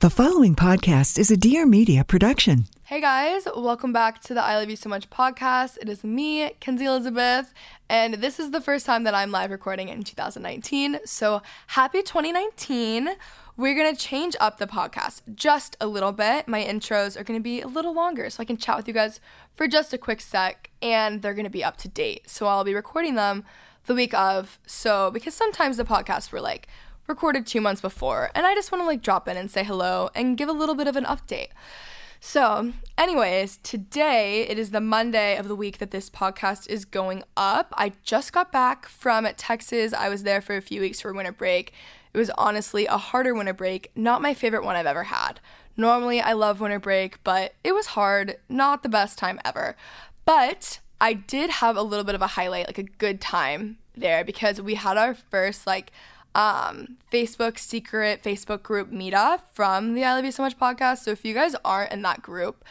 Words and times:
The 0.00 0.10
following 0.10 0.54
podcast 0.54 1.18
is 1.18 1.32
a 1.32 1.36
Dear 1.36 1.66
Media 1.66 2.04
production. 2.04 2.66
Hey 2.84 3.00
guys, 3.00 3.48
welcome 3.56 3.92
back 3.92 4.22
to 4.22 4.32
the 4.32 4.40
I 4.40 4.56
Love 4.56 4.70
You 4.70 4.76
So 4.76 4.88
Much 4.88 5.10
podcast. 5.10 5.76
It 5.82 5.88
is 5.88 6.04
me, 6.04 6.50
Kenzie 6.60 6.84
Elizabeth, 6.84 7.52
and 7.88 8.14
this 8.14 8.38
is 8.38 8.52
the 8.52 8.60
first 8.60 8.86
time 8.86 9.02
that 9.02 9.14
I'm 9.16 9.32
live 9.32 9.50
recording 9.50 9.88
in 9.88 10.04
2019. 10.04 11.00
So 11.04 11.42
happy 11.66 12.02
2019. 12.02 13.08
We're 13.56 13.74
gonna 13.74 13.96
change 13.96 14.36
up 14.38 14.58
the 14.58 14.68
podcast 14.68 15.22
just 15.34 15.76
a 15.80 15.88
little 15.88 16.12
bit. 16.12 16.46
My 16.46 16.62
intros 16.62 17.20
are 17.20 17.24
gonna 17.24 17.40
be 17.40 17.60
a 17.60 17.66
little 17.66 17.92
longer 17.92 18.30
so 18.30 18.40
I 18.40 18.46
can 18.46 18.56
chat 18.56 18.76
with 18.76 18.86
you 18.86 18.94
guys 18.94 19.18
for 19.52 19.66
just 19.66 19.92
a 19.92 19.98
quick 19.98 20.20
sec, 20.20 20.70
and 20.80 21.22
they're 21.22 21.34
gonna 21.34 21.50
be 21.50 21.64
up 21.64 21.76
to 21.78 21.88
date. 21.88 22.30
So 22.30 22.46
I'll 22.46 22.62
be 22.62 22.72
recording 22.72 23.16
them 23.16 23.44
the 23.86 23.94
week 23.96 24.14
of. 24.14 24.60
So, 24.64 25.10
because 25.10 25.34
sometimes 25.34 25.76
the 25.76 25.84
podcasts 25.84 26.30
were 26.30 26.40
like, 26.40 26.68
recorded 27.08 27.46
two 27.46 27.60
months 27.60 27.80
before, 27.80 28.30
and 28.34 28.46
I 28.46 28.54
just 28.54 28.70
want 28.70 28.82
to 28.82 28.86
like 28.86 29.02
drop 29.02 29.26
in 29.26 29.36
and 29.36 29.50
say 29.50 29.64
hello 29.64 30.10
and 30.14 30.36
give 30.36 30.48
a 30.48 30.52
little 30.52 30.74
bit 30.74 30.86
of 30.86 30.94
an 30.94 31.04
update. 31.04 31.48
So, 32.20 32.72
anyways, 32.98 33.58
today 33.62 34.42
it 34.42 34.58
is 34.58 34.72
the 34.72 34.80
Monday 34.80 35.36
of 35.36 35.48
the 35.48 35.54
week 35.54 35.78
that 35.78 35.90
this 35.90 36.10
podcast 36.10 36.68
is 36.68 36.84
going 36.84 37.22
up. 37.36 37.72
I 37.76 37.92
just 38.02 38.32
got 38.32 38.52
back 38.52 38.86
from 38.86 39.26
Texas. 39.36 39.92
I 39.92 40.08
was 40.08 40.24
there 40.24 40.40
for 40.40 40.56
a 40.56 40.60
few 40.60 40.80
weeks 40.80 41.00
for 41.00 41.12
winter 41.12 41.32
break. 41.32 41.72
It 42.12 42.18
was 42.18 42.30
honestly 42.36 42.86
a 42.86 42.98
harder 42.98 43.34
winter 43.34 43.54
break, 43.54 43.90
not 43.94 44.20
my 44.20 44.34
favorite 44.34 44.64
one 44.64 44.76
I've 44.76 44.86
ever 44.86 45.04
had. 45.04 45.40
Normally, 45.76 46.20
I 46.20 46.32
love 46.32 46.60
winter 46.60 46.80
break, 46.80 47.22
but 47.24 47.54
it 47.62 47.72
was 47.72 47.86
hard, 47.86 48.36
not 48.48 48.82
the 48.82 48.88
best 48.88 49.16
time 49.16 49.40
ever. 49.44 49.76
But 50.24 50.80
I 51.00 51.12
did 51.12 51.48
have 51.50 51.76
a 51.76 51.82
little 51.82 52.04
bit 52.04 52.16
of 52.16 52.22
a 52.22 52.26
highlight, 52.26 52.66
like 52.66 52.78
a 52.78 52.82
good 52.82 53.20
time 53.20 53.78
there 53.96 54.24
because 54.24 54.60
we 54.60 54.74
had 54.74 54.96
our 54.96 55.14
first 55.14 55.66
like 55.66 55.92
um, 56.34 56.96
Facebook 57.12 57.58
secret 57.58 58.22
Facebook 58.22 58.62
group 58.62 58.90
meetup 58.90 59.40
from 59.52 59.94
the 59.94 60.04
I 60.04 60.14
Love 60.14 60.24
You 60.24 60.32
So 60.32 60.42
Much 60.42 60.58
podcast. 60.58 60.98
So 60.98 61.10
if 61.10 61.24
you 61.24 61.34
guys 61.34 61.54
aren't 61.64 61.92
in 61.92 62.02
that 62.02 62.22
group, 62.22 62.64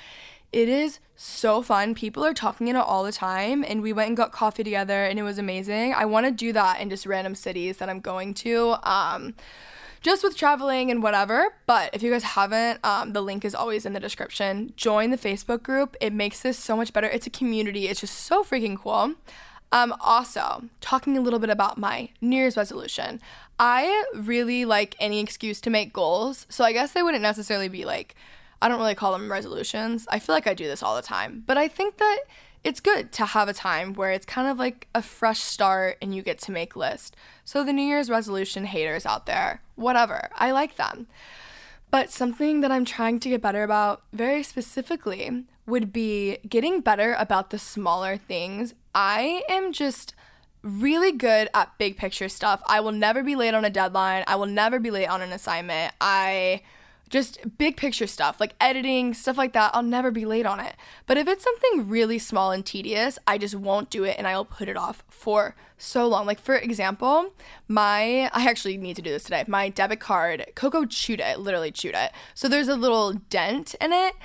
it 0.51 0.69
is 0.69 0.99
so 1.15 1.61
fun. 1.61 1.95
People 1.95 2.23
are 2.23 2.33
talking 2.33 2.67
in 2.67 2.75
it 2.75 2.79
all 2.79 3.03
the 3.03 3.11
time, 3.11 3.63
and 3.67 3.81
we 3.81 3.91
went 3.91 4.07
and 4.07 4.17
got 4.17 4.31
coffee 4.31 4.63
together, 4.63 5.05
and 5.05 5.19
it 5.19 5.23
was 5.23 5.37
amazing. 5.37 5.93
I 5.93 6.05
want 6.05 6.25
to 6.25 6.31
do 6.31 6.53
that 6.53 6.79
in 6.79 6.89
just 6.89 7.05
random 7.05 7.35
cities 7.35 7.77
that 7.77 7.89
I'm 7.89 7.99
going 7.99 8.33
to. 8.35 8.75
Um, 8.83 9.33
just 10.01 10.23
with 10.23 10.37
traveling 10.37 10.91
and 10.91 11.01
whatever. 11.01 11.55
But 11.65 11.89
if 11.93 12.03
you 12.03 12.11
guys 12.11 12.23
haven't, 12.23 12.79
um, 12.85 13.13
the 13.13 13.21
link 13.21 13.43
is 13.43 13.55
always 13.55 13.85
in 13.85 13.93
the 13.93 13.99
description. 13.99 14.73
Join 14.77 15.09
the 15.09 15.17
Facebook 15.17 15.63
group. 15.63 15.97
It 15.99 16.13
makes 16.13 16.41
this 16.41 16.57
so 16.57 16.77
much 16.77 16.93
better. 16.93 17.07
It's 17.07 17.27
a 17.27 17.31
community. 17.31 17.87
It's 17.87 18.01
just 18.01 18.15
so 18.15 18.43
freaking 18.43 18.77
cool. 18.77 19.15
Um, 19.71 19.93
also, 19.99 20.63
talking 20.79 21.17
a 21.17 21.21
little 21.21 21.39
bit 21.39 21.49
about 21.49 21.77
my 21.77 22.09
New 22.21 22.37
Year's 22.37 22.55
resolution. 22.57 23.19
I 23.59 24.05
really 24.15 24.65
like 24.65 24.95
any 24.99 25.19
excuse 25.19 25.59
to 25.61 25.69
make 25.69 25.91
goals. 25.91 26.45
So 26.49 26.63
I 26.63 26.71
guess 26.71 26.93
they 26.93 27.03
wouldn't 27.03 27.23
necessarily 27.23 27.67
be 27.67 27.83
like, 27.83 28.15
I 28.61 28.69
don't 28.69 28.79
really 28.79 28.95
call 28.95 29.11
them 29.11 29.31
resolutions. 29.31 30.07
I 30.09 30.19
feel 30.19 30.33
like 30.33 30.47
I 30.47 30.53
do 30.53 30.67
this 30.67 30.81
all 30.81 30.95
the 30.95 31.01
time. 31.01 31.43
But 31.45 31.57
I 31.57 31.67
think 31.67 31.97
that 31.97 32.19
it's 32.63 32.79
good 32.79 33.11
to 33.13 33.25
have 33.25 33.47
a 33.47 33.53
time 33.53 33.93
where 33.93 34.11
it's 34.11 34.25
kind 34.25 34.47
of 34.47 34.57
like 34.57 34.87
a 34.95 35.01
fresh 35.01 35.39
start 35.39 35.97
and 36.01 36.15
you 36.15 36.21
get 36.21 36.39
to 36.39 36.51
make 36.51 36.75
list. 36.75 37.15
So 37.45 37.63
the 37.63 37.73
New 37.73 37.83
Year's 37.83 38.09
resolution 38.09 38.65
haters 38.65 39.05
out 39.05 39.25
there, 39.25 39.61
whatever. 39.75 40.29
I 40.35 40.51
like 40.51 40.75
them. 40.75 41.07
But 41.91 42.11
something 42.11 42.61
that 42.61 42.71
I'm 42.71 42.85
trying 42.85 43.19
to 43.21 43.29
get 43.29 43.41
better 43.41 43.63
about 43.63 44.01
very 44.11 44.43
specifically 44.43 45.45
would 45.65 45.93
be 45.93 46.37
getting 46.49 46.81
better 46.81 47.15
about 47.19 47.49
the 47.49 47.59
smaller 47.59 48.17
things. 48.17 48.73
I 48.97 49.43
am 49.47 49.73
just 49.73 50.15
really 50.63 51.11
good 51.11 51.49
at 51.53 51.77
big 51.77 51.97
picture 51.97 52.27
stuff. 52.27 52.63
I 52.65 52.79
will 52.79 52.91
never 52.91 53.21
be 53.21 53.35
late 53.35 53.53
on 53.53 53.63
a 53.63 53.69
deadline. 53.69 54.23
I 54.25 54.37
will 54.37 54.47
never 54.47 54.79
be 54.79 54.89
late 54.89 55.05
on 55.05 55.21
an 55.21 55.31
assignment. 55.31 55.93
I 56.01 56.63
just 57.07 57.59
big 57.59 57.77
picture 57.77 58.07
stuff 58.07 58.39
like 58.39 58.55
editing, 58.59 59.13
stuff 59.13 59.37
like 59.37 59.53
that. 59.53 59.69
I'll 59.75 59.83
never 59.83 60.09
be 60.09 60.25
late 60.25 60.47
on 60.47 60.59
it. 60.59 60.75
But 61.05 61.19
if 61.19 61.27
it's 61.27 61.43
something 61.43 61.87
really 61.87 62.17
small 62.17 62.51
and 62.51 62.65
tedious, 62.65 63.19
I 63.27 63.37
just 63.37 63.53
won't 63.53 63.91
do 63.91 64.03
it 64.03 64.15
and 64.17 64.25
I'll 64.27 64.43
put 64.43 64.67
it 64.67 64.75
off 64.75 65.03
for 65.09 65.55
so 65.77 66.07
long. 66.07 66.25
Like 66.25 66.39
for 66.39 66.55
example, 66.55 67.35
my 67.67 68.31
I 68.33 68.49
actually 68.49 68.77
need 68.77 68.95
to 68.95 69.03
do 69.03 69.11
this 69.11 69.25
today. 69.25 69.43
My 69.47 69.69
debit 69.69 69.99
card, 69.99 70.47
Coco 70.55 70.85
chewed 70.85 71.19
it, 71.19 71.39
literally 71.39 71.71
chewed 71.71 71.93
it. 71.93 72.13
So 72.33 72.49
there's 72.49 72.67
a 72.67 72.75
little 72.75 73.13
dent 73.13 73.75
in 73.79 73.93
it 73.93 74.15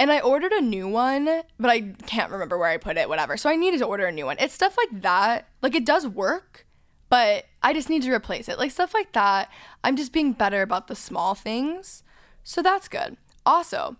and 0.00 0.10
I 0.10 0.20
ordered 0.20 0.52
a 0.52 0.62
new 0.62 0.88
one, 0.88 1.26
but 1.58 1.70
I 1.70 1.92
can't 2.06 2.32
remember 2.32 2.56
where 2.56 2.70
I 2.70 2.78
put 2.78 2.96
it, 2.96 3.06
whatever. 3.06 3.36
So 3.36 3.50
I 3.50 3.56
needed 3.56 3.80
to 3.80 3.84
order 3.84 4.06
a 4.06 4.12
new 4.12 4.24
one. 4.24 4.38
It's 4.40 4.54
stuff 4.54 4.74
like 4.78 5.02
that. 5.02 5.46
Like 5.60 5.74
it 5.74 5.84
does 5.84 6.06
work, 6.08 6.66
but 7.10 7.44
I 7.62 7.74
just 7.74 7.90
need 7.90 8.02
to 8.04 8.10
replace 8.10 8.48
it. 8.48 8.58
Like 8.58 8.70
stuff 8.70 8.94
like 8.94 9.12
that. 9.12 9.50
I'm 9.84 9.96
just 9.96 10.14
being 10.14 10.32
better 10.32 10.62
about 10.62 10.88
the 10.88 10.94
small 10.96 11.34
things. 11.34 12.02
So 12.42 12.62
that's 12.62 12.88
good. 12.88 13.18
Also, 13.44 13.96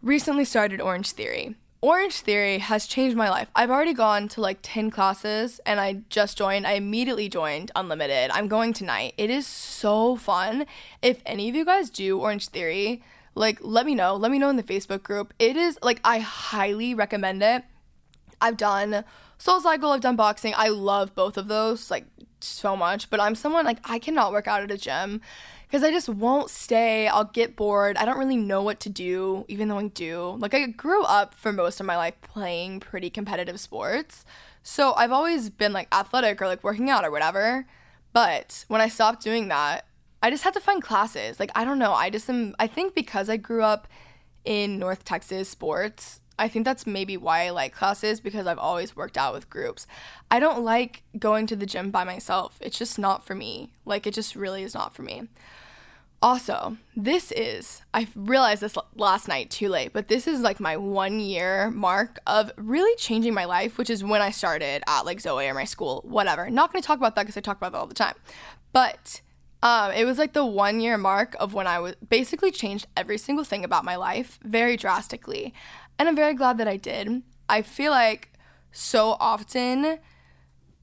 recently 0.00 0.44
started 0.44 0.80
Orange 0.80 1.10
Theory. 1.10 1.56
Orange 1.80 2.20
Theory 2.20 2.58
has 2.58 2.86
changed 2.86 3.16
my 3.16 3.28
life. 3.28 3.48
I've 3.56 3.70
already 3.70 3.92
gone 3.92 4.28
to 4.28 4.40
like 4.40 4.60
10 4.62 4.92
classes 4.92 5.60
and 5.66 5.80
I 5.80 6.02
just 6.10 6.38
joined. 6.38 6.64
I 6.64 6.74
immediately 6.74 7.28
joined 7.28 7.72
Unlimited. 7.74 8.30
I'm 8.30 8.46
going 8.46 8.72
tonight. 8.72 9.14
It 9.18 9.30
is 9.30 9.48
so 9.48 10.14
fun. 10.14 10.64
If 11.02 11.22
any 11.26 11.48
of 11.48 11.56
you 11.56 11.64
guys 11.64 11.90
do 11.90 12.20
Orange 12.20 12.50
Theory, 12.50 13.02
like 13.34 13.58
let 13.60 13.86
me 13.86 13.94
know. 13.94 14.14
Let 14.16 14.30
me 14.30 14.38
know 14.38 14.48
in 14.48 14.56
the 14.56 14.62
facebook 14.62 15.02
group. 15.02 15.34
It 15.38 15.56
is 15.56 15.78
like 15.82 16.00
i 16.04 16.18
highly 16.18 16.94
recommend 16.94 17.42
it. 17.42 17.64
I've 18.40 18.56
done 18.56 19.04
soul 19.38 19.60
cycle 19.60 19.90
i've 19.90 20.00
done 20.00 20.16
boxing. 20.16 20.54
I 20.56 20.68
love 20.68 21.14
both 21.14 21.36
of 21.36 21.48
those 21.48 21.90
like 21.90 22.06
so 22.40 22.76
much 22.76 23.08
but 23.08 23.20
i'm 23.20 23.34
someone 23.34 23.64
like 23.64 23.78
i 23.84 23.98
cannot 23.98 24.30
work 24.30 24.46
out 24.46 24.62
at 24.62 24.70
a 24.70 24.76
gym 24.76 25.22
because 25.66 25.82
i 25.82 25.90
just 25.90 26.08
won't 26.08 26.50
stay. 26.50 27.08
I'll 27.08 27.24
get 27.24 27.56
bored. 27.56 27.96
I 27.96 28.04
don't 28.04 28.18
really 28.18 28.36
know 28.36 28.62
what 28.62 28.80
to 28.80 28.90
do 28.90 29.44
even 29.48 29.68
though 29.68 29.78
i 29.78 29.88
do. 29.88 30.36
Like 30.38 30.54
i 30.54 30.66
grew 30.66 31.02
up 31.04 31.34
for 31.34 31.52
most 31.52 31.80
of 31.80 31.86
my 31.86 31.96
life 31.96 32.14
playing 32.22 32.80
pretty 32.80 33.10
competitive 33.10 33.58
sports. 33.60 34.24
So 34.62 34.94
i've 34.94 35.12
always 35.12 35.50
been 35.50 35.72
like 35.72 35.88
athletic 35.92 36.40
or 36.40 36.46
like 36.46 36.62
working 36.62 36.90
out 36.90 37.04
or 37.04 37.10
whatever. 37.10 37.66
But 38.12 38.64
when 38.68 38.80
i 38.80 38.88
stopped 38.88 39.22
doing 39.22 39.48
that 39.48 39.86
I 40.24 40.30
just 40.30 40.42
had 40.42 40.54
to 40.54 40.60
find 40.60 40.82
classes. 40.82 41.38
Like, 41.38 41.50
I 41.54 41.66
don't 41.66 41.78
know. 41.78 41.92
I 41.92 42.08
just 42.08 42.30
am, 42.30 42.54
I 42.58 42.66
think 42.66 42.94
because 42.94 43.28
I 43.28 43.36
grew 43.36 43.62
up 43.62 43.86
in 44.42 44.78
North 44.78 45.04
Texas 45.04 45.50
sports, 45.50 46.20
I 46.38 46.48
think 46.48 46.64
that's 46.64 46.86
maybe 46.86 47.18
why 47.18 47.44
I 47.44 47.50
like 47.50 47.74
classes 47.74 48.20
because 48.20 48.46
I've 48.46 48.58
always 48.58 48.96
worked 48.96 49.18
out 49.18 49.34
with 49.34 49.50
groups. 49.50 49.86
I 50.30 50.40
don't 50.40 50.64
like 50.64 51.02
going 51.18 51.46
to 51.48 51.56
the 51.56 51.66
gym 51.66 51.90
by 51.90 52.04
myself. 52.04 52.56
It's 52.62 52.78
just 52.78 52.98
not 52.98 53.26
for 53.26 53.34
me. 53.34 53.68
Like, 53.84 54.06
it 54.06 54.14
just 54.14 54.34
really 54.34 54.62
is 54.62 54.72
not 54.72 54.96
for 54.96 55.02
me. 55.02 55.28
Also, 56.22 56.78
this 56.96 57.30
is, 57.30 57.82
I 57.92 58.08
realized 58.16 58.62
this 58.62 58.78
last 58.96 59.28
night 59.28 59.50
too 59.50 59.68
late, 59.68 59.92
but 59.92 60.08
this 60.08 60.26
is 60.26 60.40
like 60.40 60.58
my 60.58 60.78
one 60.78 61.20
year 61.20 61.70
mark 61.70 62.18
of 62.26 62.50
really 62.56 62.96
changing 62.96 63.34
my 63.34 63.44
life, 63.44 63.76
which 63.76 63.90
is 63.90 64.02
when 64.02 64.22
I 64.22 64.30
started 64.30 64.82
at 64.86 65.04
like 65.04 65.20
Zoe 65.20 65.46
or 65.46 65.52
my 65.52 65.64
school, 65.66 66.00
whatever. 66.02 66.48
Not 66.48 66.72
gonna 66.72 66.80
talk 66.80 66.96
about 66.96 67.14
that 67.14 67.24
because 67.24 67.36
I 67.36 67.42
talk 67.42 67.58
about 67.58 67.72
that 67.72 67.78
all 67.78 67.86
the 67.86 67.92
time. 67.92 68.14
But 68.72 69.20
um, 69.64 69.92
it 69.92 70.04
was 70.04 70.18
like 70.18 70.34
the 70.34 70.44
one 70.44 70.78
year 70.78 70.98
mark 70.98 71.34
of 71.40 71.54
when 71.54 71.66
I 71.66 71.78
was 71.78 71.94
basically 72.06 72.50
changed 72.50 72.86
every 72.98 73.16
single 73.16 73.44
thing 73.44 73.64
about 73.64 73.82
my 73.82 73.96
life 73.96 74.38
very 74.44 74.76
drastically. 74.76 75.54
And 75.98 76.06
I'm 76.06 76.14
very 76.14 76.34
glad 76.34 76.58
that 76.58 76.68
I 76.68 76.76
did. 76.76 77.22
I 77.48 77.62
feel 77.62 77.90
like 77.90 78.30
so 78.72 79.16
often 79.18 79.98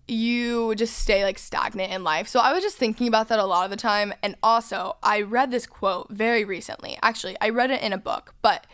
you 0.07 0.74
just 0.74 0.98
stay 0.98 1.24
like 1.24 1.38
stagnant 1.38 1.94
in 1.94 2.04
life. 2.04 2.28
So 2.28 2.39
I 2.39 2.54
was 2.54 2.63
just 2.63 2.75
thinking 2.75 3.07
about 3.07 3.28
that 3.28 3.38
a 3.38 3.45
lot 3.45 3.66
of 3.66 3.69
the 3.69 3.78
time. 3.78 4.16
And 4.24 4.36
also, 4.42 4.98
I 5.04 5.22
read 5.22 5.51
this 5.51 5.68
quote 5.68 6.10
very 6.10 6.44
recently. 6.44 6.98
Actually, 7.04 7.38
I 7.39 7.50
read 7.50 7.69
it 7.69 7.84
in 7.84 7.94
a 7.94 8.00
book, 8.00 8.34
but 8.42 8.66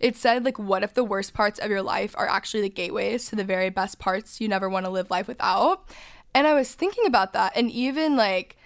it 0.00 0.16
said, 0.16 0.44
like, 0.44 0.58
what 0.58 0.82
if 0.82 0.94
the 0.94 1.04
worst 1.04 1.34
parts 1.34 1.60
of 1.60 1.70
your 1.70 1.82
life 1.82 2.16
are 2.18 2.28
actually 2.28 2.62
the 2.62 2.68
gateways 2.68 3.26
to 3.26 3.36
the 3.36 3.44
very 3.44 3.70
best 3.70 4.00
parts 4.00 4.40
you 4.40 4.48
never 4.48 4.68
want 4.68 4.86
to 4.86 4.90
live 4.90 5.08
life 5.08 5.28
without? 5.28 5.88
And 6.34 6.48
I 6.48 6.54
was 6.54 6.74
thinking 6.74 7.06
about 7.06 7.32
that. 7.34 7.52
And 7.54 7.70
even 7.70 8.16
like, 8.16 8.56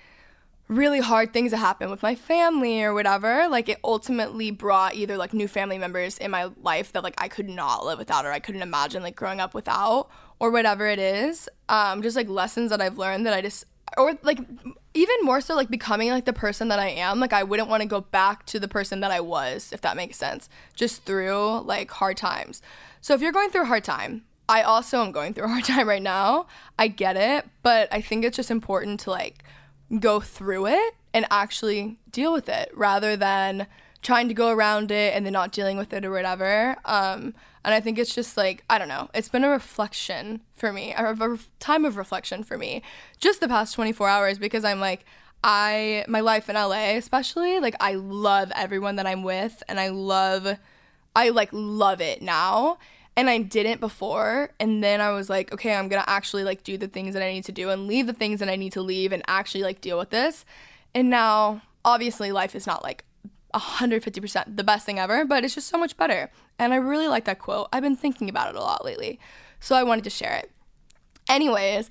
really 0.69 1.01
hard 1.01 1.33
things 1.33 1.53
that 1.53 1.59
happened 1.59 1.91
with 1.91 2.03
my 2.03 2.15
family 2.15 2.83
or 2.83 2.93
whatever, 2.93 3.47
like 3.49 3.69
it 3.69 3.79
ultimately 3.85 4.51
brought 4.51 4.95
either 4.95 5.17
like 5.17 5.33
new 5.33 5.47
family 5.47 5.79
members 5.79 6.19
in 6.19 6.31
my 6.31 6.51
life 6.63 6.93
that 6.93 7.05
like 7.05 7.15
I 7.19 7.29
could 7.29 7.49
not 7.49 7.85
live 7.85 7.99
without 7.99 8.27
or 8.27 8.33
I 8.33 8.41
couldn't 8.41 8.63
imagine 8.63 9.03
like 9.03 9.17
growing 9.17 9.41
up 9.41 9.55
without 9.55 10.09
or 10.41 10.51
whatever 10.51 10.87
it 10.87 10.99
is. 10.99 11.49
Um, 11.69 12.03
just 12.03 12.17
like 12.17 12.29
lessons 12.29 12.71
that 12.71 12.81
I've 12.81 12.99
learned 12.99 13.27
that 13.27 13.35
I 13.35 13.41
just 13.41 13.65
or 13.97 14.19
like 14.23 14.41
even 14.95 15.17
more 15.23 15.41
so 15.41 15.55
like 15.55 15.69
becoming 15.69 16.11
like 16.11 16.25
the 16.25 16.33
person 16.33 16.69
that 16.69 16.79
I 16.79 16.89
am. 16.89 17.21
Like 17.21 17.33
I 17.33 17.45
wouldn't 17.45 17.69
want 17.69 17.83
to 17.83 17.89
go 17.89 18.01
back 18.01 18.45
to 18.47 18.59
the 18.59 18.69
person 18.69 19.01
that 19.01 19.11
I 19.11 19.21
was, 19.21 19.73
if 19.73 19.81
that 19.83 19.97
makes 19.97 20.17
sense, 20.17 20.49
just 20.75 21.05
through 21.05 21.61
like 21.61 21.91
hard 21.91 22.17
times. 22.17 22.61
So 23.01 23.15
if 23.15 23.21
you're 23.21 23.33
going 23.33 23.51
through 23.51 23.63
a 23.63 23.67
hard 23.67 23.85
time, 23.85 24.25
I 24.49 24.63
also 24.63 25.03
am 25.03 25.13
going 25.13 25.35
through 25.35 25.45
a 25.45 25.49
hard 25.49 25.65
time 25.65 25.89
right 25.89 26.03
now. 26.03 26.47
I 26.79 26.89
get 26.89 27.17
it, 27.17 27.49
but 27.63 27.89
I 27.93 28.01
think 28.01 28.25
it's 28.25 28.37
just 28.37 28.51
important 28.51 29.01
to 29.01 29.11
like 29.11 29.45
go 30.01 30.21
through 30.21 30.67
it 30.67 30.95
and 31.15 31.27
actually 31.31 31.99
deal 32.11 32.33
with 32.33 32.49
it 32.49 32.71
rather 32.75 33.17
than 33.17 33.67
trying 34.03 34.29
to 34.29 34.35
go 34.35 34.51
around 34.51 34.91
it 34.91 35.15
and 35.15 35.25
then 35.25 35.33
not 35.33 35.53
dealing 35.53 35.77
with 35.77 35.93
it 35.93 36.05
or 36.05 36.11
whatever. 36.11 36.77
Um, 36.85 37.35
and 37.65 37.75
I 37.75 37.81
think 37.81 37.99
it's 37.99 38.15
just 38.15 38.37
like, 38.37 38.63
I 38.71 38.79
don't 38.79 38.89
know, 38.89 39.11
it's 39.15 39.29
been 39.29 39.43
a 39.43 39.49
reflection 39.49 40.41
for 40.55 40.73
me, 40.73 40.93
a, 40.93 41.13
a 41.13 41.39
time 41.59 41.85
of 41.85 41.97
reflection 41.97 42.45
for 42.45 42.57
me, 42.57 42.83
just 43.19 43.41
the 43.41 43.49
past 43.49 43.75
24 43.75 44.09
hours 44.09 44.39
because 44.39 44.65
I'm 44.65 44.81
like, 44.81 45.05
I, 45.43 46.05
my 46.09 46.21
life 46.21 46.49
in 46.49 46.55
LA 46.55 46.97
especially, 46.97 47.61
like, 47.61 47.75
I 47.81 47.95
love 47.95 48.53
everyone 48.55 48.97
that 48.97 49.07
I'm 49.07 49.23
with 49.23 49.63
and 49.69 49.81
I 49.81 49.89
love, 49.89 50.57
I 51.15 51.31
like 51.31 51.49
love 51.53 52.01
it 52.01 52.23
now 52.23 52.79
and 53.17 53.31
I 53.31 53.39
didn't 53.39 53.81
before 53.81 54.51
and 54.61 54.85
then 54.85 55.01
I 55.01 55.11
was 55.11 55.31
like 55.31 55.53
okay 55.53 55.75
I'm 55.75 55.89
going 55.89 56.03
to 56.03 56.09
actually 56.09 56.45
like 56.45 56.63
do 56.63 56.77
the 56.77 56.89
things 56.89 57.15
that 57.15 57.23
I 57.23 57.33
need 57.33 57.45
to 57.45 57.53
do 57.53 57.71
and 57.71 57.87
leave 57.87 58.07
the 58.07 58.13
things 58.13 58.41
that 58.41 58.49
I 58.49 58.57
need 58.57 58.73
to 58.73 58.83
leave 58.83 59.13
and 59.13 59.23
actually 59.27 59.63
like 59.63 59.81
deal 59.81 59.99
with 59.99 60.11
this 60.11 60.45
and 60.95 61.11
now 61.11 61.63
obviously 61.85 62.33
life 62.33 62.55
is 62.55 62.67
not 62.67 62.83
like 62.83 63.05
150% 63.55 64.57
the 64.57 64.65
best 64.65 64.85
thing 64.85 64.99
ever 64.99 65.25
but 65.25 65.45
it's 65.45 65.55
just 65.55 65.69
so 65.69 65.79
much 65.79 65.97
better 65.97 66.31
and 66.59 66.73
I 66.73 66.77
really 66.77 67.09
like 67.09 67.25
that 67.25 67.39
quote 67.39 67.69
I've 67.73 67.83
been 67.83 67.97
thinking 67.97 68.29
about 68.29 68.51
it 68.51 68.57
a 68.57 68.61
lot 68.61 68.85
lately 68.85 69.19
so 69.61 69.75
I 69.75 69.83
wanted 69.83 70.05
to 70.05 70.11
share 70.11 70.35
it 70.35 70.51
anyways 71.29 71.89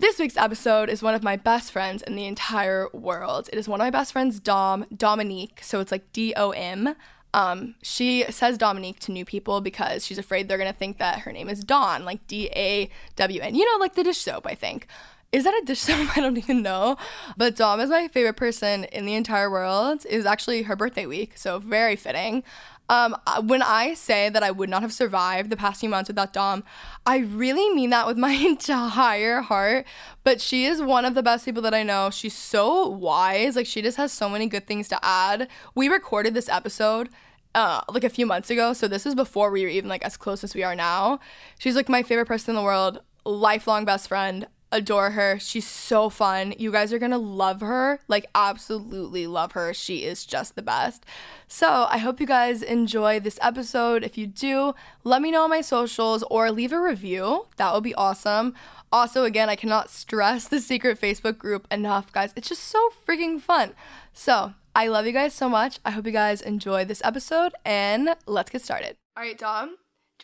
this 0.00 0.20
week's 0.20 0.36
episode 0.36 0.88
is 0.88 1.02
one 1.02 1.16
of 1.16 1.24
my 1.24 1.34
best 1.34 1.72
friends 1.72 2.02
in 2.02 2.14
the 2.14 2.24
entire 2.26 2.88
world. 2.92 3.48
It 3.52 3.58
is 3.58 3.68
one 3.68 3.80
of 3.80 3.84
my 3.84 3.90
best 3.90 4.12
friends, 4.12 4.38
Dom, 4.38 4.86
Dominique. 4.96 5.58
So 5.60 5.80
it's 5.80 5.90
like 5.90 6.12
D 6.12 6.32
O 6.36 6.50
M. 6.50 6.94
Um, 7.38 7.76
she 7.82 8.24
says 8.30 8.58
Dominique 8.58 8.98
to 8.98 9.12
new 9.12 9.24
people 9.24 9.60
because 9.60 10.04
she's 10.04 10.18
afraid 10.18 10.48
they're 10.48 10.58
gonna 10.58 10.72
think 10.72 10.98
that 10.98 11.20
her 11.20 11.30
name 11.30 11.48
is 11.48 11.62
Dawn, 11.62 12.04
like 12.04 12.26
D 12.26 12.50
A 12.52 12.90
W 13.14 13.40
N. 13.40 13.54
You 13.54 13.64
know, 13.64 13.78
like 13.78 13.94
the 13.94 14.02
dish 14.02 14.18
soap, 14.18 14.44
I 14.44 14.56
think. 14.56 14.88
Is 15.30 15.44
that 15.44 15.54
a 15.54 15.64
dish 15.64 15.78
soap? 15.86 16.16
I 16.16 16.20
don't 16.20 16.36
even 16.36 16.62
know. 16.62 16.96
But 17.36 17.54
Dom 17.54 17.78
is 17.78 17.90
my 17.90 18.08
favorite 18.08 18.36
person 18.36 18.84
in 18.84 19.06
the 19.06 19.14
entire 19.14 19.48
world. 19.48 20.04
It 20.10 20.16
was 20.16 20.26
actually 20.26 20.62
her 20.62 20.74
birthday 20.74 21.06
week, 21.06 21.34
so 21.36 21.60
very 21.60 21.94
fitting. 21.94 22.42
Um, 22.88 23.14
uh, 23.24 23.40
when 23.42 23.62
I 23.62 23.94
say 23.94 24.30
that 24.30 24.42
I 24.42 24.50
would 24.50 24.70
not 24.70 24.82
have 24.82 24.92
survived 24.92 25.50
the 25.50 25.56
past 25.56 25.78
few 25.78 25.90
months 25.90 26.08
without 26.08 26.32
Dom, 26.32 26.64
I 27.06 27.18
really 27.18 27.72
mean 27.72 27.90
that 27.90 28.08
with 28.08 28.16
my 28.26 28.32
entire 28.32 29.42
heart. 29.42 29.86
But 30.24 30.40
she 30.40 30.64
is 30.64 30.82
one 30.82 31.04
of 31.04 31.14
the 31.14 31.22
best 31.22 31.44
people 31.44 31.62
that 31.62 31.74
I 31.74 31.84
know. 31.84 32.10
She's 32.10 32.34
so 32.34 32.88
wise. 32.88 33.54
Like, 33.54 33.66
she 33.66 33.80
just 33.80 33.96
has 33.96 34.10
so 34.10 34.28
many 34.28 34.48
good 34.48 34.66
things 34.66 34.88
to 34.88 34.98
add. 35.04 35.46
We 35.76 35.88
recorded 35.88 36.34
this 36.34 36.48
episode 36.48 37.10
uh, 37.58 37.82
like 37.88 38.04
a 38.04 38.08
few 38.08 38.24
months 38.24 38.50
ago. 38.50 38.72
So 38.72 38.86
this 38.86 39.04
is 39.04 39.16
before 39.16 39.50
we 39.50 39.62
were 39.62 39.68
even 39.68 39.90
like 39.90 40.04
as 40.04 40.16
close 40.16 40.44
as 40.44 40.54
we 40.54 40.62
are 40.62 40.76
now. 40.76 41.18
She's 41.58 41.74
like 41.74 41.88
my 41.88 42.04
favorite 42.04 42.26
person 42.26 42.52
in 42.52 42.56
the 42.56 42.62
world, 42.62 43.00
lifelong 43.24 43.84
best 43.84 44.06
friend 44.06 44.46
adore 44.70 45.10
her. 45.12 45.38
She's 45.40 45.66
so 45.66 46.10
fun. 46.10 46.54
You 46.58 46.70
guys 46.70 46.92
are 46.92 46.98
going 46.98 47.10
to 47.10 47.18
love 47.18 47.62
her. 47.62 48.00
Like, 48.06 48.26
absolutely 48.34 49.26
love 49.26 49.52
her. 49.52 49.72
She 49.72 50.04
is 50.04 50.26
just 50.26 50.56
the 50.56 50.62
best. 50.62 51.06
So, 51.46 51.86
I 51.88 51.96
hope 51.96 52.20
you 52.20 52.26
guys 52.26 52.62
enjoy 52.62 53.18
this 53.18 53.38
episode. 53.40 54.04
If 54.04 54.18
you 54.18 54.26
do, 54.26 54.74
let 55.04 55.22
me 55.22 55.30
know 55.30 55.44
on 55.44 55.50
my 55.50 55.62
socials 55.62 56.22
or 56.30 56.50
leave 56.50 56.72
a 56.72 56.80
review. 56.80 57.46
That 57.56 57.72
would 57.72 57.82
be 57.82 57.94
awesome. 57.94 58.54
Also, 58.92 59.24
again, 59.24 59.48
I 59.48 59.56
cannot 59.56 59.88
stress 59.88 60.46
the 60.46 60.60
secret 60.60 61.00
Facebook 61.00 61.38
group 61.38 61.66
enough, 61.70 62.12
guys. 62.12 62.34
It's 62.36 62.50
just 62.50 62.64
so 62.64 62.90
freaking 63.06 63.40
fun. 63.40 63.72
So, 64.12 64.52
I 64.78 64.86
love 64.86 65.06
you 65.06 65.12
guys 65.12 65.34
so 65.34 65.48
much. 65.48 65.80
I 65.84 65.90
hope 65.90 66.06
you 66.06 66.12
guys 66.12 66.40
enjoy 66.40 66.84
this 66.84 67.02
episode 67.02 67.52
and 67.64 68.14
let's 68.26 68.48
get 68.48 68.62
started. 68.62 68.96
All 69.16 69.24
right, 69.24 69.36
Dom, 69.36 69.70
do 69.70 69.74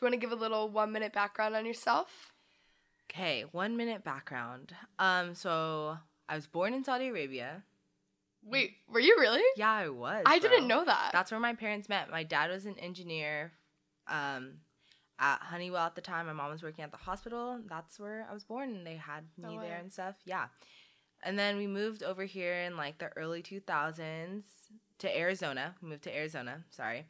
you 0.01 0.05
want 0.05 0.13
to 0.13 0.17
give 0.17 0.31
a 0.31 0.41
little 0.41 0.69
one 0.69 0.93
minute 0.93 1.13
background 1.13 1.57
on 1.57 1.67
yourself? 1.67 2.33
Okay, 3.11 3.47
one 3.51 3.77
minute 3.77 4.05
background. 4.05 4.73
Um, 5.01 5.35
so 5.35 5.99
I 6.29 6.37
was 6.37 6.47
born 6.47 6.73
in 6.73 6.85
Saudi 6.85 7.09
Arabia. 7.09 7.65
Wait, 8.45 8.77
were 8.89 9.01
you 9.01 9.17
really? 9.19 9.43
Yeah, 9.57 9.73
I 9.73 9.89
was. 9.89 10.23
I 10.25 10.39
bro. 10.39 10.49
didn't 10.49 10.69
know 10.69 10.85
that. 10.85 11.11
That's 11.13 11.33
where 11.33 11.41
my 11.41 11.55
parents 11.55 11.89
met. 11.89 12.09
My 12.09 12.23
dad 12.23 12.53
was 12.53 12.65
an 12.65 12.79
engineer 12.79 13.51
um, 14.07 14.59
at 15.19 15.41
Honeywell 15.41 15.87
at 15.87 15.97
the 15.97 16.01
time. 16.01 16.27
My 16.27 16.33
mom 16.33 16.53
was 16.53 16.63
working 16.63 16.85
at 16.85 16.93
the 16.93 16.97
hospital. 16.97 17.59
That's 17.69 17.99
where 17.99 18.25
I 18.31 18.33
was 18.33 18.45
born, 18.45 18.73
and 18.73 18.87
they 18.87 18.99
had 18.99 19.25
me 19.37 19.57
No 19.57 19.61
there 19.61 19.79
and 19.79 19.93
stuff. 19.93 20.15
Yeah. 20.25 20.47
And 21.25 21.39
then 21.39 21.57
we 21.57 21.67
moved 21.67 22.03
over 22.03 22.25
here 22.25 22.55
in 22.55 22.77
like 22.77 22.99
the 22.99 23.09
early 23.17 23.43
2000s 23.43 24.45
to 24.99 25.19
Arizona. 25.19 25.75
We 25.83 25.89
moved 25.89 26.05
to 26.05 26.15
Arizona, 26.17 26.65
sorry. 26.71 27.07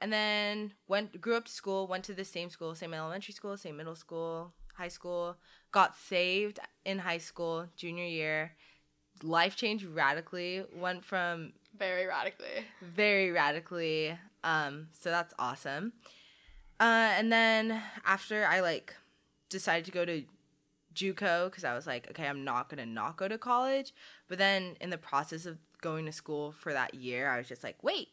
And 0.00 0.12
then 0.12 0.72
went 0.86 1.20
grew 1.20 1.36
up 1.36 1.44
to 1.46 1.52
school, 1.52 1.86
went 1.86 2.04
to 2.04 2.14
the 2.14 2.24
same 2.24 2.50
school, 2.50 2.74
same 2.74 2.94
elementary 2.94 3.34
school, 3.34 3.56
same 3.56 3.76
middle 3.76 3.96
school, 3.96 4.52
high 4.76 4.88
school. 4.88 5.36
Got 5.72 5.96
saved 5.96 6.58
in 6.84 7.00
high 7.00 7.18
school, 7.18 7.66
junior 7.76 8.04
year. 8.06 8.52
Life 9.22 9.56
changed 9.56 9.84
radically. 9.84 10.64
Went 10.74 11.04
from 11.04 11.52
Very 11.76 12.06
radically. 12.06 12.64
very 12.80 13.30
radically. 13.32 14.16
Um, 14.44 14.88
so 14.92 15.10
that's 15.10 15.34
awesome. 15.38 15.92
Uh, 16.80 17.10
and 17.18 17.30
then 17.32 17.82
after 18.06 18.46
I 18.46 18.60
like 18.60 18.94
decided 19.50 19.84
to 19.86 19.90
go 19.90 20.04
to 20.04 20.22
JUCO 20.98 21.46
because 21.46 21.64
I 21.64 21.74
was 21.74 21.86
like, 21.86 22.08
okay, 22.10 22.26
I'm 22.26 22.44
not 22.44 22.68
gonna 22.68 22.86
not 22.86 23.16
go 23.16 23.28
to 23.28 23.38
college. 23.38 23.94
But 24.28 24.38
then 24.38 24.76
in 24.80 24.90
the 24.90 24.98
process 24.98 25.46
of 25.46 25.58
going 25.80 26.06
to 26.06 26.12
school 26.12 26.52
for 26.52 26.72
that 26.72 26.94
year, 26.94 27.30
I 27.30 27.38
was 27.38 27.48
just 27.48 27.62
like, 27.62 27.82
wait, 27.82 28.08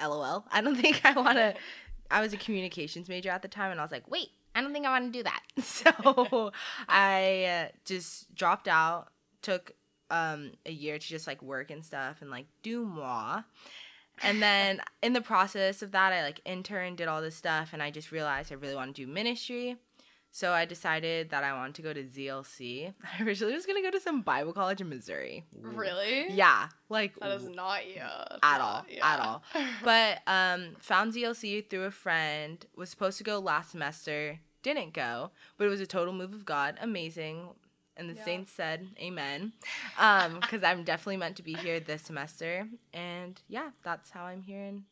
lol. 0.00 0.46
I 0.50 0.60
don't 0.60 0.76
think 0.80 1.04
I 1.04 1.12
want 1.12 1.38
to. 1.38 1.54
I 2.10 2.20
was 2.20 2.32
a 2.32 2.36
communications 2.36 3.08
major 3.08 3.30
at 3.30 3.42
the 3.42 3.48
time, 3.48 3.70
and 3.70 3.80
I 3.80 3.82
was 3.82 3.90
like, 3.90 4.08
wait, 4.10 4.28
I 4.54 4.60
don't 4.60 4.72
think 4.72 4.86
I 4.86 4.90
want 4.90 5.12
to 5.12 5.18
do 5.18 5.22
that. 5.24 5.40
So 5.62 6.52
I 6.88 7.44
uh, 7.44 7.68
just 7.84 8.34
dropped 8.34 8.68
out, 8.68 9.08
took 9.42 9.72
um, 10.10 10.52
a 10.66 10.70
year 10.70 10.98
to 10.98 11.06
just 11.06 11.26
like 11.26 11.42
work 11.42 11.70
and 11.70 11.84
stuff 11.84 12.20
and 12.20 12.30
like 12.30 12.46
do 12.62 12.84
moi. 12.84 13.42
And 14.22 14.40
then 14.40 14.80
in 15.02 15.12
the 15.12 15.20
process 15.20 15.82
of 15.82 15.90
that, 15.92 16.12
I 16.12 16.22
like 16.22 16.40
interned, 16.44 16.98
did 16.98 17.08
all 17.08 17.20
this 17.20 17.34
stuff, 17.34 17.70
and 17.72 17.82
I 17.82 17.90
just 17.90 18.12
realized 18.12 18.52
I 18.52 18.56
really 18.56 18.76
want 18.76 18.94
to 18.94 19.06
do 19.06 19.10
ministry. 19.10 19.76
So 20.36 20.50
I 20.50 20.64
decided 20.64 21.30
that 21.30 21.44
I 21.44 21.52
wanted 21.52 21.76
to 21.76 21.82
go 21.82 21.92
to 21.92 22.02
ZLC. 22.02 22.92
I 23.20 23.22
originally 23.22 23.54
was 23.54 23.66
gonna 23.66 23.82
go 23.82 23.92
to 23.92 24.00
some 24.00 24.22
Bible 24.22 24.52
college 24.52 24.80
in 24.80 24.88
Missouri. 24.88 25.44
Really? 25.62 26.32
Yeah, 26.32 26.70
like 26.88 27.14
That 27.20 27.30
is 27.36 27.48
not 27.48 27.86
you. 27.86 28.00
At 28.00 28.40
not- 28.42 28.60
all, 28.60 28.84
yeah. 28.90 29.12
at 29.14 29.20
all. 29.20 29.44
But 29.84 30.22
um, 30.26 30.74
found 30.80 31.12
ZLC 31.14 31.70
through 31.70 31.84
a 31.84 31.92
friend. 31.92 32.66
Was 32.76 32.90
supposed 32.90 33.16
to 33.18 33.22
go 33.24 33.38
last 33.38 33.70
semester, 33.70 34.40
didn't 34.64 34.92
go, 34.92 35.30
but 35.56 35.66
it 35.68 35.70
was 35.70 35.80
a 35.80 35.86
total 35.86 36.12
move 36.12 36.32
of 36.34 36.44
God. 36.44 36.78
Amazing. 36.80 37.50
And 37.96 38.10
the 38.10 38.14
Yeah. 38.14 38.24
saints 38.24 38.50
said, 38.50 38.88
"Amen," 38.98 39.52
um, 40.00 40.40
because 40.40 40.64
I'm 40.64 40.82
definitely 40.82 41.18
meant 41.18 41.36
to 41.36 41.44
be 41.44 41.54
here 41.54 41.78
this 41.78 42.02
semester. 42.02 42.66
And 42.92 43.40
yeah, 43.46 43.70
that's 43.84 44.10
how 44.10 44.24
I'm 44.24 44.42
here 44.42 44.64
in 44.64 44.82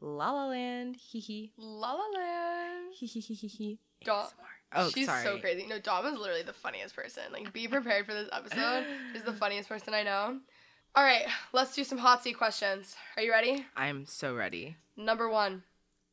La 0.00 0.30
La 0.30 0.46
Land. 0.46 0.94
Hee 0.94 1.18
hee. 1.18 1.52
La 1.56 1.92
La 1.92 2.06
Land. 2.16 2.94
Hee 2.94 3.06
hee 3.06 3.18
hee 3.20 3.34
hee 3.34 3.48
hee. 3.48 3.78
Dom. 4.74 4.86
Oh, 4.86 4.90
She's 4.90 5.06
sorry. 5.06 5.22
so 5.24 5.38
crazy. 5.38 5.66
No, 5.68 5.78
Dom 5.78 6.06
is 6.06 6.18
literally 6.18 6.42
the 6.42 6.52
funniest 6.52 6.94
person. 6.96 7.22
Like, 7.32 7.52
be 7.52 7.68
prepared 7.68 8.06
for 8.06 8.14
this 8.14 8.28
episode. 8.32 8.84
She's 9.12 9.22
the 9.22 9.32
funniest 9.44 9.68
person 9.68 9.94
I 9.94 10.02
know. 10.02 10.38
All 10.94 11.04
right, 11.04 11.24
let's 11.52 11.74
do 11.74 11.84
some 11.84 11.98
hot 11.98 12.22
seat 12.22 12.34
questions. 12.36 12.96
Are 13.16 13.22
you 13.22 13.30
ready? 13.30 13.64
I'm 13.76 14.04
so 14.04 14.34
ready. 14.34 14.76
Number 14.96 15.28
one, 15.28 15.62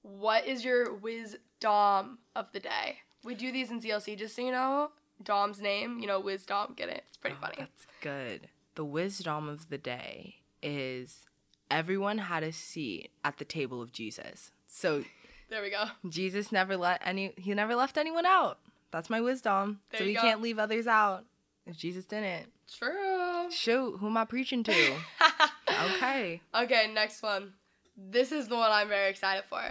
what 0.04 0.48
is 0.48 0.63
your 0.63 0.94
wisdom 0.94 2.20
of 2.36 2.51
the 2.54 2.60
day? 2.60 3.00
We 3.24 3.36
do 3.36 3.51
these 3.51 3.70
in 3.70 3.82
ZLC 3.82 4.18
just 4.18 4.36
so 4.36 4.42
you 4.42 4.51
know. 4.51 4.92
Dom's 5.22 5.60
name, 5.60 6.00
you 6.00 6.08
know, 6.08 6.20
wisdom. 6.22 6.74
Get 6.78 6.88
it? 6.89 7.04
It's 7.10 7.18
pretty 7.18 7.36
Oh, 7.38 7.42
funny. 7.42 7.56
That's 7.60 7.88
good. 8.01 8.48
The 8.75 8.86
wisdom 8.86 9.50
of 9.50 9.70
the 9.70 9.78
day 9.78 10.36
is 10.63 11.25
everyone 11.70 12.20
had 12.20 12.44
a 12.44 12.54
seat 12.54 13.12
at 13.25 13.38
the 13.38 13.44
table 13.46 13.82
of 13.82 13.92
Jesus. 13.92 14.51
So 14.68 15.04
There 15.50 15.62
we 15.62 15.70
go. 15.72 15.86
Jesus 16.08 16.51
never 16.51 16.77
let 16.77 17.01
any 17.03 17.34
he 17.38 17.53
never 17.53 17.75
left 17.75 17.98
anyone 17.98 18.25
out. 18.25 18.60
That's 18.91 19.10
my 19.10 19.22
wisdom. 19.22 19.79
There 19.91 20.00
so 20.00 20.06
you 20.06 20.18
can't 20.18 20.41
leave 20.41 20.60
others 20.60 20.88
out 20.88 21.25
if 21.65 21.77
Jesus 21.77 22.06
didn't. 22.06 22.48
True. 22.77 23.50
Shoot, 23.51 23.98
who 23.98 24.08
am 24.08 24.18
I 24.18 24.25
preaching 24.25 24.63
to? 24.63 24.94
okay. 25.96 26.41
Okay, 26.53 26.91
next 26.94 27.24
one. 27.24 27.53
This 27.98 28.32
is 28.32 28.48
the 28.48 28.56
one 28.56 28.72
I'm 28.72 28.88
very 28.88 29.10
excited 29.10 29.44
for. 29.50 29.62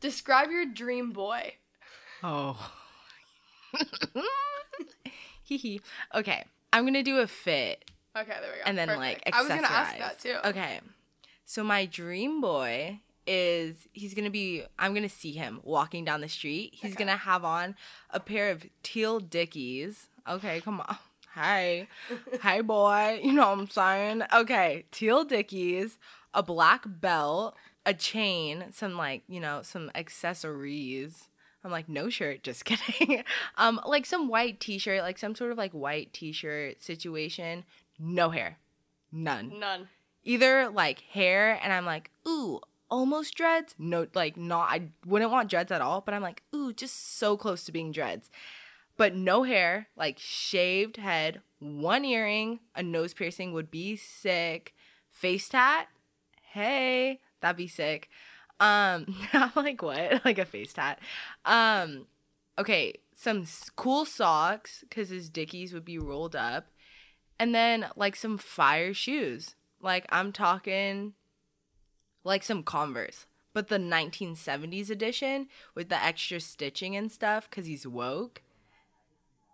Describe 0.00 0.50
your 0.50 0.64
dream 0.66 1.12
boy. 1.12 1.54
Oh. 2.22 2.72
Hee 5.44 5.56
hee. 5.56 5.80
Okay. 6.14 6.44
I'm 6.72 6.84
gonna 6.84 7.02
do 7.02 7.18
a 7.18 7.26
fit 7.26 7.84
Okay, 8.16 8.28
there 8.40 8.50
we 8.52 8.58
go. 8.58 8.62
and 8.66 8.76
then 8.76 8.88
Perfect. 8.88 9.26
like 9.26 9.34
I 9.34 9.40
was 9.40 9.48
gonna 9.48 9.62
ask 9.66 9.94
accessorize. 9.94 9.98
that 9.98 10.18
too. 10.20 10.36
Okay. 10.50 10.80
So 11.46 11.64
my 11.64 11.86
dream 11.86 12.40
boy 12.40 13.00
is 13.28 13.86
he's 13.92 14.14
gonna 14.14 14.30
be 14.30 14.64
I'm 14.78 14.94
gonna 14.94 15.08
see 15.08 15.32
him 15.32 15.60
walking 15.62 16.04
down 16.04 16.20
the 16.22 16.28
street. 16.28 16.70
He's 16.72 16.92
Okay. 16.94 17.04
gonna 17.04 17.16
have 17.18 17.44
on 17.44 17.76
a 18.10 18.18
pair 18.20 18.50
of 18.50 18.64
teal 18.82 19.20
dickies. 19.20 20.08
Okay, 20.28 20.60
come 20.62 20.80
on. 20.80 20.96
Hi. 21.34 21.86
Hi 22.42 22.62
boy. 22.62 23.20
You 23.22 23.32
know 23.34 23.50
what 23.50 23.58
I'm 23.58 23.68
saying? 23.68 24.22
Okay. 24.32 24.86
Teal 24.90 25.24
dickies, 25.24 25.98
a 26.34 26.42
black 26.42 26.84
belt, 26.86 27.54
a 27.86 27.94
chain, 27.94 28.66
some 28.72 28.96
like, 28.96 29.22
you 29.28 29.38
know, 29.40 29.60
some 29.62 29.90
accessories. 29.94 31.28
I'm 31.64 31.70
like, 31.72 31.88
no 31.88 32.08
shirt, 32.08 32.42
just 32.42 32.64
kidding. 32.66 33.24
um, 33.56 33.80
like 33.84 34.06
some 34.06 34.28
white 34.28 34.60
t-shirt, 34.60 35.02
like 35.02 35.18
some 35.18 35.34
sort 35.34 35.50
of 35.52 35.58
like 35.58 35.72
white 35.72 36.12
t-shirt 36.12 36.82
situation. 36.82 37.64
No 37.98 38.30
hair. 38.30 38.58
None 39.10 39.58
None. 39.58 39.88
either 40.24 40.68
like 40.68 41.00
hair 41.00 41.58
and 41.62 41.72
I'm 41.72 41.84
like, 41.86 42.10
ooh, 42.26 42.60
almost 42.90 43.34
dreads. 43.34 43.74
No, 43.78 44.06
like 44.14 44.36
not 44.36 44.68
I 44.70 44.88
wouldn't 45.06 45.30
want 45.30 45.50
dreads 45.50 45.72
at 45.72 45.80
all, 45.80 46.00
but 46.00 46.14
I'm 46.14 46.22
like, 46.22 46.42
ooh, 46.54 46.72
just 46.72 47.18
so 47.18 47.36
close 47.36 47.64
to 47.64 47.72
being 47.72 47.92
dreads. 47.92 48.30
But 48.96 49.14
no 49.14 49.44
hair, 49.44 49.88
like 49.96 50.18
shaved 50.18 50.96
head, 50.96 51.40
one 51.60 52.04
earring, 52.04 52.60
a 52.74 52.82
nose 52.82 53.14
piercing 53.14 53.52
would 53.52 53.70
be 53.70 53.96
sick. 53.96 54.74
Face 55.10 55.48
tat, 55.48 55.88
hey, 56.52 57.20
that'd 57.40 57.56
be 57.56 57.68
sick. 57.68 58.08
Um, 58.60 59.14
I'm 59.32 59.52
like 59.56 59.82
what? 59.82 60.20
Like 60.24 60.38
a 60.38 60.44
face 60.44 60.72
tat. 60.72 60.98
Um, 61.44 62.06
okay, 62.58 62.94
some 63.14 63.44
cool 63.76 64.04
socks 64.04 64.80
because 64.88 65.10
his 65.10 65.30
dickies 65.30 65.72
would 65.72 65.84
be 65.84 65.98
rolled 65.98 66.36
up, 66.36 66.66
and 67.38 67.54
then 67.54 67.86
like 67.96 68.16
some 68.16 68.38
fire 68.38 68.92
shoes. 68.92 69.54
Like 69.80 70.06
I'm 70.10 70.32
talking 70.32 71.14
like 72.24 72.42
some 72.42 72.62
Converse, 72.62 73.26
but 73.52 73.68
the 73.68 73.78
1970s 73.78 74.90
edition 74.90 75.48
with 75.74 75.88
the 75.88 76.02
extra 76.02 76.40
stitching 76.40 76.94
and 76.96 77.10
stuff 77.10 77.50
cuz 77.50 77.66
he's 77.66 77.86
woke. 77.86 78.42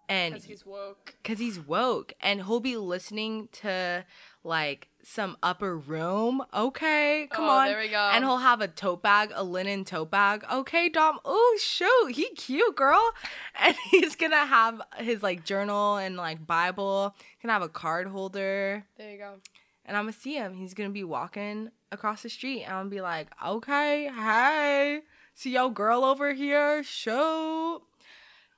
And 0.06 0.34
Because 0.34 0.44
he's 0.44 0.66
woke. 0.66 1.14
cuz 1.24 1.38
he's 1.38 1.58
woke 1.58 2.12
and 2.20 2.42
he'll 2.42 2.60
be 2.60 2.76
listening 2.76 3.48
to 3.52 4.04
like 4.42 4.88
some 5.02 5.38
upper 5.42 5.78
room. 5.78 6.42
Okay, 6.52 7.26
come 7.30 7.44
Oh, 7.46 7.48
on. 7.48 7.66
there 7.68 7.78
we 7.78 7.88
go. 7.88 8.10
And 8.12 8.22
he'll 8.22 8.36
have 8.38 8.60
a 8.60 8.68
tote 8.68 9.02
bag, 9.02 9.32
a 9.34 9.42
linen 9.42 9.82
tote 9.86 10.10
bag. 10.10 10.44
Okay, 10.52 10.90
Dom. 10.90 11.20
Oh, 11.24 11.58
shoot. 11.62 12.12
He 12.12 12.28
cute, 12.34 12.76
girl. 12.76 13.12
And 13.58 13.74
he's 13.90 14.14
going 14.16 14.32
to 14.32 14.44
have 14.44 14.82
his 14.98 15.22
like 15.22 15.44
journal 15.44 15.96
and 15.96 16.16
like 16.16 16.46
Bible. 16.46 17.14
He's 17.38 17.48
to 17.48 17.52
have 17.52 17.62
a 17.62 17.68
card 17.70 18.08
holder 18.08 18.84
There 18.98 19.10
you 19.10 19.16
go. 19.18 19.40
and 19.86 19.96
I'm 19.96 20.04
gonna 20.04 20.12
see 20.12 20.34
him. 20.34 20.54
He's 20.54 20.74
gonna 20.74 20.90
be 20.90 21.04
walking 21.04 21.70
across 21.94 22.22
the 22.22 22.28
street, 22.28 22.64
and 22.64 22.90
be 22.90 23.00
like, 23.00 23.28
"Okay, 23.44 24.10
hey, 24.14 25.00
see 25.34 25.52
your 25.52 25.70
girl 25.70 26.04
over 26.04 26.34
here? 26.34 26.82
Shoot." 26.82 27.80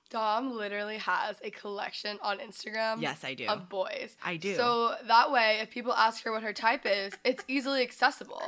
Dom 0.09 0.57
literally 0.57 0.99
has 0.99 1.37
a 1.43 1.51
collection 1.51 2.19
on 2.23 2.39
Instagram. 2.39 3.01
Yes, 3.01 3.25
I 3.25 3.35
do. 3.35 3.47
Of 3.47 3.69
boys. 3.69 4.17
I 4.25 4.37
do. 4.37 4.55
So 4.55 4.95
that 5.07 5.33
way, 5.33 5.59
if 5.61 5.71
people 5.71 5.93
ask 5.93 6.23
her 6.25 6.33
what 6.33 6.43
her 6.43 6.53
type 6.53 6.83
is, 6.85 7.13
it's 7.25 7.45
easily 7.49 7.83
accessible. 7.83 8.43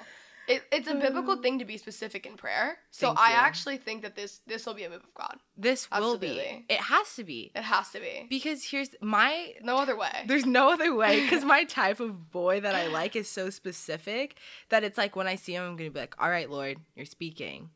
It, 0.49 0.63
it's 0.73 0.89
a 0.89 0.95
biblical 0.95 1.37
thing 1.37 1.59
to 1.59 1.65
be 1.65 1.77
specific 1.77 2.25
in 2.25 2.37
prayer. 2.37 2.79
So 2.91 3.09
Thank 3.09 3.19
I 3.21 3.31
you. 3.33 3.37
actually 3.37 3.77
think 3.77 4.03
that 4.03 4.17
this 4.17 4.41
this 4.47 4.65
will 4.67 4.75
be 4.75 4.85
a 4.85 4.91
move 4.91 5.05
of 5.05 5.15
God. 5.15 5.37
This 5.57 5.91
will 5.91 6.15
Absolutely. 6.15 6.65
be. 6.69 6.75
It 6.75 6.81
has 6.81 7.15
to 7.17 7.25
be 7.25 7.53
It 7.55 7.63
has 7.63 7.91
to 7.91 8.01
be. 8.01 8.27
because 8.31 8.65
here's 8.65 8.91
my. 9.03 9.53
No 9.63 9.77
other 9.77 9.97
way. 9.97 10.11
There's 10.27 10.47
no 10.47 10.73
other 10.73 10.95
way 10.95 11.21
because 11.23 11.45
my 11.45 11.65
type 11.81 12.01
of 12.01 12.31
boy 12.31 12.61
that 12.61 12.75
I 12.75 12.87
like 12.89 13.15
is 13.15 13.29
so 13.29 13.51
specific 13.51 14.37
that 14.71 14.85
it's 14.85 14.97
like 14.97 15.15
when 15.17 15.27
I 15.27 15.35
see 15.37 15.55
him, 15.55 15.65
I'm 15.65 15.77
gonna 15.77 15.91
be 15.91 16.01
like, 16.01 16.15
"All 16.19 16.31
right, 16.31 16.49
Lord, 16.51 16.79
you're 16.97 17.07
speaking." 17.07 17.71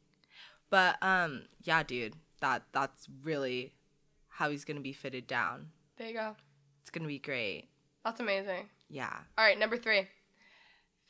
But 0.71 0.97
um, 1.03 1.43
yeah, 1.63 1.83
dude, 1.83 2.15
that 2.41 2.63
that's 2.73 3.07
really 3.23 3.75
how 4.29 4.51
he's 4.51 4.65
gonna 4.65 4.81
be 4.81 4.95
fitted 4.95 5.27
down. 5.27 5.69
There 5.99 6.09
you 6.09 6.15
go. 6.15 6.35
It's 6.81 6.91
gonna 6.91 7.07
be 7.07 7.19
great. 7.19 7.69
That's 8.05 8.21
amazing. 8.21 8.71
Yeah. 8.89 9.13
All 9.39 9.45
right, 9.45 9.59
number 9.59 9.77
three. 9.77 10.09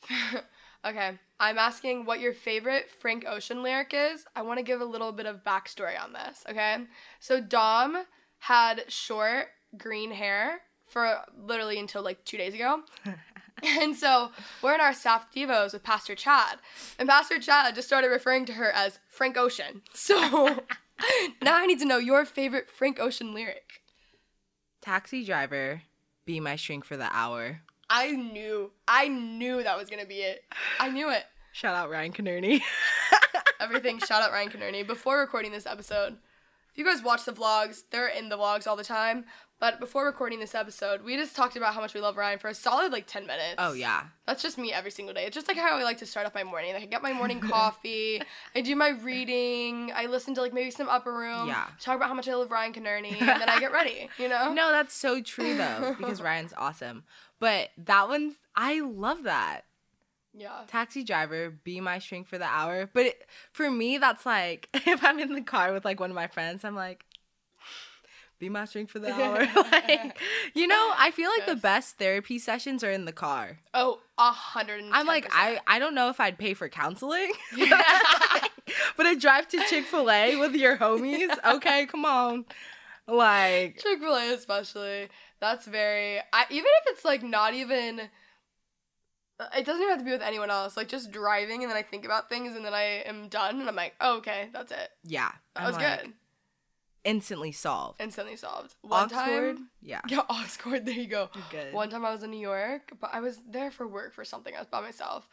okay, 0.85 1.17
I'm 1.43 1.57
asking 1.57 2.05
what 2.05 2.21
your 2.21 2.33
favorite 2.33 2.89
Frank 2.89 3.25
Ocean 3.27 3.63
lyric 3.63 3.91
is. 3.93 4.23
I 4.33 4.43
want 4.43 4.59
to 4.59 4.63
give 4.63 4.79
a 4.79 4.85
little 4.85 5.11
bit 5.11 5.25
of 5.25 5.43
backstory 5.43 6.01
on 6.01 6.13
this, 6.13 6.41
okay? 6.49 6.77
So, 7.19 7.41
Dom 7.41 8.05
had 8.39 8.85
short 8.87 9.47
green 9.77 10.11
hair 10.11 10.61
for 10.87 11.19
literally 11.37 11.77
until 11.79 12.01
like 12.01 12.23
two 12.23 12.37
days 12.37 12.53
ago. 12.53 12.83
and 13.61 13.93
so, 13.93 14.31
we're 14.61 14.75
in 14.75 14.79
our 14.79 14.93
staff 14.93 15.33
Devos 15.35 15.73
with 15.73 15.83
Pastor 15.83 16.15
Chad. 16.15 16.59
And 16.97 17.09
Pastor 17.09 17.39
Chad 17.39 17.75
just 17.75 17.89
started 17.89 18.07
referring 18.07 18.45
to 18.45 18.53
her 18.53 18.71
as 18.71 18.99
Frank 19.09 19.35
Ocean. 19.35 19.81
So, 19.93 20.15
now 21.41 21.57
I 21.57 21.65
need 21.65 21.79
to 21.79 21.85
know 21.85 21.97
your 21.97 22.23
favorite 22.23 22.69
Frank 22.69 23.01
Ocean 23.01 23.33
lyric. 23.33 23.81
Taxi 24.79 25.25
driver, 25.25 25.81
be 26.25 26.39
my 26.39 26.55
shrink 26.55 26.85
for 26.85 26.95
the 26.95 27.09
hour. 27.11 27.63
I 27.89 28.11
knew, 28.11 28.71
I 28.87 29.09
knew 29.09 29.61
that 29.61 29.77
was 29.77 29.89
gonna 29.89 30.05
be 30.05 30.21
it. 30.21 30.45
I 30.79 30.89
knew 30.89 31.11
it. 31.11 31.25
Shout 31.53 31.75
out 31.75 31.89
Ryan 31.89 32.11
Canerney. 32.11 32.61
everything. 33.59 33.99
Shout 33.99 34.21
out 34.21 34.31
Ryan 34.31 34.49
Canerney. 34.49 34.85
Before 34.85 35.19
recording 35.19 35.51
this 35.51 35.65
episode, 35.65 36.17
if 36.71 36.77
you 36.77 36.83
guys 36.83 37.01
watch 37.03 37.25
the 37.25 37.31
vlogs, 37.31 37.83
they're 37.91 38.07
in 38.07 38.29
the 38.29 38.37
vlogs 38.37 38.67
all 38.67 38.75
the 38.75 38.83
time. 38.83 39.25
But 39.59 39.79
before 39.79 40.03
recording 40.05 40.39
this 40.39 40.55
episode, 40.55 41.03
we 41.05 41.15
just 41.15 41.35
talked 41.37 41.55
about 41.55 41.73
how 41.73 41.79
much 41.79 41.93
we 41.93 42.01
love 42.01 42.17
Ryan 42.17 42.37
for 42.39 42.49
a 42.49 42.53
solid 42.53 42.91
like 42.91 43.05
10 43.07 43.25
minutes. 43.27 43.55
oh 43.59 43.71
yeah. 43.73 44.05
That's 44.27 44.41
just 44.41 44.57
me 44.57 44.73
every 44.73 44.91
single 44.91 45.13
day. 45.13 45.25
It's 45.25 45.35
just 45.35 45.47
like 45.47 45.55
how 45.55 45.77
I 45.77 45.83
like 45.83 45.99
to 45.99 46.05
start 46.05 46.25
off 46.25 46.33
my 46.35 46.43
morning. 46.43 46.73
Like 46.73 46.83
I 46.83 46.85
get 46.87 47.01
my 47.01 47.13
morning 47.13 47.39
coffee, 47.51 48.21
I 48.55 48.59
do 48.61 48.75
my 48.75 48.89
reading, 48.89 49.91
I 49.95 50.07
listen 50.07 50.33
to 50.35 50.41
like 50.41 50.51
maybe 50.53 50.69
some 50.71 50.89
upper 50.89 51.13
room, 51.13 51.47
Yeah. 51.47 51.65
talk 51.79 51.95
about 51.95 52.09
how 52.09 52.13
much 52.15 52.27
I 52.27 52.33
love 52.33 52.51
Ryan 52.51 52.73
Canerney, 52.73 53.11
and 53.21 53.29
then 53.41 53.47
I 53.47 53.59
get 53.59 53.71
ready, 53.71 54.09
you 54.17 54.27
know? 54.27 54.51
No, 54.51 54.71
that's 54.71 54.93
so 54.93 55.21
true 55.21 55.55
though, 55.55 55.95
because 55.97 56.21
Ryan's 56.21 56.53
awesome. 56.57 57.03
But 57.39 57.69
that 57.77 58.09
one's 58.09 58.33
I 58.55 58.81
love 58.81 59.23
that. 59.23 59.61
Yeah. 60.33 60.61
Taxi 60.67 61.03
driver, 61.03 61.51
be 61.51 61.79
my 61.79 61.99
shrink 61.99 62.27
for 62.27 62.37
the 62.37 62.45
hour. 62.45 62.89
But 62.91 63.05
it, 63.07 63.27
for 63.51 63.69
me, 63.69 63.97
that's 63.97 64.25
like 64.25 64.67
if 64.73 65.03
I'm 65.03 65.19
in 65.19 65.33
the 65.33 65.41
car 65.41 65.73
with 65.73 65.85
like 65.85 65.99
one 65.99 66.09
of 66.09 66.15
my 66.15 66.27
friends, 66.27 66.63
I'm 66.63 66.75
like, 66.75 67.05
be 68.39 68.49
my 68.49 68.65
shrink 68.65 68.89
for 68.89 68.99
the 68.99 69.11
hour. 69.13 69.47
like, 69.71 70.19
you 70.55 70.67
know, 70.67 70.93
I 70.97 71.11
feel 71.11 71.29
like 71.37 71.45
the 71.45 71.55
best 71.55 71.97
therapy 71.97 72.39
sessions 72.39 72.83
are 72.83 72.91
in 72.91 73.05
the 73.05 73.11
car. 73.11 73.59
Oh, 73.73 73.99
a 74.17 74.31
hundred 74.31 74.83
I'm 74.91 75.05
like, 75.05 75.27
I, 75.31 75.59
I 75.67 75.79
don't 75.79 75.95
know 75.95 76.09
if 76.09 76.19
I'd 76.19 76.37
pay 76.37 76.53
for 76.55 76.67
counseling, 76.67 77.31
but 78.97 79.05
a 79.05 79.15
drive 79.15 79.47
to 79.49 79.63
Chick 79.69 79.85
fil 79.85 80.09
A 80.09 80.35
with 80.37 80.55
your 80.55 80.77
homies, 80.77 81.35
okay, 81.45 81.85
come 81.85 82.05
on. 82.05 82.45
Like, 83.07 83.79
Chick 83.81 83.99
Fil 83.99 84.15
A 84.15 84.33
especially. 84.33 85.09
That's 85.39 85.67
very. 85.67 86.19
I 86.31 86.45
even 86.49 86.71
if 86.81 86.93
it's 86.93 87.05
like 87.05 87.21
not 87.21 87.53
even. 87.53 88.01
Uh, 89.39 89.45
it 89.57 89.65
doesn't 89.65 89.81
even 89.81 89.89
have 89.89 89.99
to 89.99 90.05
be 90.05 90.11
with 90.11 90.21
anyone 90.21 90.49
else. 90.51 90.77
Like 90.77 90.87
just 90.87 91.11
driving, 91.11 91.63
and 91.63 91.69
then 91.71 91.77
I 91.77 91.81
think 91.81 92.05
about 92.05 92.29
things, 92.29 92.55
and 92.55 92.63
then 92.63 92.73
I 92.73 93.03
am 93.05 93.27
done, 93.29 93.59
and 93.59 93.67
I'm 93.67 93.75
like, 93.75 93.95
oh, 93.99 94.17
okay, 94.17 94.49
that's 94.53 94.71
it. 94.71 94.89
yeah. 95.03 95.31
That 95.55 95.61
I'm 95.61 95.67
was 95.67 95.75
like, 95.77 96.01
good. 96.03 96.13
Instantly 97.03 97.51
solved. 97.51 97.99
Instantly 97.99 98.37
solved. 98.37 98.75
One 98.81 99.03
Oxford, 99.03 99.57
time. 99.57 99.69
yeah. 99.81 99.99
Yeah, 100.07 100.21
Oxford. 100.29 100.85
There 100.85 100.93
you 100.95 101.07
go. 101.07 101.29
Good. 101.51 101.73
One 101.73 101.89
time 101.89 102.05
I 102.05 102.11
was 102.11 102.23
in 102.23 102.31
New 102.31 102.39
York, 102.39 102.93
but 103.01 103.09
I 103.13 103.19
was 103.19 103.39
there 103.49 103.71
for 103.71 103.85
work 103.87 104.13
for 104.13 104.23
something. 104.23 104.55
I 104.55 104.59
was 104.59 104.67
by 104.67 104.79
myself, 104.81 105.27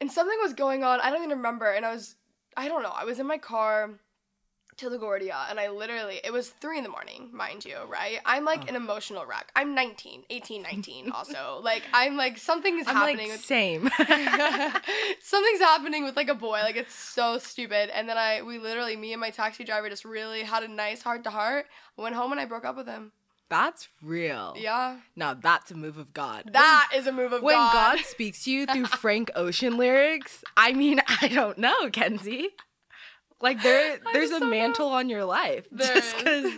and 0.00 0.10
something 0.12 0.36
was 0.42 0.52
going 0.52 0.84
on. 0.84 1.00
I 1.00 1.10
don't 1.10 1.24
even 1.24 1.38
remember. 1.38 1.70
And 1.70 1.86
I 1.86 1.92
was, 1.94 2.16
I 2.56 2.68
don't 2.68 2.82
know. 2.82 2.92
I 2.94 3.04
was 3.04 3.18
in 3.18 3.26
my 3.26 3.38
car 3.38 3.92
to 4.78 4.90
LaGuardia, 4.90 5.50
and 5.50 5.60
I 5.60 5.68
literally, 5.68 6.20
it 6.24 6.32
was 6.32 6.50
three 6.50 6.78
in 6.78 6.84
the 6.84 6.90
morning, 6.90 7.30
mind 7.32 7.64
you, 7.64 7.76
right? 7.88 8.18
I'm 8.24 8.44
like 8.44 8.62
oh. 8.64 8.68
an 8.68 8.76
emotional 8.76 9.24
wreck. 9.26 9.50
I'm 9.54 9.74
19, 9.74 10.24
18, 10.30 10.62
19. 10.62 11.10
Also, 11.14 11.60
like 11.62 11.82
I'm 11.92 12.16
like 12.16 12.38
something 12.38 12.78
is 12.78 12.86
I'm 12.88 12.96
happening. 12.96 13.28
like, 13.28 13.36
with, 13.36 13.40
same. 13.44 13.88
something's 15.20 15.60
happening 15.60 16.04
with 16.04 16.16
like 16.16 16.28
a 16.28 16.34
boy 16.34 16.60
like 16.62 16.76
it's 16.76 16.94
so 16.94 17.38
stupid 17.38 17.90
and 17.94 18.08
then 18.08 18.16
i 18.18 18.42
we 18.42 18.58
literally 18.58 18.96
me 18.96 19.12
and 19.12 19.20
my 19.20 19.30
taxi 19.30 19.64
driver 19.64 19.88
just 19.88 20.04
really 20.04 20.42
had 20.42 20.62
a 20.62 20.68
nice 20.68 21.02
heart 21.02 21.24
to 21.24 21.30
heart 21.30 21.66
went 21.96 22.14
home 22.14 22.32
and 22.32 22.40
i 22.40 22.44
broke 22.44 22.64
up 22.64 22.76
with 22.76 22.86
him 22.86 23.12
That's 23.48 23.88
real. 24.02 24.54
yeah 24.56 24.98
Now 25.16 25.34
that's 25.34 25.70
a 25.70 25.74
move 25.74 25.98
of 25.98 26.12
God. 26.12 26.50
that 26.52 26.90
is 26.94 27.06
a 27.06 27.12
move 27.12 27.32
of 27.32 27.42
when 27.42 27.54
god, 27.56 27.88
When 27.92 27.96
God 27.98 28.06
speaks 28.06 28.44
to 28.44 28.50
you 28.50 28.66
through 28.66 28.86
Frank 28.86 29.30
Ocean 29.34 29.76
lyrics, 29.76 30.42
I 30.56 30.72
mean, 30.72 31.00
I 31.20 31.28
don't 31.28 31.58
know, 31.58 31.90
Kenzie. 31.90 32.50
Like 33.40 33.62
there, 33.62 33.98
there's 34.12 34.30
a 34.30 34.44
mantle 34.44 34.88
on 34.88 35.08
your 35.08 35.24
life 35.24 35.66
There 35.70 35.94
just 35.94 36.16
is. 36.16 36.22
because 36.22 36.52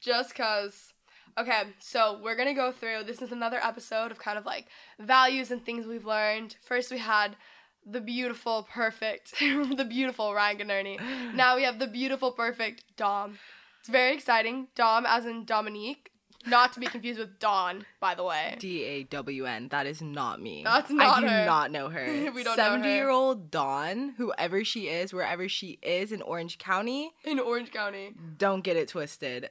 just 0.00 0.34
cause. 0.34 0.92
Okay, 1.38 1.64
so 1.80 2.18
we're 2.22 2.34
gonna 2.36 2.54
go 2.54 2.72
through. 2.72 3.04
This 3.04 3.20
is 3.20 3.30
another 3.32 3.58
episode 3.62 4.10
of 4.10 4.18
kind 4.18 4.38
of 4.38 4.46
like 4.46 4.66
values 4.98 5.50
and 5.50 5.64
things 5.64 5.86
we've 5.86 6.06
learned. 6.06 6.56
First, 6.64 6.90
we 6.90 6.98
had 6.98 7.36
the 7.84 8.00
beautiful, 8.00 8.66
perfect, 8.72 9.34
the 9.40 9.86
beautiful 9.88 10.34
Ryan 10.34 10.58
Canerney. 10.58 11.00
Now 11.34 11.56
we 11.56 11.62
have 11.64 11.78
the 11.78 11.86
beautiful, 11.86 12.32
perfect 12.32 12.84
Dom. 12.96 13.38
It's 13.80 13.88
very 13.88 14.14
exciting. 14.14 14.68
Dom, 14.74 15.04
as 15.06 15.26
in 15.26 15.44
Dominique, 15.44 16.10
not 16.46 16.72
to 16.74 16.80
be 16.80 16.86
confused 16.86 17.18
with 17.18 17.38
Dawn, 17.38 17.84
by 18.00 18.14
the 18.14 18.22
way. 18.24 18.56
D 18.58 18.84
A 18.84 19.02
W 19.04 19.44
N. 19.46 19.68
That 19.68 19.86
is 19.86 20.00
not 20.02 20.40
me. 20.40 20.62
That's 20.64 20.90
not 20.90 21.18
I 21.18 21.20
do 21.20 21.26
her. 21.28 21.44
not 21.46 21.70
know 21.70 21.88
her. 21.88 22.06
We 22.34 22.42
don't 22.42 22.44
know 22.44 22.50
her. 22.50 22.56
Seventy-year-old 22.56 23.50
Dawn, 23.50 24.14
whoever 24.16 24.64
she 24.64 24.88
is, 24.88 25.12
wherever 25.12 25.48
she 25.48 25.78
is 25.82 26.12
in 26.12 26.22
Orange 26.22 26.58
County, 26.58 27.12
In 27.24 27.38
Orange 27.38 27.72
County. 27.72 28.14
don't 28.38 28.62
get 28.62 28.76
it 28.76 28.88
twisted. 28.88 29.50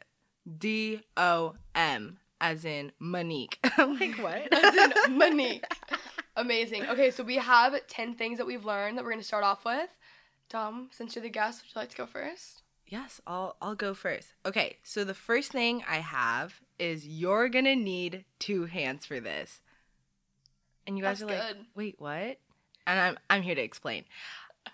D 0.59 1.01
O 1.17 1.55
M, 1.73 2.19
as 2.39 2.65
in 2.65 2.91
Monique. 2.99 3.59
I'm 3.77 3.97
like, 3.99 4.15
what? 4.17 4.47
As 4.53 4.75
in 5.07 5.17
Monique. 5.17 5.65
Amazing. 6.37 6.85
Okay, 6.87 7.11
so 7.11 7.23
we 7.23 7.37
have 7.37 7.75
10 7.87 8.15
things 8.15 8.37
that 8.37 8.45
we've 8.45 8.65
learned 8.65 8.97
that 8.97 9.03
we're 9.05 9.11
gonna 9.11 9.23
start 9.23 9.43
off 9.43 9.63
with. 9.65 9.89
Dom, 10.49 10.89
since 10.91 11.15
you're 11.15 11.23
the 11.23 11.29
guest, 11.29 11.63
would 11.63 11.73
you 11.73 11.81
like 11.81 11.89
to 11.89 11.97
go 11.97 12.05
first? 12.05 12.61
Yes, 12.87 13.19
I'll 13.25 13.55
I'll 13.61 13.75
go 13.75 13.93
first. 13.93 14.33
Okay, 14.45 14.77
so 14.83 15.03
the 15.03 15.13
first 15.13 15.51
thing 15.51 15.83
I 15.87 15.97
have 15.97 16.61
is 16.77 17.07
you're 17.07 17.49
gonna 17.49 17.75
need 17.75 18.25
two 18.39 18.65
hands 18.65 19.05
for 19.05 19.19
this. 19.19 19.61
And 20.85 20.97
you 20.97 21.03
guys 21.03 21.19
That's 21.19 21.31
are 21.31 21.35
like, 21.35 21.47
good. 21.47 21.65
wait, 21.75 21.95
what? 21.97 22.37
And 22.85 22.99
I'm 22.99 23.17
I'm 23.29 23.41
here 23.41 23.55
to 23.55 23.61
explain. 23.61 24.05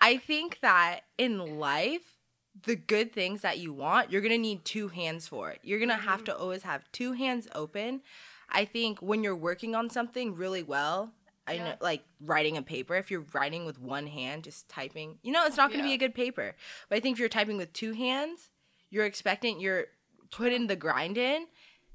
I 0.00 0.18
think 0.18 0.58
that 0.60 1.00
in 1.16 1.58
life, 1.58 2.18
the 2.64 2.76
good 2.76 3.12
things 3.12 3.40
that 3.42 3.58
you 3.58 3.72
want, 3.72 4.10
you're 4.10 4.20
gonna 4.20 4.38
need 4.38 4.64
two 4.64 4.88
hands 4.88 5.26
for 5.26 5.50
it. 5.50 5.60
You're 5.62 5.80
gonna 5.80 5.94
have 5.94 6.20
mm-hmm. 6.20 6.26
to 6.26 6.36
always 6.36 6.62
have 6.64 6.90
two 6.92 7.12
hands 7.12 7.48
open. 7.54 8.02
I 8.50 8.66
think 8.66 9.00
when 9.00 9.22
you're 9.24 9.34
working 9.34 9.74
on 9.74 9.88
something 9.88 10.34
really 10.34 10.62
well, 10.62 11.12
I 11.46 11.58
know 11.58 11.74
like 11.80 12.02
writing 12.20 12.56
a 12.56 12.62
paper, 12.62 12.94
if 12.96 13.10
you're 13.10 13.24
writing 13.32 13.64
with 13.64 13.80
one 13.80 14.06
hand, 14.06 14.44
just 14.44 14.68
typing, 14.68 15.18
you 15.22 15.32
know, 15.32 15.44
it's 15.44 15.56
not 15.56 15.70
gonna 15.70 15.82
be 15.82 15.94
a 15.94 15.98
good 15.98 16.14
paper. 16.14 16.54
But 16.88 16.96
I 16.96 17.00
think 17.00 17.16
if 17.16 17.20
you're 17.20 17.28
typing 17.28 17.56
with 17.56 17.72
two 17.72 17.92
hands, 17.92 18.50
you're 18.90 19.06
expecting 19.06 19.60
you're 19.60 19.86
putting 20.30 20.66
the 20.66 20.76
grind 20.76 21.18
in. 21.18 21.46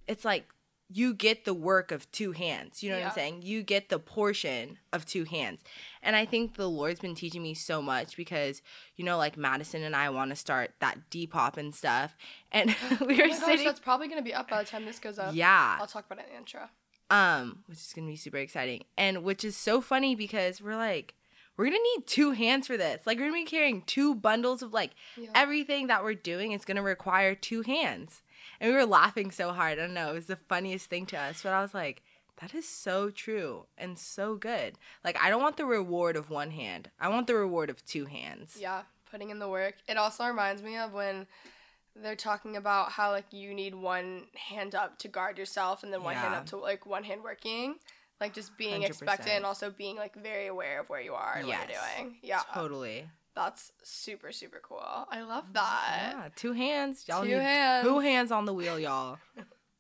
It's 0.07 0.25
like 0.25 0.47
you 0.89 1.13
get 1.13 1.43
the 1.43 1.53
work 1.53 1.91
of 1.91 2.09
two 2.11 2.31
hands. 2.31 2.81
You 2.81 2.89
know 2.91 2.97
what 2.97 3.07
I'm 3.07 3.13
saying? 3.13 3.41
You 3.41 3.61
get 3.61 3.89
the 3.89 3.99
portion 3.99 4.77
of 4.93 5.05
two 5.05 5.25
hands. 5.25 5.61
And 6.01 6.15
I 6.15 6.25
think 6.25 6.55
the 6.55 6.69
Lord's 6.69 7.01
been 7.01 7.15
teaching 7.15 7.43
me 7.43 7.53
so 7.53 7.81
much 7.81 8.15
because, 8.15 8.61
you 8.95 9.03
know, 9.03 9.17
like 9.17 9.35
Madison 9.35 9.83
and 9.83 9.95
I 9.95 10.09
want 10.09 10.29
to 10.31 10.35
start 10.37 10.71
that 10.79 11.09
Depop 11.11 11.57
and 11.57 11.75
stuff. 11.75 12.15
And 12.53 12.73
we 13.01 13.17
were 13.17 13.25
Oh 13.25 13.27
gosh, 13.27 13.37
sitting 13.39 13.65
that's 13.65 13.81
probably 13.81 14.07
gonna 14.07 14.21
be 14.21 14.33
up 14.33 14.49
by 14.49 14.63
the 14.63 14.69
time 14.69 14.85
this 14.85 14.99
goes 14.99 15.19
up. 15.19 15.35
Yeah. 15.35 15.77
I'll 15.79 15.87
talk 15.87 16.05
about 16.05 16.19
it 16.19 16.27
in 16.27 16.31
the 16.31 16.37
intro. 16.37 16.69
Um 17.09 17.59
which 17.67 17.77
is 17.79 17.93
gonna 17.95 18.07
be 18.07 18.15
super 18.15 18.37
exciting. 18.37 18.83
And 18.97 19.23
which 19.23 19.43
is 19.43 19.55
so 19.55 19.81
funny 19.81 20.15
because 20.15 20.61
we're 20.61 20.75
like 20.75 21.13
we're 21.55 21.65
gonna 21.65 21.77
need 21.95 22.05
two 22.05 22.31
hands 22.31 22.67
for 22.67 22.77
this. 22.77 23.05
Like 23.07 23.17
we're 23.17 23.25
gonna 23.29 23.41
be 23.41 23.45
carrying 23.45 23.81
two 23.83 24.13
bundles 24.15 24.61
of 24.61 24.73
like 24.73 24.91
Yeah. 25.15 25.29
everything 25.33 25.87
that 25.87 26.03
we're 26.03 26.13
doing 26.13 26.51
is 26.51 26.65
gonna 26.65 26.83
require 26.83 27.33
two 27.35 27.61
hands. 27.63 28.21
And 28.59 28.69
we 28.71 28.75
were 28.77 28.85
laughing 28.85 29.31
so 29.31 29.51
hard. 29.53 29.73
I 29.79 29.81
don't 29.83 29.93
know. 29.93 30.09
It 30.11 30.15
was 30.15 30.25
the 30.27 30.35
funniest 30.49 30.87
thing 30.89 31.05
to 31.07 31.17
us. 31.17 31.41
But 31.43 31.53
i 31.53 31.61
was 31.61 31.73
like 31.73 32.01
that 32.41 32.53
is 32.53 32.67
so 32.69 33.09
true 33.09 33.65
and 33.79 33.97
so 33.97 34.35
good. 34.35 34.77
Like 35.03 35.17
i 35.23 35.29
don't 35.29 35.41
want 35.41 35.57
the 35.57 35.65
reward 35.65 36.15
of 36.15 36.29
one 36.29 36.51
hand. 36.51 36.91
I 36.99 37.07
want 37.09 37.25
the 37.27 37.35
reward 37.35 37.69
of 37.69 37.83
two 37.85 38.05
hands. 38.05 38.57
Yeah, 38.59 38.83
putting 39.09 39.29
in 39.31 39.39
the 39.39 39.49
work. 39.49 39.75
It 39.87 39.97
also 39.97 40.25
reminds 40.27 40.61
me 40.61 40.77
of 40.77 40.93
when 40.93 41.25
they're 42.01 42.15
talking 42.15 42.55
about 42.57 42.91
how 42.91 43.11
like 43.11 43.31
you 43.31 43.53
need 43.53 43.73
one 43.75 44.23
hand 44.49 44.75
up 44.75 44.97
to 44.99 45.07
guard 45.07 45.37
yourself 45.37 45.83
and 45.83 45.91
then 45.91 46.03
one 46.03 46.15
hand 46.15 46.35
up 46.35 46.45
to 46.47 46.57
like 46.57 46.85
one 46.85 47.03
hand 47.03 47.23
working. 47.23 47.75
Like 48.19 48.33
just 48.33 48.57
being 48.57 48.81
expectant 48.81 49.29
100%. 49.29 49.35
and 49.37 49.45
also 49.45 49.69
being 49.69 49.95
like 49.95 50.15
very 50.15 50.47
aware 50.47 50.79
of 50.79 50.89
where 50.89 51.01
you 51.01 51.13
are 51.13 51.35
and 51.37 51.47
what 51.47 51.57
you're 51.69 51.77
doing. 51.99 52.15
Yeah. 52.23 52.41
totally 52.53 53.07
That's 53.35 53.71
super, 53.83 54.31
super 54.31 54.59
cool. 54.63 54.79
I 54.81 55.21
love 55.21 55.45
that. 55.53 56.13
yeah 56.15 56.27
two 56.35 56.53
hands 56.53 57.05
y'all 57.07 57.21
Two 57.21 57.27
need 57.29 57.41
hands. 57.41 57.85
two 57.87 57.99
hands 57.99 58.31
on 58.31 58.45
the 58.45 58.53
wheel 58.53 58.79
y'all 58.79 59.19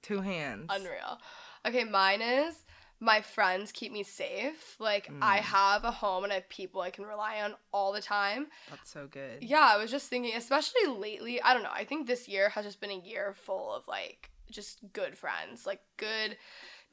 two 0.03 0.21
hands 0.21 0.67
Unreal. 0.69 1.17
Okay, 1.65 1.83
mine 1.83 2.21
is 2.21 2.63
my 2.99 3.21
friends 3.21 3.71
keep 3.71 3.91
me 3.91 4.03
safe. 4.03 4.75
Like 4.79 5.07
Mm. 5.07 5.19
I 5.21 5.37
have 5.37 5.83
a 5.83 5.91
home 5.91 6.23
and 6.23 6.33
I 6.33 6.37
have 6.37 6.49
people 6.49 6.81
I 6.81 6.89
can 6.89 7.05
rely 7.05 7.41
on 7.41 7.55
all 7.71 7.91
the 7.91 8.01
time. 8.01 8.47
that's 8.69 8.89
so 8.91 9.07
good 9.07 9.43
Yeah, 9.43 9.69
I 9.73 9.77
was 9.77 9.91
just 9.91 10.09
thinking, 10.09 10.33
especially 10.35 10.87
lately, 10.87 11.41
I 11.41 11.53
don't 11.53 11.63
know. 11.63 11.69
I 11.73 11.83
think 11.85 12.07
this 12.07 12.27
year 12.27 12.49
has 12.49 12.65
just 12.65 12.81
been 12.81 12.91
a 12.91 12.99
year 12.99 13.33
full 13.33 13.73
of 13.73 13.87
like 13.87 14.31
just 14.49 14.79
good 14.93 15.17
friends, 15.17 15.65
like 15.65 15.81
good 15.97 16.37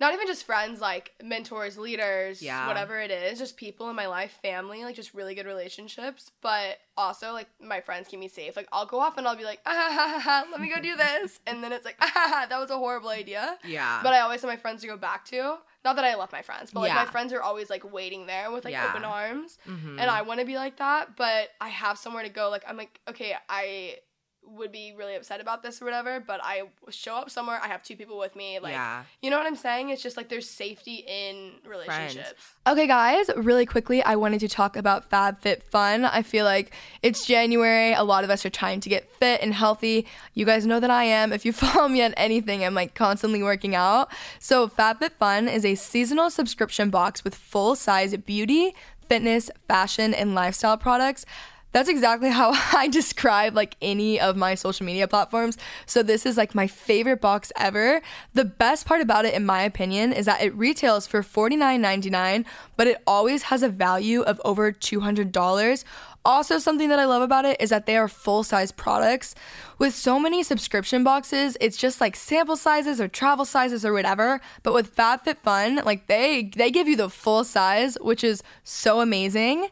not 0.01 0.12
even 0.12 0.27
just 0.27 0.43
friends, 0.45 0.81
like 0.81 1.12
mentors, 1.23 1.79
leaders, 1.79 2.43
Yeah. 2.43 2.67
whatever 2.67 2.99
it 3.01 3.12
is, 3.12 3.38
just 3.38 3.57
people 3.57 3.88
in 3.90 3.95
my 3.95 4.07
life, 4.09 4.37
family, 4.43 4.83
like 4.83 4.97
just 4.97 5.14
really 5.14 5.37
good 5.37 5.47
relationships. 5.47 6.33
But 6.40 6.79
also, 6.97 7.33
like 7.33 7.47
my 7.61 7.81
friends 7.81 8.09
keep 8.09 8.19
me 8.19 8.27
safe. 8.27 8.57
Like 8.57 8.67
I'll 8.73 8.87
go 8.87 8.99
off 8.99 9.17
and 9.19 9.27
I'll 9.29 9.37
be 9.37 9.45
like, 9.45 9.61
ah, 9.64 9.71
ha, 9.73 10.09
ha, 10.14 10.21
ha, 10.21 10.45
let 10.51 10.61
me 10.61 10.69
go 10.69 10.81
do 10.83 10.97
this, 10.97 11.38
and 11.47 11.62
then 11.62 11.73
it's 11.73 11.85
like, 11.85 11.95
ah, 12.01 12.11
ha, 12.12 12.29
ha, 12.29 12.47
that 12.49 12.59
was 12.59 12.71
a 12.71 12.77
horrible 12.77 13.11
idea. 13.11 13.57
Yeah. 13.64 14.01
But 14.03 14.14
I 14.14 14.21
always 14.21 14.43
have 14.43 14.49
my 14.51 14.57
friends 14.57 14.81
to 14.83 14.88
go 14.88 14.97
back 14.97 15.25
to. 15.27 15.59
Not 15.85 15.97
that 15.97 16.05
I 16.05 16.14
left 16.16 16.33
my 16.33 16.42
friends, 16.42 16.70
but 16.73 16.81
like 16.81 16.94
my 16.94 17.05
friends 17.05 17.33
are 17.33 17.42
always 17.42 17.68
like 17.68 17.90
waiting 17.92 18.27
there 18.27 18.51
with 18.51 18.64
like 18.64 18.73
Yeah. 18.73 18.88
open 18.88 19.05
arms. 19.05 19.59
Mhm. 19.68 20.01
And 20.01 20.11
I 20.11 20.23
want 20.23 20.40
to 20.40 20.47
be 20.47 20.57
like 20.57 20.79
that, 20.79 21.16
but 21.16 21.51
I 21.61 21.68
have 21.68 21.99
somewhere 21.99 22.23
to 22.23 22.31
go. 22.31 22.49
Like 22.49 22.64
I'm 22.66 22.77
like, 22.77 23.01
okay, 23.09 23.37
I 23.49 23.99
would 24.46 24.70
be 24.70 24.92
really 24.96 25.14
upset 25.16 25.40
about 25.40 25.62
this 25.62 25.80
or 25.83 25.85
whatever, 25.85 26.20
but 26.20 26.40
I 26.42 26.62
show 26.90 27.14
up 27.16 27.30
somewhere, 27.30 27.59
I 27.62 27.68
have 27.68 27.83
two 27.83 27.96
people 27.96 28.18
with 28.18 28.37
me, 28.37 28.59
like 28.61 28.72
Yeah. 28.72 29.04
you 29.22 29.30
know 29.30 29.38
what 29.38 29.46
I'm 29.46 29.57
saying? 29.57 29.90
It's 29.90 30.02
just 30.02 30.16
like 30.16 30.28
there's 30.28 30.48
safety 30.48 31.04
in 31.07 31.52
relationships. 31.66 32.14
Friends. 32.14 32.35
Okay, 32.66 32.87
guys, 32.87 33.30
really 33.37 33.66
quickly, 33.66 34.02
I 34.02 34.16
wanted 34.16 34.40
to 34.40 34.48
talk 34.48 34.76
about 34.76 35.11
FabFitFun. 35.11 36.09
I 36.12 36.22
feel 36.22 36.44
like 36.44 36.72
it's 37.02 37.26
January. 37.26 37.92
A 37.94 38.02
lot 38.04 38.24
of 38.24 38.30
us 38.30 38.44
are 38.46 38.50
trying 38.50 38.80
to 38.80 38.88
get 38.88 39.11
fit 39.16 39.40
and 39.42 39.52
healthy. 39.54 40.07
You 40.35 40.44
guys 40.46 40.66
know 40.66 40.80
that 40.80 40.90
I 40.90 41.04
am. 41.04 41.33
If 41.33 41.44
you 41.44 41.52
follow 41.64 41.88
me 41.88 42.02
on 42.02 42.14
anything, 42.14 42.64
I'm 42.64 42.74
like 42.74 42.94
constantly 42.94 43.42
working 43.42 43.74
out. 43.74 44.11
So, 44.38 44.68
FabFitFun 44.68 45.52
is 45.52 45.64
a 45.64 45.74
seasonal 45.74 46.30
subscription 46.30 46.90
box 46.90 47.24
with 47.24 47.35
full 47.35 47.74
size 47.76 48.16
beauty, 48.18 48.74
fitness, 49.09 49.50
fashion, 49.68 50.14
and 50.14 50.35
lifestyle 50.35 50.76
products. 50.76 51.26
That's 51.74 51.88
exactly 51.88 52.30
how 52.30 52.52
I 52.72 52.87
describe 52.87 53.56
like 53.56 53.76
any 53.82 54.20
of 54.20 54.37
my 54.37 54.54
social 54.54 54.87
media 54.87 55.08
platforms. 55.08 55.58
So 55.87 56.04
this 56.04 56.24
is 56.24 56.37
like 56.37 56.54
my 56.54 56.68
favorite 56.68 57.20
box 57.20 57.52
ever. 57.56 58.00
The 58.32 58.44
best 58.44 58.87
part 58.87 59.00
about 59.00 59.24
it 59.24 59.34
in 59.34 59.44
my 59.44 59.62
opinion 59.62 60.12
is 60.12 60.24
that 60.26 60.40
it 60.40 60.54
retails 60.54 61.08
for 61.08 61.20
$49.99, 61.20 62.44
but 62.76 62.87
it 62.87 63.02
always 63.08 63.42
has 63.44 63.64
a 63.64 63.68
value 63.68 64.22
of 64.22 64.40
over 64.44 64.70
$200. 64.70 65.84
Also, 66.24 66.58
something 66.58 66.88
that 66.90 67.00
I 67.00 67.06
love 67.06 67.22
about 67.22 67.44
it 67.44 67.60
is 67.60 67.70
that 67.70 67.87
they 67.87 67.96
are 67.96 68.08
full 68.08 68.44
size 68.44 68.70
products. 68.70 69.34
With 69.76 69.96
so 69.96 70.20
many 70.20 70.44
subscription 70.44 71.02
boxes, 71.02 71.56
it's 71.60 71.76
just 71.76 72.00
like 72.00 72.14
sample 72.14 72.56
sizes 72.56 73.00
or 73.00 73.08
travel 73.08 73.44
sizes 73.44 73.84
or 73.84 73.92
whatever. 73.92 74.40
But 74.62 74.74
with 74.74 74.94
FabFitFun, 74.94 75.84
like 75.84 76.06
they 76.06 76.52
they 76.56 76.70
give 76.70 76.87
you 76.87 76.96
the 76.96 77.10
full 77.10 77.42
size, 77.42 77.98
which 78.00 78.22
is 78.22 78.44
so 78.62 79.00
amazing. 79.00 79.70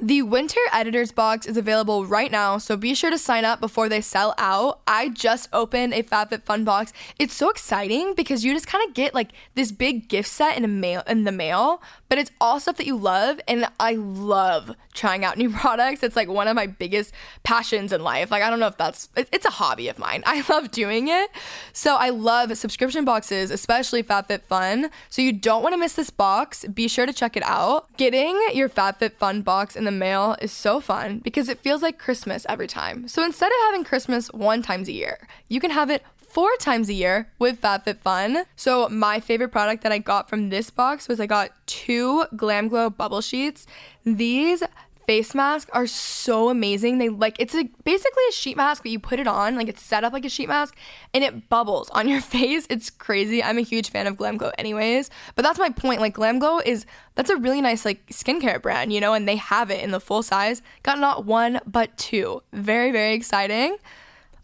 The 0.00 0.22
winter 0.22 0.58
editors 0.72 1.12
box 1.12 1.46
is 1.46 1.56
available 1.56 2.04
right 2.04 2.30
now, 2.30 2.58
so 2.58 2.76
be 2.76 2.94
sure 2.94 3.10
to 3.10 3.18
sign 3.18 3.44
up 3.44 3.60
before 3.60 3.88
they 3.88 4.00
sell 4.00 4.34
out. 4.38 4.80
I 4.88 5.08
just 5.08 5.48
opened 5.52 5.94
a 5.94 6.02
FabFitFun 6.02 6.64
box. 6.64 6.92
It's 7.16 7.32
so 7.32 7.48
exciting 7.48 8.12
because 8.14 8.44
you 8.44 8.52
just 8.52 8.66
kind 8.66 8.86
of 8.88 8.92
get 8.92 9.14
like 9.14 9.30
this 9.54 9.70
big 9.70 10.08
gift 10.08 10.28
set 10.28 10.56
in 10.56 10.64
a 10.64 10.68
mail 10.68 11.04
in 11.06 11.22
the 11.22 11.30
mail, 11.30 11.80
but 12.08 12.18
it's 12.18 12.32
all 12.40 12.58
stuff 12.58 12.76
that 12.78 12.86
you 12.86 12.96
love, 12.96 13.40
and 13.46 13.68
I 13.78 13.94
love 13.94 14.74
trying 14.94 15.24
out 15.24 15.38
new 15.38 15.50
products. 15.60 16.02
It's 16.02 16.16
like 16.16 16.28
one 16.28 16.48
of 16.48 16.56
my 16.56 16.66
biggest 16.66 17.12
passions 17.44 17.92
in 17.92 18.02
life. 18.02 18.32
Like 18.32 18.42
I 18.42 18.50
don't 18.50 18.58
know 18.58 18.66
if 18.66 18.76
that's 18.76 19.08
it's 19.16 19.46
a 19.46 19.50
hobby 19.50 19.88
of 19.88 19.98
mine. 20.00 20.24
I 20.26 20.44
love 20.48 20.72
doing 20.72 21.06
it. 21.06 21.30
So 21.72 21.94
I 21.94 22.10
love 22.10 22.56
subscription 22.56 23.04
boxes, 23.04 23.52
especially 23.52 24.02
FabFitFun. 24.02 24.90
So 25.08 25.22
you 25.22 25.32
don't 25.32 25.62
want 25.62 25.74
to 25.74 25.78
miss 25.78 25.92
this 25.94 26.10
box. 26.10 26.64
Be 26.66 26.88
sure 26.88 27.06
to 27.06 27.12
check 27.12 27.36
it 27.36 27.44
out. 27.44 27.96
Getting 27.96 28.40
your 28.54 28.68
FabFitFun 28.68 29.44
box 29.44 29.76
in 29.76 29.83
the 29.84 29.90
mail 29.90 30.36
is 30.40 30.52
so 30.52 30.80
fun 30.80 31.18
because 31.18 31.48
it 31.48 31.58
feels 31.58 31.82
like 31.82 31.98
Christmas 31.98 32.46
every 32.48 32.66
time. 32.66 33.08
So 33.08 33.24
instead 33.24 33.48
of 33.48 33.58
having 33.66 33.84
Christmas 33.84 34.28
one 34.28 34.62
times 34.62 34.88
a 34.88 34.92
year, 34.92 35.28
you 35.48 35.60
can 35.60 35.70
have 35.70 35.90
it 35.90 36.02
four 36.34 36.50
times 36.58 36.88
a 36.88 36.92
year 36.92 37.30
with 37.38 37.60
FabFitFun. 37.60 38.44
So 38.56 38.88
my 38.88 39.20
favorite 39.20 39.50
product 39.50 39.84
that 39.84 39.92
I 39.92 39.98
got 39.98 40.28
from 40.28 40.48
this 40.48 40.68
box 40.68 41.06
was 41.06 41.20
I 41.20 41.26
got 41.26 41.50
two 41.66 42.24
Glam 42.36 42.68
Glow 42.68 42.90
bubble 42.90 43.20
sheets. 43.20 43.66
These 44.04 44.64
face 45.06 45.34
masks 45.34 45.70
are 45.72 45.86
so 45.86 46.48
amazing. 46.48 46.98
They 46.98 47.08
like 47.08 47.36
it's 47.38 47.54
a, 47.54 47.64
basically 47.84 48.22
a 48.28 48.32
sheet 48.32 48.56
mask, 48.56 48.82
but 48.82 48.92
you 48.92 48.98
put 48.98 49.20
it 49.20 49.26
on, 49.26 49.56
like 49.56 49.68
it's 49.68 49.82
set 49.82 50.04
up 50.04 50.12
like 50.12 50.24
a 50.24 50.28
sheet 50.28 50.48
mask, 50.48 50.76
and 51.12 51.22
it 51.24 51.48
bubbles 51.48 51.90
on 51.90 52.08
your 52.08 52.20
face. 52.34 52.66
It's 52.70 52.90
crazy. 52.90 53.42
I'm 53.42 53.58
a 53.58 53.62
huge 53.62 53.90
fan 53.90 54.06
of 54.06 54.16
Glam 54.16 54.36
Glow, 54.36 54.52
anyways. 54.58 55.10
But 55.34 55.42
that's 55.42 55.58
my 55.58 55.70
point. 55.70 56.00
Like 56.00 56.14
Glam 56.14 56.38
Glow 56.38 56.60
is 56.60 56.86
that's 57.14 57.30
a 57.30 57.36
really 57.36 57.60
nice 57.60 57.84
like 57.84 58.06
skincare 58.08 58.60
brand, 58.60 58.92
you 58.92 59.00
know, 59.00 59.14
and 59.14 59.28
they 59.28 59.36
have 59.36 59.70
it 59.70 59.82
in 59.82 59.90
the 59.90 60.00
full 60.00 60.22
size. 60.22 60.62
Got 60.82 60.98
not 60.98 61.24
one 61.24 61.60
but 61.66 61.96
two. 61.96 62.42
Very 62.52 62.92
very 62.92 63.14
exciting. 63.14 63.76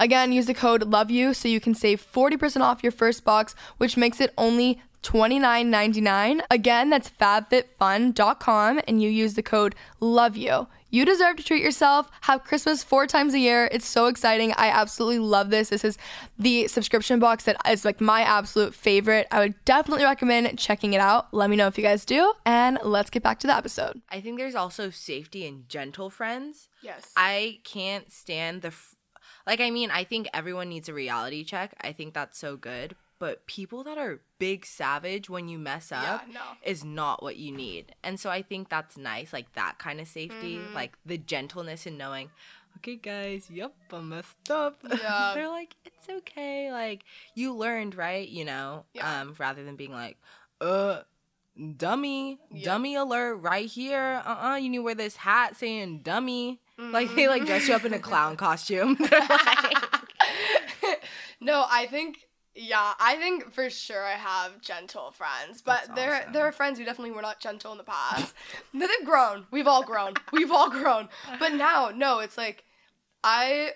Again, 0.00 0.32
use 0.32 0.46
the 0.46 0.54
code 0.54 0.90
LOVEYOU 0.90 1.36
so 1.36 1.46
you 1.46 1.60
can 1.60 1.74
save 1.74 2.00
40% 2.00 2.62
off 2.62 2.82
your 2.82 2.90
first 2.90 3.22
box, 3.22 3.54
which 3.76 3.98
makes 3.98 4.18
it 4.18 4.32
only 4.38 4.80
$29.99. 5.02 6.40
Again, 6.50 6.90
that's 6.90 7.10
fabfitfun.com 7.10 8.80
and 8.86 9.02
you 9.02 9.10
use 9.10 9.34
the 9.34 9.42
code 9.42 9.74
LOVEYOU. 10.00 10.66
You 10.92 11.00
You 11.00 11.04
deserve 11.04 11.36
to 11.36 11.44
treat 11.44 11.62
yourself. 11.62 12.10
Have 12.22 12.42
Christmas 12.44 12.82
four 12.82 13.06
times 13.06 13.32
a 13.32 13.38
year. 13.38 13.68
It's 13.70 13.86
so 13.86 14.06
exciting. 14.06 14.52
I 14.56 14.68
absolutely 14.68 15.20
love 15.20 15.50
this. 15.50 15.68
This 15.68 15.84
is 15.84 15.96
the 16.38 16.66
subscription 16.66 17.20
box 17.20 17.44
that 17.44 17.56
is 17.70 17.84
like 17.84 18.00
my 18.00 18.22
absolute 18.22 18.74
favorite. 18.74 19.28
I 19.30 19.38
would 19.38 19.54
definitely 19.64 20.04
recommend 20.04 20.58
checking 20.58 20.92
it 20.92 21.00
out. 21.00 21.32
Let 21.32 21.48
me 21.48 21.56
know 21.56 21.68
if 21.68 21.78
you 21.78 21.84
guys 21.84 22.04
do. 22.04 22.34
And 22.44 22.78
let's 22.82 23.08
get 23.08 23.22
back 23.22 23.38
to 23.40 23.46
the 23.46 23.54
episode. 23.54 24.02
I 24.10 24.20
think 24.20 24.38
there's 24.38 24.56
also 24.56 24.90
safety 24.90 25.46
in 25.46 25.64
gentle 25.68 26.10
friends. 26.10 26.68
Yes. 26.82 27.12
I 27.16 27.60
can't 27.64 28.10
stand 28.12 28.62
the. 28.62 28.68
F- 28.68 28.96
like, 29.46 29.60
I 29.60 29.70
mean, 29.70 29.90
I 29.90 30.04
think 30.04 30.28
everyone 30.34 30.68
needs 30.68 30.88
a 30.88 30.94
reality 30.94 31.44
check. 31.44 31.74
I 31.80 31.92
think 31.92 32.14
that's 32.14 32.38
so 32.38 32.56
good. 32.56 32.96
But 33.20 33.46
people 33.46 33.84
that 33.84 33.98
are 33.98 34.20
big 34.38 34.66
savage 34.66 35.30
when 35.30 35.46
you 35.46 35.58
mess 35.58 35.92
up 35.92 36.26
no. 36.26 36.40
is 36.64 36.82
not 36.84 37.22
what 37.22 37.36
you 37.36 37.52
need. 37.52 37.94
And 38.02 38.18
so 38.18 38.30
I 38.30 38.42
think 38.42 38.68
that's 38.70 38.96
nice, 38.96 39.32
like 39.32 39.52
that 39.52 39.78
kind 39.78 40.00
of 40.00 40.08
safety, 40.08 40.56
Mm-hmm. 40.56 40.74
like 40.74 40.96
the 41.06 41.18
gentleness 41.18 41.86
in 41.86 41.96
knowing, 41.98 42.30
okay, 42.78 42.96
guys, 42.96 43.48
yep, 43.50 43.74
I 43.92 44.00
messed 44.00 44.50
up. 44.50 44.80
Yeah. 44.90 45.32
They're 45.34 45.48
like, 45.50 45.76
it's 45.84 46.08
okay. 46.08 46.72
Like, 46.72 47.04
you 47.34 47.54
learned, 47.54 47.94
right? 47.94 48.26
You 48.28 48.46
know, 48.46 48.84
Yeah. 48.94 49.20
um, 49.20 49.36
rather 49.38 49.62
than 49.64 49.76
being 49.76 49.92
like, 49.92 50.16
uh, 50.62 51.02
dummy, 51.76 52.38
dummy 52.62 52.94
alert 52.94 53.36
right 53.36 53.66
here. 53.68 54.22
Uh 54.24 54.52
uh 54.52 54.56
you 54.56 54.70
need 54.70 54.78
to 54.78 54.82
wear 54.82 54.94
this 54.94 55.16
hat 55.16 55.56
saying 55.56 56.00
dummy. 56.02 56.60
Like, 56.78 57.14
they 57.14 57.28
like 57.28 57.44
dress 57.44 57.68
you 57.68 57.74
up 57.74 57.84
in 57.84 57.92
a 57.92 57.98
clown 57.98 58.36
costume. 58.38 58.96
They're 58.98 59.20
like, 59.28 59.76
No, 61.42 61.64
I 61.68 61.86
think 61.86 62.26
yeah, 62.54 62.94
I 62.98 63.16
think 63.16 63.52
for 63.52 63.70
sure 63.70 64.04
I 64.04 64.14
have 64.14 64.60
gentle 64.60 65.12
friends, 65.12 65.62
but 65.62 65.82
That's 65.86 65.94
there 65.94 66.14
awesome. 66.14 66.32
there 66.32 66.44
are 66.44 66.52
friends 66.52 66.78
who 66.78 66.84
definitely 66.84 67.12
were 67.12 67.22
not 67.22 67.40
gentle 67.40 67.70
in 67.72 67.78
the 67.78 67.84
past. 67.84 68.34
but 68.74 68.88
they've 68.98 69.06
grown. 69.06 69.46
We've 69.50 69.68
all 69.68 69.82
grown. 69.82 70.14
We've 70.32 70.50
all 70.50 70.68
grown. 70.68 71.08
But 71.38 71.54
now, 71.54 71.92
no, 71.94 72.18
it's 72.18 72.36
like 72.36 72.64
I 73.22 73.72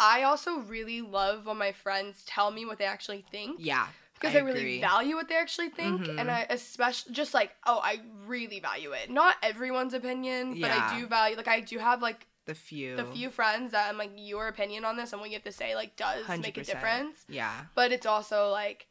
I 0.00 0.22
also 0.22 0.60
really 0.60 1.02
love 1.02 1.46
when 1.46 1.58
my 1.58 1.72
friends 1.72 2.24
tell 2.26 2.50
me 2.50 2.64
what 2.64 2.78
they 2.78 2.84
actually 2.86 3.24
think 3.30 3.56
yeah. 3.60 3.88
because 4.14 4.34
I, 4.34 4.40
really 4.40 4.60
agree. 4.60 4.80
Mm-hmm. 4.80 4.90
value 4.90 5.14
what 5.16 5.28
they 5.28 5.36
actually 5.36 5.70
think 5.70 6.06
and 6.08 6.30
I 6.30 6.46
especially 6.50 7.12
just 7.12 7.34
like 7.34 7.54
oh, 7.66 7.80
I 7.82 8.00
really 8.26 8.60
value 8.60 8.92
it. 8.92 9.10
Not 9.10 9.36
everyone's 9.42 9.94
opinion, 9.94 10.58
but 10.60 10.70
I 10.70 10.98
do 10.98 11.06
value 11.06 11.36
like 11.36 11.48
I 11.48 11.60
do 11.60 11.78
have 11.78 12.00
like 12.00 12.26
the 12.46 12.54
few. 12.54 12.96
the 12.96 13.04
few 13.04 13.28
friends 13.30 13.72
that 13.72 13.88
I'm 13.88 13.98
like 13.98 14.12
your 14.16 14.48
opinion 14.48 14.84
on 14.84 14.96
this 14.96 15.12
and 15.12 15.20
what 15.20 15.30
you 15.30 15.36
have 15.36 15.44
to 15.44 15.52
say 15.52 15.74
like 15.74 15.96
does 15.96 16.26
make 16.40 16.56
a 16.58 16.62
difference 16.64 17.24
Yeah. 17.28 17.52
but 17.74 17.92
it's 17.92 18.06
also 18.06 18.48
like 18.50 18.86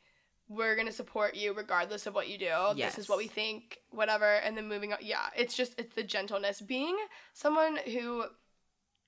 we're 0.48 0.76
gonna 0.76 0.92
support 0.92 1.36
you 1.36 1.54
regardless 1.54 2.06
of 2.06 2.14
what 2.14 2.30
you 2.30 2.38
do 2.38 2.46
Yes. 2.76 2.96
this 2.96 3.06
is 3.06 3.10
what 3.10 3.18
we 3.18 3.28
think 3.28 3.80
whatever 3.90 4.26
and 4.36 4.56
then 4.56 4.68
moving 4.68 4.94
on 4.94 5.00
yeah 5.02 5.28
it's 5.36 5.56
just 5.56 5.74
it's 5.80 5.96
the 5.96 6.04
gentleness 6.04 6.62
being 6.62 6.96
someone 7.34 7.78
who 7.92 8.26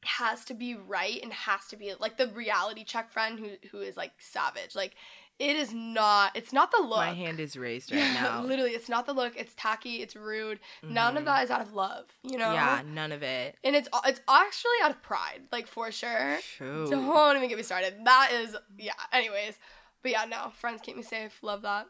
has 0.04 0.46
to 0.46 0.54
be 0.54 0.76
right 0.76 1.20
and 1.22 1.34
has 1.34 1.66
to 1.68 1.76
be 1.76 1.94
like 2.00 2.18
the 2.18 2.28
reality 2.30 2.84
check 2.84 3.12
friend 3.12 3.40
who 3.40 3.50
who 3.72 3.80
is 3.82 3.98
like 3.98 4.12
savage 4.20 4.76
like 4.76 4.96
it 5.40 5.56
is 5.56 5.74
not 5.74 6.32
it's 6.36 6.52
not 6.52 6.72
the 6.72 6.82
look 6.82 6.98
My 6.98 7.14
hand 7.14 7.40
is 7.40 7.56
raised 7.56 7.92
right 7.92 8.14
now. 8.14 8.42
literally 8.46 8.72
it's 8.72 8.90
not 8.90 9.06
the 9.06 9.14
look 9.14 9.36
it's 9.38 9.54
tacky 9.56 9.98
it's 10.02 10.16
rude 10.16 10.60
none 10.82 11.16
of 11.18 11.26
that 11.26 11.44
is 11.44 11.52
out 11.52 11.62
of 11.62 11.74
love 11.74 12.06
you 12.24 12.38
know 12.38 12.46
Mm-hmm. 12.46 12.88
Yeah, 12.88 12.94
none 12.94 13.12
of 13.12 13.22
it. 13.24 13.56
and 13.64 13.76
it's 13.76 13.88
it's 14.06 14.22
actually 14.28 14.72
out 14.84 14.92
of 14.92 15.02
pride 15.04 15.42
like 15.52 15.68
for 15.68 15.92
sure 15.92 16.40
True. 16.58 16.90
don't 16.90 17.36
even 17.38 17.50
get 17.50 17.58
me 17.58 17.64
started. 17.64 17.94
That 18.06 18.32
is, 18.34 18.56
yeah. 18.80 18.94
Anyways, 19.12 19.60
but 20.02 20.12
yeah, 20.12 20.26
no, 20.26 20.50
friends 20.56 20.82
keep 20.82 20.96
me 20.96 21.04
safe. 21.04 21.38
Love 21.44 21.62
that. 21.64 21.86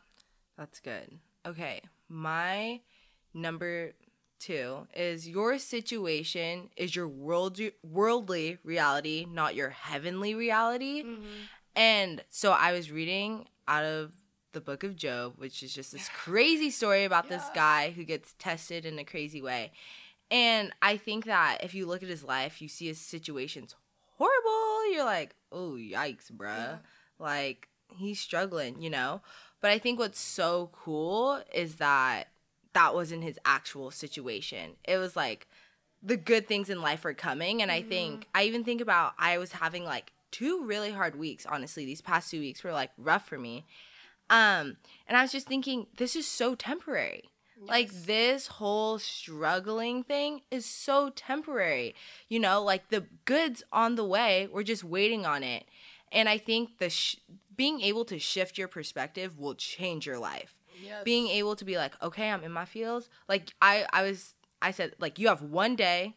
That's 0.58 0.80
good. 0.80 1.20
Okay. 1.46 1.82
My 2.10 2.82
number 3.34 3.94
two 4.40 4.88
is 4.96 5.28
your 5.28 5.58
situation 5.58 6.70
is 6.76 6.96
your 6.96 7.08
world 7.08 7.60
worldly 7.84 8.58
reality, 8.64 9.26
not 9.30 9.56
your 9.56 9.70
heavenly 9.70 10.34
reality. 10.36 11.04
And 11.78 12.24
so 12.32 12.52
I 12.52 12.72
was 12.74 12.92
reading 12.92 13.46
out 13.68 13.84
of 13.84 14.12
the 14.52 14.60
book 14.60 14.84
of 14.84 14.96
Job, 14.96 15.36
which 15.38 15.62
is 15.62 15.74
just 15.74 15.92
this 15.92 16.10
crazy 16.10 16.72
story 16.72 17.04
about 17.04 17.30
this 17.30 17.44
guy 17.54 17.92
who 17.92 18.04
gets 18.04 18.34
tested 18.40 18.84
in 18.84 18.98
a 18.98 19.04
crazy 19.04 19.44
way. 19.44 19.72
And 20.32 20.74
I 20.82 20.98
think 20.98 21.26
that 21.26 21.60
if 21.64 21.76
you 21.76 21.86
look 21.86 22.02
at 22.02 22.10
his 22.10 22.24
life, 22.24 22.64
you 22.64 22.68
see 22.68 22.88
his 22.88 23.00
situation's 23.00 23.76
horrible. 24.18 24.92
You're 24.92 25.06
like, 25.06 25.36
oh, 25.52 25.78
yikes, 25.78 26.32
bruh. 26.32 26.80
Like, 27.20 27.68
he's 27.96 28.20
struggling, 28.20 28.82
you 28.82 28.90
know? 28.90 29.22
But 29.62 29.70
I 29.70 29.78
think 29.78 30.00
what's 30.00 30.20
so 30.20 30.72
cool 30.74 31.42
is 31.54 31.76
that 31.76 32.30
that 32.74 32.96
wasn't 32.96 33.24
his 33.24 33.38
actual 33.46 33.92
situation. 33.92 34.72
It 34.84 34.98
was 34.98 35.16
like 35.16 35.48
the 36.02 36.18
good 36.18 36.48
things 36.48 36.72
in 36.72 36.82
life 36.82 37.06
are 37.06 37.14
coming. 37.14 37.62
And 37.62 37.72
I 37.72 37.84
think, 37.84 38.22
mm-hmm. 38.22 38.30
I 38.34 38.44
even 38.44 38.64
think 38.64 38.82
about, 38.82 39.14
I 39.20 39.38
was 39.38 39.52
having 39.52 39.84
like 39.84 40.12
two 40.32 40.64
really 40.64 40.92
hard 40.92 41.18
weeks, 41.18 41.46
honestly. 41.46 41.86
These 41.86 42.02
past 42.02 42.32
two 42.32 42.40
weeks 42.40 42.64
were 42.64 42.74
like 42.74 42.92
rough 42.98 43.28
for 43.28 43.38
me. 43.38 43.66
Um, 44.30 44.78
and 45.08 45.18
I 45.18 45.22
was 45.22 45.32
just 45.32 45.48
thinking, 45.48 45.88
this 45.98 46.16
is 46.16 46.28
so 46.28 46.56
temporary. 46.56 47.30
Like 47.60 47.92
this 47.92 48.48
whole 48.48 49.00
struggling 49.00 50.04
thing 50.04 50.42
is 50.52 50.66
so 50.66 51.10
temporary. 51.10 51.96
You 52.30 52.40
know, 52.40 52.62
like 52.62 52.90
the 52.90 53.06
goods 53.26 53.64
on 53.72 53.96
the 53.96 54.06
way, 54.06 54.48
we're 54.52 54.64
just 54.64 54.84
waiting 54.84 55.26
on 55.26 55.42
it. 55.44 55.66
And 56.12 56.30
I 56.30 56.38
think 56.38 56.78
the 56.78 56.90
sh- 56.90 57.18
being 57.56 57.82
able 57.82 58.06
to 58.06 58.20
shift 58.20 58.58
your 58.58 58.68
perspective 58.68 59.40
will 59.40 59.56
change 59.56 60.06
your 60.06 60.20
life. 60.20 60.54
Yes. 60.84 61.04
Being 61.04 61.30
able 61.30 61.56
to 61.56 61.66
be 61.66 61.78
like, 61.78 61.94
okay, 62.02 62.30
I'm 62.30 62.44
in 62.44 62.52
my 62.52 62.66
feels. 62.66 63.10
Like 63.28 63.52
I, 63.60 63.88
I 63.92 64.04
was, 64.04 64.36
I 64.62 64.70
said, 64.70 64.94
like 65.00 65.18
you 65.18 65.28
have 65.28 65.42
one 65.42 65.76
day, 65.76 66.16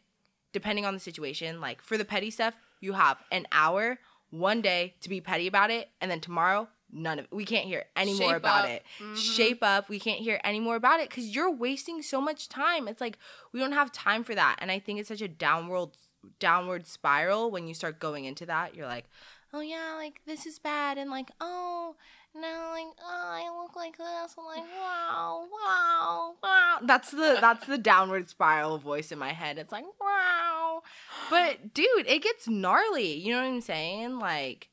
depending 0.52 0.84
on 0.84 0.92
the 0.92 1.00
situation. 1.00 1.60
Like 1.60 1.80
for 1.80 1.96
the 1.96 2.04
petty 2.04 2.30
stuff, 2.30 2.54
you 2.80 2.94
have 2.94 3.18
an 3.30 3.46
hour, 3.52 3.98
one 4.30 4.60
day 4.60 4.94
to 5.00 5.08
be 5.08 5.20
petty 5.20 5.46
about 5.46 5.70
it, 5.70 5.88
and 6.00 6.10
then 6.10 6.20
tomorrow, 6.20 6.68
none 6.92 7.18
of 7.18 7.26
it. 7.26 7.32
We 7.32 7.44
can't 7.44 7.66
hear 7.66 7.84
any 7.96 8.18
more 8.18 8.36
about 8.36 8.64
up. 8.64 8.70
it. 8.70 8.82
Mm-hmm. 8.98 9.14
Shape 9.14 9.62
up. 9.62 9.88
We 9.88 9.98
can't 9.98 10.20
hear 10.20 10.40
any 10.44 10.60
more 10.60 10.76
about 10.76 11.00
it 11.00 11.08
because 11.08 11.34
you're 11.34 11.50
wasting 11.50 12.02
so 12.02 12.20
much 12.20 12.48
time. 12.48 12.88
It's 12.88 13.00
like 13.00 13.18
we 13.52 13.60
don't 13.60 13.72
have 13.72 13.92
time 13.92 14.24
for 14.24 14.34
that, 14.34 14.56
and 14.58 14.70
I 14.70 14.78
think 14.78 15.00
it's 15.00 15.08
such 15.08 15.22
a 15.22 15.28
downward 15.28 15.90
downward 16.38 16.86
spiral 16.86 17.50
when 17.50 17.66
you 17.66 17.74
start 17.74 17.98
going 17.98 18.24
into 18.24 18.46
that. 18.46 18.74
You're 18.74 18.86
like, 18.86 19.06
oh 19.52 19.60
yeah, 19.60 19.94
like 19.96 20.20
this 20.26 20.46
is 20.46 20.58
bad, 20.58 20.98
and 20.98 21.10
like 21.10 21.30
oh 21.40 21.96
no, 22.34 22.70
like 22.72 22.94
oh 23.02 23.24
I 23.24 23.60
look 23.60 23.74
like 23.76 23.96
this. 23.96 24.34
I'm 24.38 24.44
like 24.44 24.64
wow, 24.78 25.46
wow, 25.52 26.34
wow. 26.42 26.78
That's 26.82 27.10
the 27.10 27.38
that's 27.40 27.66
the 27.66 27.78
downward 27.78 28.28
spiral 28.28 28.78
voice 28.78 29.10
in 29.10 29.18
my 29.18 29.32
head. 29.32 29.58
It's 29.58 29.72
like 29.72 29.84
wow, 30.00 30.82
but 31.28 31.74
dude, 31.74 32.06
it 32.06 32.22
gets 32.22 32.48
gnarly. 32.48 33.14
You 33.14 33.32
know 33.32 33.42
what 33.42 33.48
I'm 33.48 33.60
saying? 33.60 34.18
Like. 34.18 34.68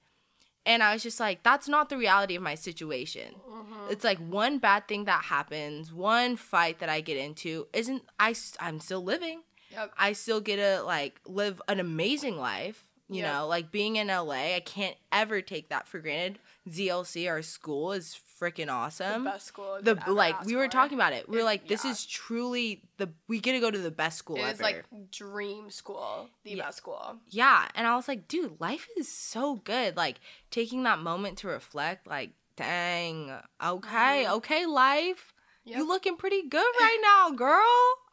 And 0.66 0.84
I 0.84 0.92
was 0.92 1.02
just 1.02 1.18
like, 1.18 1.44
that's 1.44 1.70
not 1.70 1.88
the 1.88 1.96
reality 1.96 2.36
of 2.36 2.44
my 2.44 2.56
situation. 2.56 3.36
Mm-hmm. 3.50 3.90
It's 3.90 4.04
like 4.04 4.18
one 4.18 4.58
bad 4.58 4.86
thing 4.90 5.06
that 5.06 5.24
happens, 5.24 5.94
one 5.94 6.36
fight 6.36 6.80
that 6.80 6.90
I 6.90 7.00
get 7.00 7.16
into 7.16 7.68
isn't 7.72 8.04
I 8.20 8.36
I'm 8.60 8.82
still 8.82 9.02
living. 9.02 9.44
Yep. 9.72 9.94
I 9.98 10.12
still 10.12 10.42
get 10.42 10.58
to 10.58 10.84
like 10.84 11.22
live 11.26 11.62
an 11.70 11.80
amazing 11.80 12.38
life. 12.38 12.87
You 13.10 13.22
Yep. 13.22 13.32
know, 13.34 13.48
like 13.48 13.72
being 13.72 13.96
in 13.96 14.08
LA, 14.08 14.56
I 14.56 14.62
can't 14.66 14.98
ever 15.14 15.42
take 15.42 15.70
that 15.70 15.88
for 15.88 16.00
granted. 16.00 16.40
ZLC, 16.70 17.30
our 17.30 17.42
school, 17.42 17.94
is 17.94 18.20
freaking 18.40 18.70
awesome. 18.70 19.24
The 19.24 19.30
best 19.30 19.48
school. 19.48 19.80
The 19.82 19.96
like 20.08 20.44
we 20.44 20.56
were 20.58 20.68
talking 20.68 20.98
about 20.98 21.14
it. 21.14 21.30
We 21.30 21.40
are 21.40 21.44
like, 21.46 21.68
this 21.70 21.86
yeah. 21.86 21.92
is 21.92 22.06
truly 22.06 22.84
the 22.98 23.10
we 23.30 23.40
get 23.40 23.54
to 23.54 23.60
go 23.62 23.72
to 23.72 23.78
the 23.78 23.92
best 23.92 24.18
school 24.18 24.36
It 24.36 24.42
ever. 24.42 24.52
is 24.52 24.60
like 24.62 24.86
dream 25.10 25.70
school, 25.72 26.30
the 26.44 26.52
Yeah. 26.56 26.66
best 26.66 26.78
school. 26.80 27.16
Yeah. 27.30 27.68
And 27.76 27.88
I 27.88 27.96
was 27.96 28.10
like, 28.10 28.28
dude, 28.28 28.60
life 28.60 28.88
is 28.98 29.08
so 29.10 29.56
good. 29.64 29.96
Like 29.96 30.18
taking 30.52 30.84
that 30.84 31.00
moment 31.00 31.38
to 31.40 31.48
reflect, 31.48 32.08
like, 32.08 32.32
dang, 32.58 33.32
okay, 33.64 34.28
okay, 34.30 34.66
life. 34.66 35.34
Mm-hmm. 35.34 35.70
Yep. 35.70 35.78
You 35.80 35.88
looking 35.88 36.16
pretty 36.18 36.44
good 36.48 36.66
right 36.80 37.00
now, 37.02 37.30
girl. 37.36 37.64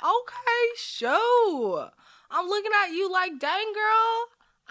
Okay, 0.02 0.66
show. 0.76 1.88
I'm 2.30 2.46
looking 2.48 2.72
at 2.82 2.90
you 2.92 3.10
like, 3.12 3.38
dang, 3.38 3.72
girl, 3.72 4.26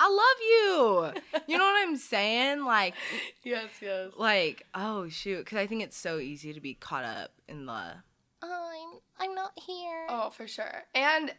I 0.06 0.10
love 0.10 1.14
you. 1.16 1.44
You 1.48 1.58
know 1.58 1.64
what 1.64 1.88
I'm 1.88 1.96
saying? 1.96 2.66
Like, 2.66 2.94
Yes, 3.44 3.70
yes. 3.82 4.12
like, 4.18 4.66
oh 4.76 5.08
shoot, 5.08 5.40
because 5.40 5.58
I 5.60 5.66
think 5.68 5.82
it's 5.82 5.98
so 5.98 6.20
easy 6.20 6.54
to 6.54 6.60
be 6.60 6.74
caught 6.74 7.06
up 7.06 7.32
in 7.48 7.66
the. 7.66 7.72
I'm 8.42 9.00
I'm 9.18 9.34
not 9.34 9.52
here. 9.56 10.08
Oh, 10.10 10.30
for 10.30 10.46
sure. 10.48 10.84
And 10.94 11.34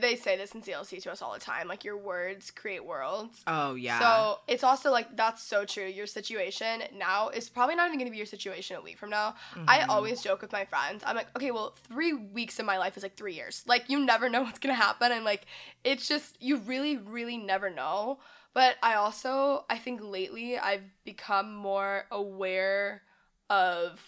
they 0.00 0.16
say 0.16 0.36
this 0.36 0.54
in 0.54 0.62
ZLC 0.62 1.00
to 1.00 1.12
us 1.12 1.22
all 1.22 1.32
the 1.32 1.40
time. 1.40 1.68
Like 1.68 1.84
your 1.84 1.96
words 1.96 2.50
create 2.50 2.84
worlds. 2.84 3.44
Oh 3.46 3.74
yeah. 3.74 3.98
So 4.00 4.38
it's 4.48 4.64
also 4.64 4.90
like 4.90 5.16
that's 5.16 5.42
so 5.42 5.64
true. 5.64 5.86
Your 5.86 6.06
situation 6.06 6.82
now 6.96 7.28
is 7.28 7.48
probably 7.48 7.76
not 7.76 7.86
even 7.86 7.98
gonna 7.98 8.10
be 8.10 8.16
your 8.16 8.26
situation 8.26 8.76
a 8.76 8.80
week 8.80 8.98
from 8.98 9.10
now. 9.10 9.34
I 9.68 9.82
Mm-hmm. 9.82 9.90
always 9.90 10.22
joke 10.22 10.42
with 10.42 10.52
my 10.52 10.64
friends. 10.64 11.02
I'm 11.06 11.16
like, 11.16 11.28
okay, 11.36 11.50
well, 11.52 11.74
three 11.88 12.12
weeks 12.12 12.58
of 12.58 12.66
my 12.66 12.78
life 12.78 12.96
is 12.96 13.02
like 13.02 13.16
three 13.16 13.34
years. 13.34 13.62
Like 13.66 13.88
you 13.88 13.98
never 14.04 14.28
know 14.28 14.42
what's 14.44 14.58
gonna 14.58 14.74
happen, 14.74 15.12
and 15.12 15.24
like 15.24 15.46
it's 15.84 16.08
just 16.08 16.36
you 16.40 16.58
really, 16.58 16.96
really 16.96 17.36
never 17.38 17.70
know. 17.70 18.18
But 18.54 18.76
I 18.82 18.94
also 18.94 19.64
I 19.70 19.78
think 19.78 20.00
lately 20.02 20.58
I've 20.58 20.82
become 21.04 21.54
more 21.54 22.06
aware 22.10 23.02
of 23.48 24.00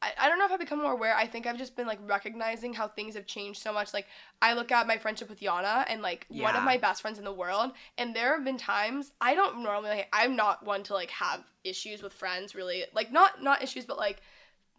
I, 0.00 0.12
I 0.18 0.28
don't 0.28 0.38
know 0.38 0.44
if 0.44 0.52
I've 0.52 0.60
become 0.60 0.80
more 0.80 0.92
aware. 0.92 1.14
I 1.16 1.26
think 1.26 1.46
I've 1.46 1.58
just 1.58 1.76
been 1.76 1.86
like 1.86 1.98
recognizing 2.06 2.72
how 2.74 2.88
things 2.88 3.14
have 3.14 3.26
changed 3.26 3.60
so 3.60 3.72
much. 3.72 3.92
Like 3.92 4.06
I 4.40 4.54
look 4.54 4.70
at 4.70 4.86
my 4.86 4.96
friendship 4.96 5.28
with 5.28 5.40
Yana 5.40 5.84
and 5.88 6.02
like 6.02 6.26
one 6.28 6.54
of 6.56 6.62
my 6.62 6.78
best 6.78 7.02
friends 7.02 7.18
in 7.18 7.24
the 7.24 7.32
world, 7.32 7.72
and 7.96 8.14
there 8.14 8.34
have 8.34 8.44
been 8.44 8.58
times 8.58 9.12
I 9.20 9.34
don't 9.34 9.62
normally 9.62 9.90
like, 9.90 10.08
I'm 10.12 10.36
not 10.36 10.64
one 10.64 10.82
to 10.84 10.94
like 10.94 11.10
have 11.10 11.44
issues 11.64 12.02
with 12.02 12.12
friends 12.12 12.54
really. 12.54 12.84
Like 12.94 13.10
not 13.12 13.42
not 13.42 13.62
issues 13.62 13.84
but 13.84 13.98
like 13.98 14.22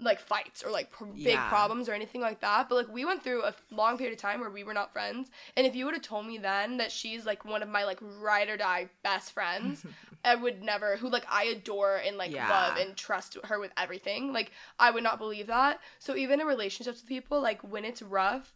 like 0.02 0.20
fights 0.20 0.64
or 0.64 0.72
like 0.72 0.92
pr- 0.92 1.06
big 1.06 1.26
Yeah. 1.34 1.50
problems 1.50 1.90
or 1.90 1.94
anything 1.94 2.22
like 2.22 2.40
that. 2.40 2.70
But 2.70 2.76
like 2.76 2.88
we 2.88 3.04
went 3.04 3.22
through 3.22 3.44
a 3.44 3.54
long 3.70 3.98
period 3.98 4.14
of 4.16 4.22
time 4.22 4.40
where 4.40 4.50
we 4.50 4.64
were 4.64 4.74
not 4.74 4.94
friends. 4.94 5.30
And 5.58 5.68
if 5.68 5.76
you 5.76 5.86
would 5.86 5.94
have 5.94 6.04
told 6.04 6.26
me 6.26 6.38
then 6.38 6.78
that 6.78 6.92
she's 6.92 7.26
like 7.26 7.44
one 7.44 7.62
of 7.62 7.70
my 7.70 7.84
like 7.84 8.00
ride 8.02 8.48
or 8.50 8.56
die 8.58 8.90
best 9.04 9.32
friends, 9.34 9.86
I 10.24 10.36
would 10.36 10.62
never 10.64 10.96
who 10.98 11.10
like 11.10 11.26
I 11.30 11.46
adore 11.46 11.98
and 11.98 12.18
like 12.18 12.32
Yeah. 12.32 12.50
love 12.50 12.78
and 12.78 12.96
trust 12.96 13.38
her 13.44 13.60
with 13.60 13.72
everything. 13.78 14.32
Like 14.32 14.52
I 14.80 14.90
would 14.92 15.04
not 15.04 15.18
believe 15.20 15.48
that. 15.48 15.80
So 16.00 16.16
even 16.16 16.40
in 16.40 16.48
relationships 16.48 17.02
with 17.02 17.10
people, 17.10 17.42
like 17.42 17.62
when 17.62 17.84
it's 17.84 18.02
rough, 18.02 18.54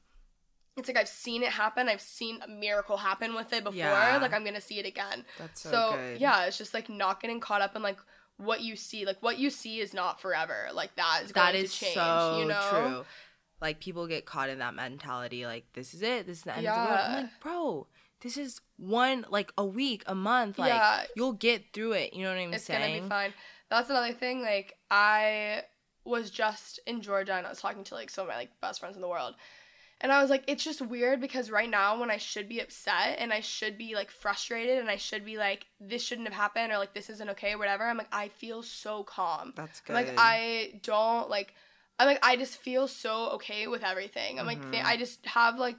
it's 0.75 0.87
like 0.87 0.97
I've 0.97 1.07
seen 1.09 1.43
it 1.43 1.49
happen. 1.49 1.87
I've 1.89 2.01
seen 2.01 2.39
a 2.41 2.47
miracle 2.47 2.97
happen 2.97 3.35
with 3.35 3.53
it 3.53 3.63
before. 3.63 3.77
Yeah. 3.77 4.17
Like 4.21 4.33
I'm 4.33 4.43
gonna 4.45 4.61
see 4.61 4.79
it 4.79 4.85
again. 4.85 5.23
That's 5.37 5.61
so 5.61 5.91
good. 5.95 6.19
yeah, 6.21 6.45
it's 6.45 6.57
just 6.57 6.73
like 6.73 6.89
not 6.89 7.21
getting 7.21 7.39
caught 7.39 7.61
up 7.61 7.75
in 7.75 7.81
like 7.83 7.99
what 8.37 8.61
you 8.61 8.75
see. 8.75 9.05
Like 9.05 9.17
what 9.21 9.37
you 9.37 9.49
see 9.49 9.79
is 9.79 9.93
not 9.93 10.19
forever. 10.19 10.67
Like 10.73 10.95
that 10.95 11.21
is 11.23 11.31
going 11.31 11.53
That 11.53 11.55
is 11.55 11.73
to 11.73 11.79
change. 11.85 11.93
so 11.95 12.37
you 12.39 12.45
know? 12.45 12.67
true. 12.69 13.05
Like 13.61 13.79
people 13.79 14.07
get 14.07 14.25
caught 14.25 14.49
in 14.49 14.59
that 14.59 14.73
mentality, 14.75 15.45
like 15.45 15.65
this 15.73 15.93
is 15.93 16.01
it, 16.01 16.27
this 16.27 16.39
is 16.39 16.43
the 16.43 16.55
end 16.57 16.67
of 16.67 16.73
the 16.73 16.79
world. 16.81 16.99
I'm 17.01 17.21
like, 17.23 17.39
bro, 17.41 17.87
this 18.21 18.35
is 18.37 18.59
one 18.77 19.25
like 19.29 19.53
a 19.57 19.65
week, 19.65 20.03
a 20.07 20.15
month. 20.15 20.59
Like 20.59 20.69
Yeah. 20.73 21.03
you'll 21.15 21.33
get 21.33 21.71
through 21.73 21.93
it. 21.93 22.13
You 22.13 22.23
know 22.23 22.31
what 22.31 22.39
I'm 22.41 22.53
It's 22.53 22.65
saying? 22.65 22.81
gonna 22.97 23.01
be 23.03 23.07
fine. 23.09 23.33
That's 23.69 23.89
another 23.89 24.13
thing. 24.13 24.41
Like 24.41 24.75
I 24.91 25.63
was 26.05 26.29
just 26.29 26.79
in 26.85 27.01
Georgia 27.01 27.33
and 27.35 27.45
I 27.45 27.49
was 27.49 27.61
talking 27.61 27.85
to 27.85 27.93
like 27.95 28.09
some 28.09 28.23
of 28.23 28.29
my 28.29 28.35
like 28.35 28.49
best 28.61 28.81
friends 28.81 28.95
in 28.97 29.01
the 29.01 29.07
world. 29.07 29.35
And 30.03 30.11
I 30.11 30.21
was 30.21 30.29
like, 30.29 30.43
it's 30.47 30.65
just 30.65 30.81
weird 30.81 31.21
because 31.21 31.49
right 31.49 31.69
now 31.69 31.97
when 31.97 32.11
I 32.11 32.17
should 32.17 32.49
be 32.49 32.59
upset 32.59 33.15
and 33.19 33.31
I 33.31 33.39
should 33.39 33.77
be 33.77 33.95
like 33.95 34.11
frustrated 34.11 34.77
and 34.79 34.89
I 34.89 34.97
should 34.97 35.23
be 35.23 35.37
like, 35.37 35.65
this 35.79 36.03
shouldn't 36.03 36.27
have 36.27 36.35
happened 36.35 36.73
or 36.73 36.77
like 36.77 36.93
this 36.93 37.09
isn't 37.09 37.29
okay 37.29 37.53
or 37.53 37.57
whatever, 37.57 37.85
I'm 37.85 37.97
like, 37.97 38.13
I 38.13 38.27
feel 38.27 38.63
so 38.63 39.03
calm. 39.03 39.53
That's 39.55 39.81
I'm 39.87 39.95
like. 39.95 40.13
I 40.17 40.79
don't 40.83 41.29
like 41.29 41.53
I'm 41.97 42.07
like 42.07 42.19
I 42.21 42.35
just 42.35 42.57
feel 42.57 42.89
so 42.89 43.29
okay 43.35 43.67
with 43.67 43.81
everything. 43.83 44.41
I'm 44.41 44.45
like 44.45 44.59
Mm-hmm. 44.59 44.71
th- 44.71 44.85
I 44.85 44.97
just 44.97 45.25
have 45.25 45.57
like 45.57 45.77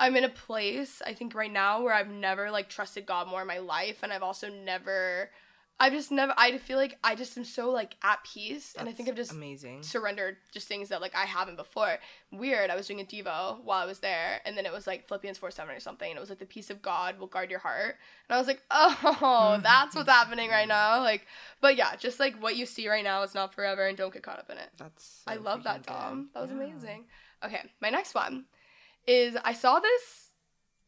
I'm 0.00 0.16
in 0.16 0.24
a 0.24 0.28
place 0.28 1.00
I 1.06 1.14
think 1.14 1.34
right 1.34 1.52
now 1.52 1.82
where 1.82 1.94
I've 1.94 2.10
never 2.10 2.50
like 2.50 2.68
trusted 2.68 3.06
God 3.06 3.28
more 3.28 3.42
in 3.42 3.46
my 3.46 3.58
life 3.58 4.02
and 4.02 4.12
I've 4.12 4.24
also 4.24 4.48
never 4.50 5.30
I've 5.80 5.92
just 5.92 6.10
never 6.10 6.34
I 6.36 6.58
feel 6.58 6.76
like 6.76 6.98
I 7.04 7.14
just 7.14 7.36
am 7.38 7.44
so 7.44 7.70
like 7.70 7.94
at 8.02 8.18
peace 8.24 8.74
and 8.76 8.88
I 8.88 8.92
think 8.92 9.08
I've 9.08 9.14
just 9.14 9.30
amazing. 9.30 9.82
surrendered 9.84 10.36
just 10.52 10.66
things 10.66 10.88
that 10.88 11.00
like 11.00 11.14
I 11.14 11.24
haven't 11.24 11.54
before. 11.56 11.98
Weird. 12.32 12.68
I 12.70 12.74
was 12.76 12.86
doing 12.88 13.00
a 13.00 13.04
Devo 13.04 13.62
while 13.62 13.80
I 13.80 13.86
was 13.86 14.00
there, 14.00 14.40
and 14.44 14.56
then 14.58 14.66
it 14.66 14.72
was 14.72 14.86
like 14.88 15.06
Philippians 15.06 15.38
4 15.38 15.50
7 15.52 15.74
or 15.74 15.78
something, 15.80 16.10
and 16.10 16.16
it 16.16 16.20
was 16.20 16.30
like 16.30 16.40
the 16.40 16.46
peace 16.46 16.68
of 16.70 16.82
God 16.82 17.18
will 17.20 17.28
guard 17.28 17.48
your 17.50 17.60
heart. 17.60 17.96
And 18.28 18.34
I 18.34 18.38
was 18.38 18.46
like, 18.48 18.60
oh, 18.70 19.60
that's 19.62 19.94
what's 19.94 20.08
happening 20.10 20.50
right 20.50 20.66
now. 20.68 21.00
Like, 21.00 21.26
but 21.60 21.76
yeah, 21.76 21.94
just 21.96 22.18
like 22.18 22.34
what 22.42 22.56
you 22.56 22.66
see 22.66 22.88
right 22.88 23.04
now 23.04 23.22
is 23.22 23.34
not 23.34 23.54
forever, 23.54 23.86
and 23.86 23.96
don't 23.96 24.12
get 24.12 24.22
caught 24.24 24.38
up 24.40 24.50
in 24.50 24.58
it. 24.58 24.70
That's 24.76 25.22
I 25.28 25.36
love 25.36 25.62
that, 25.64 25.84
freaking 25.86 26.16
good. 26.16 26.26
That 26.34 26.40
was 26.42 26.50
Yeah. 26.50 26.56
amazing. 26.56 27.04
Okay, 27.44 27.62
my 27.80 27.90
next 27.90 28.14
one 28.16 28.46
is 29.06 29.36
I 29.44 29.52
saw 29.54 29.78
this. 29.78 30.27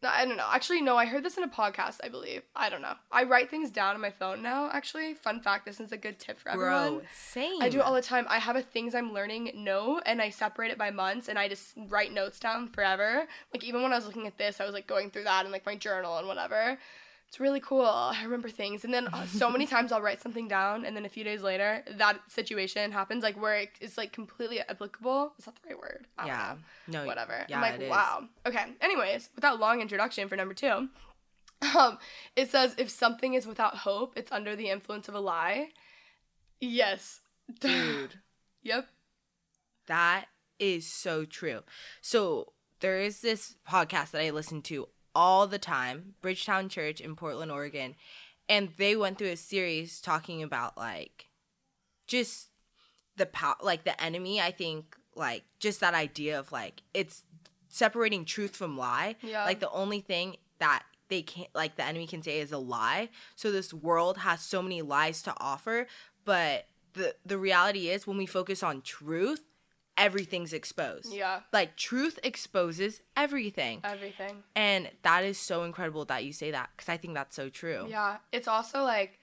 I 0.03 0.25
don't 0.25 0.37
know. 0.37 0.49
Actually, 0.51 0.81
no, 0.81 0.97
I 0.97 1.07
heard 1.07 1.23
this 1.23 1.37
in 1.37 1.45
a 1.45 1.49
podcast, 1.49 1.99
I 2.03 2.09
believe. 2.09 2.43
I 2.57 2.71
don't 2.71 2.81
know. 2.81 2.95
I 3.13 3.25
write 3.25 3.51
things 3.51 3.71
down 3.71 3.95
on 3.95 4.01
my 4.01 4.11
phone 4.11 4.43
now, 4.43 4.71
actually. 4.73 5.15
Fun 5.15 5.41
fact 5.41 5.67
this 5.67 5.81
is 5.81 5.93
a 5.93 5.97
good 5.97 6.19
tip 6.19 6.39
for 6.39 6.51
everyone. 6.51 6.95
Bro, 6.95 7.03
same. 7.15 7.61
I 7.61 7.69
do 7.69 7.81
it 7.81 7.85
all 7.85 7.95
the 7.95 8.01
time. 8.01 8.27
I 8.29 8.39
have 8.39 8.57
a 8.57 8.63
things 8.63 8.95
I'm 8.95 9.13
learning 9.13 9.53
note 9.55 10.03
and 10.07 10.23
I 10.23 10.31
separate 10.31 10.71
it 10.71 10.79
by 10.79 10.91
months 10.91 11.29
and 11.29 11.39
I 11.39 11.49
just 11.49 11.75
write 11.89 12.13
notes 12.13 12.39
down 12.39 12.69
forever. 12.69 13.27
Like 13.53 13.65
even 13.65 13.83
when 13.83 13.93
I 13.93 13.97
was 13.97 14.07
looking 14.07 14.27
at 14.27 14.39
this, 14.39 14.61
I 14.61 14.65
was 14.65 14.73
like 14.73 14.87
going 14.87 15.11
through 15.11 15.25
that 15.25 15.45
and 15.45 15.53
like 15.53 15.67
my 15.67 15.77
journal 15.77 16.17
and 16.17 16.27
whatever. 16.27 16.79
It's 17.31 17.39
really 17.39 17.61
cool. 17.61 17.87
I 17.87 18.25
remember 18.25 18.49
things. 18.49 18.85
And 18.85 18.93
then 18.93 19.07
uh, 19.13 19.25
so 19.25 19.49
many 19.49 19.65
times 19.75 19.93
I'll 19.93 20.03
write 20.03 20.21
something 20.21 20.49
down 20.49 20.85
and 20.85 20.97
then 20.97 21.05
a 21.05 21.09
few 21.09 21.23
days 21.23 21.43
later 21.43 21.85
that 21.97 22.19
situation 22.29 22.91
happens 22.91 23.23
like 23.23 23.41
where 23.41 23.67
it's 23.81 23.97
like 23.97 24.13
completely 24.13 24.59
applicable. 24.59 25.33
Is 25.39 25.45
that 25.45 25.55
the 25.55 25.69
right 25.69 25.79
word? 25.79 26.09
Yeah. 26.27 26.57
know 26.89 27.03
No. 27.03 27.07
whatever. 27.07 27.47
Yeah, 27.49 27.57
I'm 27.59 27.63
like, 27.63 27.75
it 27.75 27.85
is. 27.85 27.91
wow. 27.91 28.25
Okay. 28.45 28.65
Anyways, 28.81 29.31
without 29.37 29.61
long 29.61 29.81
introduction 29.81 30.29
for 30.29 30.35
number 30.35 30.55
two, 30.55 30.89
um, 31.79 31.99
it 32.35 32.51
says 32.51 32.75
if 32.79 32.91
something 32.91 33.35
is 33.35 33.47
without 33.47 33.77
hope, 33.77 34.15
it's 34.17 34.33
under 34.33 34.57
the 34.57 34.69
influence 34.69 35.09
of 35.09 35.15
a 35.15 35.21
lie. 35.21 35.69
Yes. 36.61 37.21
Dude. 37.61 38.17
Yep. 38.65 38.89
That 39.87 40.25
is 40.59 40.85
so 40.85 41.25
true. 41.25 41.61
So 42.01 42.55
there 42.81 43.01
is 43.01 43.21
this 43.21 43.55
podcast 43.69 44.11
that 44.11 44.23
I 44.23 44.31
listen 44.31 44.63
to 44.63 44.89
all 45.15 45.47
the 45.47 45.59
time, 45.59 46.15
Bridgetown 46.21 46.69
Church 46.69 47.01
in 47.01 47.17
Portland, 47.17 47.51
Oregon, 47.51 47.95
and 48.49 48.71
they 48.77 48.97
went 48.97 49.19
through 49.19 49.29
a 49.29 49.37
series 49.37 50.01
talking 50.01 50.43
about 50.43 50.77
like 50.77 51.29
just 52.07 52.49
the 53.17 53.27
power, 53.27 53.57
like 53.63 53.85
the 53.85 54.01
enemy. 54.03 54.41
I 54.41 54.51
think 54.51 54.97
like 55.15 55.45
just 55.59 55.81
that 55.81 55.95
idea 55.95 56.39
of 56.39 56.53
like 56.53 56.83
it's 56.95 57.23
separating 57.69 58.25
truth 58.25 58.57
from 58.57 58.77
lie. 58.77 59.17
Yeah. 59.23 59.45
Like 59.45 59.61
the 59.61 59.71
only 59.71 60.01
thing 60.01 60.37
that 60.59 60.83
they 61.09 61.23
can't 61.23 61.49
like 61.55 61.77
the 61.77 61.85
enemy 61.85 62.07
can 62.07 62.23
say 62.23 62.41
is 62.41 62.53
a 62.53 62.59
lie. 62.59 63.09
So 63.37 63.51
this 63.51 63.73
world 63.73 64.19
has 64.19 64.41
so 64.41 64.63
many 64.63 64.83
lies 64.83 65.23
to 65.23 65.35
offer, 65.39 65.87
but 66.25 66.67
the 66.95 67.15
the 67.25 67.39
reality 67.39 67.89
is 67.89 68.07
when 68.07 68.17
we 68.17 68.27
focus 68.27 68.63
on 68.63 68.83
truth, 68.83 69.45
everything's 69.97 70.53
exposed. 70.53 71.13
Yeah. 71.13 71.41
Like 71.53 71.77
truth 71.77 72.19
exposes 72.23 73.01
everything. 73.17 73.81
Everything. 73.85 74.43
And 74.57 74.91
that 75.03 75.25
is 75.25 75.39
so 75.39 75.65
incredible 75.65 76.05
that 76.07 76.25
you 76.25 76.33
say 76.33 76.51
that 76.53 76.71
because 76.77 76.89
I 76.89 76.97
think 76.97 77.15
that's 77.15 77.37
so 77.37 77.49
true. 77.49 77.87
Yeah. 77.89 78.19
It's 78.33 78.49
also 78.49 78.83
like 78.83 79.19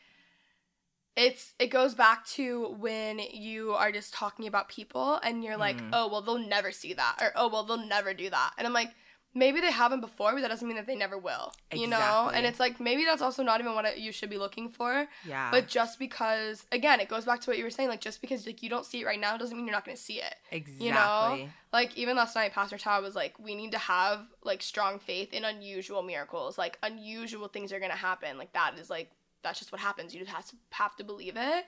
it's 1.15 1.53
it 1.57 1.67
goes 1.67 1.95
back 1.95 2.25
to 2.27 2.75
when 2.79 3.17
you 3.19 3.71
are 3.73 3.91
just 3.91 4.13
talking 4.13 4.47
about 4.47 4.69
people 4.69 5.15
and 5.23 5.43
you're 5.43 5.57
like, 5.57 5.77
Mm-hmm. 5.77 5.89
"Oh, 5.93 6.07
well 6.09 6.21
they'll 6.21 6.37
never 6.37 6.71
see 6.71 6.93
that." 6.93 7.17
Or, 7.19 7.31
"Oh, 7.35 7.47
well 7.47 7.63
they'll 7.63 7.87
never 7.87 8.13
do 8.13 8.29
that." 8.29 8.51
And 8.57 8.67
I'm 8.67 8.73
like, 8.73 8.91
maybe 9.37 9.61
they 9.61 9.71
haven't 9.71 10.01
before, 10.01 10.33
but 10.33 10.41
that 10.41 10.47
doesn't 10.49 10.67
mean 10.67 10.77
that 10.77 10.87
they 10.87 10.95
never 10.95 11.17
will. 11.17 11.53
You 11.71 11.87
know? 11.87 12.31
And 12.33 12.45
it's 12.45 12.59
like 12.59 12.79
maybe 12.79 13.05
that's 13.05 13.21
also 13.21 13.43
not 13.43 13.59
even 13.61 13.75
what 13.75 13.85
it- 13.85 13.97
you 13.97 14.11
should 14.11 14.29
be 14.29 14.37
looking 14.37 14.69
for. 14.69 15.07
Yeah. 15.25 15.51
But 15.51 15.67
just 15.67 15.99
because 15.99 16.65
again, 16.71 16.99
it 16.99 17.07
goes 17.07 17.25
back 17.25 17.41
to 17.41 17.49
what 17.49 17.57
you 17.57 17.63
were 17.63 17.69
saying, 17.69 17.89
like 17.89 18.01
just 18.01 18.19
because 18.21 18.45
like 18.45 18.63
you 18.63 18.69
don't 18.69 18.85
see 18.85 19.01
it 19.01 19.05
right 19.05 19.19
now 19.19 19.37
doesn't 19.37 19.55
mean 19.55 19.65
you're 19.67 19.75
not 19.75 19.85
going 19.85 19.95
to 19.97 20.01
see 20.03 20.19
it. 20.19 20.35
exactly. 20.51 20.85
You 20.87 20.93
know? 20.93 21.49
Like 21.71 21.95
even 21.97 22.15
last 22.15 22.35
night 22.35 22.53
Pastor 22.53 22.77
Todd 22.77 23.03
was 23.03 23.15
like 23.15 23.37
we 23.39 23.53
need 23.55 23.71
to 23.73 23.77
have 23.77 24.25
like 24.43 24.61
strong 24.61 24.99
faith 24.99 25.33
in 25.33 25.43
unusual 25.45 26.01
miracles. 26.03 26.57
Like 26.57 26.77
unusual 26.83 27.47
things 27.47 27.71
are 27.71 27.79
going 27.79 27.91
to 27.91 27.97
happen. 27.97 28.37
Like 28.37 28.53
that 28.53 28.77
is 28.79 28.89
like 28.89 29.11
that's 29.43 29.59
just 29.59 29.71
what 29.71 29.79
happens. 29.81 30.13
You 30.13 30.19
just 30.21 30.31
have 30.31 30.45
to 30.47 30.55
have 30.71 30.95
to 30.95 31.03
believe 31.03 31.35
it. 31.37 31.65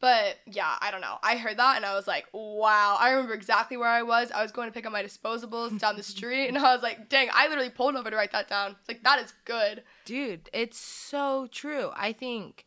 But 0.00 0.36
yeah, 0.46 0.76
I 0.80 0.90
don't 0.92 1.00
know. 1.00 1.18
I 1.22 1.36
heard 1.36 1.56
that 1.56 1.76
and 1.76 1.84
I 1.84 1.94
was 1.94 2.06
like, 2.06 2.26
wow. 2.32 2.96
I 3.00 3.10
remember 3.10 3.34
exactly 3.34 3.76
where 3.76 3.88
I 3.88 4.02
was. 4.02 4.30
I 4.30 4.42
was 4.42 4.52
going 4.52 4.68
to 4.68 4.72
pick 4.72 4.86
up 4.86 4.92
my 4.92 5.02
disposables 5.02 5.76
down 5.78 5.96
the 5.96 6.02
street 6.04 6.46
and 6.48 6.56
I 6.66 6.72
was 6.72 6.82
like, 6.82 7.08
dang, 7.08 7.28
I 7.32 7.48
literally 7.48 7.70
pulled 7.70 7.96
over 7.96 8.08
to 8.10 8.16
write 8.16 8.30
that 8.32 8.48
down. 8.48 8.76
It's 8.78 8.88
like 8.88 9.02
that 9.02 9.18
is 9.20 9.32
good. 9.44 9.82
Dude, 10.04 10.48
it's 10.52 10.78
so 10.78 11.48
true. 11.50 11.90
I 11.96 12.12
think 12.12 12.64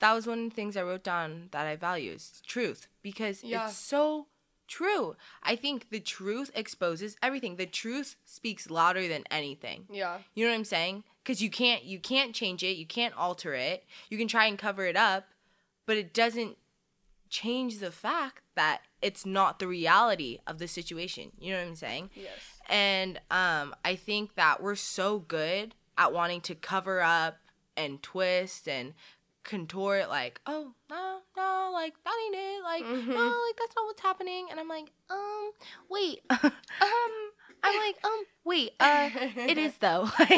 that 0.00 0.12
was 0.14 0.26
one 0.26 0.44
of 0.44 0.50
the 0.50 0.54
things 0.54 0.76
I 0.76 0.82
wrote 0.82 1.04
down 1.04 1.48
that 1.52 1.66
I 1.66 1.76
value 1.76 2.10
is 2.12 2.42
truth 2.46 2.88
because 3.02 3.44
Yeah. 3.44 3.68
it's 3.68 3.76
so 3.76 4.26
true. 4.66 5.14
I 5.44 5.54
think 5.56 5.90
the 5.90 6.00
truth 6.00 6.50
exposes 6.56 7.16
everything. 7.22 7.54
The 7.56 7.66
truth 7.66 8.16
speaks 8.24 8.68
louder 8.68 9.06
than 9.06 9.22
anything. 9.30 9.84
Yeah. 9.90 10.18
You 10.34 10.44
know 10.46 10.50
what 10.50 10.56
I'm 10.58 10.64
saying? 10.64 11.04
Cuz 11.24 11.40
you 11.40 11.50
can't 11.50 11.84
you 11.84 12.00
can't 12.00 12.34
change 12.34 12.62
it, 12.64 12.76
you 12.76 12.84
can't 12.86 13.16
alter 13.16 13.54
it. 13.54 13.84
You 14.10 14.18
can 14.18 14.26
try 14.26 14.46
and 14.46 14.58
cover 14.58 14.84
it 14.86 14.96
up, 14.96 15.28
but 15.86 15.96
it 15.96 16.12
doesn't 16.12 16.58
change 17.28 17.78
the 17.78 17.90
fact 17.90 18.42
that 18.54 18.82
it's 19.02 19.26
not 19.26 19.58
the 19.58 19.66
reality 19.66 20.38
of 20.46 20.58
the 20.58 20.68
situation. 20.68 21.32
You 21.38 21.52
know 21.52 21.60
what 21.60 21.68
I'm 21.68 21.76
saying? 21.76 22.10
Yes. 22.14 22.30
And 22.68 23.20
um, 23.30 23.74
I 23.84 23.96
think 23.96 24.34
that 24.36 24.62
we're 24.62 24.74
so 24.76 25.18
good 25.18 25.74
at 25.98 26.12
wanting 26.12 26.40
to 26.42 26.54
cover 26.54 27.00
up 27.00 27.38
and 27.76 28.02
twist 28.02 28.68
and 28.68 28.94
contort, 29.42 30.08
like, 30.08 30.40
oh 30.46 30.72
no, 30.88 31.18
no, 31.36 31.70
like 31.72 31.94
that 32.04 32.14
ain't 32.26 32.36
it, 32.36 32.62
like 32.62 32.82
no, 32.82 33.44
like 33.46 33.56
that's 33.58 33.74
not 33.76 33.84
what's 33.84 34.00
happening. 34.02 34.46
And 34.50 34.58
I'm 34.58 34.68
like, 34.68 34.90
um, 35.10 35.50
wait, 35.90 36.20
um, 36.30 36.50
I'm 37.62 37.78
like, 37.80 37.96
um, 38.04 38.24
wait, 38.44 38.70
uh, 38.80 39.10
it 39.36 39.58
is 39.58 39.76
though. 39.78 40.08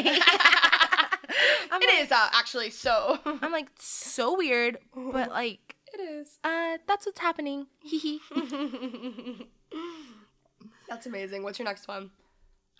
It 1.69 1.81
like, 1.81 2.05
is 2.05 2.11
uh, 2.11 2.29
actually 2.33 2.69
so. 2.69 3.19
I'm 3.25 3.51
like 3.51 3.67
so 3.77 4.37
weird, 4.37 4.79
but 4.95 5.29
like, 5.29 5.66
it 5.93 5.99
is. 5.99 6.39
uh, 6.43 6.77
that's 6.87 7.05
what's 7.05 7.19
happening. 7.19 7.67
Hee 7.83 7.99
hee. 7.99 9.47
That's 10.89 11.05
amazing. 11.05 11.43
What's 11.43 11.59
your 11.59 11.65
next 11.67 11.87
one? 11.87 12.11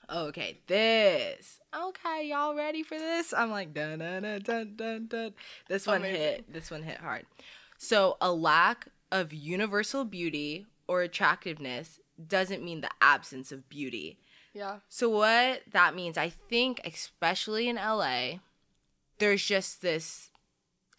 okay, 0.09 0.59
this. 0.67 1.59
Okay, 1.75 2.27
y'all 2.29 2.55
ready 2.55 2.81
for 2.81 2.97
this? 2.97 3.33
I'm 3.33 3.51
like 3.51 3.73
dun 3.73 3.99
dun 3.99 4.21
dun 4.23 4.41
dun 4.41 4.73
dun 4.77 5.07
dun. 5.07 5.33
This 5.67 5.85
one 5.85 5.97
Amazing. 5.97 6.21
hit. 6.21 6.53
This 6.53 6.71
one 6.71 6.83
hit 6.83 6.97
hard. 6.99 7.25
So 7.77 8.15
a 8.21 8.31
lack 8.31 8.87
of 9.11 9.33
universal 9.33 10.05
beauty 10.05 10.65
or 10.87 11.01
attractiveness 11.01 11.99
doesn't 12.25 12.63
mean 12.63 12.79
the 12.81 12.89
absence 13.01 13.51
of 13.51 13.67
beauty. 13.67 14.17
Yeah. 14.53 14.77
So 14.87 15.09
what 15.09 15.63
that 15.73 15.93
means, 15.93 16.17
I 16.17 16.29
think, 16.29 16.79
especially 16.85 17.67
in 17.67 17.75
LA, 17.75 18.39
there's 19.19 19.43
just 19.43 19.81
this. 19.81 20.29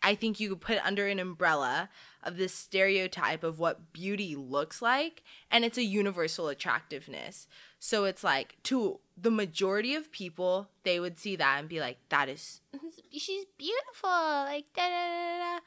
I 0.02 0.14
think 0.14 0.38
you 0.38 0.50
could 0.50 0.60
put 0.60 0.78
under 0.84 1.06
an 1.06 1.18
umbrella 1.18 1.90
of 2.22 2.36
this 2.36 2.54
stereotype 2.54 3.42
of 3.42 3.58
what 3.58 3.92
beauty 3.92 4.36
looks 4.36 4.80
like, 4.80 5.22
and 5.50 5.64
it's 5.64 5.78
a 5.78 5.82
universal 5.82 6.48
attractiveness. 6.48 7.46
So 7.78 8.04
it's 8.04 8.24
like 8.24 8.56
to 8.64 9.00
the 9.16 9.30
majority 9.30 9.94
of 9.94 10.12
people, 10.12 10.68
they 10.84 11.00
would 11.00 11.18
see 11.18 11.36
that 11.36 11.58
and 11.58 11.68
be 11.68 11.80
like, 11.80 11.98
"That 12.10 12.28
is, 12.28 12.60
she's 13.12 13.44
beautiful," 13.56 14.10
like 14.10 14.66
da 14.74 14.82
da 14.82 14.88
da 14.88 15.38
da. 15.56 15.60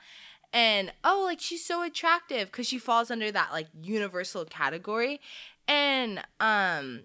And 0.54 0.92
oh, 1.04 1.24
like 1.26 1.40
she's 1.40 1.66
so 1.66 1.84
attractive 1.84 2.52
because 2.52 2.68
she 2.68 2.78
falls 2.78 3.12
under 3.12 3.32
that 3.32 3.52
like 3.52 3.68
universal 3.82 4.46
category, 4.46 5.22
and 5.68 6.20
um, 6.40 7.04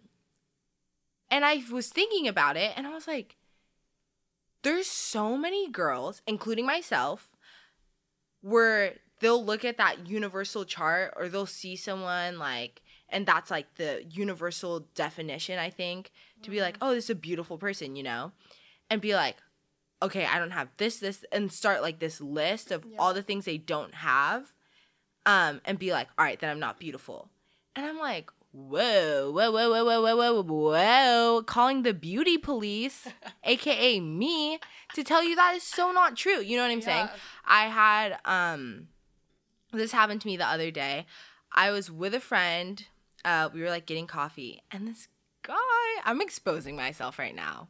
and 1.30 1.44
I 1.44 1.62
was 1.70 1.88
thinking 1.88 2.28
about 2.28 2.56
it, 2.56 2.72
and 2.76 2.86
I 2.86 2.90
was 2.94 3.06
like, 3.06 3.35
there's 4.66 4.88
so 4.88 5.36
many 5.36 5.70
girls, 5.70 6.22
including 6.26 6.66
myself, 6.66 7.30
where 8.40 8.94
they'll 9.20 9.44
look 9.44 9.64
at 9.64 9.76
that 9.76 10.08
universal 10.08 10.64
chart 10.64 11.14
or 11.16 11.28
they'll 11.28 11.46
see 11.46 11.76
someone 11.76 12.36
like, 12.36 12.82
and 13.08 13.24
that's 13.24 13.48
like 13.48 13.76
the 13.76 14.04
universal 14.10 14.80
definition, 14.96 15.60
I 15.60 15.70
think, 15.70 16.10
to 16.42 16.50
be 16.50 16.60
like, 16.60 16.78
oh, 16.82 16.94
this 16.94 17.04
is 17.04 17.10
a 17.10 17.14
beautiful 17.14 17.58
person, 17.58 17.94
you 17.94 18.02
know? 18.02 18.32
And 18.90 19.00
be 19.00 19.14
like, 19.14 19.36
okay, 20.02 20.26
I 20.26 20.40
don't 20.40 20.50
have 20.50 20.70
this, 20.78 20.98
this, 20.98 21.24
and 21.30 21.52
start 21.52 21.80
like 21.80 22.00
this 22.00 22.20
list 22.20 22.72
of 22.72 22.84
all 22.98 23.14
the 23.14 23.22
things 23.22 23.44
they 23.44 23.58
don't 23.58 23.94
have, 23.94 24.52
um, 25.26 25.60
and 25.64 25.78
be 25.78 25.92
like, 25.92 26.08
all 26.18 26.24
right, 26.24 26.40
then 26.40 26.50
I'm 26.50 26.58
not 26.58 26.80
beautiful. 26.80 27.28
And 27.76 27.86
I'm 27.86 28.00
like, 28.00 28.32
whoa, 28.56 29.30
whoa, 29.30 29.50
whoa, 29.52 29.70
whoa, 29.70 29.84
whoa, 29.84 30.16
whoa, 30.16 30.42
whoa, 30.42 30.42
whoa, 30.42 31.42
calling 31.42 31.82
the 31.82 31.92
beauty 31.92 32.38
police, 32.38 33.06
aka 33.44 34.00
me, 34.00 34.58
to 34.94 35.04
tell 35.04 35.22
you 35.22 35.36
that 35.36 35.54
is 35.54 35.62
so 35.62 35.92
not 35.92 36.16
true. 36.16 36.40
You 36.40 36.56
know 36.56 36.62
what 36.62 36.72
I'm 36.72 36.80
saying? 36.80 37.08
I 37.44 37.66
had 37.66 38.18
um 38.24 38.88
this 39.72 39.92
happened 39.92 40.22
to 40.22 40.26
me 40.26 40.36
the 40.36 40.46
other 40.46 40.70
day. 40.70 41.06
I 41.52 41.70
was 41.70 41.90
with 41.90 42.14
a 42.14 42.20
friend. 42.20 42.84
Uh, 43.24 43.48
we 43.52 43.60
were 43.60 43.70
like 43.70 43.86
getting 43.86 44.06
coffee, 44.06 44.62
and 44.70 44.86
this 44.88 45.08
guy. 45.42 45.54
I'm 46.04 46.20
exposing 46.20 46.76
myself 46.76 47.18
right 47.18 47.34
now. 47.34 47.68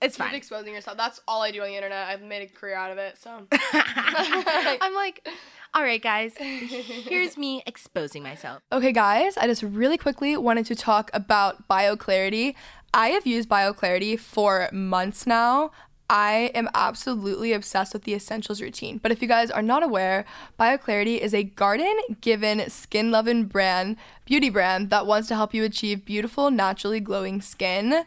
It's 0.00 0.16
Keep 0.16 0.26
fine. 0.26 0.34
exposing 0.34 0.74
yourself. 0.74 0.96
That's 0.96 1.20
all 1.26 1.42
I 1.42 1.50
do 1.50 1.60
on 1.62 1.68
the 1.68 1.74
internet. 1.74 2.06
I've 2.08 2.22
made 2.22 2.42
a 2.42 2.46
career 2.46 2.76
out 2.76 2.92
of 2.92 2.98
it. 2.98 3.18
So 3.18 3.30
I'm 3.52 4.94
like, 4.94 5.26
all 5.74 5.82
right, 5.82 6.00
guys. 6.02 6.34
Here's 6.38 7.36
me 7.36 7.62
exposing 7.66 8.22
myself. 8.22 8.62
Okay, 8.70 8.92
guys, 8.92 9.36
I 9.36 9.46
just 9.46 9.62
really 9.62 9.98
quickly 9.98 10.36
wanted 10.36 10.66
to 10.66 10.74
talk 10.76 11.10
about 11.12 11.68
BioClarity. 11.68 12.54
I 12.94 13.08
have 13.08 13.26
used 13.26 13.48
BioClarity 13.48 14.18
for 14.18 14.68
months 14.72 15.26
now. 15.26 15.72
I 16.10 16.50
am 16.54 16.70
absolutely 16.74 17.52
obsessed 17.52 17.92
with 17.92 18.04
the 18.04 18.14
essentials 18.14 18.62
routine. 18.62 18.96
But 18.96 19.12
if 19.12 19.20
you 19.20 19.28
guys 19.28 19.50
are 19.50 19.60
not 19.60 19.82
aware, 19.82 20.24
BioClarity 20.58 21.18
is 21.18 21.34
a 21.34 21.42
garden 21.42 21.94
given 22.22 22.70
skin 22.70 23.10
loving 23.10 23.44
brand, 23.44 23.96
beauty 24.24 24.48
brand 24.48 24.88
that 24.88 25.06
wants 25.06 25.28
to 25.28 25.34
help 25.34 25.52
you 25.52 25.64
achieve 25.64 26.06
beautiful, 26.06 26.50
naturally 26.50 27.00
glowing 27.00 27.42
skin. 27.42 28.04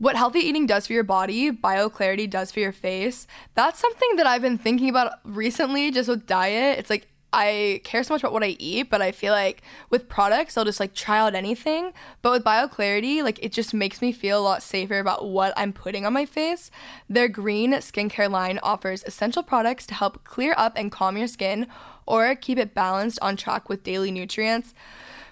What 0.00 0.16
healthy 0.16 0.38
eating 0.38 0.64
does 0.64 0.86
for 0.86 0.94
your 0.94 1.04
body, 1.04 1.52
BioClarity 1.52 2.28
does 2.30 2.50
for 2.50 2.60
your 2.60 2.72
face. 2.72 3.26
That's 3.54 3.78
something 3.78 4.16
that 4.16 4.26
I've 4.26 4.40
been 4.40 4.56
thinking 4.56 4.88
about 4.88 5.12
recently 5.24 5.90
just 5.90 6.08
with 6.08 6.26
diet. 6.26 6.78
It's 6.78 6.88
like 6.88 7.06
I 7.34 7.82
care 7.84 8.02
so 8.02 8.14
much 8.14 8.22
about 8.22 8.32
what 8.32 8.42
I 8.42 8.56
eat, 8.58 8.88
but 8.88 9.02
I 9.02 9.12
feel 9.12 9.34
like 9.34 9.60
with 9.90 10.08
products, 10.08 10.56
I'll 10.56 10.64
just 10.64 10.80
like 10.80 10.94
try 10.94 11.18
out 11.18 11.34
anything. 11.34 11.92
But 12.22 12.32
with 12.32 12.44
BioClarity, 12.44 13.22
like 13.22 13.38
it 13.42 13.52
just 13.52 13.74
makes 13.74 14.00
me 14.00 14.10
feel 14.10 14.40
a 14.40 14.42
lot 14.42 14.62
safer 14.62 14.98
about 14.98 15.28
what 15.28 15.52
I'm 15.54 15.74
putting 15.74 16.06
on 16.06 16.14
my 16.14 16.24
face. 16.24 16.70
Their 17.06 17.28
green 17.28 17.72
skincare 17.74 18.30
line 18.30 18.58
offers 18.62 19.04
essential 19.04 19.42
products 19.42 19.84
to 19.88 19.94
help 19.94 20.24
clear 20.24 20.54
up 20.56 20.72
and 20.76 20.90
calm 20.90 21.18
your 21.18 21.28
skin 21.28 21.66
or 22.06 22.34
keep 22.34 22.56
it 22.56 22.72
balanced 22.72 23.18
on 23.20 23.36
track 23.36 23.68
with 23.68 23.82
daily 23.82 24.10
nutrients. 24.10 24.72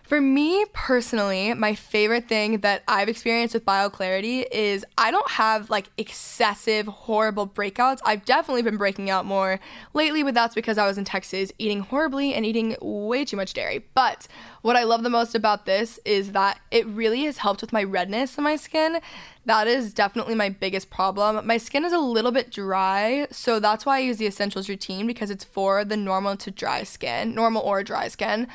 For 0.08 0.22
me 0.22 0.64
personally, 0.72 1.52
my 1.52 1.74
favorite 1.74 2.28
thing 2.28 2.60
that 2.60 2.82
I've 2.88 3.10
experienced 3.10 3.52
with 3.52 3.66
BioClarity 3.66 4.46
is 4.50 4.82
I 4.96 5.10
don't 5.10 5.30
have 5.32 5.68
like 5.68 5.90
excessive, 5.98 6.86
horrible 6.86 7.46
breakouts. 7.46 7.98
I've 8.06 8.24
definitely 8.24 8.62
been 8.62 8.78
breaking 8.78 9.10
out 9.10 9.26
more 9.26 9.60
lately, 9.92 10.22
but 10.22 10.32
that's 10.32 10.54
because 10.54 10.78
I 10.78 10.86
was 10.86 10.96
in 10.96 11.04
Texas 11.04 11.52
eating 11.58 11.80
horribly 11.80 12.32
and 12.32 12.46
eating 12.46 12.74
way 12.80 13.26
too 13.26 13.36
much 13.36 13.52
dairy. 13.52 13.84
But 13.92 14.26
what 14.62 14.76
I 14.76 14.84
love 14.84 15.02
the 15.02 15.10
most 15.10 15.34
about 15.34 15.66
this 15.66 16.00
is 16.06 16.32
that 16.32 16.58
it 16.70 16.86
really 16.86 17.24
has 17.24 17.36
helped 17.36 17.60
with 17.60 17.74
my 17.74 17.84
redness 17.84 18.38
in 18.38 18.44
my 18.44 18.56
skin. 18.56 19.00
That 19.44 19.66
is 19.66 19.92
definitely 19.92 20.36
my 20.36 20.48
biggest 20.48 20.88
problem. 20.88 21.46
My 21.46 21.58
skin 21.58 21.84
is 21.84 21.92
a 21.92 21.98
little 21.98 22.32
bit 22.32 22.50
dry, 22.50 23.26
so 23.30 23.60
that's 23.60 23.84
why 23.84 23.98
I 23.98 24.00
use 24.00 24.16
the 24.16 24.26
Essentials 24.26 24.70
routine 24.70 25.06
because 25.06 25.28
it's 25.28 25.44
for 25.44 25.84
the 25.84 25.98
normal 25.98 26.38
to 26.38 26.50
dry 26.50 26.82
skin, 26.84 27.34
normal 27.34 27.60
or 27.60 27.84
dry 27.84 28.08
skin. 28.08 28.48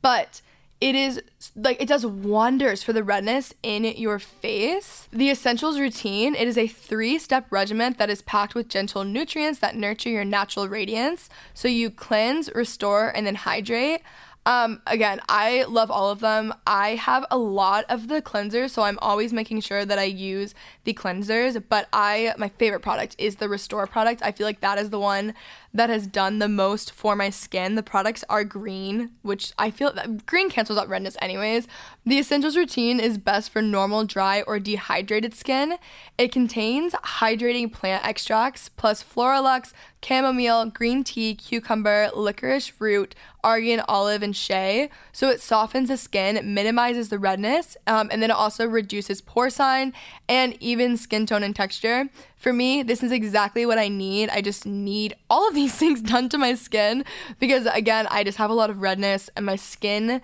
But 0.00 0.40
it 0.84 0.94
is 0.94 1.22
like 1.56 1.80
it 1.80 1.88
does 1.88 2.04
wonders 2.04 2.82
for 2.82 2.92
the 2.92 3.02
redness 3.02 3.54
in 3.62 3.84
your 3.84 4.18
face. 4.18 5.08
The 5.10 5.30
Essentials 5.30 5.78
routine, 5.78 6.34
it 6.34 6.46
is 6.46 6.58
a 6.58 6.68
3-step 6.68 7.46
regimen 7.50 7.94
that 7.96 8.10
is 8.10 8.20
packed 8.20 8.54
with 8.54 8.68
gentle 8.68 9.02
nutrients 9.02 9.60
that 9.60 9.76
nurture 9.76 10.10
your 10.10 10.26
natural 10.26 10.68
radiance. 10.68 11.30
So 11.54 11.68
you 11.68 11.90
cleanse, 11.90 12.50
restore 12.54 13.08
and 13.16 13.26
then 13.26 13.34
hydrate. 13.34 14.02
Um, 14.46 14.82
again, 14.86 15.20
I 15.26 15.64
love 15.64 15.90
all 15.90 16.10
of 16.10 16.20
them. 16.20 16.52
I 16.66 16.96
have 16.96 17.24
a 17.30 17.38
lot 17.38 17.86
of 17.88 18.08
the 18.08 18.20
cleansers, 18.20 18.70
so 18.70 18.82
I'm 18.82 18.98
always 18.98 19.32
making 19.32 19.62
sure 19.62 19.86
that 19.86 19.98
I 19.98 20.04
use 20.04 20.54
the 20.84 20.92
cleansers. 20.92 21.62
But 21.66 21.88
I, 21.94 22.34
my 22.36 22.50
favorite 22.50 22.80
product 22.80 23.16
is 23.16 23.36
the 23.36 23.48
Restore 23.48 23.86
product. 23.86 24.20
I 24.22 24.32
feel 24.32 24.46
like 24.46 24.60
that 24.60 24.76
is 24.76 24.90
the 24.90 25.00
one 25.00 25.32
that 25.74 25.90
has 25.90 26.06
done 26.06 26.38
the 26.38 26.48
most 26.48 26.92
for 26.92 27.16
my 27.16 27.28
skin. 27.28 27.74
The 27.74 27.82
products 27.82 28.24
are 28.30 28.44
green, 28.44 29.10
which 29.22 29.52
I 29.58 29.70
feel 29.70 29.92
green 30.24 30.48
cancels 30.48 30.78
out 30.78 30.88
redness 30.88 31.16
anyways. 31.20 31.66
The 32.06 32.18
Essentials 32.18 32.56
routine 32.56 33.00
is 33.00 33.18
best 33.18 33.50
for 33.50 33.60
normal, 33.60 34.04
dry, 34.04 34.42
or 34.42 34.60
dehydrated 34.60 35.34
skin. 35.34 35.76
It 36.16 36.30
contains 36.30 36.92
hydrating 36.92 37.72
plant 37.72 38.06
extracts 38.06 38.68
plus 38.68 39.02
Floralux, 39.02 39.72
chamomile, 40.04 40.66
green 40.66 41.02
tea, 41.02 41.34
cucumber, 41.34 42.10
licorice 42.14 42.72
root, 42.78 43.14
argan, 43.42 43.82
olive, 43.88 44.22
and 44.22 44.36
shea. 44.36 44.90
So 45.12 45.28
it 45.28 45.40
softens 45.40 45.88
the 45.88 45.96
skin, 45.96 46.54
minimizes 46.54 47.08
the 47.08 47.18
redness, 47.18 47.76
um, 47.86 48.08
and 48.12 48.22
then 48.22 48.30
it 48.30 48.36
also 48.36 48.66
reduces 48.66 49.20
pore 49.20 49.50
sign 49.50 49.92
and 50.28 50.56
even 50.60 50.96
skin 50.96 51.26
tone 51.26 51.42
and 51.42 51.56
texture. 51.56 52.08
For 52.36 52.52
me, 52.52 52.82
this 52.82 53.02
is 53.02 53.10
exactly 53.10 53.64
what 53.64 53.78
I 53.78 53.88
need. 53.88 54.28
I 54.28 54.42
just 54.42 54.66
need 54.66 55.14
all 55.30 55.48
of 55.48 55.54
these 55.54 55.63
things 55.80 56.00
done 56.00 56.28
to 56.30 56.38
my 56.38 56.54
skin 56.54 57.04
because, 57.38 57.66
again, 57.66 58.06
I 58.10 58.24
just 58.24 58.38
have 58.38 58.50
a 58.50 58.54
lot 58.54 58.70
of 58.70 58.80
redness 58.80 59.30
and 59.36 59.46
my 59.46 59.56
skin 59.56 60.20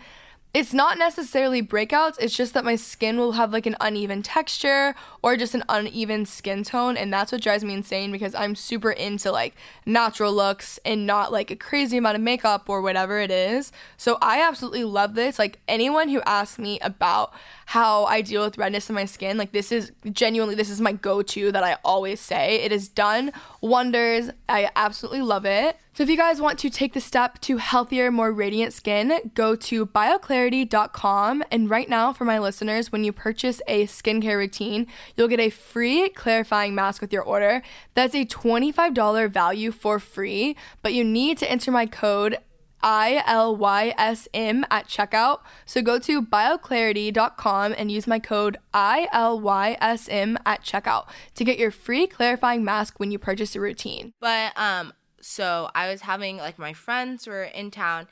it's 0.52 0.74
not 0.74 0.98
necessarily 0.98 1.62
breakouts, 1.62 2.16
it's 2.18 2.36
just 2.36 2.54
that 2.54 2.64
my 2.64 2.74
skin 2.74 3.18
will 3.18 3.32
have 3.32 3.52
like 3.52 3.66
an 3.66 3.76
uneven 3.80 4.20
texture 4.20 4.96
or 5.22 5.36
just 5.36 5.54
an 5.54 5.62
uneven 5.68 6.26
skin 6.26 6.64
tone. 6.64 6.96
And 6.96 7.12
that's 7.12 7.30
what 7.30 7.40
drives 7.40 7.62
me 7.62 7.72
insane 7.72 8.10
because 8.10 8.34
I'm 8.34 8.56
super 8.56 8.90
into 8.90 9.30
like 9.30 9.54
natural 9.86 10.32
looks 10.32 10.80
and 10.84 11.06
not 11.06 11.30
like 11.30 11.52
a 11.52 11.56
crazy 11.56 11.98
amount 11.98 12.16
of 12.16 12.22
makeup 12.22 12.68
or 12.68 12.82
whatever 12.82 13.20
it 13.20 13.30
is. 13.30 13.70
So 13.96 14.18
I 14.20 14.42
absolutely 14.46 14.82
love 14.82 15.14
this. 15.14 15.38
Like 15.38 15.60
anyone 15.68 16.08
who 16.08 16.20
asks 16.22 16.58
me 16.58 16.80
about 16.80 17.32
how 17.66 18.04
I 18.06 18.20
deal 18.20 18.42
with 18.44 18.58
redness 18.58 18.88
in 18.88 18.96
my 18.96 19.04
skin, 19.04 19.38
like 19.38 19.52
this 19.52 19.70
is 19.70 19.92
genuinely, 20.10 20.56
this 20.56 20.70
is 20.70 20.80
my 20.80 20.92
go 20.92 21.22
to 21.22 21.52
that 21.52 21.62
I 21.62 21.76
always 21.84 22.18
say. 22.18 22.56
It 22.56 22.72
has 22.72 22.88
done 22.88 23.30
wonders. 23.60 24.30
I 24.48 24.68
absolutely 24.74 25.22
love 25.22 25.44
it. 25.44 25.76
So 26.00 26.04
if 26.04 26.08
you 26.08 26.16
guys 26.16 26.40
want 26.40 26.58
to 26.60 26.70
take 26.70 26.94
the 26.94 27.00
step 27.02 27.38
to 27.40 27.58
healthier, 27.58 28.10
more 28.10 28.32
radiant 28.32 28.72
skin, 28.72 29.32
go 29.34 29.54
to 29.56 29.84
bioclarity.com. 29.84 31.44
And 31.50 31.68
right 31.68 31.90
now, 31.90 32.14
for 32.14 32.24
my 32.24 32.38
listeners, 32.38 32.90
when 32.90 33.04
you 33.04 33.12
purchase 33.12 33.60
a 33.68 33.84
skincare 33.84 34.38
routine, 34.38 34.86
you'll 35.14 35.28
get 35.28 35.40
a 35.40 35.50
free 35.50 36.08
clarifying 36.08 36.74
mask 36.74 37.02
with 37.02 37.12
your 37.12 37.22
order. 37.22 37.60
That's 37.92 38.14
a 38.14 38.24
$25 38.24 39.30
value 39.30 39.70
for 39.72 39.98
free, 39.98 40.56
but 40.80 40.94
you 40.94 41.04
need 41.04 41.36
to 41.36 41.50
enter 41.50 41.70
my 41.70 41.84
code 41.84 42.38
ILYSM 42.82 44.62
at 44.70 44.88
checkout. 44.88 45.40
So 45.66 45.82
go 45.82 45.98
to 45.98 46.22
bioclarity.com 46.22 47.74
and 47.76 47.92
use 47.92 48.06
my 48.06 48.18
code 48.18 48.56
ILYSM 48.72 50.36
at 50.46 50.64
checkout 50.64 51.08
to 51.34 51.44
get 51.44 51.58
your 51.58 51.70
free 51.70 52.06
clarifying 52.06 52.64
mask 52.64 52.98
when 52.98 53.10
you 53.10 53.18
purchase 53.18 53.54
a 53.54 53.60
routine. 53.60 54.14
But 54.18 54.58
um, 54.58 54.94
so 55.20 55.70
I 55.74 55.90
was 55.90 56.00
having 56.02 56.36
like 56.38 56.58
my 56.58 56.72
friends 56.72 57.26
were 57.26 57.44
in 57.44 57.70
town, 57.70 58.08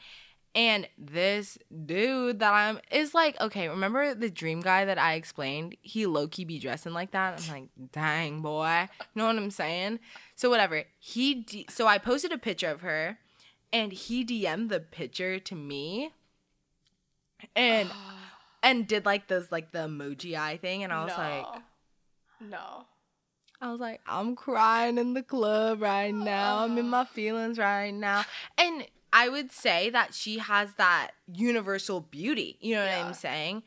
And 0.54 0.88
this 0.98 1.58
dude 1.86 2.40
that 2.40 2.52
I'm 2.52 2.80
is 2.90 3.14
like, 3.14 3.40
okay, 3.40 3.68
remember 3.68 4.14
the 4.14 4.30
dream 4.30 4.60
guy 4.60 4.84
that 4.86 4.98
I 4.98 5.14
explained? 5.14 5.76
He 5.82 6.06
low 6.06 6.26
key 6.26 6.44
be 6.44 6.58
dressing 6.58 6.92
like 6.94 7.12
that. 7.12 7.40
I'm 7.46 7.52
like, 7.54 7.68
dang 7.92 8.40
boy, 8.40 8.88
you 8.98 9.06
know 9.14 9.26
what 9.26 9.36
I'm 9.36 9.50
saying? 9.50 10.00
So 10.34 10.50
whatever. 10.50 10.84
He 10.98 11.34
D- 11.34 11.66
so 11.68 11.86
I 11.86 11.98
posted 11.98 12.32
a 12.32 12.38
picture 12.38 12.70
of 12.70 12.80
her, 12.80 13.18
and 13.72 13.92
he 13.92 14.24
DM'd 14.24 14.70
the 14.70 14.80
picture 14.80 15.38
to 15.38 15.54
me, 15.54 16.12
and 17.54 17.90
and 18.62 18.86
did 18.88 19.04
like 19.06 19.28
those 19.28 19.52
like 19.52 19.70
the 19.72 19.80
emoji 19.86 20.34
eye 20.34 20.56
thing, 20.56 20.82
and 20.82 20.92
I 20.92 21.04
was 21.04 21.12
no. 21.16 21.22
like, 21.22 21.62
no. 22.40 22.86
I 23.60 23.70
was 23.72 23.80
like, 23.80 24.00
I'm 24.06 24.36
crying 24.36 24.98
in 24.98 25.14
the 25.14 25.22
club 25.22 25.82
right 25.82 26.14
now. 26.14 26.58
I'm 26.58 26.78
in 26.78 26.88
my 26.88 27.04
feelings 27.04 27.58
right 27.58 27.92
now. 27.92 28.24
And 28.56 28.86
I 29.12 29.28
would 29.28 29.50
say 29.50 29.90
that 29.90 30.14
she 30.14 30.38
has 30.38 30.74
that 30.74 31.10
universal 31.32 32.00
beauty. 32.00 32.56
You 32.60 32.76
know 32.76 32.82
what 32.82 32.90
Yeah. 32.90 33.06
I'm 33.06 33.14
saying? 33.14 33.62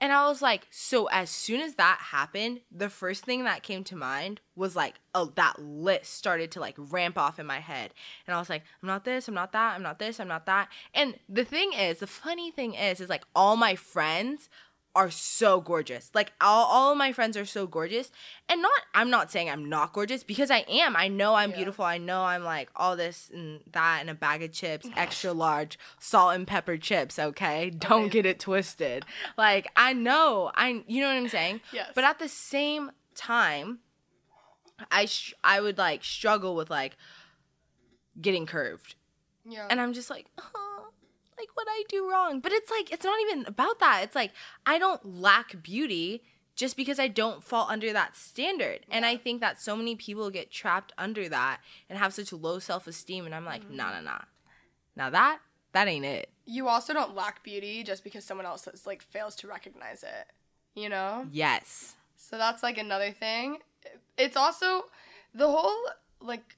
And 0.00 0.12
I 0.12 0.26
was 0.26 0.42
like, 0.42 0.66
so 0.70 1.06
as 1.06 1.30
soon 1.30 1.60
as 1.60 1.76
that 1.76 1.98
happened, 2.10 2.60
the 2.72 2.90
first 2.90 3.24
thing 3.24 3.44
that 3.44 3.62
came 3.62 3.84
to 3.84 3.94
mind 3.96 4.40
was 4.56 4.74
like, 4.74 4.94
oh, 5.14 5.32
that 5.36 5.60
list 5.60 6.14
started 6.14 6.50
to 6.52 6.60
like 6.60 6.74
ramp 6.76 7.16
off 7.16 7.38
in 7.38 7.46
my 7.46 7.60
head. 7.60 7.94
And 8.26 8.34
I 8.34 8.40
was 8.40 8.50
like, 8.50 8.62
I'm 8.82 8.88
not 8.88 9.04
this, 9.04 9.28
I'm 9.28 9.34
not 9.34 9.52
that, 9.52 9.76
I'm 9.76 9.82
not 9.82 10.00
this, 10.00 10.18
I'm 10.18 10.26
not 10.26 10.46
that. 10.46 10.68
And 10.92 11.20
the 11.28 11.44
thing 11.44 11.72
is, 11.72 12.00
the 12.00 12.08
funny 12.08 12.50
thing 12.50 12.74
is, 12.74 13.00
is 13.00 13.08
like 13.08 13.22
all 13.34 13.54
my 13.54 13.76
friends 13.76 14.48
are 14.94 15.10
so 15.10 15.58
gorgeous. 15.60 16.10
Like 16.12 16.32
all, 16.40 16.66
all 16.66 16.92
of 16.92 16.98
my 16.98 17.12
friends 17.12 17.36
are 17.36 17.46
so 17.46 17.66
gorgeous. 17.66 18.10
And 18.48 18.60
not 18.60 18.80
I'm 18.92 19.08
not 19.08 19.30
saying 19.30 19.48
I'm 19.48 19.68
not 19.68 19.92
gorgeous 19.94 20.22
because 20.22 20.50
I 20.50 20.66
am. 20.68 20.94
I 20.96 21.08
know 21.08 21.34
I'm 21.34 21.50
Yeah. 21.50 21.56
beautiful. 21.56 21.84
I 21.86 21.96
know 21.96 22.22
I'm 22.24 22.44
like 22.44 22.68
all 22.76 22.94
this 22.96 23.30
and 23.32 23.60
that 23.72 23.98
and 24.02 24.10
a 24.10 24.14
bag 24.14 24.42
of 24.42 24.52
chips, 24.52 24.86
extra 24.94 25.32
large, 25.32 25.78
salt 25.98 26.34
and 26.34 26.46
pepper 26.46 26.76
chips, 26.76 27.18
okay? 27.18 27.70
Don't 27.70 28.10
get 28.12 28.26
it 28.26 28.38
twisted. 28.38 29.06
Like 29.38 29.68
I 29.76 29.94
know. 29.94 30.50
I 30.54 30.84
you 30.86 31.00
know 31.00 31.08
what 31.08 31.16
I'm 31.16 31.28
saying? 31.28 31.62
Yes. 31.72 31.90
But 31.94 32.04
at 32.04 32.18
the 32.18 32.28
same 32.28 32.90
time, 33.14 33.78
I 34.90 35.06
sh- 35.06 35.32
I 35.42 35.60
would 35.60 35.78
like 35.78 36.04
struggle 36.04 36.54
with 36.54 36.68
like 36.68 36.96
getting 38.20 38.44
curved. 38.46 38.94
Yeah. 39.48 39.66
And 39.70 39.80
I'm 39.80 39.92
just 39.92 40.10
like, 40.10 40.26
oh, 40.38 40.71
like 41.42 41.56
what 41.56 41.66
I 41.68 41.82
do 41.88 42.08
wrong. 42.08 42.40
But 42.40 42.52
it's 42.52 42.70
like 42.70 42.92
it's 42.92 43.04
not 43.04 43.20
even 43.22 43.44
about 43.46 43.80
that. 43.80 44.02
It's 44.04 44.14
like 44.14 44.32
I 44.64 44.78
don't 44.78 45.04
lack 45.20 45.62
beauty 45.62 46.22
just 46.54 46.76
because 46.76 46.98
I 47.00 47.08
don't 47.08 47.42
fall 47.42 47.66
under 47.68 47.92
that 47.92 48.14
standard. 48.14 48.80
And 48.90 49.04
I 49.06 49.16
think 49.16 49.40
that 49.40 49.60
so 49.60 49.74
many 49.74 49.96
people 49.96 50.30
get 50.30 50.50
trapped 50.50 50.92
under 50.98 51.28
that 51.28 51.60
and 51.88 51.98
have 51.98 52.12
such 52.12 52.32
low 52.32 52.58
self-esteem 52.58 53.24
and 53.24 53.34
I'm 53.34 53.44
like, 53.46 53.64
mm-hmm. 53.64 53.76
nah, 53.76 53.90
nah, 53.92 54.00
nah. 54.00 54.20
Now 54.94 55.10
that 55.10 55.38
that 55.72 55.88
ain't 55.88 56.04
it. 56.04 56.28
you 56.44 56.68
also 56.68 56.92
don't 56.92 57.14
lack 57.14 57.42
beauty 57.42 57.82
just 57.82 58.04
because 58.04 58.24
someone 58.24 58.46
else 58.46 58.68
is, 58.68 58.86
like 58.86 59.02
fails 59.02 59.34
to 59.36 59.48
recognize 59.48 60.02
it. 60.02 60.26
You 60.74 60.88
know? 60.88 61.26
Yes. 61.30 61.96
So 62.16 62.38
that's 62.38 62.62
like 62.62 62.78
another 62.78 63.10
thing. 63.10 63.58
It's 64.16 64.36
also 64.36 64.84
the 65.34 65.48
whole 65.48 65.84
like 66.20 66.56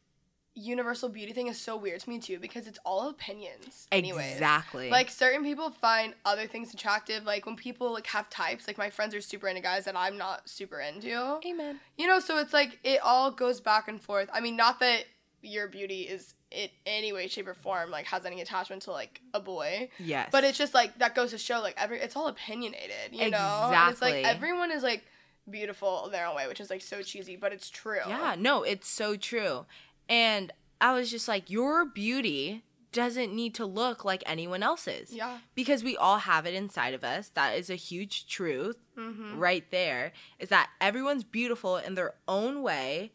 universal 0.57 1.09
beauty 1.09 1.33
thing 1.33 1.49
is 1.49 1.61
so 1.61 1.77
weird 1.77 2.01
to 2.01 2.09
me 2.09 2.19
too 2.19 2.39
because 2.39 2.67
it's 2.67 2.79
all 2.85 3.09
opinions. 3.09 3.89
Anyways. 3.91 4.33
Exactly. 4.33 4.89
Like 4.89 5.11
certain 5.11 5.43
people 5.43 5.71
find 5.71 6.15
other 6.25 6.47
things 6.47 6.73
attractive. 6.73 7.25
Like 7.25 7.45
when 7.47 7.57
people 7.57 7.93
like 7.93 8.07
have 8.09 8.31
types, 8.31 8.67
like 8.67 8.79
my 8.79 8.91
friends 8.91 9.15
are 9.15 9.21
super 9.21 9.49
into 9.49 9.63
guys 9.63 9.85
that 9.87 9.97
I'm 9.97 10.17
not 10.17 10.49
super 10.49 10.81
into. 10.81 11.41
Amen. 11.45 11.81
You 11.99 12.07
know, 12.07 12.21
so 12.21 12.39
it's 12.39 12.53
like 12.53 12.79
it 12.85 13.01
all 13.03 13.31
goes 13.31 13.61
back 13.61 13.89
and 13.89 14.01
forth. 14.01 14.29
I 14.33 14.41
mean, 14.41 14.57
not 14.57 14.81
that 14.81 15.05
your 15.43 15.67
beauty 15.69 16.03
is 16.03 16.35
in 16.51 16.69
any 16.87 17.13
way, 17.13 17.27
shape, 17.27 17.49
or 17.49 17.55
form 17.55 17.91
like 17.91 18.07
has 18.07 18.25
any 18.25 18.41
attachment 18.41 18.83
to 18.83 18.93
like 18.93 19.21
a 19.35 19.41
boy. 19.41 19.91
Yes. 19.99 20.29
But 20.31 20.45
it's 20.45 20.57
just 20.57 20.73
like 20.73 20.99
that 20.99 21.17
goes 21.17 21.31
to 21.33 21.39
show 21.39 21.61
like 21.61 21.75
every 21.77 21.99
it's 22.01 22.15
all 22.15 22.29
opinionated, 22.29 23.11
you 23.11 23.31
know? 23.31 23.71
And 23.73 23.91
it's 23.91 24.01
like 24.01 24.25
everyone 24.25 24.71
is 24.71 24.85
like 24.85 25.05
beautiful 25.51 26.09
their 26.11 26.27
own 26.27 26.37
way, 26.37 26.47
which 26.47 26.61
is 26.61 26.71
like 26.71 26.81
so 26.81 27.03
cheesy, 27.03 27.37
but 27.37 27.53
it's 27.53 27.69
true. 27.69 27.99
Yeah, 28.07 28.37
no, 28.39 28.63
it's 28.63 28.89
so 28.89 29.17
true. 29.17 29.67
And 30.09 30.53
I 30.81 30.93
was 30.95 31.11
just 31.11 31.29
like, 31.29 31.51
your 31.51 31.85
beauty 31.85 32.63
doesn't 32.93 33.35
need 33.35 33.55
to 33.57 33.67
look 33.67 34.05
like 34.05 34.23
anyone 34.27 34.63
else's. 34.63 35.13
Yeah. 35.13 35.39
Because 35.55 35.83
we 35.83 35.97
all 35.97 36.19
have 36.19 36.47
it 36.47 36.55
inside 36.55 36.95
of 36.95 37.03
us. 37.03 37.29
That 37.31 37.57
is 37.59 37.71
a 37.71 37.75
huge 37.75 38.27
truth 38.27 38.77
Mm-hmm. 38.97 39.39
right 39.41 39.69
there. 39.73 40.13
Is 40.39 40.51
that 40.51 40.71
everyone's 40.81 41.25
beautiful 41.25 41.79
in 41.79 41.97
their 41.97 42.15
own 42.29 42.63
way. 42.63 43.11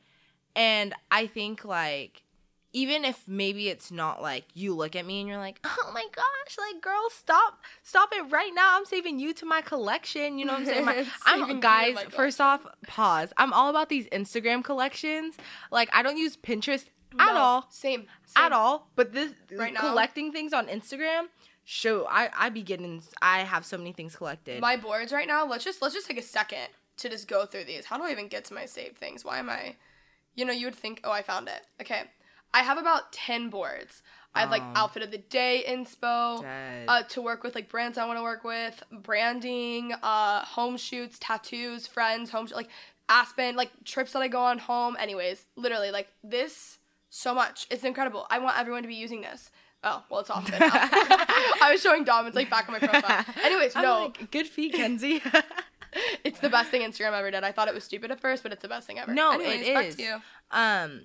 And 0.56 0.94
I 1.10 1.26
think 1.28 1.64
like 1.64 2.24
even 2.74 3.04
if 3.04 3.28
maybe 3.28 3.70
it's 3.70 3.92
not 3.92 4.22
like 4.22 4.46
you 4.54 4.76
look 4.76 4.96
at 4.96 5.06
me 5.06 5.20
and 5.20 5.28
you're 5.28 5.38
like, 5.38 5.60
oh 5.64 5.92
my 5.94 6.06
gosh, 6.16 6.58
like 6.58 6.82
girl, 6.82 7.10
stop, 7.12 7.60
stop 7.84 8.10
it 8.14 8.32
right 8.32 8.52
now. 8.54 8.78
I'm 8.78 8.86
saving 8.86 9.20
you 9.20 9.34
to 9.36 9.46
my 9.46 9.62
collection. 9.62 10.38
You 10.38 10.46
know 10.46 10.54
what 10.54 10.62
I'm 10.62 10.66
saying? 10.68 10.86
My- 10.86 11.06
I'm 11.26 11.60
guys. 11.60 11.98
First 12.10 12.40
off, 12.40 12.66
pause. 12.88 13.34
I'm 13.38 13.54
all 13.54 13.70
about 13.70 13.90
these 13.90 14.08
Instagram 14.08 14.64
collections. 14.64 15.36
Like 15.72 15.90
I 15.94 16.04
don't 16.04 16.18
use 16.18 16.38
Pinterest 16.38 16.86
at 17.18 17.36
all, 17.36 17.66
Same. 17.70 18.06
at 18.36 18.52
all. 18.52 18.90
But 18.96 19.14
this 19.14 19.34
Right 19.56 19.74
now? 19.74 19.80
collecting 19.80 20.32
things 20.32 20.54
on 20.54 20.68
Instagram, 20.68 21.26
show 21.64 22.06
I 22.08 22.30
I 22.38 22.50
be 22.50 22.62
getting. 22.62 23.02
I 23.22 23.40
have 23.40 23.66
so 23.66 23.78
many 23.78 23.94
things 23.94 24.16
collected. 24.16 24.62
My 24.62 24.78
boards 24.78 25.12
right 25.12 25.28
now, 25.28 25.46
let's 25.46 25.64
just 25.64 25.82
let's 25.82 25.96
just 25.96 26.08
take 26.08 26.20
a 26.20 26.24
second 26.24 26.68
to 26.98 27.10
just 27.10 27.28
go 27.28 27.46
through 27.46 27.64
these. 27.64 27.86
How 27.86 27.98
do 27.98 28.04
I 28.04 28.12
even 28.12 28.28
get 28.28 28.46
to 28.46 28.54
my 28.54 28.66
saved 28.66 28.98
things? 28.98 29.26
Why 29.26 29.40
am 29.40 29.50
I 29.50 29.76
you 30.36 30.46
know, 30.46 30.54
you 30.54 30.68
would 30.68 30.76
think, 30.76 31.02
oh 31.04 31.12
I 31.12 31.22
found 31.22 31.48
it. 31.50 31.62
Okay. 31.82 32.04
I 32.54 32.64
have 32.64 32.78
about 32.78 33.12
ten 33.12 33.50
boards. 33.50 34.02
I 34.36 34.42
have 34.42 34.52
like 34.52 34.62
outfit 34.76 35.02
of 35.02 35.12
the 35.12 35.18
day 35.18 35.64
inspo, 35.68 36.46
uh, 36.88 37.04
to 37.10 37.22
work 37.22 37.44
with 37.44 37.56
like 37.56 37.68
brands 37.68 37.98
I 37.98 38.06
want 38.06 38.20
to 38.20 38.24
work 38.24 38.44
with, 38.44 38.82
branding, 38.92 39.94
uh, 40.04 40.46
home 40.46 40.78
shoots, 40.78 41.18
tattoos, 41.20 41.88
friends, 41.88 42.30
home 42.30 42.48
sh- 42.48 42.52
like 42.54 42.70
Aspen, 43.10 43.56
like 43.56 43.72
trips 43.86 44.14
that 44.14 44.22
I 44.22 44.28
go 44.28 44.40
on 44.40 44.60
home. 44.60 44.96
Anyways, 45.00 45.46
literally 45.56 45.90
like 45.92 46.10
this 46.24 46.78
so 47.10 47.34
much. 47.34 47.66
It's 47.72 47.84
incredible. 47.84 48.28
I 48.30 48.38
want 48.40 48.58
everyone 48.58 48.84
to 48.84 48.88
be 48.88 48.96
using 48.96 49.22
this. 49.22 49.50
Oh 49.84 50.04
well, 50.10 50.20
it's 50.20 50.30
off 50.30 50.50
now. 50.52 50.58
I 50.62 51.70
was 51.72 51.82
showing 51.82 52.04
Dom. 52.04 52.28
It's 52.28 52.36
like 52.36 52.50
back 52.50 52.70
on 52.70 52.74
my 52.74 52.80
profile. 52.80 53.26
Anyways, 53.44 53.76
I'm 53.76 53.84
no, 53.84 54.04
like, 54.06 54.30
good 54.32 54.48
feet, 54.48 54.74
Kenzie. 54.74 55.24
it's 56.24 56.40
the 56.40 56.50
best 56.50 56.70
thing 56.70 56.82
Instagram 56.82 57.14
ever 57.14 57.32
did. 57.32 57.44
I 57.44 57.52
thought 57.52 57.68
it 57.68 57.74
was 57.74 57.84
stupid 57.84 58.12
at 58.12 58.20
first, 58.20 58.44
but 58.44 58.52
it's 58.52 58.62
the 58.62 58.68
best 58.68 58.86
thing 58.86 59.00
ever. 59.00 59.12
No, 59.14 59.32
Anyways, 59.32 59.68
it 59.68 59.78
is. 59.86 59.96
to 59.96 60.02
you. 60.04 60.16
Um, 60.52 61.02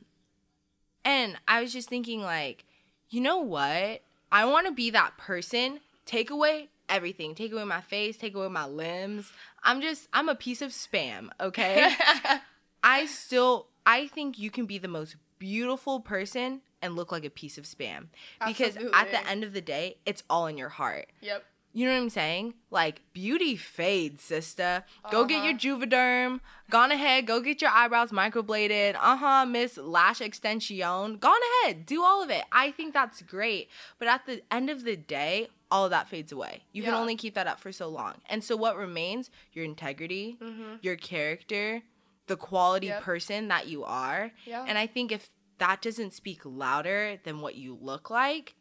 and 1.04 1.36
I 1.46 1.62
was 1.62 1.72
just 1.72 1.88
thinking, 1.88 2.22
like, 2.22 2.64
you 3.10 3.20
know 3.20 3.38
what? 3.38 4.02
I 4.32 4.44
want 4.46 4.66
to 4.66 4.72
be 4.72 4.90
that 4.90 5.16
person. 5.18 5.80
Take 6.06 6.30
away 6.30 6.68
everything. 6.88 7.34
Take 7.34 7.52
away 7.52 7.64
my 7.64 7.80
face. 7.80 8.16
Take 8.16 8.34
away 8.34 8.48
my 8.48 8.66
limbs. 8.66 9.30
I'm 9.62 9.80
just, 9.80 10.08
I'm 10.12 10.28
a 10.28 10.34
piece 10.34 10.62
of 10.62 10.70
spam. 10.70 11.28
Okay. 11.40 11.92
I 12.84 13.06
still, 13.06 13.68
I 13.86 14.08
think 14.08 14.38
you 14.38 14.50
can 14.50 14.66
be 14.66 14.78
the 14.78 14.88
most 14.88 15.16
beautiful 15.38 16.00
person 16.00 16.62
and 16.82 16.96
look 16.96 17.10
like 17.10 17.24
a 17.24 17.30
piece 17.30 17.56
of 17.56 17.64
spam 17.64 18.08
because 18.46 18.76
at 18.76 19.10
the 19.10 19.26
end 19.26 19.42
of 19.44 19.52
the 19.52 19.60
day, 19.60 19.96
it's 20.04 20.22
all 20.28 20.46
in 20.46 20.58
your 20.58 20.68
heart. 20.68 21.06
Yep. 21.22 21.44
You 21.76 21.86
know 21.86 21.92
what 21.94 22.02
I'm 22.02 22.10
saying? 22.10 22.54
Like 22.70 23.02
beauty 23.12 23.56
fades, 23.56 24.22
sister. 24.22 24.84
Go 25.10 25.24
get 25.24 25.38
Uh-huh. 25.40 25.48
your 25.48 25.58
Juvederm. 25.58 26.38
Gone 26.70 26.92
ahead. 26.92 27.26
Go 27.26 27.40
get 27.40 27.60
your 27.60 27.70
eyebrows 27.72 28.12
microbladed. 28.12 28.94
Uh 28.94 29.16
huh, 29.16 29.44
Miss 29.44 29.76
Lash 29.76 30.20
Extension. 30.20 31.18
Gone 31.18 31.40
ahead. 31.64 31.84
Do 31.84 32.04
all 32.04 32.22
of 32.22 32.30
it. 32.30 32.44
I 32.52 32.70
think 32.70 32.94
that's 32.94 33.22
great. 33.22 33.68
But 33.98 34.06
at 34.08 34.24
the 34.24 34.42
end 34.52 34.70
of 34.70 34.84
the 34.84 34.94
day, 34.96 35.48
all 35.70 35.84
of 35.84 35.90
that 35.90 36.08
fades 36.08 36.30
away. 36.30 36.62
You 36.72 36.84
can 36.84 36.94
only 36.94 37.16
keep 37.16 37.34
that 37.34 37.48
up 37.48 37.58
for 37.58 37.72
so 37.72 37.88
long. 37.88 38.14
And 38.28 38.44
so 38.44 38.56
what 38.56 38.76
remains? 38.76 39.28
Your 39.52 39.64
integrity, 39.64 40.38
your 40.80 40.94
character, 40.96 41.82
the 42.28 42.36
quality 42.36 42.86
Mm-hmm. 42.86 42.94
Yep. 42.98 43.02
person 43.02 43.48
that 43.48 43.66
you 43.66 43.82
are. 43.82 44.30
Yeah. 44.46 44.64
And 44.68 44.78
I 44.78 44.86
think 44.86 45.10
if 45.10 45.28
that 45.58 45.82
doesn't 45.82 46.12
speak 46.12 46.42
louder 46.44 47.18
than 47.24 47.40
what 47.40 47.56
you 47.56 47.76
look 47.80 48.10
like, 48.10 48.54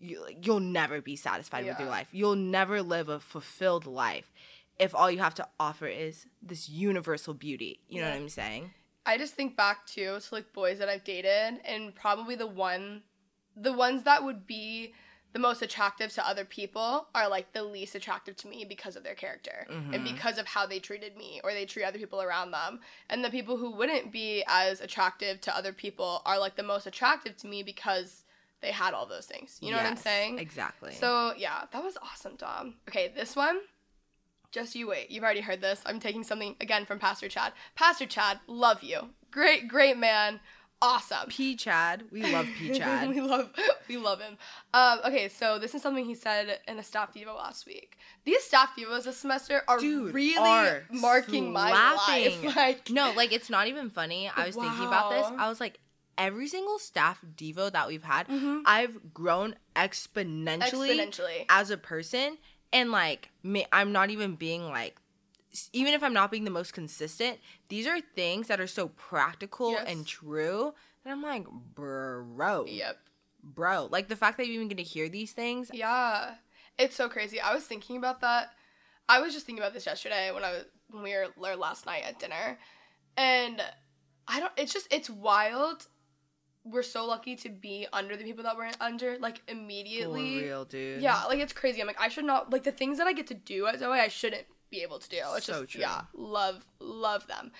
you, 0.00 0.24
you'll 0.42 0.60
never 0.60 1.00
be 1.00 1.16
satisfied 1.16 1.66
with 1.66 1.78
your 1.78 1.88
life. 1.88 2.08
You'll 2.12 2.36
never 2.36 2.82
live 2.82 3.08
a 3.08 3.20
fulfilled 3.20 3.86
life 3.86 4.32
if 4.78 4.94
all 4.94 5.10
you 5.10 5.18
have 5.18 5.34
to 5.34 5.48
offer 5.58 5.86
is 5.86 6.26
this 6.42 6.68
universal 6.68 7.34
beauty. 7.34 7.80
You 7.88 8.00
know 8.00 8.08
what 8.08 8.16
I'm 8.16 8.28
saying? 8.28 8.72
I 9.06 9.18
just 9.18 9.34
think 9.34 9.56
back 9.56 9.86
to 9.88 10.20
to 10.20 10.34
like 10.34 10.52
boys 10.52 10.78
that 10.78 10.88
I've 10.88 11.04
dated, 11.04 11.60
and 11.64 11.94
probably 11.94 12.36
the 12.36 12.46
one, 12.46 13.02
the 13.56 13.72
ones 13.72 14.04
that 14.04 14.22
would 14.22 14.46
be 14.46 14.92
the 15.32 15.38
most 15.38 15.62
attractive 15.62 16.12
to 16.14 16.26
other 16.26 16.44
people 16.44 17.06
are 17.14 17.28
like 17.28 17.52
the 17.52 17.62
least 17.62 17.94
attractive 17.94 18.34
to 18.36 18.48
me 18.48 18.64
because 18.66 18.96
of 18.96 19.04
their 19.04 19.14
character 19.14 19.66
and 19.68 19.92
mm-hmm. 19.92 20.04
because 20.04 20.38
of 20.38 20.46
how 20.46 20.66
they 20.66 20.78
treated 20.78 21.16
me 21.16 21.40
or 21.44 21.52
they 21.52 21.66
treat 21.66 21.84
other 21.84 21.98
people 21.98 22.22
around 22.22 22.50
them. 22.50 22.80
And 23.10 23.22
the 23.22 23.30
people 23.30 23.58
who 23.58 23.70
wouldn't 23.70 24.10
be 24.10 24.42
as 24.48 24.80
attractive 24.80 25.40
to 25.42 25.56
other 25.56 25.72
people 25.72 26.22
are 26.24 26.38
like 26.38 26.56
the 26.56 26.62
most 26.62 26.86
attractive 26.86 27.36
to 27.38 27.46
me 27.46 27.62
because 27.62 28.24
they 28.60 28.70
had 28.72 28.94
all 28.94 29.06
those 29.06 29.26
things. 29.26 29.58
You 29.60 29.70
know 29.70 29.76
what 29.76 29.86
I'm 29.86 29.96
saying? 29.96 30.38
Exactly. 30.38 30.92
So 30.94 31.32
yeah, 31.36 31.64
that 31.72 31.82
was 31.82 31.96
awesome, 32.02 32.36
Dom. 32.36 32.74
Okay, 32.88 33.12
this 33.14 33.36
one. 33.36 33.58
Just 34.50 34.74
you 34.74 34.88
wait. 34.88 35.10
You've 35.10 35.24
already 35.24 35.42
heard 35.42 35.60
this. 35.60 35.82
I'm 35.84 36.00
taking 36.00 36.24
something 36.24 36.56
again 36.60 36.86
from 36.86 36.98
Pastor 36.98 37.28
Chad. 37.28 37.52
Pastor 37.74 38.06
Chad, 38.06 38.40
love 38.46 38.82
you. 38.82 39.10
Great, 39.30 39.68
great 39.68 39.98
man. 39.98 40.40
awesome. 40.80 41.28
P 41.28 41.54
Chad. 41.56 42.04
We 42.10 42.22
love 42.32 42.46
P 42.56 42.70
Chad. 42.78 43.08
we 43.08 43.20
love 43.20 43.50
we 43.88 43.96
love 43.96 44.20
him. 44.20 44.38
Um, 44.72 45.00
okay, 45.04 45.28
so 45.28 45.58
this 45.58 45.74
is 45.74 45.82
something 45.82 46.04
he 46.04 46.14
said 46.14 46.60
in 46.66 46.78
a 46.78 46.82
staff 46.82 47.12
devo 47.12 47.36
last 47.36 47.66
week. 47.66 47.98
These 48.24 48.42
staff 48.44 48.70
devos 48.78 49.04
this 49.04 49.16
semester 49.18 49.62
are 49.68 49.78
Dude, 49.78 50.14
really 50.14 50.38
are 50.38 50.84
marking 50.90 51.52
my 51.52 51.70
life. 51.72 52.42
Like 52.56 52.90
no, 52.90 53.12
like 53.16 53.32
it's 53.32 53.50
not 53.50 53.66
even 53.68 53.90
funny. 53.90 54.30
I 54.34 54.46
was 54.46 54.54
thinking 54.54 54.86
about 54.86 55.10
this. 55.10 55.26
I 55.38 55.48
was 55.48 55.60
like, 55.60 55.78
every 56.18 56.48
single 56.48 56.78
staff 56.78 57.24
devo 57.36 57.70
that 57.72 57.86
we've 57.88 58.02
had, 58.04 58.26
Mm-hmm. 58.28 58.60
I've 58.66 59.14
grown 59.14 59.54
exponentially, 59.76 60.98
Exponentially. 60.98 61.46
as 61.48 61.70
a 61.70 61.76
person, 61.78 62.38
and 62.72 62.90
like 62.90 63.30
me, 63.42 63.64
I'm 63.72 63.92
not 63.92 64.10
even 64.10 64.34
being 64.34 64.68
like. 64.68 64.96
Even 65.72 65.94
if 65.94 66.02
I'm 66.02 66.12
not 66.12 66.30
being 66.30 66.44
the 66.44 66.50
most 66.50 66.74
consistent, 66.74 67.38
these 67.70 67.86
are 67.86 68.00
things 68.14 68.48
that 68.48 68.60
are 68.60 68.66
so 68.66 68.88
practical 68.88 69.72
Yes. 69.72 69.86
and 69.88 70.06
true 70.06 70.74
that 71.02 71.10
I'm 71.10 71.22
like, 71.22 71.46
bro, 71.74 72.66
Yep. 72.66 72.98
bro. 73.42 73.88
Like 73.90 74.08
the 74.08 74.14
fact 74.14 74.36
that 74.36 74.46
you 74.46 74.52
even 74.52 74.68
get 74.68 74.76
to 74.76 74.84
hear 74.84 75.08
these 75.08 75.32
things. 75.32 75.70
Yeah. 75.72 76.34
It's 76.78 76.94
so 76.94 77.08
crazy. 77.08 77.40
I 77.40 77.54
was 77.54 77.64
thinking 77.64 77.96
about 77.96 78.20
that. 78.20 78.52
I 79.08 79.20
was 79.20 79.32
just 79.32 79.46
thinking 79.46 79.62
about 79.62 79.72
this 79.72 79.86
yesterday 79.86 80.30
when 80.32 80.44
I 80.44 80.50
was 80.52 80.64
when 80.90 81.02
we 81.02 81.14
were 81.14 81.56
last 81.56 81.86
night 81.86 82.02
at 82.06 82.18
dinner. 82.20 82.58
And 83.16 83.60
I 84.28 84.40
don't 84.40 84.52
it's 84.58 84.72
just 84.72 84.86
it's 84.92 85.08
wild. 85.08 85.86
We're 86.70 86.82
so 86.82 87.06
lucky 87.06 87.36
to 87.36 87.48
be 87.48 87.86
under 87.92 88.16
the 88.16 88.24
people 88.24 88.44
that 88.44 88.56
we're 88.56 88.70
under, 88.80 89.18
like 89.18 89.42
immediately. 89.48 90.40
For 90.40 90.44
real, 90.46 90.64
dude. 90.64 91.02
Yeah, 91.02 91.24
like 91.24 91.38
it's 91.38 91.52
crazy. 91.52 91.80
I'm 91.80 91.86
like, 91.86 92.00
I 92.00 92.08
should 92.08 92.24
not 92.24 92.50
like 92.52 92.64
the 92.64 92.72
things 92.72 92.98
that 92.98 93.06
I 93.06 93.12
get 93.12 93.26
to 93.28 93.34
do 93.34 93.66
at 93.66 93.78
Zoe, 93.78 93.98
I 93.98 94.08
shouldn't 94.08 94.44
be 94.70 94.82
able 94.82 94.98
to 94.98 95.08
do. 95.08 95.16
It's 95.36 95.46
So 95.46 95.60
just 95.62 95.72
true. 95.72 95.80
yeah, 95.80 96.02
love, 96.14 96.66
love 96.80 97.26
them. 97.26 97.52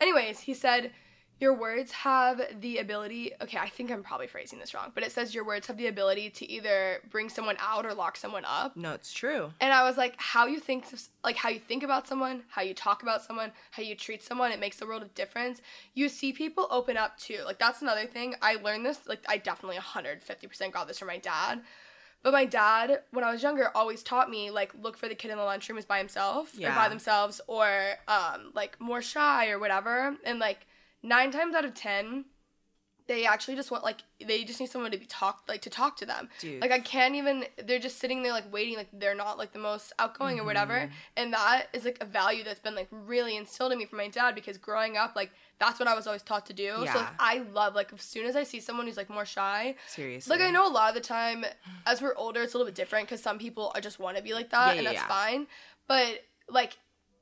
Anyways, 0.00 0.40
he 0.40 0.54
said, 0.54 0.90
Your 1.38 1.52
words 1.52 1.92
have 1.92 2.40
the 2.60 2.78
ability 2.78 3.32
okay, 3.42 3.58
I 3.58 3.68
think 3.68 3.90
I'm 3.90 4.02
probably 4.02 4.26
phrasing 4.26 4.58
this 4.58 4.72
wrong, 4.72 4.92
but 4.94 5.02
it 5.04 5.12
says 5.12 5.34
your 5.34 5.44
words 5.44 5.66
have 5.66 5.76
the 5.76 5.86
ability 5.86 6.30
to 6.30 6.50
either 6.50 7.00
bring 7.10 7.28
someone 7.28 7.56
out 7.60 7.84
or 7.84 7.92
lock 7.92 8.16
someone 8.16 8.44
up. 8.46 8.74
No, 8.76 8.92
it's 8.92 9.12
true. 9.12 9.52
And 9.60 9.72
I 9.72 9.82
was 9.82 9.98
like, 9.98 10.14
how 10.16 10.46
you 10.46 10.58
think, 10.60 10.86
like 11.22 11.36
how 11.36 11.50
you 11.50 11.58
think 11.58 11.82
about 11.82 12.06
someone, 12.08 12.44
how 12.48 12.62
you 12.62 12.72
talk 12.72 13.02
about 13.02 13.22
someone, 13.22 13.52
how 13.72 13.82
you 13.82 13.94
treat 13.94 14.22
someone, 14.22 14.50
it 14.50 14.60
makes 14.60 14.80
a 14.80 14.86
world 14.86 15.02
of 15.02 15.14
difference. 15.14 15.60
You 15.92 16.08
see 16.08 16.32
people 16.32 16.68
open 16.70 16.96
up 16.96 17.18
too. 17.18 17.40
Like 17.44 17.58
that's 17.58 17.82
another 17.82 18.06
thing. 18.06 18.34
I 18.40 18.54
learned 18.54 18.86
this. 18.86 19.00
Like 19.06 19.24
I 19.28 19.36
definitely 19.36 19.76
150% 19.76 20.72
got 20.72 20.88
this 20.88 20.98
from 20.98 21.08
my 21.08 21.18
dad. 21.18 21.60
But 22.22 22.32
my 22.32 22.44
dad, 22.46 23.02
when 23.12 23.24
I 23.24 23.30
was 23.30 23.42
younger, 23.42 23.70
always 23.74 24.02
taught 24.02 24.30
me 24.30 24.50
like 24.50 24.72
look 24.82 24.96
for 24.96 25.06
the 25.06 25.14
kid 25.14 25.30
in 25.30 25.36
the 25.36 25.44
lunchroom 25.44 25.78
is 25.78 25.84
by 25.84 25.98
himself 25.98 26.56
or 26.56 26.60
Yeah. 26.62 26.74
by 26.74 26.88
themselves 26.88 27.40
or 27.46 27.68
um 28.08 28.52
like 28.54 28.80
more 28.80 29.02
shy 29.02 29.50
or 29.50 29.58
whatever. 29.58 30.16
And 30.24 30.38
like 30.38 30.65
nine 31.02 31.30
times 31.30 31.54
out 31.54 31.64
of 31.64 31.74
ten, 31.74 32.24
they 33.06 33.24
actually 33.24 33.54
just 33.54 33.70
want 33.70 33.84
like 33.84 34.02
they 34.24 34.42
just 34.44 34.58
need 34.58 34.68
someone 34.68 34.90
to 34.90 34.98
be 34.98 35.06
talked 35.06 35.48
like 35.48 35.62
to 35.62 35.70
talk 35.70 35.96
to 35.98 36.06
them. 36.06 36.28
Dude. 36.40 36.60
Like 36.60 36.72
I 36.72 36.80
can't 36.80 37.14
even 37.14 37.44
they're 37.64 37.78
just 37.78 37.98
sitting 37.98 38.22
there 38.22 38.32
like 38.32 38.52
waiting 38.52 38.76
like 38.76 38.88
they're 38.92 39.14
not 39.14 39.38
like 39.38 39.52
the 39.52 39.58
most 39.58 39.92
outgoing 39.98 40.34
or 40.34 40.38
mm-hmm. 40.38 40.46
whatever. 40.46 40.90
And 41.16 41.32
that 41.32 41.66
is 41.72 41.84
like 41.84 41.98
a 42.00 42.04
value 42.04 42.42
that's 42.42 42.58
been 42.58 42.74
like 42.74 42.88
really 42.90 43.36
instilled 43.36 43.72
in 43.72 43.78
me 43.78 43.86
from 43.86 43.98
my 43.98 44.08
dad 44.08 44.34
because 44.34 44.58
growing 44.58 44.96
up 44.96 45.14
like 45.14 45.30
that's 45.58 45.78
what 45.78 45.88
I 45.88 45.94
was 45.94 46.06
always 46.06 46.22
taught 46.22 46.46
to 46.46 46.52
do. 46.52 46.74
So 46.78 46.98
like 46.98 47.08
I 47.18 47.44
love 47.52 47.74
like 47.74 47.92
as 47.92 48.00
soon 48.00 48.26
as 48.26 48.34
I 48.34 48.42
see 48.42 48.60
someone 48.60 48.86
who's 48.86 48.96
like 48.96 49.10
more 49.10 49.24
shy, 49.24 49.76
Seriously. 49.88 50.36
like 50.36 50.44
I 50.44 50.50
know 50.50 50.68
a 50.68 50.72
lot 50.72 50.88
of 50.88 50.94
the 50.94 51.00
time 51.00 51.44
as 51.86 52.02
we're 52.02 52.14
older 52.16 52.42
it's 52.42 52.54
a 52.54 52.58
little 52.58 52.68
bit 52.70 52.74
different 52.74 53.06
because 53.06 53.22
some 53.22 53.38
people 53.38 53.72
just 53.80 54.00
want 54.00 54.16
to 54.16 54.22
be 54.22 54.34
like 54.34 54.50
that 54.50 54.74
Yeah, 54.74 54.80
and 54.80 54.82
yeah, 54.82 54.90
that's 54.90 55.02
yeah. 55.02 55.08
fine. 55.08 55.46
But 55.86 56.24
like 56.48 56.76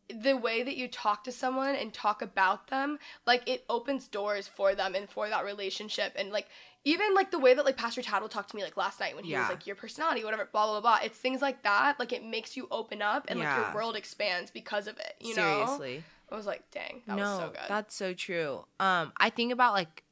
the 0.09 0.37
way 0.37 0.63
that 0.63 0.77
you 0.77 0.89
talk 0.89 1.25
to 1.25 1.33
someone 1.33 1.75
and 1.75 1.93
talk 1.93 2.23
about 2.23 2.69
them, 2.69 2.99
like 3.27 3.49
it 3.49 3.65
opens 3.69 4.07
doors 4.09 4.49
for 4.49 4.75
them 4.75 4.95
and 4.95 5.09
for 5.09 5.29
that 5.29 5.45
relationship. 5.45 6.13
And 6.17 6.31
like 6.31 6.49
even 6.85 7.15
like 7.15 7.31
the 7.31 7.39
way 7.39 7.55
that 7.55 7.65
like 7.65 7.77
Pastor 7.77 8.03
Chad 8.03 8.21
will 8.21 8.29
talk 8.29 8.49
to 8.49 8.57
me 8.57 8.63
like 8.63 8.77
last 8.77 9.01
night 9.01 9.17
when 9.17 9.25
he 9.25 9.35
was 9.35 9.49
like 9.49 9.67
your 9.67 9.77
personality, 9.77 10.25
whatever, 10.25 10.49
blah 10.53 10.67
blah 10.67 10.81
blah. 10.81 10.99
It's 11.03 11.19
things 11.19 11.41
like 11.41 11.63
that. 11.63 11.99
Like 11.99 12.13
it 12.13 12.25
makes 12.25 12.57
you 12.57 12.69
open 12.71 13.03
up 13.03 13.27
and 13.29 13.41
like 13.41 13.57
your 13.57 13.75
world 13.75 13.97
expands 13.97 14.51
because 14.51 14.87
of 14.87 14.99
it. 14.99 15.15
You 15.21 15.35
know? 15.37 15.65
Seriously. 15.65 16.05
I 16.31 16.37
was 16.37 16.47
like, 16.47 16.63
dang, 16.71 17.03
that 17.07 17.17
no, 17.17 17.23
was 17.23 17.39
so 17.39 17.47
good. 17.49 17.69
that's 17.69 17.95
so 17.95 18.13
true. 18.13 18.65
Um, 18.81 19.13
I 19.19 19.31
think 19.31 19.53
about 19.53 19.75
like, 19.75 20.03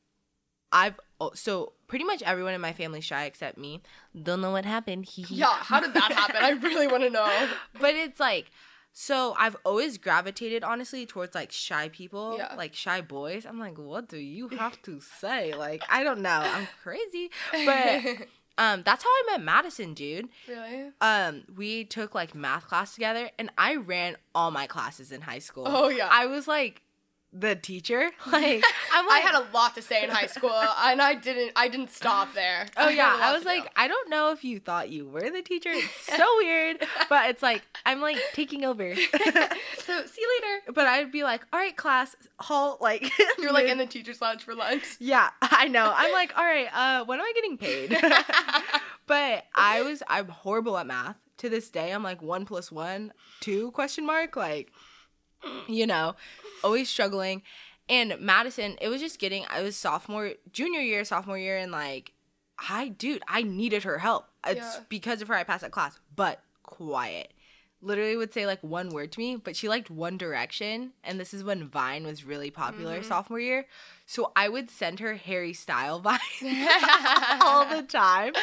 I've 0.70 0.98
oh, 1.20 1.32
so 1.34 1.72
pretty 1.86 2.04
much 2.04 2.22
everyone 2.22 2.54
in 2.54 2.60
my 2.60 2.72
family 2.72 3.00
shy 3.00 3.24
except 3.24 3.58
me. 3.58 3.82
Don't 4.20 4.40
know 4.40 4.52
what 4.52 4.64
happened. 4.64 5.06
Yeah, 5.16 5.46
how 5.46 5.80
did 5.80 5.94
that 5.94 6.12
happen? 6.12 6.36
I 6.40 6.50
really 6.50 6.86
want 6.86 7.02
to 7.02 7.10
know. 7.10 7.48
but 7.80 7.94
it's 7.94 8.20
like, 8.20 8.50
so 8.92 9.34
I've 9.38 9.56
always 9.64 9.98
gravitated 9.98 10.62
honestly 10.64 11.06
towards 11.06 11.34
like 11.34 11.50
shy 11.52 11.88
people, 11.88 12.36
Yeah. 12.38 12.54
like 12.56 12.74
shy 12.74 13.00
boys. 13.00 13.46
I'm 13.46 13.58
like, 13.58 13.78
what 13.78 14.08
do 14.08 14.18
you 14.18 14.48
have 14.58 14.80
to 14.82 15.00
say? 15.00 15.54
Like, 15.54 15.82
I 15.90 16.04
don't 16.04 16.20
know. 16.20 16.40
I'm 16.44 16.68
crazy, 16.82 17.30
but 17.52 18.26
um, 18.58 18.82
that's 18.84 19.02
how 19.02 19.08
I 19.10 19.22
met 19.32 19.42
Madison, 19.42 19.94
dude. 19.94 20.28
really? 20.46 20.90
um 21.00 21.44
we 21.56 21.84
took 21.84 22.14
like 22.14 22.34
math 22.34 22.68
class 22.68 22.92
together 22.94 23.30
and 23.38 23.50
i 23.56 23.76
ran 23.76 24.14
all 24.34 24.50
my 24.50 24.66
classes 24.66 25.10
in 25.10 25.22
high 25.22 25.38
school 25.38 25.64
Oh, 25.66 25.88
yeah. 25.88 26.08
i 26.12 26.26
was 26.26 26.46
like 26.46 26.82
the 27.34 27.56
teacher 27.56 28.10
like 28.30 28.62
i'm 28.92 29.08
I 29.08 29.18
had 29.20 29.34
a 29.34 29.46
lot 29.54 29.74
to 29.76 29.82
say 29.82 30.04
in 30.04 30.10
high 30.10 30.26
school, 30.26 30.50
and 30.52 31.00
I 31.00 31.14
didn't. 31.14 31.52
I 31.56 31.68
didn't 31.68 31.90
stop 31.90 32.34
there. 32.34 32.66
oh 32.76 32.88
a 32.88 32.92
yeah 32.92 33.18
i 33.20 33.32
was 33.32 33.42
to 33.42 33.48
do. 33.48 33.54
like 33.54 33.70
i 33.74 33.88
don't 33.88 34.10
know 34.10 34.32
if 34.32 34.44
you 34.44 34.58
thought 34.60 34.90
you 34.90 35.08
were 35.08 35.30
the 35.30 35.40
teacher 35.42 35.70
it's 35.72 35.94
so 36.16 36.26
weird 36.38 36.78
but 37.08 37.30
it's 37.30 37.42
like 37.42 37.62
i'm 37.86 38.00
like 38.00 38.18
taking 38.34 38.64
over 38.64 38.94
so 38.94 39.02
see 40.06 40.20
you 40.20 40.40
later. 40.40 40.72
but 40.74 40.86
i'd 40.86 41.10
be 41.10 41.22
like 41.24 41.42
all 41.52 41.58
right 41.58 41.76
class 41.76 42.14
halt 42.38 42.80
like 42.82 43.10
You're 43.38 43.52
like 43.52 43.66
in 43.66 43.78
the 43.78 43.86
teacher's 43.86 44.20
lounge 44.20 44.42
for 44.42 44.54
lunch. 44.54 44.84
yeah 44.98 45.30
i 45.40 45.68
know 45.68 45.92
i'm 45.96 46.12
like 46.12 46.36
all 46.36 46.44
right 46.44 46.68
uh 46.72 47.04
when 47.06 47.18
am 47.18 47.24
i 47.24 47.32
getting 47.34 47.56
paid 47.56 47.96
but 49.06 49.44
i 49.54 49.82
was 49.82 50.02
i'm 50.08 50.28
horrible 50.28 50.76
at 50.78 50.86
math 50.86 51.16
to 51.38 51.48
this 51.48 51.70
day 51.70 51.92
i'm 51.92 52.02
like 52.02 52.20
one 52.22 52.44
plus 52.44 52.70
one 52.70 53.12
two 53.40 53.70
question 53.72 54.04
mark 54.06 54.36
like 54.36 54.70
you 55.68 55.86
know 55.86 56.14
always 56.64 56.88
struggling. 56.88 57.42
And 57.88 58.16
madison 58.20 58.76
it 58.80 58.88
was 58.88 59.00
just 59.00 59.18
getting 59.18 59.44
i 59.50 59.60
was 59.60 59.74
sophomore 59.76 60.32
junior 60.52 60.80
year 60.80 61.04
sophomore 61.04 61.36
year 61.38 61.58
and 61.58 61.72
like 61.72 62.12
i 62.68 62.88
dude 62.88 63.22
i 63.28 63.42
needed 63.42 63.82
her 63.84 63.98
help. 63.98 64.26
It's 64.46 64.76
Yeah. 64.76 64.80
because 64.88 65.20
of 65.22 65.28
her 65.28 65.34
i 65.34 65.44
passed 65.44 65.62
that 65.62 65.72
class 65.72 65.98
but 66.14 66.40
quiet. 66.62 67.32
Literally 67.84 68.16
would 68.16 68.32
say 68.32 68.46
like 68.46 68.60
one 68.62 68.90
word 68.90 69.10
to 69.12 69.18
me 69.18 69.34
but 69.36 69.56
she 69.56 69.68
liked 69.68 69.90
one 69.90 70.16
direction 70.16 70.92
and 71.02 71.18
this 71.18 71.34
is 71.34 71.42
when 71.42 71.68
vine 71.68 72.04
was 72.06 72.24
really 72.24 72.50
popular 72.50 72.98
Mm-hmm. 73.00 73.08
sophomore 73.08 73.40
year. 73.40 73.66
So 74.06 74.30
i 74.36 74.48
would 74.48 74.70
send 74.70 75.00
her 75.00 75.14
harry 75.16 75.52
style 75.52 75.98
vine 76.08 76.18
all 77.40 77.66
the 77.68 77.82
time. 77.82 78.34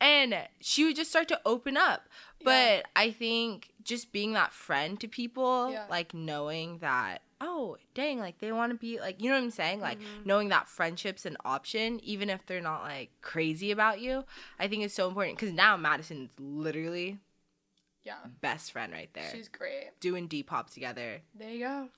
And 0.00 0.34
she 0.60 0.84
would 0.84 0.96
just 0.96 1.10
start 1.10 1.28
to 1.28 1.40
open 1.46 1.76
up 1.76 2.08
but 2.44 2.84
i 2.96 3.10
think 3.10 3.70
just 3.82 4.12
being 4.12 4.32
that 4.32 4.52
friend 4.52 5.00
to 5.00 5.08
people 5.08 5.70
Yeah. 5.72 5.86
like 5.90 6.14
knowing 6.14 6.78
that 6.78 7.22
oh 7.40 7.76
dang 7.94 8.18
like 8.18 8.38
they 8.38 8.52
want 8.52 8.70
to 8.72 8.78
be 8.78 9.00
like 9.00 9.20
you 9.22 9.28
know 9.28 9.36
what 9.36 9.42
i'm 9.44 9.50
saying 9.50 9.80
like 9.80 9.98
Mm-hmm. 9.98 10.28
knowing 10.28 10.48
that 10.50 10.68
friendship's 10.68 11.26
an 11.26 11.36
option 11.44 12.00
even 12.02 12.30
if 12.30 12.46
they're 12.46 12.60
not 12.60 12.82
like 12.82 13.10
crazy 13.20 13.70
about 13.70 14.00
you 14.00 14.24
i 14.58 14.68
think 14.68 14.84
is 14.84 14.94
so 14.94 15.08
important 15.08 15.36
because 15.38 15.52
now 15.52 15.76
madison's 15.76 16.30
literally 16.38 17.18
Yeah, 18.04 18.14
best 18.40 18.72
friend 18.72 18.92
right 18.92 19.10
there 19.14 19.30
she's 19.32 19.48
great. 19.48 19.90
doing 20.00 20.28
depop 20.28 20.70
together 20.70 21.20
There 21.34 21.50
you 21.50 21.60
go. 21.60 21.88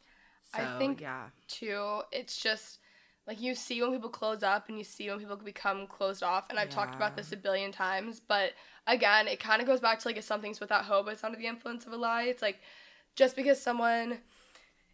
so 0.56 0.62
I 0.62 0.78
think 0.78 1.00
yeah 1.00 1.26
too. 1.48 2.02
It's 2.12 2.36
just 2.38 2.78
like 3.26 3.40
you 3.40 3.54
see 3.54 3.80
when 3.80 3.92
people 3.92 4.10
close 4.10 4.42
up 4.42 4.68
and 4.68 4.76
you 4.76 4.84
see 4.84 5.08
when 5.08 5.18
people 5.18 5.36
become 5.36 5.86
closed 5.86 6.22
off. 6.22 6.46
And 6.50 6.58
I've 6.58 6.68
talked 6.68 6.94
about 6.94 7.16
this 7.16 7.32
a 7.32 7.36
billion 7.36 7.72
times, 7.72 8.20
but 8.20 8.52
again, 8.86 9.28
it 9.28 9.40
kind 9.40 9.62
of 9.62 9.66
goes 9.66 9.80
back 9.80 9.98
to 10.00 10.08
like 10.08 10.16
if 10.16 10.24
something's 10.24 10.60
without 10.60 10.84
hope, 10.84 11.08
it's 11.08 11.24
under 11.24 11.38
the 11.38 11.46
influence 11.46 11.86
of 11.86 11.92
a 11.92 11.96
lie. 11.96 12.24
It's 12.24 12.42
like 12.42 12.60
just 13.16 13.34
because 13.34 13.60
someone, 13.60 14.18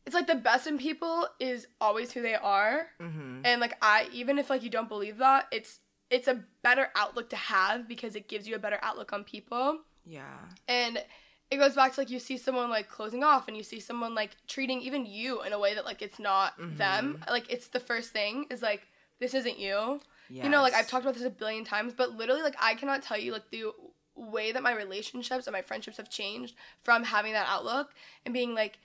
it's 0.06 0.14
like 0.14 0.26
the 0.26 0.36
best 0.36 0.66
in 0.66 0.78
people 0.78 1.26
is 1.40 1.66
always 1.80 2.12
who 2.12 2.22
they 2.22 2.34
are, 2.34 2.86
mm-hmm. 3.00 3.40
and 3.44 3.60
like 3.60 3.76
I, 3.82 4.08
even 4.12 4.38
if 4.38 4.48
like 4.48 4.62
you 4.62 4.70
don't 4.70 4.88
believe 4.88 5.18
that, 5.18 5.46
it's 5.50 5.80
it's 6.10 6.28
a 6.28 6.42
better 6.62 6.88
outlook 6.96 7.30
to 7.30 7.36
have 7.36 7.88
because 7.88 8.16
it 8.16 8.28
gives 8.28 8.46
you 8.46 8.54
a 8.54 8.58
better 8.58 8.78
outlook 8.82 9.12
on 9.12 9.24
people. 9.24 9.80
yeah 10.04 10.38
And 10.68 11.02
it 11.50 11.56
goes 11.56 11.74
back 11.74 11.94
to 11.94 12.00
like 12.00 12.10
you 12.10 12.20
see 12.20 12.36
someone 12.36 12.70
like 12.70 12.88
closing 12.88 13.24
off 13.24 13.48
and 13.48 13.56
you 13.56 13.62
see 13.62 13.80
someone 13.80 14.14
like 14.14 14.36
treating 14.46 14.80
even 14.80 15.04
you 15.04 15.42
in 15.42 15.52
a 15.52 15.58
way 15.58 15.74
that 15.74 15.84
like 15.84 16.00
it's 16.00 16.18
not 16.18 16.58
mm-hmm. 16.58 16.76
them. 16.76 17.24
Like 17.28 17.50
it's 17.50 17.68
the 17.68 17.80
first 17.80 18.10
thing 18.12 18.46
is 18.50 18.62
like 18.62 18.86
this 19.18 19.34
isn't 19.34 19.58
you. 19.58 20.00
You 20.32 20.48
know, 20.48 20.62
like 20.62 20.74
I've 20.74 20.86
talked 20.86 21.04
about 21.04 21.14
this 21.14 21.24
a 21.24 21.30
billion 21.30 21.64
times, 21.64 21.92
but 21.92 22.12
literally 22.12 22.42
like 22.42 22.54
I 22.60 22.74
cannot 22.74 23.02
tell 23.02 23.18
you 23.18 23.32
like 23.32 23.50
the 23.50 23.72
way 24.14 24.52
that 24.52 24.62
my 24.62 24.72
relationships 24.72 25.48
and 25.48 25.52
my 25.52 25.62
friendships 25.62 25.96
have 25.96 26.08
changed 26.08 26.54
from 26.84 27.02
having 27.02 27.32
that 27.32 27.48
outlook 27.48 27.94
and 28.24 28.32
being 28.32 28.54
like 28.54 28.78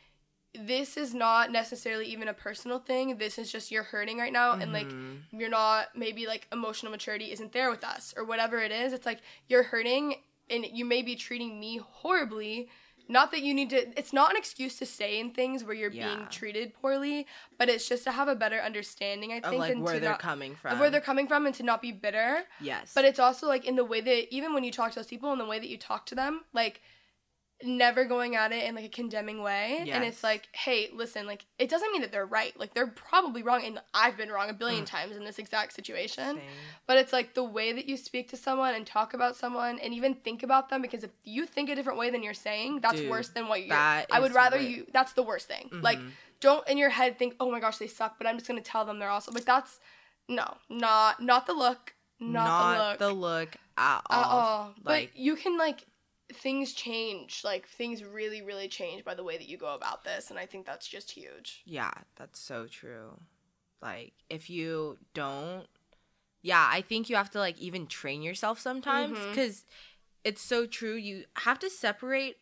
this 0.57 0.95
is 0.95 1.13
not 1.13 1.51
necessarily 1.51 2.05
even 2.05 2.29
a 2.29 2.33
personal 2.33 2.79
thing. 2.79 3.17
This 3.17 3.37
is 3.37 3.51
just 3.51 3.71
you're 3.71 3.83
hurting 3.83 4.17
right 4.17 4.31
now 4.31 4.53
and 4.53 4.71
like 4.73 4.87
mm-hmm. 4.87 5.39
you're 5.39 5.49
not 5.49 5.87
maybe 5.95 6.25
like 6.25 6.47
emotional 6.51 6.91
maturity 6.91 7.31
isn't 7.31 7.51
there 7.51 7.69
with 7.69 7.83
us 7.83 8.13
or 8.17 8.23
whatever 8.23 8.59
it 8.59 8.71
is. 8.71 8.93
It's 8.93 9.05
like 9.05 9.19
you're 9.47 9.63
hurting 9.63 10.15
and 10.49 10.65
you 10.71 10.85
may 10.85 11.01
be 11.01 11.15
treating 11.15 11.59
me 11.59 11.77
horribly 11.77 12.69
not 13.07 13.29
that 13.31 13.41
you 13.41 13.53
need 13.53 13.69
to 13.69 13.87
it's 13.99 14.11
not 14.13 14.31
an 14.31 14.37
excuse 14.37 14.77
to 14.79 14.85
say 14.85 15.19
in 15.19 15.29
things 15.31 15.63
where 15.63 15.75
you're 15.75 15.91
being 15.91 16.25
treated 16.31 16.73
poorly 16.73 17.27
but 17.59 17.69
it's 17.69 17.87
just 17.87 18.03
to 18.03 18.11
have 18.11 18.27
a 18.27 18.35
better 18.35 18.59
understanding 18.59 19.31
i 19.31 19.37
Of 19.37 19.43
think 19.43 19.59
like 19.59 19.71
and 19.73 19.83
where 19.83 19.93
to 19.95 19.99
they're 19.99 20.09
not, 20.11 20.19
coming 20.19 20.55
from. 20.55 20.73
of 20.73 20.79
where 20.79 20.89
they're 20.89 21.01
coming 21.01 21.27
from 21.27 21.45
and 21.45 21.53
to 21.55 21.63
not 21.63 21.81
be 21.81 21.91
bitter 21.91 22.39
yes. 22.59 22.91
but 22.95 23.05
it's 23.05 23.19
also 23.19 23.47
like 23.47 23.65
in 23.65 23.75
the 23.75 23.85
way 23.85 24.01
that 24.01 24.33
even 24.33 24.53
when 24.53 24.63
you 24.63 24.71
talk 24.71 24.91
to 24.91 24.95
those 24.95 25.07
people 25.07 25.31
in 25.31 25.37
the 25.37 25.45
way 25.45 25.59
that 25.59 25.67
you 25.69 25.77
talk 25.77 26.05
to 26.07 26.15
them 26.15 26.45
like 26.53 26.81
never 27.63 28.03
going 28.03 28.35
at 28.35 28.51
it 28.51 28.65
in 28.65 28.75
like 28.75 28.83
a 28.83 28.89
condemning 28.89 29.41
way 29.41 29.77
and 29.89 30.03
it's 30.03 30.23
like 30.23 30.47
hey 30.51 30.89
listen 30.93 31.25
like 31.25 31.45
it 31.57 31.69
doesn't 31.69 31.89
mean 31.93 32.01
that 32.01 32.11
they're 32.11 32.25
right 32.25 32.59
like 32.59 32.73
they're 32.73 32.85
probably 32.87 33.41
wrong 33.43 33.63
and 33.63 33.79
i've 33.93 34.17
been 34.17 34.27
wrong 34.29 34.49
a 34.49 34.53
billion 34.53 34.83
times 34.83 35.15
in 35.15 35.23
this 35.23 35.39
exact 35.39 35.71
situation 35.73 36.35
Mm. 36.35 36.39
Same. 36.39 36.41
but 36.85 36.97
it's 36.97 37.13
like 37.13 37.33
the 37.33 37.45
way 37.45 37.71
that 37.71 37.85
you 37.87 37.95
speak 37.95 38.29
to 38.31 38.37
someone 38.37 38.75
and 38.75 38.85
talk 38.85 39.13
about 39.13 39.37
someone 39.37 39.79
and 39.79 39.93
even 39.93 40.15
think 40.15 40.43
about 40.43 40.69
them 40.69 40.81
because 40.81 41.03
if 41.05 41.11
you 41.23 41.45
think 41.45 41.69
a 41.69 41.75
different 41.75 41.97
way 41.97 42.09
than 42.09 42.23
you're 42.23 42.33
saying 42.33 42.81
that's 42.81 42.99
Dude, 42.99 43.09
worse 43.09 43.29
than 43.29 43.47
what 43.47 43.61
you're 43.61 43.69
that 43.69 44.07
i 44.11 44.19
would 44.19 44.33
rather 44.35 44.57
lit. 44.59 44.69
you 44.69 44.87
that's 44.93 45.13
the 45.13 45.23
worst 45.23 45.47
thing 45.47 45.69
like 45.81 45.97
Mm-hmm. 45.99 46.09
don't 46.41 46.67
in 46.67 46.77
your 46.77 46.89
head 46.89 47.17
think 47.17 47.35
oh 47.39 47.49
my 47.49 47.61
gosh 47.61 47.77
they 47.77 47.87
suck 47.87 48.17
but 48.17 48.27
i'm 48.27 48.35
just 48.35 48.47
gonna 48.49 48.59
tell 48.61 48.83
them 48.83 48.99
they're 48.99 49.09
awesome 49.09 49.33
like 49.33 49.45
that's 49.45 49.79
no 50.27 50.57
not 50.69 51.21
not 51.23 51.47
the 51.47 51.53
look 51.53 51.93
not, 52.19 52.99
the 52.99 53.07
look 53.09 53.15
the 53.15 53.19
look 53.19 53.55
at 53.77 54.01
all. 54.09 54.19
at 54.19 54.25
all. 54.25 54.73
Like 54.83 55.11
but 55.13 55.17
you 55.19 55.35
can 55.35 55.57
like 55.57 55.85
things 56.33 56.73
change. 56.73 57.41
Like 57.43 57.67
things 57.67 58.03
really, 58.03 58.41
really 58.41 58.67
change 58.67 59.03
by 59.03 59.13
the 59.15 59.23
way 59.23 59.37
that 59.37 59.47
you 59.47 59.57
go 59.57 59.73
about 59.75 60.03
this, 60.03 60.29
and 60.29 60.39
I 60.39 60.45
think 60.45 60.65
that's 60.65 60.87
just 60.87 61.11
huge. 61.11 61.61
Yeah, 61.65 61.91
that's 62.15 62.39
so 62.39 62.67
true. 62.67 63.19
Like 63.81 64.13
if 64.29 64.49
you 64.49 64.97
don't 65.13 65.67
Yeah, 66.41 66.67
I 66.71 66.81
think 66.81 67.09
you 67.09 67.15
have 67.15 67.31
to 67.31 67.39
like 67.39 67.59
even 67.59 67.87
train 67.87 68.21
yourself 68.21 68.59
sometimes 68.59 69.17
Mm-hmm. 69.17 69.33
cuz 69.35 69.65
it's 70.23 70.41
so 70.41 70.65
true. 70.65 70.95
You 70.95 71.25
have 71.37 71.59
to 71.59 71.69
separate 71.69 72.37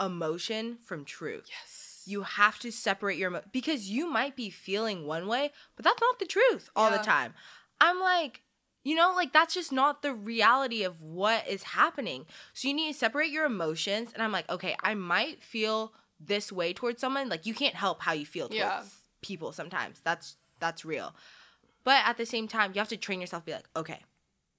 emotion 0.00 0.76
from 0.84 1.04
truth. 1.04 1.46
Yes. 1.48 2.02
You 2.06 2.22
have 2.22 2.58
to 2.60 2.70
separate 2.70 3.18
your 3.18 3.30
emo- 3.30 3.42
because 3.50 3.88
you 3.90 4.08
might 4.08 4.36
be 4.36 4.50
feeling 4.50 5.06
one 5.06 5.26
way, 5.26 5.50
but 5.74 5.84
that's 5.84 6.00
not 6.00 6.18
the 6.18 6.26
truth 6.26 6.68
all 6.76 6.90
Yeah. 6.90 6.98
the 6.98 7.02
time. 7.04 7.34
I'm 7.80 7.98
like 7.98 8.42
you 8.84 8.94
know, 8.94 9.12
like 9.16 9.32
that's 9.32 9.54
just 9.54 9.72
not 9.72 10.02
the 10.02 10.12
reality 10.14 10.84
of 10.84 11.00
what 11.02 11.48
is 11.48 11.62
happening. 11.64 12.26
So 12.52 12.68
you 12.68 12.74
need 12.74 12.92
to 12.92 12.98
separate 12.98 13.30
your 13.30 13.46
emotions. 13.46 14.10
And 14.12 14.22
I'm 14.22 14.30
like, 14.30 14.48
okay, 14.50 14.76
I 14.82 14.94
might 14.94 15.42
feel 15.42 15.92
this 16.20 16.52
way 16.52 16.72
towards 16.72 17.00
someone. 17.00 17.28
Like 17.28 17.46
you 17.46 17.54
can't 17.54 17.74
help 17.74 18.02
how 18.02 18.12
you 18.12 18.26
feel 18.26 18.48
towards 18.48 18.58
Yeah. 18.60 18.82
people 19.22 19.52
sometimes. 19.52 20.00
That's 20.04 20.36
that's 20.60 20.84
real. 20.84 21.14
But 21.82 22.02
at 22.06 22.16
the 22.16 22.24
same 22.26 22.46
time, 22.46 22.72
you 22.74 22.78
have 22.78 22.88
to 22.90 22.96
train 22.96 23.20
yourself 23.20 23.42
to 23.42 23.46
be 23.46 23.52
like, 23.52 23.68
okay, 23.76 24.00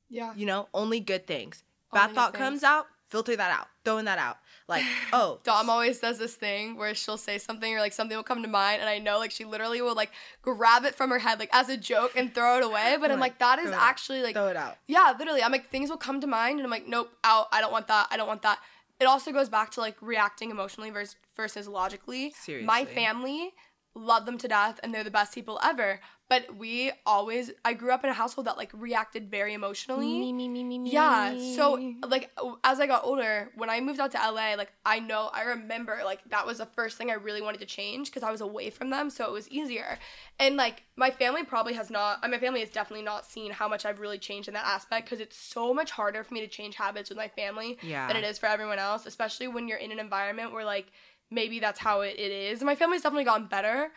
Yeah. 0.09 0.33
you 0.35 0.45
know, 0.45 0.67
only 0.73 0.99
good 0.99 1.25
things. 1.25 1.63
Bad 1.93 2.07
good 2.07 2.15
thought 2.15 2.31
things. 2.33 2.43
comes 2.43 2.63
out, 2.63 2.87
filter 3.09 3.35
that 3.35 3.51
out, 3.51 3.67
throwing 3.83 4.05
that 4.05 4.17
out. 4.17 4.37
Like, 4.67 4.83
oh, 5.13 5.39
Dom 5.43 5.69
always 5.69 5.99
does 5.99 6.17
this 6.17 6.35
thing 6.35 6.75
where 6.77 6.93
she'll 6.95 7.17
say 7.17 7.37
something 7.37 7.73
or 7.73 7.79
like 7.79 7.93
something 7.93 8.15
will 8.15 8.23
come 8.23 8.41
to 8.41 8.47
mind, 8.47 8.81
and 8.81 8.89
I 8.89 8.99
know 8.99 9.17
like 9.17 9.31
she 9.31 9.45
literally 9.45 9.81
will 9.81 9.95
like 9.95 10.11
grab 10.41 10.85
it 10.85 10.95
from 10.95 11.09
her 11.09 11.19
head 11.19 11.39
like 11.39 11.49
as 11.53 11.69
a 11.69 11.77
joke 11.77 12.13
and 12.15 12.33
throw 12.33 12.57
it 12.57 12.63
away. 12.63 12.97
But 12.99 13.11
I'm 13.11 13.19
like, 13.19 13.39
that 13.39 13.59
is 13.59 13.65
throw 13.65 13.73
it 13.73 13.75
out. 13.75 13.81
actually 13.83 14.21
like 14.21 14.35
throw 14.35 14.47
it 14.47 14.57
out. 14.57 14.77
Yeah, 14.87 15.13
literally. 15.17 15.43
I'm 15.43 15.51
like, 15.51 15.69
things 15.69 15.89
will 15.89 15.97
come 15.97 16.21
to 16.21 16.27
mind, 16.27 16.59
and 16.59 16.65
I'm 16.65 16.71
like, 16.71 16.87
nope, 16.87 17.11
out. 17.23 17.47
I 17.51 17.61
don't 17.61 17.71
want 17.71 17.87
that. 17.87 18.07
I 18.11 18.17
don't 18.17 18.27
want 18.27 18.41
that. 18.43 18.59
It 18.99 19.05
also 19.05 19.31
goes 19.31 19.49
back 19.49 19.71
to 19.71 19.81
like 19.81 19.97
reacting 20.01 20.51
emotionally 20.51 20.89
versus 20.89 21.15
versus 21.35 21.67
logically. 21.67 22.33
Seriously. 22.41 22.65
My 22.65 22.85
family 22.85 23.53
love 23.95 24.25
them 24.25 24.37
to 24.39 24.47
death, 24.47 24.79
and 24.83 24.93
they're 24.93 25.03
the 25.03 25.11
best 25.11 25.33
people 25.33 25.59
ever. 25.63 25.99
But 26.27 26.55
we 26.57 26.91
always, 27.05 27.51
I 27.63 27.73
grew 27.73 27.91
up 27.91 28.03
in 28.03 28.09
a 28.09 28.13
household 28.13 28.47
that 28.47 28.57
like 28.57 28.71
reacted 28.73 29.29
very 29.29 29.53
emotionally. 29.53 30.07
Me, 30.07 30.33
me, 30.33 30.47
me, 30.47 30.63
me, 30.63 30.79
me. 30.79 30.91
Yeah. 30.91 31.37
So 31.55 31.79
like 32.07 32.31
as 32.63 32.79
I 32.79 32.87
got 32.87 33.03
older, 33.05 33.51
when 33.55 33.69
I 33.69 33.79
moved 33.79 33.99
out 33.99 34.11
to 34.13 34.17
LA, 34.17 34.55
like 34.55 34.71
I 34.85 34.99
know 34.99 35.29
I 35.31 35.43
remember 35.43 35.99
like 36.03 36.27
that 36.31 36.47
was 36.47 36.57
the 36.57 36.65
first 36.65 36.97
thing 36.97 37.11
I 37.11 37.13
really 37.13 37.43
wanted 37.43 37.59
to 37.59 37.67
change 37.67 38.09
because 38.09 38.23
I 38.23 38.31
was 38.31 38.41
away 38.41 38.71
from 38.71 38.89
them, 38.89 39.11
so 39.11 39.25
it 39.25 39.31
was 39.31 39.47
easier. 39.49 39.99
And 40.39 40.57
like 40.57 40.81
my 40.95 41.11
family 41.11 41.43
probably 41.43 41.73
has 41.73 41.91
not 41.91 42.27
my 42.27 42.39
family 42.39 42.61
has 42.61 42.69
definitely 42.71 43.05
not 43.05 43.27
seen 43.27 43.51
how 43.51 43.67
much 43.69 43.85
I've 43.85 43.99
really 43.99 44.17
changed 44.17 44.47
in 44.47 44.55
that 44.55 44.65
aspect 44.65 45.05
because 45.05 45.19
it's 45.19 45.37
so 45.37 45.75
much 45.75 45.91
harder 45.91 46.23
for 46.23 46.33
me 46.33 46.39
to 46.41 46.47
change 46.47 46.73
habits 46.73 47.09
with 47.09 47.19
my 47.19 47.27
family 47.27 47.77
Yeah. 47.83 48.07
than 48.07 48.17
it 48.17 48.23
is 48.23 48.39
for 48.39 48.47
everyone 48.47 48.79
else, 48.79 49.05
especially 49.05 49.47
when 49.47 49.67
you're 49.67 49.77
in 49.77 49.91
an 49.91 49.99
environment 49.99 50.53
where 50.53 50.65
like 50.65 50.87
maybe 51.31 51.59
that's 51.59 51.79
how 51.79 52.01
it, 52.01 52.15
it 52.17 52.31
is. 52.31 52.61
My 52.63 52.75
family's 52.75 53.01
definitely 53.01 53.25
gotten 53.25 53.47
better, 53.47 53.91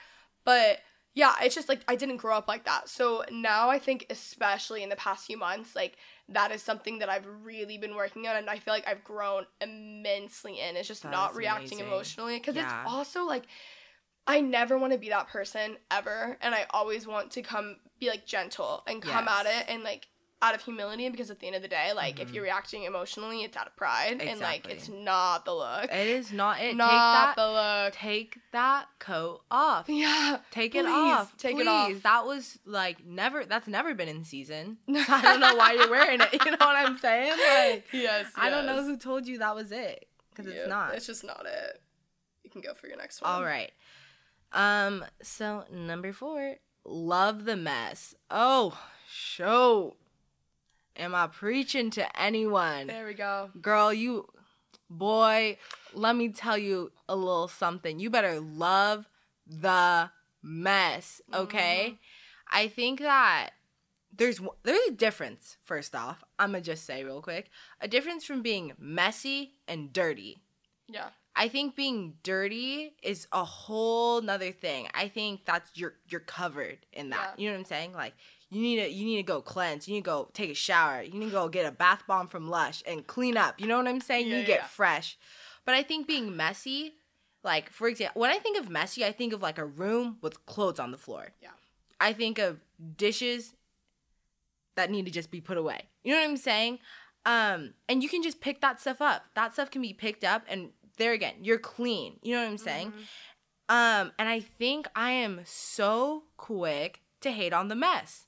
but 0.44 0.78
yeah, 1.14 1.34
it's 1.42 1.54
just 1.54 1.68
like 1.68 1.80
I 1.88 1.96
didn't 1.96 2.18
grow 2.18 2.36
up 2.36 2.46
like 2.48 2.64
that. 2.64 2.88
So 2.88 3.24
now 3.32 3.70
I 3.70 3.78
think, 3.78 4.06
especially 4.10 4.82
in 4.82 4.88
the 4.88 4.96
past 4.96 5.26
few 5.26 5.36
months, 5.36 5.74
like 5.74 5.96
that 6.28 6.52
is 6.52 6.62
something 6.62 7.00
that 7.00 7.08
I've 7.08 7.26
really 7.42 7.76
been 7.78 7.96
working 7.96 8.26
on, 8.28 8.36
and 8.36 8.48
I 8.48 8.58
feel 8.58 8.72
like 8.74 8.86
I've 8.86 9.02
grown 9.04 9.44
immensely 9.60 10.60
in. 10.60 10.76
It's 10.76 10.86
just 10.88 11.02
That 11.02 11.10
not 11.10 11.34
reacting 11.34 11.78
amazing. 11.78 11.86
emotionally 11.86 12.38
because 12.38 12.56
Yeah. 12.56 12.62
it's 12.64 12.74
also 12.86 13.24
like 13.24 13.44
I 14.26 14.40
never 14.40 14.78
want 14.78 14.92
to 14.92 14.98
be 14.98 15.08
that 15.08 15.28
person 15.28 15.78
ever, 15.90 16.36
and 16.40 16.54
I 16.54 16.66
always 16.70 17.06
want 17.06 17.30
to 17.32 17.42
come 17.42 17.76
be 17.98 18.08
like 18.08 18.26
gentle 18.26 18.84
and 18.86 19.02
come 19.02 19.26
Yes. 19.26 19.40
at 19.40 19.46
it 19.46 19.64
and 19.74 19.82
like 19.82 20.06
out 20.40 20.54
of 20.54 20.62
humility 20.62 21.08
because 21.08 21.30
at 21.32 21.40
the 21.40 21.46
end 21.48 21.56
of 21.56 21.62
the 21.62 21.68
day, 21.68 21.90
like 21.96 22.20
if 22.20 22.32
you're 22.32 22.44
reacting 22.44 22.84
emotionally, 22.84 23.42
it's 23.42 23.56
out 23.56 23.66
of 23.66 23.74
pride 23.74 24.20
and 24.22 24.38
like 24.40 24.62
Mm-hmm. 24.62 24.70
It's 24.72 24.88
not 24.88 25.44
the 25.44 25.52
look, 25.54 25.84
It 25.92 26.06
is 26.06 26.32
not 26.32 26.60
it. 26.60 26.76
not 26.76 26.86
take 26.90 26.90
that. 26.96 27.34
the 27.36 27.48
look. 27.84 27.92
take 27.94 28.38
that 28.52 28.86
coat 29.00 29.40
off. 29.50 29.88
Yeah, 29.88 30.38
Take 30.52 30.74
it 30.76 30.86
off. 30.86 31.36
Take 31.38 31.56
Please. 31.56 31.62
it 31.62 31.68
off. 31.68 32.02
That 32.04 32.24
was 32.26 32.58
like 32.64 33.04
never. 33.04 33.44
That's 33.44 33.66
never 33.66 33.94
been 33.94 34.08
in 34.08 34.22
season. 34.24 34.78
I 34.88 35.20
don't 35.22 35.40
know 35.40 35.56
why 35.56 35.72
you're 35.72 35.90
wearing 35.90 36.20
it. 36.20 36.32
You 36.44 36.52
know 36.52 36.56
what 36.60 36.76
I'm 36.76 36.96
saying? 36.98 37.32
Like, 37.48 37.84
Yes, 37.92 38.26
I 38.36 38.48
don't 38.50 38.66
know 38.66 38.82
who 38.84 38.96
told 38.96 39.26
you 39.26 39.38
that 39.38 39.54
was 39.56 39.72
it 39.72 40.06
because 40.30 40.46
Yeah, 40.46 40.60
it's 40.60 40.68
not. 40.68 40.94
It's 40.94 41.06
just 41.06 41.24
not 41.24 41.44
it. 41.46 41.80
You 42.44 42.50
can 42.50 42.60
go 42.60 42.74
for 42.74 42.86
your 42.86 42.96
next 42.96 43.20
one. 43.22 43.30
All 43.32 43.44
right. 43.44 43.72
Um. 44.52 45.04
So 45.22 45.64
number 45.72 46.12
four, 46.12 46.56
love 46.84 47.44
the 47.44 47.56
mess. 47.56 48.14
Oh, 48.30 48.78
show. 49.10 49.96
Am 50.98 51.14
I 51.14 51.28
preaching 51.28 51.90
to 51.90 52.20
anyone? 52.20 52.88
There 52.88 53.06
we 53.06 53.14
go. 53.14 53.50
Girl, 53.60 53.92
you, 53.92 54.26
boy, 54.90 55.58
let 55.94 56.16
me 56.16 56.30
tell 56.30 56.58
you 56.58 56.90
a 57.08 57.14
little 57.14 57.48
something. 57.48 58.00
You 58.00 58.10
better 58.10 58.40
love 58.40 59.06
the 59.46 60.10
mess, 60.42 61.20
okay? 61.32 61.86
Mm-hmm. 61.86 61.94
I 62.50 62.68
think 62.68 63.00
that 63.00 63.50
there's 64.16 64.40
there's 64.64 64.88
a 64.88 64.92
difference. 64.92 65.56
First 65.62 65.94
off, 65.94 66.24
I'm 66.38 66.50
gonna 66.50 66.62
just 66.62 66.84
say 66.84 67.04
real 67.04 67.22
quick, 67.22 67.50
a 67.80 67.88
difference 67.88 68.24
from 68.24 68.42
being 68.42 68.72
messy 68.78 69.52
and 69.66 69.92
dirty. 69.92 70.42
Yeah. 70.88 71.10
I 71.36 71.46
think 71.46 71.76
being 71.76 72.14
dirty 72.24 72.94
is 73.00 73.28
a 73.30 73.44
whole 73.44 74.20
nother 74.20 74.50
thing. 74.50 74.88
I 74.92 75.06
think 75.06 75.44
that's 75.44 75.70
you're 75.74 75.94
you're 76.08 76.20
covered 76.20 76.78
in 76.92 77.10
that. 77.10 77.34
Yeah. 77.36 77.42
You 77.42 77.48
know 77.48 77.54
what 77.54 77.60
I'm 77.60 77.64
saying? 77.66 77.92
Like 77.92 78.14
you 78.50 78.62
need 78.62 78.76
to 78.76 78.88
you 78.90 79.04
need 79.04 79.16
to 79.16 79.22
go 79.22 79.40
cleanse. 79.42 79.86
You 79.88 79.94
need 79.94 80.00
to 80.00 80.10
go 80.10 80.30
take 80.32 80.50
a 80.50 80.54
shower. 80.54 81.02
You 81.02 81.18
need 81.18 81.26
to 81.26 81.32
go 81.32 81.48
get 81.48 81.66
a 81.66 81.72
bath 81.72 82.02
bomb 82.06 82.28
from 82.28 82.48
Lush 82.48 82.82
and 82.86 83.06
clean 83.06 83.36
up. 83.36 83.60
You 83.60 83.66
know 83.66 83.76
what 83.76 83.86
I'm 83.88 84.00
saying? 84.00 84.26
you 84.26 84.36
Yeah, 84.36 84.42
get 84.42 84.60
yeah. 84.60 84.66
fresh. 84.66 85.18
But 85.64 85.74
I 85.74 85.82
think 85.82 86.06
being 86.06 86.34
messy, 86.36 86.94
like 87.44 87.70
for 87.70 87.88
example, 87.88 88.20
when 88.20 88.30
I 88.30 88.38
think 88.38 88.58
of 88.58 88.70
messy, 88.70 89.04
I 89.04 89.12
think 89.12 89.32
of 89.32 89.42
like 89.42 89.58
a 89.58 89.66
room 89.66 90.16
with 90.22 90.44
clothes 90.46 90.78
on 90.80 90.90
the 90.92 90.98
floor. 90.98 91.32
Yeah. 91.42 91.50
I 92.00 92.12
think 92.12 92.38
of 92.38 92.60
dishes 92.96 93.54
that 94.76 94.90
need 94.90 95.04
to 95.06 95.10
just 95.12 95.30
be 95.30 95.40
put 95.40 95.58
away. 95.58 95.88
You 96.04 96.14
know 96.14 96.20
what 96.20 96.30
I'm 96.30 96.36
saying? 96.36 96.78
Um, 97.26 97.74
and 97.88 98.02
you 98.02 98.08
can 98.08 98.22
just 98.22 98.40
pick 98.40 98.60
that 98.60 98.80
stuff 98.80 99.02
up. 99.02 99.24
That 99.34 99.52
stuff 99.52 99.70
can 99.70 99.82
be 99.82 99.92
picked 99.92 100.24
up, 100.24 100.44
and 100.48 100.70
there 100.96 101.12
again, 101.12 101.34
you're 101.42 101.58
clean. 101.58 102.18
You 102.22 102.34
know 102.36 102.42
what 102.42 102.50
I'm 102.50 102.58
saying? 102.58 102.92
Um, 103.68 104.12
and 104.18 104.28
I 104.28 104.40
think 104.40 104.88
I 104.94 105.10
am 105.10 105.40
so 105.44 106.22
quick 106.38 107.02
to 107.20 107.30
hate 107.32 107.52
on 107.52 107.68
the 107.68 107.74
mess. 107.74 108.27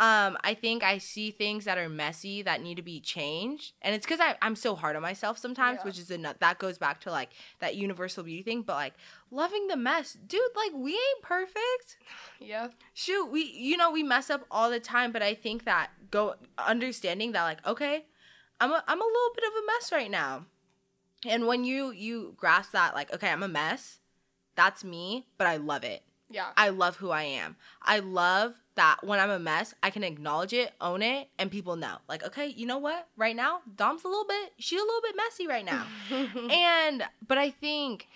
Um, 0.00 0.36
I 0.42 0.54
think 0.54 0.82
I 0.82 0.98
see 0.98 1.30
things 1.30 1.64
that 1.66 1.78
are 1.78 1.88
messy 1.88 2.42
that 2.42 2.60
need 2.60 2.74
to 2.76 2.82
be 2.82 2.98
changed, 3.00 3.74
and 3.82 3.94
it's 3.94 4.04
because 4.04 4.18
I'm 4.40 4.56
so 4.56 4.74
hard 4.74 4.96
on 4.96 5.02
myself 5.02 5.38
sometimes, 5.38 5.78
Yeah. 5.80 5.84
which 5.84 5.98
is 5.98 6.10
a 6.10 6.18
nut 6.18 6.38
that 6.40 6.58
goes 6.58 6.76
back 6.76 7.00
to 7.02 7.10
like 7.10 7.30
that 7.60 7.76
universal 7.76 8.24
beauty 8.24 8.42
thing. 8.42 8.62
But 8.62 8.74
like 8.74 8.94
loving 9.30 9.68
the 9.68 9.76
mess, 9.76 10.14
dude. 10.14 10.40
Like 10.56 10.72
we 10.74 10.92
ain't 10.92 11.22
perfect 11.22 11.98
Yeah. 12.40 12.68
shoot 12.94 13.26
we 13.26 13.42
you 13.44 13.76
know 13.76 13.90
we 13.92 14.02
mess 14.02 14.28
up 14.30 14.44
all 14.50 14.68
the 14.70 14.80
time 14.80 15.12
but 15.12 15.22
i 15.22 15.32
think 15.34 15.64
that 15.64 15.90
go 16.10 16.34
understanding 16.58 17.30
that 17.32 17.44
like 17.44 17.64
okay 17.66 18.04
i'm 18.60 18.70
a, 18.72 18.82
i'm 18.88 19.00
a 19.00 19.04
little 19.04 19.30
bit 19.36 19.44
of 19.44 19.52
a 19.52 19.66
mess 19.66 19.92
right 19.92 20.10
now 20.10 20.44
and 21.26 21.46
when 21.46 21.62
you 21.64 21.92
you 21.92 22.34
grasp 22.36 22.72
that 22.72 22.94
like 22.94 23.12
okay 23.14 23.30
i'm 23.30 23.42
a 23.44 23.48
mess 23.48 24.00
that's 24.56 24.82
me 24.82 25.26
but 25.38 25.46
i 25.46 25.56
love 25.56 25.84
it 25.84 26.02
Yeah. 26.32 26.46
i 26.56 26.68
love 26.70 26.96
who 26.96 27.10
i 27.10 27.22
am 27.22 27.56
i 27.82 27.98
love 27.98 28.54
that 28.74 28.98
when 29.02 29.20
i'm 29.20 29.30
a 29.30 29.38
mess 29.38 29.74
i 29.82 29.90
can 29.90 30.02
acknowledge 30.02 30.52
it 30.52 30.72
own 30.80 31.02
it 31.02 31.28
and 31.38 31.50
people 31.50 31.76
know 31.76 31.96
like 32.08 32.24
okay 32.24 32.46
you 32.46 32.66
know 32.66 32.78
what 32.78 33.08
right 33.16 33.36
now 33.36 33.60
dom's 33.76 34.04
a 34.04 34.08
little 34.08 34.26
bit 34.26 34.52
she's 34.58 34.80
a 34.80 34.84
little 34.84 35.02
bit 35.02 35.14
messy 35.16 35.46
right 35.46 35.64
now 35.64 35.86
and 36.50 37.04
but 37.26 37.38
i 37.38 37.50
think 37.50 38.08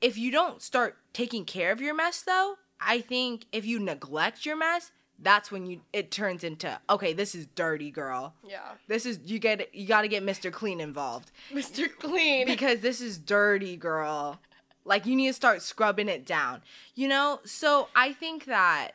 if 0.00 0.16
you 0.18 0.30
don't 0.30 0.62
start 0.62 0.96
taking 1.12 1.44
care 1.44 1.72
of 1.72 1.80
your 1.80 1.94
mess 1.94 2.22
though 2.22 2.54
i 2.80 3.00
think 3.00 3.46
if 3.52 3.64
you 3.66 3.78
neglect 3.78 4.46
your 4.46 4.56
mess 4.56 4.92
that's 5.22 5.52
when 5.52 5.66
you 5.66 5.80
it 5.92 6.10
turns 6.10 6.42
into 6.44 6.78
okay, 6.90 7.12
this 7.12 7.34
is 7.34 7.46
dirty 7.54 7.90
girl. 7.90 8.34
Yeah. 8.46 8.72
This 8.88 9.06
is 9.06 9.20
you 9.24 9.38
get 9.38 9.72
you 9.74 9.86
got 9.86 10.02
to 10.02 10.08
get 10.08 10.24
Mr. 10.24 10.52
Clean 10.52 10.80
involved 10.80 11.30
Mr. 11.52 11.88
Clean. 11.98 12.46
because 12.46 12.80
this 12.80 13.00
is 13.00 13.18
dirty 13.18 13.76
girl. 13.76 14.40
Like 14.84 15.06
you 15.06 15.14
need 15.16 15.28
to 15.28 15.32
start 15.34 15.62
scrubbing 15.62 16.08
it 16.08 16.24
down. 16.26 16.62
You 16.94 17.08
know? 17.08 17.40
So 17.44 17.88
I 17.94 18.12
think 18.12 18.46
that 18.46 18.92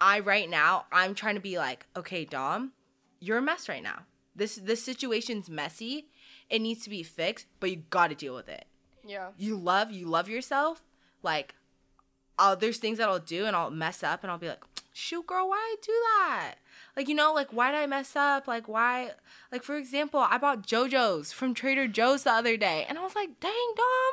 I 0.00 0.20
right 0.20 0.48
now 0.48 0.86
I'm 0.92 1.14
trying 1.14 1.36
to 1.36 1.40
be 1.40 1.58
like, 1.58 1.86
okay, 1.96 2.24
Dom, 2.24 2.72
you're 3.20 3.38
a 3.38 3.42
mess 3.42 3.68
right 3.68 3.82
now. 3.82 4.00
This 4.34 4.56
this 4.56 4.82
situation's 4.82 5.48
messy. 5.48 6.06
It 6.50 6.60
needs 6.60 6.84
to 6.84 6.90
be 6.90 7.02
fixed, 7.02 7.46
but 7.60 7.70
you 7.70 7.76
got 7.90 8.08
to 8.08 8.14
deal 8.14 8.34
with 8.34 8.48
it. 8.48 8.66
yeah. 9.06 9.28
You 9.38 9.56
love 9.56 9.90
you 9.90 10.06
love 10.06 10.28
yourself. 10.28 10.82
Like 11.22 11.54
I'll, 12.38 12.56
there's 12.56 12.78
things 12.78 12.98
that 12.98 13.08
I'll 13.08 13.18
do 13.18 13.44
and 13.46 13.54
I'll 13.54 13.70
mess 13.70 14.02
up 14.02 14.22
and 14.22 14.30
I'll 14.30 14.38
be 14.38 14.48
like, 14.48 14.64
shoot, 14.92 15.26
girl, 15.26 15.48
why 15.48 15.56
I 15.56 15.76
do 15.82 15.92
that? 15.92 16.54
Like, 16.96 17.08
you 17.08 17.14
know, 17.14 17.32
like, 17.32 17.52
why 17.52 17.70
did 17.70 17.78
I 17.78 17.86
mess 17.86 18.16
up? 18.16 18.48
Like, 18.48 18.68
why? 18.68 19.12
Like, 19.50 19.62
for 19.62 19.76
example, 19.76 20.20
I 20.20 20.38
bought 20.38 20.66
Joe-Joe's 20.66 21.30
from 21.32 21.54
Trader 21.54 21.86
Joe's 21.88 22.24
the 22.24 22.32
other 22.32 22.56
day 22.56 22.84
and 22.88 22.98
I 22.98 23.02
was 23.02 23.14
like, 23.14 23.38
dang, 23.38 23.52
Dom, 23.76 24.12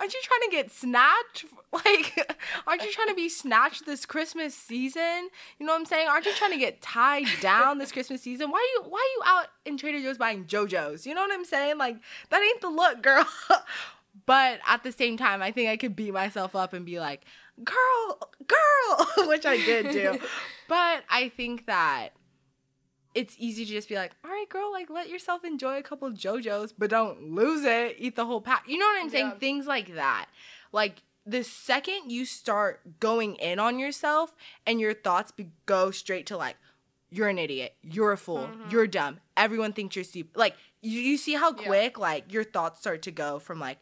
aren't 0.00 0.14
you 0.14 0.20
trying 0.24 0.50
to 0.50 0.56
get 0.56 0.72
snatched? 0.72 1.44
Like, 1.72 2.36
aren't 2.66 2.82
you 2.82 2.90
trying 2.90 3.10
to 3.10 3.14
be 3.14 3.28
snatched 3.28 3.86
this 3.86 4.04
Christmas 4.04 4.56
season? 4.56 5.28
You 5.60 5.66
know 5.66 5.72
what 5.72 5.78
I'm 5.78 5.86
saying? 5.86 6.08
Aren't 6.08 6.26
you 6.26 6.32
trying 6.34 6.50
to 6.50 6.58
get 6.58 6.82
tied 6.82 7.28
down 7.40 7.78
this 7.78 7.92
Christmas 7.92 8.22
season? 8.22 8.50
Why 8.50 8.58
are 8.58 8.84
you, 8.84 8.90
why 8.90 8.98
are 8.98 9.12
you 9.14 9.22
out 9.24 9.46
in 9.64 9.76
Trader 9.76 10.02
Joe's 10.02 10.18
buying 10.18 10.48
Joe-Joe's? 10.48 11.06
You 11.06 11.14
know 11.14 11.20
what 11.20 11.32
I'm 11.32 11.44
saying? 11.44 11.78
Like, 11.78 11.98
that 12.30 12.42
ain't 12.42 12.60
the 12.60 12.70
look, 12.70 13.02
girl. 13.02 13.24
but 14.26 14.58
at 14.66 14.82
the 14.82 14.90
same 14.90 15.16
time, 15.16 15.42
I 15.42 15.52
think 15.52 15.68
I 15.68 15.76
could 15.76 15.94
beat 15.94 16.12
myself 16.12 16.56
up 16.56 16.72
and 16.72 16.84
be 16.84 16.98
like, 16.98 17.24
girl, 17.62 18.18
girl, 18.48 19.28
which 19.28 19.46
I 19.46 19.56
did 19.58 19.92
do. 19.92 20.18
but 20.68 21.04
I 21.08 21.28
think 21.36 21.66
that 21.66 22.08
it's 23.14 23.34
easy 23.38 23.64
to 23.64 23.72
just 23.72 23.88
be 23.88 23.96
like, 23.96 24.12
all 24.24 24.30
right, 24.30 24.48
girl, 24.48 24.70
like 24.70 24.90
let 24.90 25.08
yourself 25.08 25.44
enjoy 25.44 25.78
a 25.78 25.82
couple 25.82 26.06
of 26.06 26.14
Joe-Joe's, 26.14 26.72
but 26.72 26.90
don't 26.90 27.34
lose 27.34 27.64
it. 27.64 27.96
Eat 27.98 28.16
the 28.16 28.26
whole 28.26 28.40
pack. 28.40 28.64
You 28.66 28.78
know 28.78 28.86
what 28.86 29.02
I'm 29.02 29.10
saying? 29.10 29.26
Yeah. 29.26 29.38
Things 29.38 29.66
like 29.66 29.94
that. 29.94 30.26
Like 30.72 31.02
the 31.26 31.42
second 31.42 32.10
you 32.10 32.24
start 32.24 33.00
going 33.00 33.34
in 33.36 33.58
on 33.58 33.78
yourself 33.78 34.34
and 34.66 34.80
your 34.80 34.94
thoughts 34.94 35.32
be- 35.32 35.50
go 35.66 35.90
straight 35.90 36.26
to 36.26 36.36
like, 36.36 36.56
you're 37.10 37.28
an 37.28 37.38
idiot, 37.38 37.74
you're 37.82 38.12
a 38.12 38.16
fool, 38.16 38.48
mm-hmm. 38.48 38.70
you're 38.70 38.86
dumb, 38.86 39.18
everyone 39.36 39.72
thinks 39.72 39.96
you're 39.96 40.04
stupid. 40.04 40.36
Like 40.36 40.54
you, 40.80 41.00
you 41.00 41.16
see 41.16 41.34
how 41.34 41.54
Yeah. 41.56 41.66
quick 41.66 41.98
like 41.98 42.32
your 42.32 42.44
thoughts 42.44 42.80
start 42.80 43.02
to 43.02 43.10
go 43.10 43.40
from 43.40 43.58
like, 43.58 43.78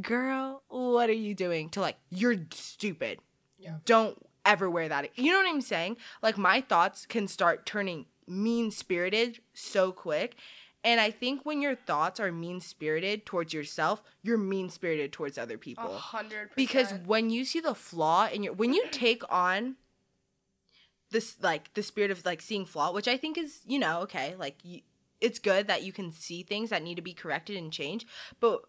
girl, 0.00 0.62
what 0.68 1.10
are 1.10 1.12
you 1.12 1.34
doing? 1.34 1.68
To 1.70 1.80
like, 1.80 1.96
you're 2.10 2.36
stupid. 2.52 3.18
Yeah. 3.58 3.78
Don't 3.84 4.16
ever 4.46 4.70
wear 4.70 4.88
that. 4.88 5.18
You 5.18 5.32
know 5.32 5.38
what 5.38 5.48
I'm 5.48 5.60
saying? 5.60 5.96
Like, 6.22 6.38
my 6.38 6.60
thoughts 6.60 7.04
can 7.04 7.28
start 7.28 7.66
turning 7.66 8.06
mean 8.26 8.70
spirited 8.70 9.40
so 9.54 9.92
quick. 9.92 10.36
And 10.82 10.98
I 11.00 11.10
think 11.10 11.44
when 11.44 11.60
your 11.60 11.74
thoughts 11.74 12.18
are 12.18 12.32
mean 12.32 12.60
spirited 12.60 13.26
towards 13.26 13.52
yourself, 13.52 14.02
you're 14.22 14.38
mean 14.38 14.70
spirited 14.70 15.12
towards 15.12 15.36
other 15.36 15.56
A 15.56 15.58
people. 15.58 15.92
hundred 15.96 16.50
percent. 16.50 16.56
Because 16.56 16.94
when 17.04 17.28
you 17.28 17.44
see 17.44 17.60
the 17.60 17.74
flaw 17.74 18.28
in 18.32 18.42
your, 18.42 18.54
when 18.54 18.72
you 18.72 18.86
take 18.90 19.22
on 19.30 19.76
this, 21.10 21.36
like, 21.42 21.74
the 21.74 21.82
spirit 21.82 22.10
of 22.10 22.24
like 22.24 22.40
seeing 22.40 22.64
flaw, 22.64 22.92
which 22.92 23.08
I 23.08 23.18
think 23.18 23.36
is, 23.36 23.60
you 23.66 23.78
know, 23.78 24.00
okay, 24.02 24.34
like, 24.38 24.56
you, 24.62 24.80
it's 25.20 25.38
good 25.38 25.66
that 25.66 25.82
you 25.82 25.92
can 25.92 26.12
see 26.12 26.42
things 26.42 26.70
that 26.70 26.82
need 26.82 26.94
to 26.94 27.02
be 27.02 27.12
corrected 27.12 27.56
and 27.56 27.70
changed, 27.70 28.06
but 28.40 28.62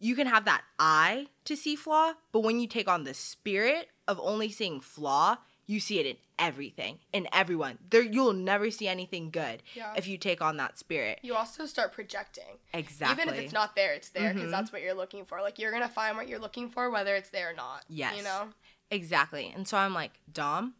you 0.00 0.16
can 0.16 0.26
have 0.26 0.44
that 0.46 0.64
eye 0.80 1.26
to 1.44 1.54
see 1.54 1.76
flaw, 1.76 2.14
but 2.32 2.40
when 2.40 2.58
you 2.58 2.66
take 2.66 2.88
on 2.88 3.04
the 3.04 3.14
spirit 3.14 3.86
of 4.08 4.18
only 4.20 4.50
seeing 4.50 4.80
flaw, 4.80 5.36
you 5.66 5.80
see 5.80 5.98
it 6.00 6.06
in 6.06 6.16
everything, 6.38 6.98
in 7.12 7.28
everyone. 7.32 7.78
There, 7.90 8.02
you'll 8.02 8.32
never 8.32 8.70
see 8.70 8.88
anything 8.88 9.30
good 9.30 9.62
Yeah. 9.74 9.94
if 9.96 10.06
you 10.08 10.18
take 10.18 10.40
on 10.42 10.56
that 10.56 10.78
spirit. 10.78 11.20
you 11.22 11.34
also 11.34 11.66
start 11.66 11.92
projecting. 11.92 12.58
Exactly. 12.74 13.22
Even 13.22 13.34
if 13.34 13.40
it's 13.40 13.52
not 13.52 13.76
there, 13.76 13.94
it's 13.94 14.10
there 14.10 14.32
because 14.34 14.48
Mhm. 14.48 14.52
that's 14.52 14.72
what 14.72 14.82
you're 14.82 14.94
looking 14.94 15.24
for. 15.24 15.40
Like 15.40 15.58
you're 15.58 15.70
gonna 15.72 15.88
find 15.88 16.16
what 16.16 16.28
you're 16.28 16.40
looking 16.40 16.68
for, 16.68 16.90
whether 16.90 17.14
it's 17.14 17.30
there 17.30 17.50
or 17.50 17.54
not. 17.54 17.84
Yes. 17.88 18.16
You 18.16 18.24
know. 18.24 18.48
Exactly. 18.90 19.52
And 19.54 19.66
so 19.66 19.76
I'm 19.78 19.94
like, 19.94 20.12
Dom, 20.32 20.74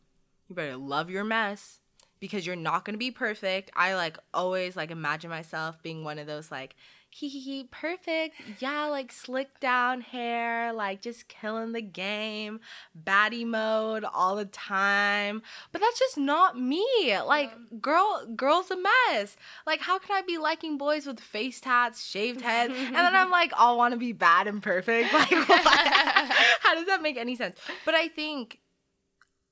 you 0.49 0.55
better 0.55 0.76
love 0.76 1.09
your 1.11 1.24
mess 1.24 1.78
because 2.20 2.47
you're 2.47 2.57
not 2.57 2.85
going 2.85 2.95
to 2.95 2.99
be 2.99 3.11
perfect. 3.11 3.70
I 3.74 3.95
like 3.95 4.18
always 4.35 4.76
like 4.76 4.91
imagine 4.91 5.30
myself 5.30 5.83
being 5.83 6.05
one 6.05 6.18
of 6.18 6.26
those 6.26 6.51
like 6.51 6.76
hee 7.14 7.28
hee 7.28 7.40
hee 7.40 7.68
perfect. 7.70 8.36
Yeah, 8.58 8.86
like 8.86 9.12
slick 9.12 9.60
down 9.60 10.00
hair, 10.00 10.72
like 10.72 11.02
just 11.02 11.28
killing 11.28 11.72
the 11.72 11.82
game, 11.82 12.60
baddie 13.04 13.46
mode 13.46 14.04
all 14.04 14.36
the 14.36 14.46
time. 14.46 15.42
But 15.72 15.80
that's 15.80 15.98
just 15.98 16.16
not 16.16 16.58
me. 16.58 16.84
Like 17.24 17.52
girl 17.80 18.26
girl's 18.34 18.70
a 18.70 18.76
mess. 18.76 19.36
Like 19.66 19.80
how 19.80 19.98
can 19.98 20.16
I 20.16 20.22
be 20.22 20.38
liking 20.38 20.78
boys 20.78 21.06
with 21.06 21.20
face 21.20 21.60
tats, 21.60 22.04
shaved 22.04 22.40
heads, 22.40 22.74
and 22.74 22.94
then 22.94 23.14
I'm 23.14 23.30
like 23.42 23.52
all 23.56 23.76
want 23.76 23.92
to 23.92 23.98
be 23.98 24.12
bad 24.12 24.46
and 24.46 24.62
perfect? 24.62 25.12
Like 25.22 25.30
what? 25.48 25.62
how 25.66 26.74
does 26.74 26.86
that 26.86 27.02
make 27.02 27.16
any 27.16 27.36
sense? 27.36 27.56
But 27.84 27.94
I 27.94 28.08
think 28.08 28.58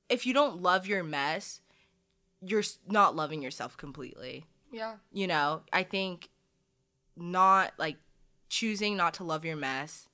if 0.08 0.26
you 0.26 0.32
don't 0.34 0.62
love 0.62 0.86
your 0.86 1.04
mess, 1.04 1.60
you're 2.40 2.64
not 2.88 3.14
loving 3.14 3.42
yourself 3.42 3.76
completely. 3.76 4.46
Yeah. 4.72 4.96
You 5.12 5.26
know, 5.26 5.62
I 5.72 5.82
think 5.82 6.30
not 7.16 7.72
like 7.78 7.96
choosing 8.48 8.96
not 8.96 9.14
to 9.14 9.24
love 9.24 9.44
your 9.44 9.56
mess 9.56 10.08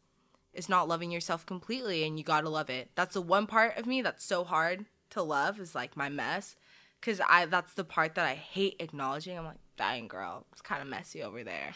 is 0.52 0.68
not 0.68 0.88
loving 0.88 1.10
yourself 1.10 1.44
completely 1.46 2.04
and 2.04 2.18
you 2.18 2.24
got 2.24 2.42
to 2.42 2.48
love 2.48 2.70
it. 2.70 2.90
That's 2.94 3.14
the 3.14 3.20
one 3.22 3.46
part 3.46 3.76
of 3.76 3.86
me 3.86 4.02
that's 4.02 4.24
so 4.24 4.44
hard 4.44 4.86
to 5.10 5.22
love 5.22 5.60
is 5.60 5.74
like 5.74 5.96
my 5.96 6.08
mess 6.08 6.56
cuz 7.00 7.20
I 7.28 7.46
that's 7.46 7.74
the 7.74 7.84
part 7.84 8.14
that 8.14 8.26
I 8.26 8.34
hate 8.34 8.76
acknowledging. 8.80 9.38
I'm 9.38 9.44
like, 9.44 9.58
"Dying 9.76 10.08
girl, 10.08 10.46
it's 10.52 10.62
kind 10.62 10.82
of 10.82 10.88
messy 10.88 11.22
over 11.22 11.44
there." 11.44 11.74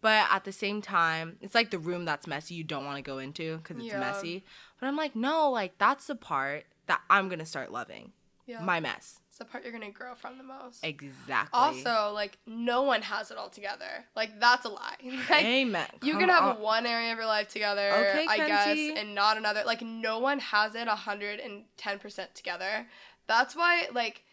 But 0.00 0.26
at 0.30 0.44
the 0.44 0.52
same 0.52 0.82
time, 0.82 1.38
it's 1.40 1.54
like 1.54 1.70
the 1.70 1.78
room 1.78 2.04
that's 2.04 2.26
messy 2.26 2.54
you 2.54 2.64
don't 2.64 2.84
want 2.84 2.96
to 2.96 3.02
go 3.02 3.18
into 3.18 3.58
cuz 3.64 3.76
it's 3.78 3.86
Yeah. 3.86 4.00
messy. 4.00 4.44
But 4.78 4.86
I'm 4.86 4.96
like, 4.96 5.14
"No, 5.16 5.50
like 5.50 5.78
that's 5.78 6.06
the 6.06 6.14
part 6.14 6.66
that 6.86 7.02
I'm 7.08 7.28
going 7.28 7.38
to 7.38 7.46
start 7.46 7.70
loving." 7.72 8.12
Yeah. 8.46 8.60
My 8.60 8.78
mess. 8.80 9.20
It's 9.36 9.44
the 9.44 9.44
part 9.52 9.64
you're 9.64 9.72
gonna 9.72 9.90
grow 9.90 10.14
from 10.14 10.38
the 10.38 10.44
most. 10.44 10.82
Exactly. 10.82 11.50
Also, 11.52 12.10
like 12.14 12.38
no 12.46 12.82
one 12.84 13.02
has 13.02 13.30
it 13.30 13.36
all 13.36 13.50
together. 13.50 14.06
Like 14.14 14.40
that's 14.40 14.64
a 14.64 14.70
lie. 14.70 14.96
like, 15.30 15.44
Amen. 15.44 15.86
You 16.02 16.16
can 16.16 16.30
have 16.30 16.56
on. 16.56 16.62
one 16.62 16.86
area 16.86 17.12
of 17.12 17.18
your 17.18 17.26
life 17.26 17.48
together, 17.48 17.90
Okay, 17.92 18.26
I 18.26 18.36
guess, 18.38 18.78
and 18.98 19.14
not 19.14 19.36
another. 19.36 19.62
Like 19.66 19.82
no 19.82 20.20
one 20.20 20.38
has 20.38 20.74
it 20.74 20.88
hundred 20.88 21.40
and 21.40 21.64
ten 21.76 21.98
percent 21.98 22.34
together. 22.34 22.86
That's 23.26 23.54
why, 23.54 23.88
like, 23.92 24.24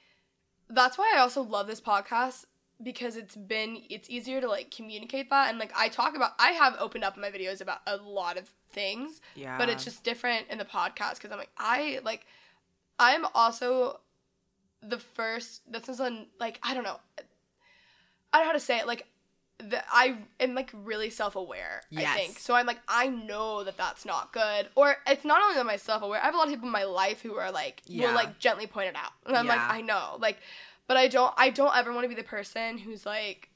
that's 0.70 0.98
why 0.98 1.14
I 1.18 1.20
also 1.20 1.42
love 1.42 1.68
this 1.68 1.82
podcast 1.82 2.46
because 2.82 3.18
it's 3.18 3.36
been 3.36 3.80
it's 3.90 4.10
easier 4.10 4.40
to 4.40 4.48
like 4.48 4.72
communicate 4.72 5.30
that 5.32 5.50
and 5.50 5.60
like 5.60 5.74
I 5.76 5.90
talk 5.90 6.16
about 6.16 6.32
I 6.40 6.52
have 6.52 6.78
opened 6.80 7.04
up 7.04 7.18
my 7.18 7.30
videos 7.30 7.60
about 7.60 7.80
a 7.88 7.98
lot 7.98 8.38
of 8.38 8.50
things, 8.72 9.20
Yeah. 9.36 9.58
but 9.58 9.68
it's 9.68 9.84
just 9.84 10.06
different 10.06 10.48
in 10.50 10.60
the 10.60 10.66
podcast 10.66 11.16
because 11.16 11.32
I'm 11.32 11.38
like 11.40 11.52
I 11.58 12.00
like 12.06 12.26
I'm 13.00 13.26
also 13.34 14.00
the 14.88 15.00
first 15.00 15.62
this 15.72 15.90
is 15.90 16.00
on 16.00 16.28
like 16.40 16.60
I 16.64 16.74
don't 16.74 16.84
know. 16.84 17.00
I 18.32 18.38
don't 18.38 18.44
know 18.44 18.48
how 18.48 18.54
to 18.54 18.60
say 18.60 18.80
it. 18.80 18.88
Like 18.88 19.06
the, 19.60 19.82
I 19.92 20.18
am 20.40 20.56
like 20.56 20.72
really 20.74 21.10
self-aware 21.10 21.82
I 21.96 22.02
Yes. 22.02 22.18
think. 22.18 22.40
So 22.40 22.54
I'm 22.56 22.66
like 22.66 22.80
I 22.88 23.08
know 23.08 23.64
that 23.64 23.78
that's 23.78 24.06
not 24.06 24.34
good. 24.34 24.68
Or 24.76 24.96
it's 25.08 25.24
not 25.24 25.42
only 25.42 25.56
that 25.56 25.66
I'm 25.68 25.78
self-aware 25.78 26.20
I 26.22 26.26
have 26.26 26.34
a 26.34 26.38
lot 26.38 26.48
of 26.48 26.54
people 26.54 26.68
in 26.68 26.72
my 26.74 26.84
life 26.84 27.22
who 27.22 27.36
are 27.36 27.52
like 27.52 27.82
Yeah. 27.86 28.08
will 28.08 28.16
like 28.16 28.40
gently 28.40 28.68
point 28.68 28.88
it 28.90 28.96
out. 28.96 29.12
And 29.26 29.38
I'm 29.38 29.48
like 29.48 29.62
I 29.62 29.82
know. 29.82 30.18
Like 30.20 30.38
but 30.88 30.98
I 30.98 31.08
don't 31.08 31.34
I 31.38 31.50
don't 31.50 31.76
ever 31.76 31.94
want 31.94 32.04
to 32.06 32.10
be 32.10 32.16
the 32.16 32.24
person 32.28 32.78
who's 32.78 33.06
like 33.06 33.50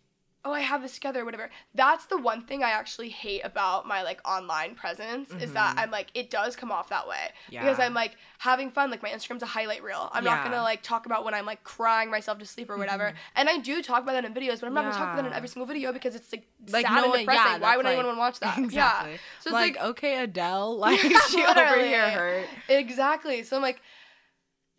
oh 0.46 0.52
I 0.54 0.62
have 0.62 0.82
this 0.82 0.94
together 0.94 1.22
or 1.22 1.26
whatever 1.26 1.50
that's 1.76 2.06
the 2.06 2.18
one 2.18 2.44
thing 2.44 2.64
I 2.64 2.70
actually 2.70 3.10
hate 3.10 3.42
about 3.44 3.88
my 3.88 4.02
like 4.04 4.22
online 4.26 4.76
presence 4.76 5.32
is 5.42 5.52
that 5.54 5.76
I'm 5.78 5.92
like 5.92 6.08
it 6.14 6.30
does 6.30 6.56
come 6.56 6.72
off 6.72 6.90
that 6.90 7.08
way 7.08 7.30
because 7.50 7.78
Mm-hmm. 7.78 7.82
I'm 7.82 7.94
like 7.94 8.16
having 8.40 8.70
fun 8.72 8.90
like 8.92 9.02
my 9.04 9.10
Instagram's 9.10 9.44
a 9.44 9.48
highlight 9.48 9.84
reel 9.84 10.10
I'm 10.14 10.24
not 10.24 10.30
Yeah. 10.32 10.38
Mm-hmm. 10.44 10.52
gonna 10.52 10.64
like 10.64 10.84
talk 10.84 11.06
about 11.06 11.26
when 11.26 11.34
I'm 11.34 11.46
like 11.46 11.64
crying 11.64 12.10
myself 12.10 12.38
to 12.40 12.46
sleep 12.46 12.70
or 12.70 12.78
whatever 12.78 13.14
and 13.36 13.50
I 13.50 13.58
do 13.58 13.82
talk 13.82 14.04
about 14.04 14.14
that 14.14 14.26
in 14.26 14.34
videos 14.34 14.60
but 14.62 14.68
I'm 14.68 14.74
not 14.74 14.84
gonna 14.84 14.96
talk 14.96 15.14
about 15.14 15.24
that 15.24 15.26
in 15.26 15.34
every 15.34 15.50
single 15.50 15.66
video 15.68 15.92
because 15.92 16.16
it's 16.16 16.32
like, 16.32 16.46
like 16.70 16.86
sad 16.86 16.96
no 16.96 17.12
and 17.12 17.20
depressing 17.22 17.44
yeah, 17.54 17.58
why 17.60 17.76
would 17.76 17.86
that's, 17.86 17.94
anyone 17.98 18.18
want 18.18 18.34
to 18.34 18.48
watch 18.48 18.56
that 18.58 18.58
Exactly. 18.64 19.12
yeah 19.14 19.18
so 19.42 19.50
it's 19.50 19.54
like, 19.54 19.76
like, 19.76 19.84
okay, 19.90 20.24
Adele, 20.24 20.78
like 20.88 21.00
she 21.30 21.44
over 21.44 21.80
here 21.84 22.10
hurt. 22.10 22.46
Exactly. 22.70 23.44
So 23.44 23.56
I'm 23.56 23.62
like 23.62 23.82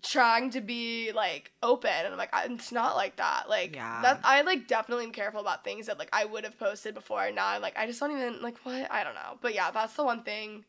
trying 0.02 0.50
to 0.50 0.60
be 0.60 1.10
like 1.12 1.50
open 1.62 1.90
and 1.90 2.08
I'm 2.12 2.16
like 2.18 2.30
it's 2.44 2.70
not 2.72 2.94
like 2.96 3.16
that. 3.16 3.48
Like 3.48 3.74
Yeah. 3.74 4.00
that 4.02 4.20
I 4.24 4.42
like 4.42 4.68
definitely 4.68 5.04
am 5.04 5.12
careful 5.12 5.40
about 5.40 5.64
things 5.64 5.86
that 5.86 5.98
like 5.98 6.08
I 6.12 6.24
would 6.24 6.44
have 6.44 6.58
posted 6.58 6.94
before 6.94 7.24
and 7.24 7.34
now 7.36 7.48
I'm 7.48 7.60
like 7.62 7.76
I 7.76 7.86
just 7.86 7.98
don't 8.00 8.12
even 8.12 8.40
like 8.40 8.58
what 8.64 8.90
I 8.90 9.02
don't 9.04 9.14
know. 9.14 9.38
But 9.40 9.54
yeah, 9.54 9.70
that's 9.72 9.94
the 9.94 10.04
one 10.04 10.22
thing 10.22 10.64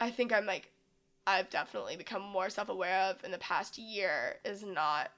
I 0.00 0.10
think 0.10 0.32
I'm 0.32 0.46
like 0.46 0.68
I've 1.26 1.48
definitely 1.50 1.96
become 1.96 2.22
more 2.22 2.50
self-aware 2.50 3.10
of 3.10 3.22
in 3.24 3.30
the 3.30 3.38
past 3.38 3.78
year 3.78 4.36
is 4.44 4.64
not 4.64 5.10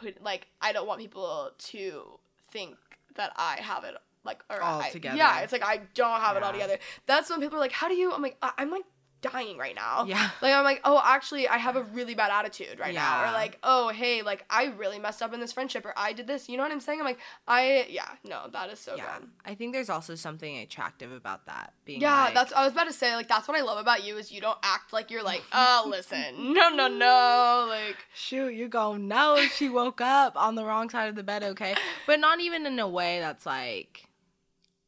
put 0.00 0.22
like 0.22 0.46
I 0.62 0.72
don't 0.72 0.86
want 0.86 1.00
people 1.00 1.50
to 1.58 2.18
think 2.52 2.76
that 3.16 3.32
I 3.36 3.56
have 3.60 3.82
it 3.84 3.94
like 4.24 4.44
or 4.50 4.60
All 4.62 4.80
I- 4.80 4.90
together. 4.90 5.16
Yeah, 5.16 5.40
it's 5.40 5.52
like 5.52 5.64
I 5.64 5.80
don't 5.94 6.20
have 6.20 6.36
it 6.36 6.42
all 6.42 6.52
together. 6.52 6.78
That's 7.06 7.30
when 7.30 7.40
people 7.40 7.56
are 7.56 7.60
like, 7.60 7.72
"How 7.72 7.88
do 7.88 7.94
you?" 7.94 8.12
I'm 8.12 8.22
like, 8.22 8.36
I- 8.42 8.52
"I'm 8.58 8.70
like 8.70 8.84
dying 9.30 9.58
right 9.58 9.74
now. 9.74 10.04
Yeah. 10.06 10.30
Like 10.42 10.54
I'm 10.54 10.64
like, 10.64 10.80
oh, 10.84 11.00
actually, 11.04 11.48
I 11.48 11.56
have 11.56 11.76
a 11.76 11.82
really 11.82 12.14
bad 12.14 12.30
attitude 12.30 12.78
right 12.78 12.94
now, 12.94 13.24
or 13.24 13.32
like, 13.32 13.58
oh, 13.62 13.88
hey, 13.88 14.22
like 14.22 14.44
I 14.50 14.66
really 14.66 14.98
messed 14.98 15.22
up 15.22 15.32
in 15.32 15.40
this 15.40 15.52
friendship, 15.52 15.84
or 15.84 15.92
I 15.96 16.12
did 16.12 16.26
this. 16.26 16.48
You 16.48 16.56
know 16.56 16.62
what 16.62 16.72
I'm 16.72 16.80
saying? 16.80 17.00
I'm 17.00 17.06
like, 17.06 17.18
I 17.46 17.86
yeah, 17.88 18.08
no, 18.24 18.48
that 18.52 18.70
is 18.70 18.78
so 18.78 18.96
yeah. 18.96 19.18
good. 19.18 19.28
I 19.44 19.54
think 19.54 19.72
there's 19.72 19.90
also 19.90 20.14
something 20.14 20.58
attractive 20.58 21.12
about 21.12 21.46
that. 21.46 21.72
Being 21.84 22.00
Yeah, 22.00 22.24
like, 22.24 22.34
that's 22.34 22.52
I 22.52 22.64
was 22.64 22.72
about 22.72 22.86
to 22.86 22.92
say 22.92 23.14
like 23.14 23.28
that's 23.28 23.48
what 23.48 23.56
I 23.56 23.62
love 23.62 23.78
about 23.78 24.04
you 24.04 24.16
is 24.16 24.32
you 24.32 24.40
don't 24.40 24.58
act 24.62 24.92
like 24.92 25.10
you're 25.10 25.22
like, 25.22 25.42
oh, 25.52 25.86
listen, 25.90 26.52
no, 26.52 26.68
no, 26.68 26.88
no, 26.88 27.66
like 27.68 27.96
shoot, 28.14 28.54
you 28.54 28.68
go, 28.68 28.96
no, 28.96 29.40
she 29.54 29.68
woke 29.68 30.00
up 30.00 30.36
on 30.36 30.54
the 30.54 30.64
wrong 30.64 30.90
side 30.90 31.08
of 31.08 31.16
the 31.16 31.22
bed, 31.22 31.42
okay? 31.42 31.74
But 32.06 32.20
not 32.20 32.40
even 32.40 32.66
in 32.66 32.78
a 32.78 32.88
way 32.88 33.20
that's 33.20 33.46
like 33.46 34.06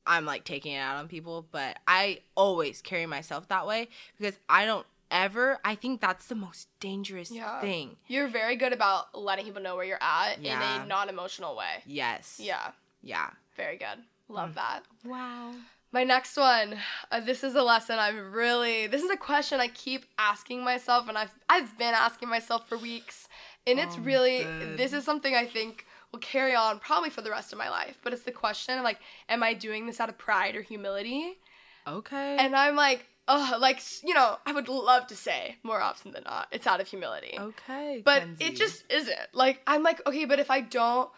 I'm 0.08 0.24
like 0.24 0.42
taking 0.44 0.72
it 0.72 0.78
out 0.78 0.96
on 0.96 1.06
people, 1.06 1.46
but 1.52 1.78
I 1.86 2.20
always 2.34 2.80
carry 2.82 3.06
myself 3.06 3.46
that 3.48 3.66
way 3.66 3.88
because 4.18 4.36
I 4.48 4.64
don't 4.64 4.86
ever 5.10 5.58
I 5.64 5.74
think 5.74 6.00
that's 6.02 6.26
the 6.26 6.34
most 6.34 6.68
dangerous 6.80 7.30
Yeah. 7.30 7.60
thing. 7.62 7.96
you're 8.08 8.28
very 8.28 8.56
good 8.56 8.72
about 8.74 9.14
letting 9.18 9.44
people 9.46 9.62
know 9.62 9.74
where 9.76 9.84
you're 9.84 10.02
at 10.02 10.40
Yeah. 10.42 10.76
in 10.76 10.82
a 10.82 10.86
non-emotional 10.86 11.56
way. 11.56 11.82
Yes. 11.86 12.38
Yeah, 12.38 12.72
Yeah. 13.02 13.30
very 13.56 13.76
good. 13.78 14.04
Love 14.28 14.54
that. 14.56 14.80
Wow. 15.04 15.54
My 15.92 16.04
next 16.04 16.36
one. 16.36 16.78
Uh, 17.10 17.20
this 17.20 17.42
is 17.42 17.54
a 17.54 17.62
lesson 17.62 17.98
I've 17.98 18.32
really. 18.34 18.86
This 18.86 19.02
is 19.02 19.08
a 19.10 19.16
question 19.16 19.58
I 19.60 19.68
keep 19.68 20.04
asking 20.18 20.62
myself, 20.62 21.08
and 21.08 21.16
I've 21.16 21.32
I've 21.48 21.78
been 21.78 21.94
asking 21.94 22.28
myself 22.28 22.68
for 22.68 22.76
weeks, 22.76 23.26
and 23.66 23.78
it's 23.80 23.96
really. 23.96 24.44
This 24.76 24.92
is 24.92 25.04
something 25.04 25.34
I 25.34 25.46
think 25.46 25.86
will 26.12 26.18
carry 26.20 26.54
on 26.54 26.78
probably 26.78 27.10
for 27.10 27.20
the 27.22 27.30
rest 27.30 27.52
of 27.52 27.58
my 27.58 27.68
life. 27.68 27.98
But 28.02 28.12
it's 28.12 28.22
the 28.22 28.32
question 28.32 28.78
of 28.78 28.84
like, 28.84 28.98
am 29.28 29.42
I 29.42 29.54
doing 29.54 29.86
this 29.86 30.00
out 30.00 30.08
of 30.08 30.18
pride 30.18 30.56
or 30.56 30.62
humility? 30.62 31.38
Okay. 31.86 32.36
And 32.36 32.54
I'm 32.54 32.76
like, 32.76 33.06
oh, 33.26 33.56
like 33.60 33.80
you 34.02 34.14
know, 34.14 34.36
I 34.46 34.52
would 34.52 34.68
love 34.68 35.06
to 35.08 35.16
say 35.16 35.56
more 35.62 35.80
often 35.80 36.12
than 36.12 36.24
not, 36.24 36.48
it's 36.52 36.66
out 36.66 36.80
of 36.80 36.88
humility. 36.88 37.36
okay. 37.38 38.02
But 38.04 38.20
Kenzie. 38.20 38.44
it 38.44 38.56
just 38.56 38.84
isn't. 38.90 39.18
Like 39.32 39.62
I'm 39.66 39.82
like, 39.82 40.06
okay, 40.06 40.24
but 40.24 40.38
if 40.38 40.50
I 40.50 40.60
don't 40.60 41.10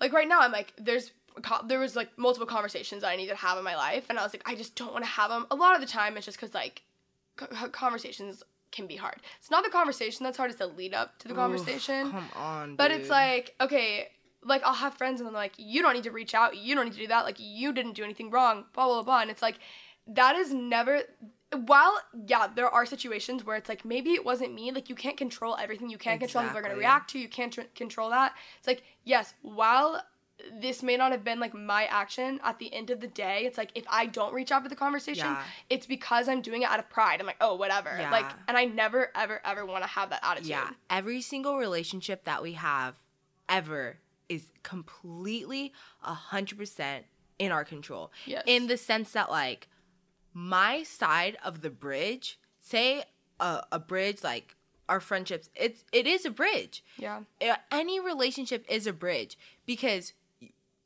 like 0.00 0.12
right 0.12 0.28
now 0.28 0.40
I'm 0.40 0.52
like 0.52 0.72
there's 0.78 1.12
there 1.66 1.78
was 1.78 1.94
like 1.94 2.10
multiple 2.18 2.46
conversations 2.46 3.02
that 3.02 3.08
I 3.08 3.16
needed 3.16 3.30
to 3.30 3.36
have 3.36 3.56
in 3.56 3.64
my 3.64 3.76
life 3.76 4.06
and 4.10 4.18
I 4.18 4.24
was 4.24 4.32
like 4.34 4.42
I 4.46 4.54
just 4.54 4.74
don't 4.74 4.92
want 4.92 5.04
to 5.04 5.10
have 5.10 5.30
them. 5.30 5.46
A 5.50 5.54
lot 5.54 5.74
of 5.74 5.80
the 5.80 5.86
time 5.86 6.16
it's 6.16 6.26
just 6.26 6.38
cuz 6.38 6.54
like 6.54 6.82
conversations 7.72 8.42
can 8.72 8.86
be 8.86 8.96
hard. 8.96 9.16
It's 9.38 9.50
not 9.50 9.64
the 9.64 9.70
conversation 9.70 10.24
that's 10.24 10.36
hard, 10.36 10.50
it's 10.50 10.58
the 10.58 10.66
lead 10.66 10.94
up 10.94 11.18
to 11.20 11.28
the 11.28 11.34
conversation. 11.34 12.10
Come 12.10 12.28
on. 12.36 12.76
But 12.76 12.90
it's 12.90 13.08
like, 13.10 13.54
okay, 13.60 14.08
like 14.44 14.62
I'll 14.64 14.74
have 14.74 14.94
friends 14.94 15.20
and 15.20 15.28
I'm 15.28 15.34
like, 15.34 15.52
you 15.58 15.82
don't 15.82 15.94
need 15.94 16.04
to 16.04 16.10
reach 16.10 16.34
out, 16.34 16.56
you 16.56 16.74
don't 16.74 16.84
need 16.86 16.94
to 16.94 16.98
do 17.00 17.06
that, 17.08 17.24
like 17.24 17.36
you 17.38 17.72
didn't 17.72 17.92
do 17.92 18.04
anything 18.04 18.30
wrong, 18.30 18.64
blah 18.74 18.86
blah 18.86 19.02
blah. 19.02 19.20
And 19.20 19.30
it's 19.30 19.42
like 19.42 19.58
that 20.06 20.36
is 20.36 20.52
never 20.52 21.02
while 21.66 22.00
yeah, 22.26 22.46
there 22.54 22.68
are 22.68 22.86
situations 22.86 23.44
where 23.44 23.56
it's 23.56 23.68
like 23.68 23.84
maybe 23.84 24.10
it 24.12 24.24
wasn't 24.24 24.54
me, 24.54 24.70
like 24.72 24.88
you 24.88 24.94
can't 24.94 25.16
control 25.16 25.56
everything, 25.56 25.90
you 25.90 25.98
can't 25.98 26.20
control 26.20 26.42
how 26.42 26.48
people 26.50 26.60
are 26.60 26.62
gonna 26.62 26.76
react 26.76 27.10
to, 27.10 27.18
you 27.18 27.28
can't 27.28 27.52
tr- 27.52 27.62
control 27.74 28.10
that. 28.10 28.34
It's 28.58 28.66
like, 28.66 28.82
yes, 29.04 29.34
while 29.42 30.02
this 30.58 30.82
may 30.82 30.96
not 30.96 31.12
have 31.12 31.22
been 31.22 31.38
like 31.38 31.52
my 31.52 31.84
action 31.86 32.40
at 32.42 32.58
the 32.58 32.72
end 32.72 32.88
of 32.88 33.00
the 33.00 33.06
day 33.06 33.42
it's 33.44 33.58
like 33.58 33.70
if 33.74 33.84
i 33.90 34.06
don't 34.06 34.32
reach 34.32 34.50
out 34.50 34.62
for 34.62 34.70
the 34.70 34.74
conversation 34.74 35.26
Yeah. 35.26 35.42
it's 35.68 35.84
because 35.84 36.30
i'm 36.30 36.40
doing 36.40 36.62
it 36.62 36.70
out 36.70 36.78
of 36.78 36.88
pride. 36.88 37.20
I'm 37.20 37.26
like 37.26 37.36
oh 37.42 37.56
whatever. 37.56 37.90
Like 38.10 38.24
and 38.48 38.56
i 38.56 38.64
never 38.64 39.10
ever 39.14 39.42
ever 39.44 39.66
want 39.66 39.84
to 39.84 39.88
have 39.90 40.08
that 40.08 40.20
attitude. 40.22 40.48
Yeah, 40.48 40.70
every 40.88 41.20
single 41.20 41.58
relationship 41.58 42.24
that 42.24 42.42
we 42.42 42.54
have 42.54 42.94
ever 43.50 43.98
is 44.30 44.46
completely 44.62 45.72
a 46.02 46.14
hundred 46.14 46.56
percent 46.56 47.04
in 47.38 47.52
our 47.52 47.64
control. 47.64 48.12
Yes. 48.24 48.44
In 48.46 48.68
the 48.68 48.76
sense 48.76 49.12
that 49.12 49.30
like 49.30 49.68
my 50.32 50.84
side 50.84 51.36
of 51.44 51.60
the 51.60 51.70
bridge, 51.70 52.38
say 52.60 53.04
a, 53.40 53.62
a 53.72 53.78
bridge 53.78 54.22
like 54.22 54.54
our 54.88 55.00
friendships, 55.00 55.50
it's 55.54 55.84
it 55.92 56.06
is 56.06 56.24
a 56.24 56.30
bridge. 56.30 56.84
yeah 56.96 57.20
Any 57.70 58.00
relationship 58.00 58.64
is 58.68 58.86
a 58.86 58.92
bridge 58.92 59.36
because 59.66 60.12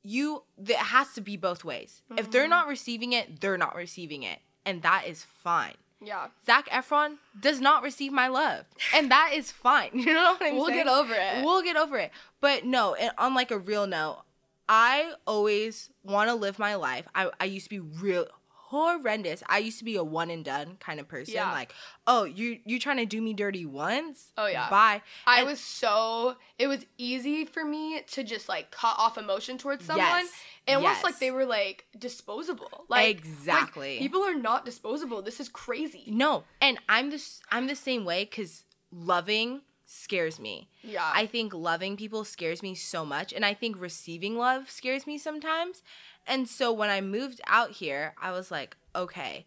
you 0.03 0.45
it 0.59 0.77
has 0.77 1.13
to 1.15 1.21
be 1.21 1.37
both 1.37 1.65
ways. 1.65 2.03
If 2.17 2.31
they're 2.31 2.43
mm-hmm. 2.43 2.51
not 2.51 2.69
receiving 2.69 3.13
it, 3.13 3.41
they're 3.41 3.59
not 3.59 3.77
receiving 3.77 4.23
it, 4.23 4.41
and 4.65 4.83
that 4.83 5.05
is 5.07 5.25
fine. 5.25 5.75
Yeah 6.05 6.29
Zac 6.47 6.69
Efron 6.69 7.17
does 7.41 7.61
not 7.61 7.83
receive 7.83 8.13
my 8.13 8.29
love, 8.29 8.65
and 8.95 9.11
that 9.11 9.31
is 9.35 9.51
fine. 9.51 9.91
You 9.95 10.13
know 10.15 10.33
what 10.39 10.43
I'm 10.43 10.57
We'll 10.57 10.67
saying? 10.67 10.85
get 10.85 10.89
over 10.89 11.15
it. 11.15 11.45
We'll 11.45 11.63
get 11.63 11.77
over 11.77 11.97
it. 11.99 12.11
But 12.41 12.65
no, 12.65 12.95
and 12.95 13.11
on 13.19 13.35
like 13.35 13.51
a 13.51 13.59
real 13.59 13.87
note, 13.87 14.23
I 14.69 15.13
always 15.27 15.91
want 16.03 16.29
to 16.31 16.35
live 16.35 16.59
my 16.59 16.75
life. 16.75 17.07
I 17.15 17.31
I 17.41 17.45
used 17.45 17.67
to 17.67 17.71
be 17.71 17.81
real 17.81 18.27
horrendous. 18.75 19.43
I 19.49 19.59
used 19.59 19.79
to 19.79 19.85
be 19.85 19.97
a 19.97 20.03
one 20.05 20.31
and 20.31 20.45
done 20.45 20.77
kind 20.81 20.99
of 21.01 21.07
person. 21.09 21.35
Yeah. 21.35 21.53
Like, 21.53 21.73
oh, 22.07 22.25
you 22.25 22.59
you 22.65 22.79
trying 22.81 22.97
to 22.99 23.07
do 23.07 23.21
me 23.23 23.33
dirty 23.35 23.65
once? 23.65 24.33
Oh, 24.37 24.47
yeah. 24.47 24.69
Bye. 24.69 25.03
I 25.27 25.39
And- 25.41 25.47
was 25.49 25.61
so 25.61 26.37
it 26.59 26.67
was 26.67 26.85
easy 26.99 27.45
for 27.45 27.65
me 27.65 28.03
to 28.13 28.25
just 28.25 28.49
like 28.49 28.71
cut 28.71 28.97
off 28.99 29.17
emotion 29.19 29.59
towards 29.59 29.85
someone. 29.85 30.05
Yes. 30.25 30.33
And 30.67 30.77
almost 30.79 30.97
Yes. 30.99 31.05
like 31.05 31.19
they 31.19 31.31
were 31.31 31.45
like 31.47 31.85
disposable. 31.99 32.85
Like 32.89 33.05
like, 33.05 33.17
Exactly. 33.19 33.99
people 33.99 34.23
are 34.23 34.35
not 34.35 34.65
disposable. 34.65 35.23
This 35.23 35.39
is 35.41 35.49
crazy. 35.49 36.05
No, 36.09 36.45
and 36.61 36.79
I'm 36.89 37.11
this 37.11 37.41
I'm 37.51 37.67
the 37.67 37.77
same 37.77 38.05
way 38.05 38.25
cuz 38.27 38.65
loving 38.91 39.61
scares 39.95 40.41
me. 40.41 40.69
Yeah. 40.83 41.11
I 41.15 41.27
think 41.27 41.55
loving 41.55 41.97
people 41.97 42.25
scares 42.25 42.63
me 42.63 42.75
so 42.75 43.05
much 43.05 43.33
and 43.33 43.45
I 43.45 43.55
think 43.55 43.81
receiving 43.81 44.37
love 44.37 44.71
scares 44.71 45.07
me 45.07 45.19
sometimes. 45.19 45.83
And 46.27 46.49
so 46.49 46.73
when 46.73 46.91
I 46.91 47.01
moved 47.01 47.41
out 47.47 47.73
here, 47.73 48.15
I 48.21 48.33
was 48.33 48.51
like, 48.51 48.77
okay, 48.95 49.47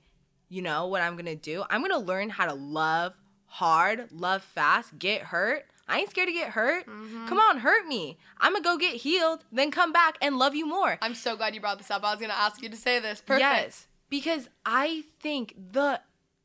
you 0.50 0.62
know 0.62 0.88
what 0.88 1.02
I'm 1.02 1.14
going 1.14 1.26
to 1.26 1.36
do? 1.36 1.64
I'm 1.70 1.82
going 1.82 1.91
to 1.91 1.98
learn 1.98 2.30
how 2.30 2.45
to 2.45 2.54
love 2.54 3.14
hard, 3.48 4.08
love 4.12 4.41
fast, 4.41 4.98
get 4.98 5.24
hurt. 5.24 5.66
I 5.89 6.00
ain't 6.00 6.10
scared 6.10 6.28
to 6.28 6.34
get 6.34 6.50
hurt. 6.50 6.86
Mm-hmm. 6.86 7.28
Come 7.28 7.39
on, 7.39 7.60
hurt 7.60 7.88
me. 7.88 8.18
I'm 8.39 8.54
going 8.54 8.64
to 8.64 8.70
go 8.70 8.78
get 8.78 8.95
healed, 8.95 9.45
then 9.52 9.72
come 9.72 9.91
back 9.91 10.18
and 10.22 10.38
love 10.38 10.56
you 10.56 10.66
more. 10.66 10.98
I'm 11.02 11.16
so 11.16 11.36
glad 11.36 11.56
you 11.56 11.62
brought 11.62 11.78
this 11.78 11.91
up. 11.91 12.04
I 12.04 12.12
was 12.12 12.20
gonna 12.20 12.34
ask 12.34 12.62
you 12.62 12.70
to 12.70 12.76
say 12.76 13.00
this. 13.00 13.22
Perfect. 13.22 13.41
Yes, 13.41 13.88
because 14.10 14.50
I 14.66 15.04
think 15.20 15.56
the 15.72 16.02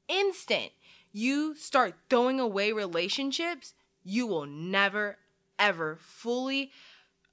instant 0.08 0.72
you 1.12 1.54
start 1.54 1.94
throwing 2.08 2.40
away 2.40 2.72
relationships, 2.72 3.74
you 4.04 4.26
will 4.26 4.46
never, 4.46 5.18
ever 5.58 5.98
fully 6.00 6.70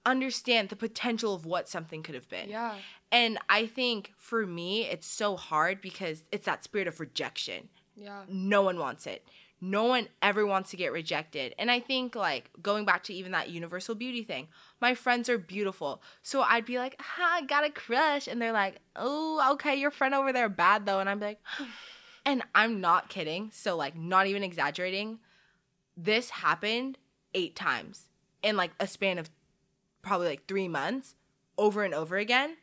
understand 0.06 0.70
the 0.70 0.76
potential 0.76 1.34
of 1.34 1.46
what 1.46 1.68
something 1.68 2.04
could 2.04 2.16
have 2.16 2.30
been. 2.30 2.50
Yeah. 2.50 2.76
And 3.12 3.38
I 3.50 3.66
think 3.66 4.12
for 4.18 4.46
me, 4.46 4.86
it's 4.86 5.08
so 5.08 5.36
hard 5.36 5.82
because 5.82 6.24
it's 6.32 6.46
that 6.46 6.64
spirit 6.64 6.88
of 6.88 7.00
rejection. 7.00 7.70
Yeah. 7.96 8.24
No 8.28 8.62
one 8.62 8.80
wants 8.80 9.08
it. 9.08 9.26
No 9.62 9.84
one 9.84 10.08
ever 10.22 10.46
wants 10.46 10.72
to 10.72 10.78
get 10.78 10.94
rejected. 10.94 11.54
And 11.60 11.70
I 11.70 11.82
think, 11.82 12.16
like, 12.16 12.50
going 12.62 12.86
back 12.86 13.04
to 13.04 13.14
even 13.14 13.34
that 13.34 13.50
universal 13.50 13.94
beauty 13.94 14.24
thing, 14.24 14.48
my 14.80 14.96
friends 14.96 15.28
are 15.28 15.38
beautiful. 15.38 16.02
So 16.22 16.42
I'd 16.42 16.66
be 16.66 16.78
like, 16.78 16.96
ha, 17.00 17.40
I 17.42 17.42
got 17.42 17.66
a 17.66 17.70
crush. 17.70 18.28
And 18.28 18.42
they're 18.42 18.54
like, 18.54 18.80
oh, 18.96 19.52
okay, 19.54 19.76
your 19.76 19.92
friend 19.92 20.16
over 20.16 20.32
there 20.32 20.48
bad 20.48 20.86
though. 20.86 21.02
And 21.02 21.10
I'm 21.10 21.20
like, 21.20 21.42
and 22.26 22.42
I'm 22.56 22.80
not 22.80 23.10
kidding. 23.10 23.50
So, 23.52 23.76
like, 23.76 23.98
not 23.98 24.28
even 24.28 24.44
exaggerating. 24.44 25.20
This 26.02 26.30
happened 26.30 26.98
eight 27.34 27.56
times 27.56 28.06
in 28.42 28.56
like 28.56 28.72
a 28.80 28.88
span 28.88 29.18
of 29.18 29.30
probably 30.02 30.28
like 30.28 30.48
three 30.48 30.68
months 30.70 31.16
over 31.58 31.84
and 31.84 31.94
over 31.94 32.16
again. 32.18 32.56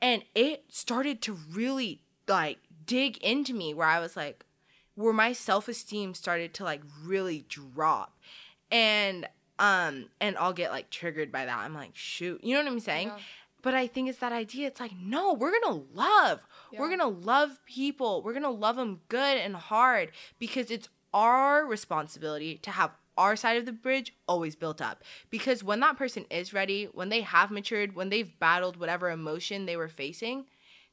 And 0.00 0.24
it 0.34 0.64
started 0.68 1.22
to 1.22 1.34
really 1.52 2.02
like 2.26 2.58
dig 2.84 3.18
into 3.18 3.54
me 3.54 3.72
where 3.72 3.86
I 3.86 4.00
was 4.00 4.16
like, 4.16 4.44
where 4.96 5.12
my 5.12 5.32
self 5.32 5.68
esteem 5.68 6.12
started 6.14 6.54
to 6.54 6.64
like 6.64 6.80
really 7.04 7.44
drop. 7.48 8.18
And 8.70 9.28
um 9.60 10.06
and 10.20 10.36
I'll 10.38 10.52
get 10.52 10.72
like 10.72 10.90
triggered 10.90 11.30
by 11.30 11.44
that. 11.44 11.58
I'm 11.58 11.74
like, 11.74 11.92
shoot. 11.94 12.42
You 12.42 12.56
know 12.56 12.64
what 12.64 12.72
I'm 12.72 12.80
saying? 12.80 13.08
Yeah. 13.08 13.18
But 13.62 13.74
I 13.74 13.86
think 13.86 14.08
it's 14.08 14.18
that 14.18 14.32
idea. 14.32 14.66
It's 14.66 14.80
like, 14.80 14.90
no, 15.00 15.34
we're 15.34 15.52
gonna 15.60 15.82
love. 15.94 16.40
We're 16.76 16.88
gonna 16.90 17.06
love 17.06 17.60
people. 17.64 18.22
We're 18.22 18.32
gonna 18.32 18.50
love 18.50 18.74
them 18.74 19.02
good 19.08 19.38
and 19.38 19.54
hard 19.54 20.10
because 20.40 20.68
it's 20.72 20.88
our 21.12 21.66
responsibility 21.66 22.56
to 22.58 22.70
have 22.70 22.92
our 23.16 23.36
side 23.36 23.58
of 23.58 23.66
the 23.66 23.72
bridge 23.72 24.14
always 24.26 24.56
built 24.56 24.80
up. 24.80 25.02
Because 25.30 25.62
when 25.62 25.80
that 25.80 25.98
person 25.98 26.24
is 26.30 26.54
ready, 26.54 26.84
when 26.92 27.10
they 27.10 27.20
have 27.20 27.50
matured, 27.50 27.94
when 27.94 28.08
they've 28.08 28.38
battled 28.38 28.78
whatever 28.78 29.10
emotion 29.10 29.66
they 29.66 29.76
were 29.76 29.88
facing, 29.88 30.46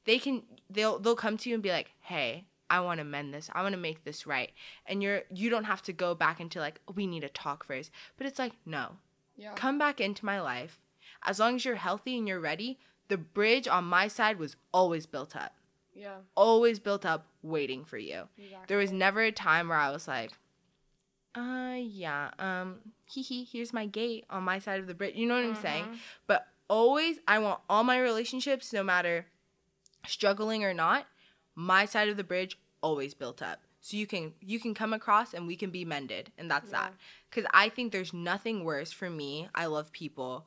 they 0.05 0.19
can 0.19 0.43
they'll 0.69 0.99
they'll 0.99 1.15
come 1.15 1.37
to 1.37 1.49
you 1.49 1.55
and 1.55 1.63
be 1.63 1.71
like, 1.71 1.91
"Hey, 2.01 2.45
I 2.69 2.81
want 2.81 2.99
to 2.99 3.03
mend 3.03 3.33
this. 3.33 3.49
I 3.53 3.61
want 3.61 3.73
to 3.73 3.79
make 3.79 4.03
this 4.03 4.27
right." 4.27 4.51
And 4.85 5.01
you're 5.01 5.23
you 5.33 5.49
don't 5.49 5.65
have 5.65 5.81
to 5.83 5.93
go 5.93 6.13
back 6.15 6.39
into 6.39 6.59
like, 6.59 6.81
"We 6.93 7.07
need 7.07 7.21
to 7.21 7.29
talk 7.29 7.63
first. 7.63 7.91
But 8.17 8.27
it's 8.27 8.39
like, 8.39 8.53
"No. 8.65 8.97
Yeah. 9.37 9.53
Come 9.55 9.77
back 9.77 10.01
into 10.01 10.25
my 10.25 10.41
life. 10.41 10.79
As 11.23 11.39
long 11.39 11.55
as 11.55 11.65
you're 11.65 11.75
healthy 11.75 12.17
and 12.17 12.27
you're 12.27 12.39
ready, 12.39 12.79
the 13.07 13.17
bridge 13.17 13.67
on 13.67 13.85
my 13.85 14.07
side 14.07 14.37
was 14.37 14.55
always 14.73 15.05
built 15.05 15.35
up. 15.35 15.53
Yeah. 15.99 16.17
Always 16.35 16.79
built 16.79 17.05
up 17.05 17.27
waiting 17.43 17.83
for 17.85 17.97
you. 17.97 18.27
There 18.67 18.77
was 18.77 18.91
never 18.91 19.21
a 19.21 19.31
time 19.31 19.69
where 19.69 19.77
I 19.77 19.91
was 19.91 20.07
like, 20.07 20.31
uh 21.35 21.75
yeah, 21.79 22.31
um 22.39 22.79
hee 23.05 23.21
hee, 23.21 23.47
here's 23.51 23.71
my 23.73 23.85
gate 23.85 24.25
on 24.29 24.43
my 24.43 24.59
side 24.59 24.79
of 24.79 24.87
the 24.87 24.93
bridge. 24.95 25.15
You 25.15 25.27
know 25.27 25.35
what 25.35 25.43
I'm 25.45 25.55
saying? 25.61 25.85
But 26.27 26.47
always 26.69 27.19
I 27.27 27.39
want 27.39 27.59
all 27.69 27.83
my 27.83 27.99
relationships, 27.99 28.73
no 28.73 28.83
matter 28.83 29.25
struggling 30.07 30.63
or 30.63 30.73
not, 30.73 31.05
my 31.55 31.85
side 31.85 32.09
of 32.09 32.17
the 32.17 32.23
bridge 32.23 32.57
always 32.81 33.13
built 33.13 33.41
up. 33.41 33.59
so 33.81 33.95
you 33.97 34.07
can 34.07 34.33
you 34.41 34.59
can 34.59 34.73
come 34.73 34.93
across 34.93 35.33
and 35.33 35.45
we 35.47 35.55
can 35.55 35.69
be 35.69 35.83
mended 35.85 36.31
and 36.37 36.49
that's 36.49 36.69
that 36.71 36.93
because 37.29 37.45
i 37.53 37.67
think 37.69 37.91
there's 37.91 38.13
nothing 38.13 38.63
worse 38.63 38.91
for 38.91 39.09
me 39.09 39.47
i 39.53 39.65
love 39.65 39.91
people 39.91 40.45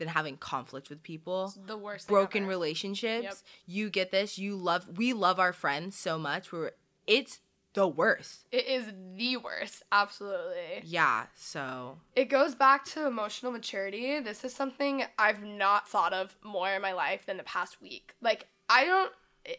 than 0.00 0.08
having 0.08 0.36
conflict 0.36 0.90
with 0.90 1.00
people 1.04 1.54
the 1.66 1.76
worst 1.76 2.08
broken 2.08 2.44
relationships 2.46 3.22
Yep. 3.22 3.34
you 3.66 3.88
get 3.90 4.10
this 4.10 4.36
you 4.38 4.56
love 4.56 4.98
we 4.98 5.12
love 5.12 5.38
our 5.38 5.52
friends 5.52 5.96
so 5.96 6.18
much 6.18 6.50
where 6.50 6.72
it's 7.06 7.38
the 7.74 7.86
worst 7.86 8.46
It 8.50 8.66
is 8.66 8.86
the 9.14 9.36
worst, 9.36 9.84
absolutely. 9.92 10.80
yeah 10.82 11.26
so 11.36 11.98
It 12.16 12.24
goes 12.24 12.56
back 12.56 12.84
to 12.86 13.06
emotional 13.06 13.52
maturity. 13.52 14.18
This 14.18 14.42
is 14.42 14.52
something 14.52 15.04
I've 15.16 15.44
not 15.44 15.88
thought 15.88 16.12
of 16.12 16.34
more 16.42 16.68
in 16.70 16.82
my 16.82 16.92
life 16.94 17.26
than 17.26 17.36
the 17.36 17.44
past 17.44 17.80
week. 17.80 18.14
Like, 18.20 18.48
I 18.68 18.84
don't 18.86 19.12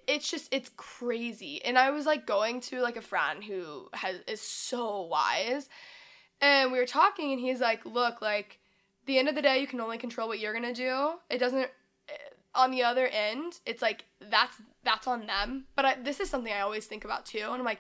it's 0.08 0.30
just 0.30 0.54
it's 0.54 0.70
crazy. 0.76 1.64
And 1.64 1.78
I 1.80 1.92
was 1.92 2.06
like 2.06 2.26
going 2.28 2.60
to 2.62 2.82
like 2.82 2.98
a 2.98 3.02
friend 3.02 3.44
who 3.44 3.88
has 3.94 4.18
is 4.28 4.42
so 4.42 5.04
wise. 5.04 5.70
And 6.42 6.72
we 6.72 6.80
were 6.80 6.86
talking 6.86 7.32
and 7.32 7.40
he's 7.40 7.62
like, 7.62 7.86
"Look, 7.86 8.22
like 8.22 8.60
the 9.06 9.18
end 9.18 9.30
of 9.30 9.36
the 9.36 9.42
day 9.42 9.60
you 9.60 9.68
can 9.68 9.82
only 9.82 9.98
control 9.98 10.28
what 10.28 10.40
you're 10.40 10.54
to 10.60 10.74
do. 10.74 11.14
It 11.30 11.40
doesn't 11.40 11.70
eh, 12.10 12.14
on 12.54 12.72
the 12.72 12.84
other 12.84 13.08
end, 13.08 13.60
it's 13.66 13.82
like 13.82 14.06
that's 14.20 14.56
that's 14.84 15.08
on 15.08 15.28
them. 15.28 15.66
But 15.76 15.86
I, 15.86 15.96
this 16.02 16.20
is 16.20 16.30
something 16.30 16.52
I 16.52 16.62
always 16.62 16.86
think 16.86 17.06
about 17.06 17.26
too. 17.26 17.40
And 17.40 17.56
I'm 17.56 17.64
like, 17.64 17.80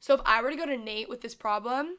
so 0.00 0.14
if 0.14 0.20
I 0.24 0.42
were 0.42 0.50
to 0.50 0.56
go 0.56 0.66
to 0.66 0.76
Nate 0.76 1.08
with 1.08 1.20
this 1.20 1.34
problem, 1.34 1.96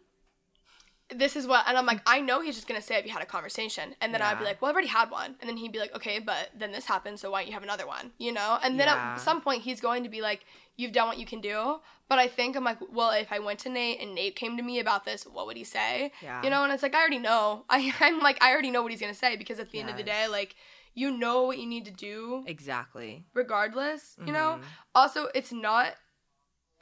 this 1.14 1.36
is 1.36 1.46
what 1.46 1.66
and 1.68 1.78
I'm 1.78 1.86
like, 1.86 2.02
I 2.08 2.20
know 2.20 2.42
he's 2.42 2.56
just 2.56 2.68
gonna 2.68 2.82
say 2.82 2.96
have 2.96 3.06
you 3.06 3.12
had 3.14 3.22
a 3.22 3.28
conversation? 3.28 3.96
And 4.02 4.14
then 4.14 4.22
I'd 4.22 4.40
be 4.40 4.46
like, 4.46 4.62
Well, 4.62 4.70
I've 4.70 4.76
already 4.76 4.88
had 4.88 5.12
one. 5.12 5.36
And 5.40 5.48
then 5.50 5.58
he'd 5.58 5.72
be 5.72 5.80
like, 5.80 5.96
Okay, 5.96 6.20
but 6.20 6.50
then 6.58 6.72
this 6.72 6.86
happened, 6.86 7.20
so 7.20 7.30
why 7.32 7.42
don't 7.42 7.48
you 7.48 7.54
have 7.54 7.64
another 7.64 7.86
one? 7.86 8.12
You 8.18 8.32
know? 8.34 8.58
And 8.64 8.80
then 8.80 8.88
Yeah. 8.88 9.14
at 9.16 9.22
some 9.22 9.42
point 9.42 9.62
he's 9.64 9.80
going 9.82 10.04
to 10.04 10.10
be 10.10 10.22
like, 10.22 10.46
You've 10.78 10.92
done 10.92 11.08
what 11.08 11.18
you 11.20 11.26
can 11.26 11.42
do. 11.42 11.80
But 12.10 12.20
I 12.20 12.28
think 12.28 12.56
I'm 12.56 12.64
like, 12.64 12.78
well, 12.92 13.12
if 13.12 13.32
I 13.32 13.40
went 13.40 13.60
to 13.60 13.70
Nate 13.70 14.00
and 14.02 14.14
Nate 14.14 14.36
came 14.36 14.58
to 14.58 14.64
me 14.64 14.80
about 14.80 15.06
this, 15.06 15.24
what 15.26 15.48
would 15.48 15.58
he 15.58 15.64
say? 15.64 16.12
Yeah. 16.22 16.44
You 16.44 16.50
know, 16.52 16.64
and 16.64 16.72
it's 16.74 16.84
like 16.84 16.94
I 16.94 17.00
already 17.00 17.18
know. 17.20 17.66
I, 17.70 17.94
I'm 18.00 18.20
like, 18.20 18.42
I 18.44 18.52
already 18.52 18.72
know 18.72 18.82
what 18.84 18.92
he's 18.92 19.02
gonna 19.02 19.14
say 19.14 19.36
because 19.38 19.60
at 19.60 19.72
the 19.72 19.80
end 19.80 19.90
of 19.90 19.98
the 19.98 20.04
day, 20.04 20.28
like, 20.28 20.56
you 20.98 21.12
know 21.12 21.44
what 21.44 21.58
you 21.58 21.66
need 21.66 21.84
to 21.86 21.92
do 21.92 22.44
exactly 22.48 23.26
regardless 23.34 24.16
you 24.26 24.32
know 24.32 24.52
Mm-hmm. 24.60 24.64
also 24.96 25.28
it's 25.36 25.52
not 25.52 25.94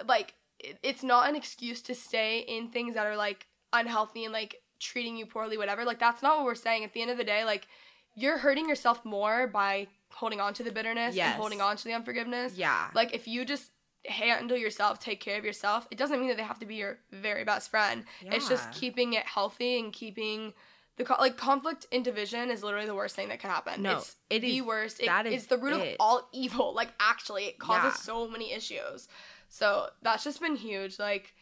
like 0.07 0.36
it's 0.59 1.03
not 1.03 1.28
an 1.30 1.36
excuse 1.36 1.82
to 1.84 1.95
stay 1.95 2.39
in 2.39 2.69
things 2.69 2.93
that 2.95 3.05
are 3.05 3.17
like 3.17 3.47
unhealthy 3.74 4.24
and 4.26 4.34
like 4.34 4.61
treating 4.80 5.15
you 5.17 5.26
poorly 5.26 5.57
whatever 5.57 5.84
like 5.86 5.99
that's 5.99 6.21
not 6.21 6.38
what 6.38 6.45
we're 6.45 6.55
saying 6.55 6.84
at 6.84 6.93
the 6.93 7.01
end 7.01 7.09
of 7.11 7.17
the 7.17 7.24
day 7.24 7.43
like 7.45 7.67
you're 8.15 8.38
hurting 8.38 8.67
yourself 8.69 9.03
more 9.05 9.47
by 9.47 9.88
holding 10.11 10.39
on 10.39 10.53
to 10.53 10.61
the 10.63 10.71
bitterness 10.71 11.15
Yes. 11.15 11.34
and 11.34 11.41
holding 11.41 11.61
on 11.61 11.76
to 11.78 11.84
the 11.84 11.93
unforgiveness 11.93 12.55
Yeah. 12.55 12.89
like 12.93 13.13
if 13.13 13.28
you 13.28 13.45
just 13.45 13.71
handle 14.05 14.57
yourself 14.57 14.99
take 14.99 15.21
care 15.21 15.38
of 15.39 15.45
yourself 15.45 15.88
it 15.89 15.97
doesn't 15.97 16.19
mean 16.19 16.28
that 16.28 16.38
they 16.38 16.43
have 16.43 16.59
to 16.59 16.65
be 16.65 16.76
your 16.76 16.99
very 17.11 17.43
best 17.45 17.71
friend 17.71 18.03
Yeah. 18.21 18.34
it's 18.36 18.49
just 18.49 18.71
keeping 18.74 19.13
it 19.13 19.26
healthy 19.26 19.80
and 19.80 19.93
keeping 19.93 20.53
the 20.97 21.05
co- 21.05 21.15
like 21.19 21.38
conflict 21.38 21.88
and 21.91 22.03
division 22.03 22.51
is 22.51 22.61
literally 22.61 22.86
the 22.86 22.93
worst 22.93 23.15
thing 23.15 23.30
that 23.30 23.39
can 23.39 23.49
happen 23.49 23.82
No, 23.82 23.97
it's 23.97 24.17
it 24.30 24.39
the 24.41 24.57
is- 24.57 24.63
worst 24.63 24.99
it 24.99 25.05
that 25.05 25.26
is 25.26 25.43
is 25.43 25.47
the 25.47 25.57
root 25.57 25.80
it. 25.82 25.91
of 25.93 25.95
all 26.01 26.28
evil 26.34 26.74
like 26.76 26.89
actually 26.99 27.45
it 27.45 27.57
causes 27.57 27.93
Yeah. 27.97 28.03
so 28.13 28.28
many 28.28 28.51
issues 28.51 29.07
so 29.47 29.88
that's 30.01 30.24
just 30.26 30.41
been 30.41 30.57
huge 30.57 30.99
like 30.99 31.34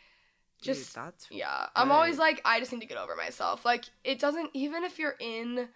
Dude, 0.61 0.75
just 0.75 0.93
that's 0.93 1.27
yeah 1.31 1.67
i'm 1.75 1.91
always 1.91 2.17
like 2.19 2.39
i 2.45 2.59
just 2.59 2.71
need 2.71 2.81
to 2.81 2.85
get 2.85 2.97
over 2.97 3.15
myself. 3.15 3.65
Like 3.65 3.85
it 4.03 4.19
doesn't 4.19 4.51
even 4.53 4.83
if 4.83 4.99
you're 4.99 5.15
in 5.19 5.69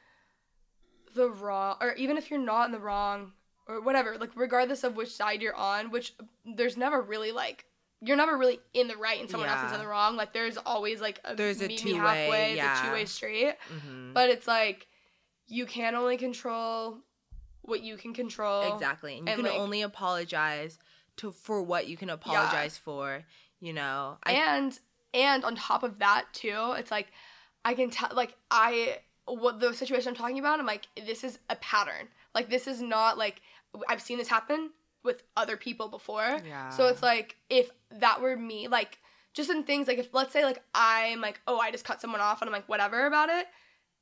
the 1.16 1.30
wrong 1.30 1.78
or 1.82 1.94
even 1.94 2.18
if 2.18 2.30
you're 2.30 2.40
not 2.40 2.66
in 2.68 2.72
the 2.72 2.80
wrong 2.80 3.32
or 3.68 3.82
whatever 3.82 4.18
like 4.20 4.32
regardless 4.36 4.84
of 4.84 4.96
which 4.96 5.10
side 5.14 5.42
you're 5.42 5.56
on 5.56 5.90
which 5.90 6.14
there's 6.46 6.78
never 6.78 7.02
really 7.02 7.32
like 7.32 7.66
you're 8.02 8.18
never 8.18 8.38
really 8.38 8.60
in 8.74 8.88
the 8.88 8.98
right 8.98 9.20
and 9.22 9.30
someone 9.30 9.50
else 9.50 9.66
is 9.68 9.72
in 9.72 9.80
the 9.80 9.88
wrong. 9.88 10.16
Like 10.16 10.34
there's 10.34 10.58
always 10.58 11.02
like 11.02 11.20
a 11.24 11.34
There's 11.34 11.62
a 11.62 11.68
two-way, 11.70 11.96
halfway 11.98 12.52
it's 12.52 12.58
yeah. 12.58 12.84
a 12.84 12.86
two-way 12.86 13.06
street. 13.06 13.56
Mhm. 13.74 14.14
but 14.14 14.30
it's 14.30 14.46
like 14.48 14.86
you 15.48 15.66
can 15.66 15.96
only 15.96 16.18
control 16.18 17.00
what 17.62 17.82
you 17.82 17.98
can 17.98 18.14
control 18.14 18.74
exactly 18.74 19.18
and 19.18 19.28
you 19.28 19.34
and, 19.34 19.44
can 19.44 19.52
like- 19.52 19.60
only 19.60 19.82
apologize 19.82 20.78
to 21.18 21.32
for 21.32 21.64
what 21.64 21.88
you 21.88 21.96
can 21.98 22.10
apologize 22.10 22.78
for 22.78 23.24
you 23.62 23.74
know 23.74 24.18
I, 24.24 24.34
and 24.34 24.80
and 25.14 25.44
on 25.44 25.56
top 25.56 25.84
of 25.84 26.00
that 26.00 26.26
too 26.34 26.74
it's 26.78 26.92
like 26.92 27.08
i 27.64 27.74
can 27.74 27.90
tell 27.90 28.10
like 28.14 28.36
i 28.52 28.98
what 29.26 29.60
the 29.60 29.74
situation 29.74 30.10
i'm 30.10 30.16
talking 30.16 30.40
about 30.40 30.60
i'm 30.60 30.66
like 30.66 30.88
this 31.06 31.24
is 31.24 31.40
a 31.50 31.56
pattern 31.58 32.08
like 32.34 32.50
this 32.50 32.68
is 32.68 32.82
not 32.82 33.18
like 33.18 33.42
i've 33.88 34.02
seen 34.02 34.18
this 34.18 34.28
happen 34.28 34.72
with 35.04 35.24
other 35.38 35.56
people 35.58 35.88
before 35.88 36.42
Yeah. 36.46 36.70
so 36.70 36.88
it's 36.88 37.02
like 37.02 37.36
if 37.50 37.70
that 37.92 38.22
were 38.22 38.36
me 38.36 38.68
like 38.68 39.00
just 39.34 39.50
in 39.50 39.64
things 39.64 39.88
like 39.88 39.98
if 40.00 40.14
let's 40.14 40.34
say 40.34 40.44
like 40.44 40.62
i'm 40.74 41.22
like 41.22 41.40
oh 41.48 41.60
i 41.60 41.72
just 41.72 41.86
cut 41.86 42.02
someone 42.02 42.22
off 42.22 42.42
and 42.42 42.50
i'm 42.50 42.54
like 42.54 42.68
whatever 42.70 43.06
about 43.06 43.30
it 43.30 43.48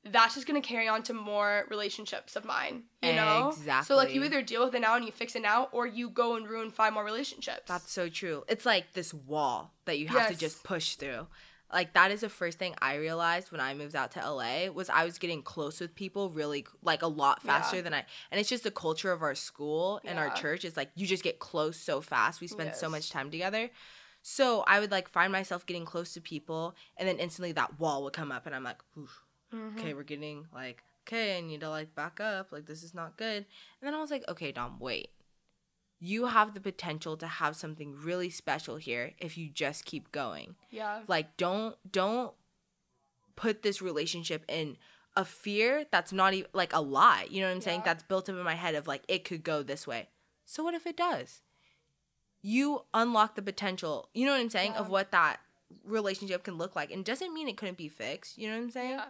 that's 0.05 0.35
just 0.35 0.45
gonna 0.45 0.59
carry 0.61 0.87
on 0.87 1.01
to 1.03 1.13
more 1.13 1.65
relationships 1.69 2.35
of 2.35 2.43
mine 2.43 2.83
you 3.01 3.13
know 3.13 3.49
Exactly. 3.55 3.85
so 3.85 3.95
like 3.95 4.13
you 4.13 4.23
either 4.23 4.41
deal 4.41 4.65
with 4.65 4.75
it 4.75 4.81
now 4.81 4.95
and 4.95 5.05
you 5.05 5.11
fix 5.11 5.35
it 5.35 5.41
now 5.41 5.69
or 5.71 5.87
you 5.87 6.09
go 6.09 6.35
and 6.35 6.47
ruin 6.47 6.71
five 6.71 6.91
more 6.93 7.05
relationships 7.05 7.63
That's 7.67 7.91
so 7.91 8.09
true. 8.09 8.43
It's 8.49 8.65
like 8.65 8.91
this 8.93 9.13
wall 9.13 9.71
that 9.85 9.99
you 9.99 10.07
have 10.09 10.29
to 10.29 10.35
just 10.37 10.63
push 10.63 10.95
through. 10.95 11.27
Like 11.71 11.93
that 11.93 12.11
is 12.11 12.21
the 12.21 12.29
first 12.29 12.59
thing 12.59 12.75
I 12.81 12.95
realized 12.97 13.51
when 13.51 13.59
I 13.61 13.73
moved 13.73 13.95
out 13.95 14.11
to 14.11 14.19
LA 14.19 14.67
was 14.71 14.89
I 14.89 15.05
was 15.05 15.17
getting 15.17 15.41
close 15.41 15.79
with 15.79 15.95
people 15.95 16.29
really 16.29 16.65
like 16.83 17.01
a 17.01 17.07
lot 17.07 17.41
faster 17.41 17.77
Yeah. 17.77 17.81
than 17.83 17.93
I 17.95 18.05
and 18.29 18.39
it's 18.39 18.49
just 18.49 18.63
the 18.63 18.71
culture 18.71 19.11
of 19.11 19.21
our 19.23 19.33
school 19.35 19.99
and 20.03 20.19
our 20.19 20.29
church 20.35 20.65
is 20.65 20.75
like 20.77 20.89
you 20.95 21.07
just 21.07 21.23
get 21.23 21.39
close 21.39 21.77
so 21.77 22.01
fast. 22.01 22.41
We 22.41 22.47
spend 22.47 22.75
so 22.75 22.89
much 22.89 23.09
time 23.09 23.31
together. 23.31 23.69
So 24.21 24.63
I 24.67 24.79
would 24.79 24.91
like 24.91 25.09
find 25.09 25.31
myself 25.31 25.65
getting 25.65 25.83
close 25.85 26.13
to 26.13 26.21
people 26.21 26.75
and 26.97 27.07
then 27.07 27.17
instantly 27.17 27.53
that 27.53 27.79
wall 27.79 28.03
would 28.03 28.13
come 28.13 28.31
up 28.31 28.45
and 28.45 28.53
I'm 28.55 28.63
like, 28.63 28.77
Oof, 28.97 29.22
Mm-hmm. 29.53 29.79
okay, 29.79 29.93
we're 29.93 30.03
getting 30.03 30.45
like, 30.53 30.83
okay, 31.07 31.37
I 31.37 31.41
need 31.41 31.61
to 31.61 31.69
like 31.69 31.93
back 31.95 32.19
up. 32.19 32.51
Like 32.51 32.65
this 32.65 32.83
is 32.83 32.93
not 32.93 33.17
good. 33.17 33.37
And 33.37 33.45
then 33.83 33.93
I 33.93 33.99
was 33.99 34.11
like, 34.11 34.23
okay, 34.27 34.51
Dom, 34.51 34.77
wait 34.79 35.09
you 36.05 36.25
have 36.25 36.53
the 36.53 36.59
potential 36.59 37.15
to 37.15 37.25
have 37.25 37.55
something 37.55 37.95
really 37.95 38.29
special 38.29 38.75
here 38.75 39.13
if 39.19 39.37
you 39.37 39.47
just 39.47 39.85
keep 39.85 40.11
going. 40.11 40.53
yeah 40.69 40.99
Like 41.07 41.37
don't 41.37 41.77
don't 41.89 42.33
put 43.37 43.63
this 43.63 43.81
relationship 43.81 44.43
in 44.49 44.75
a 45.15 45.23
fear 45.23 45.85
that's 45.91 46.11
not 46.11 46.33
even 46.33 46.49
like 46.53 46.73
a 46.73 46.81
lie. 46.81 47.27
You 47.29 47.41
know 47.41 47.47
what 47.47 47.55
I'm 47.55 47.61
saying? 47.61 47.79
Yeah. 47.79 47.85
That's 47.85 48.03
built 48.03 48.27
up 48.27 48.35
in 48.35 48.43
my 48.43 48.55
head 48.55 48.75
of 48.75 48.85
like 48.85 49.03
it 49.07 49.23
could 49.23 49.45
go 49.45 49.63
this 49.63 49.87
way. 49.87 50.09
So 50.45 50.61
what 50.61 50.73
if 50.73 50.85
it 50.85 50.97
does? 50.97 51.41
You 52.41 52.81
unlock 52.93 53.35
the 53.35 53.41
potential, 53.41 54.09
you 54.13 54.25
know 54.25 54.33
what 54.33 54.41
I'm 54.41 54.49
saying, 54.49 54.73
of 54.73 54.89
what 54.89 55.11
that 55.11 55.37
relationship 55.85 56.43
can 56.43 56.57
look 56.57 56.75
like. 56.75 56.91
And 56.91 57.05
doesn't 57.05 57.33
mean 57.33 57.47
it 57.47 57.55
couldn't 57.55 57.77
be 57.77 57.87
fixed, 57.87 58.37
you 58.37 58.49
know 58.49 58.57
what 58.57 58.63
I'm 58.63 58.71
saying? 58.71 58.89
Yeah. 58.91 59.05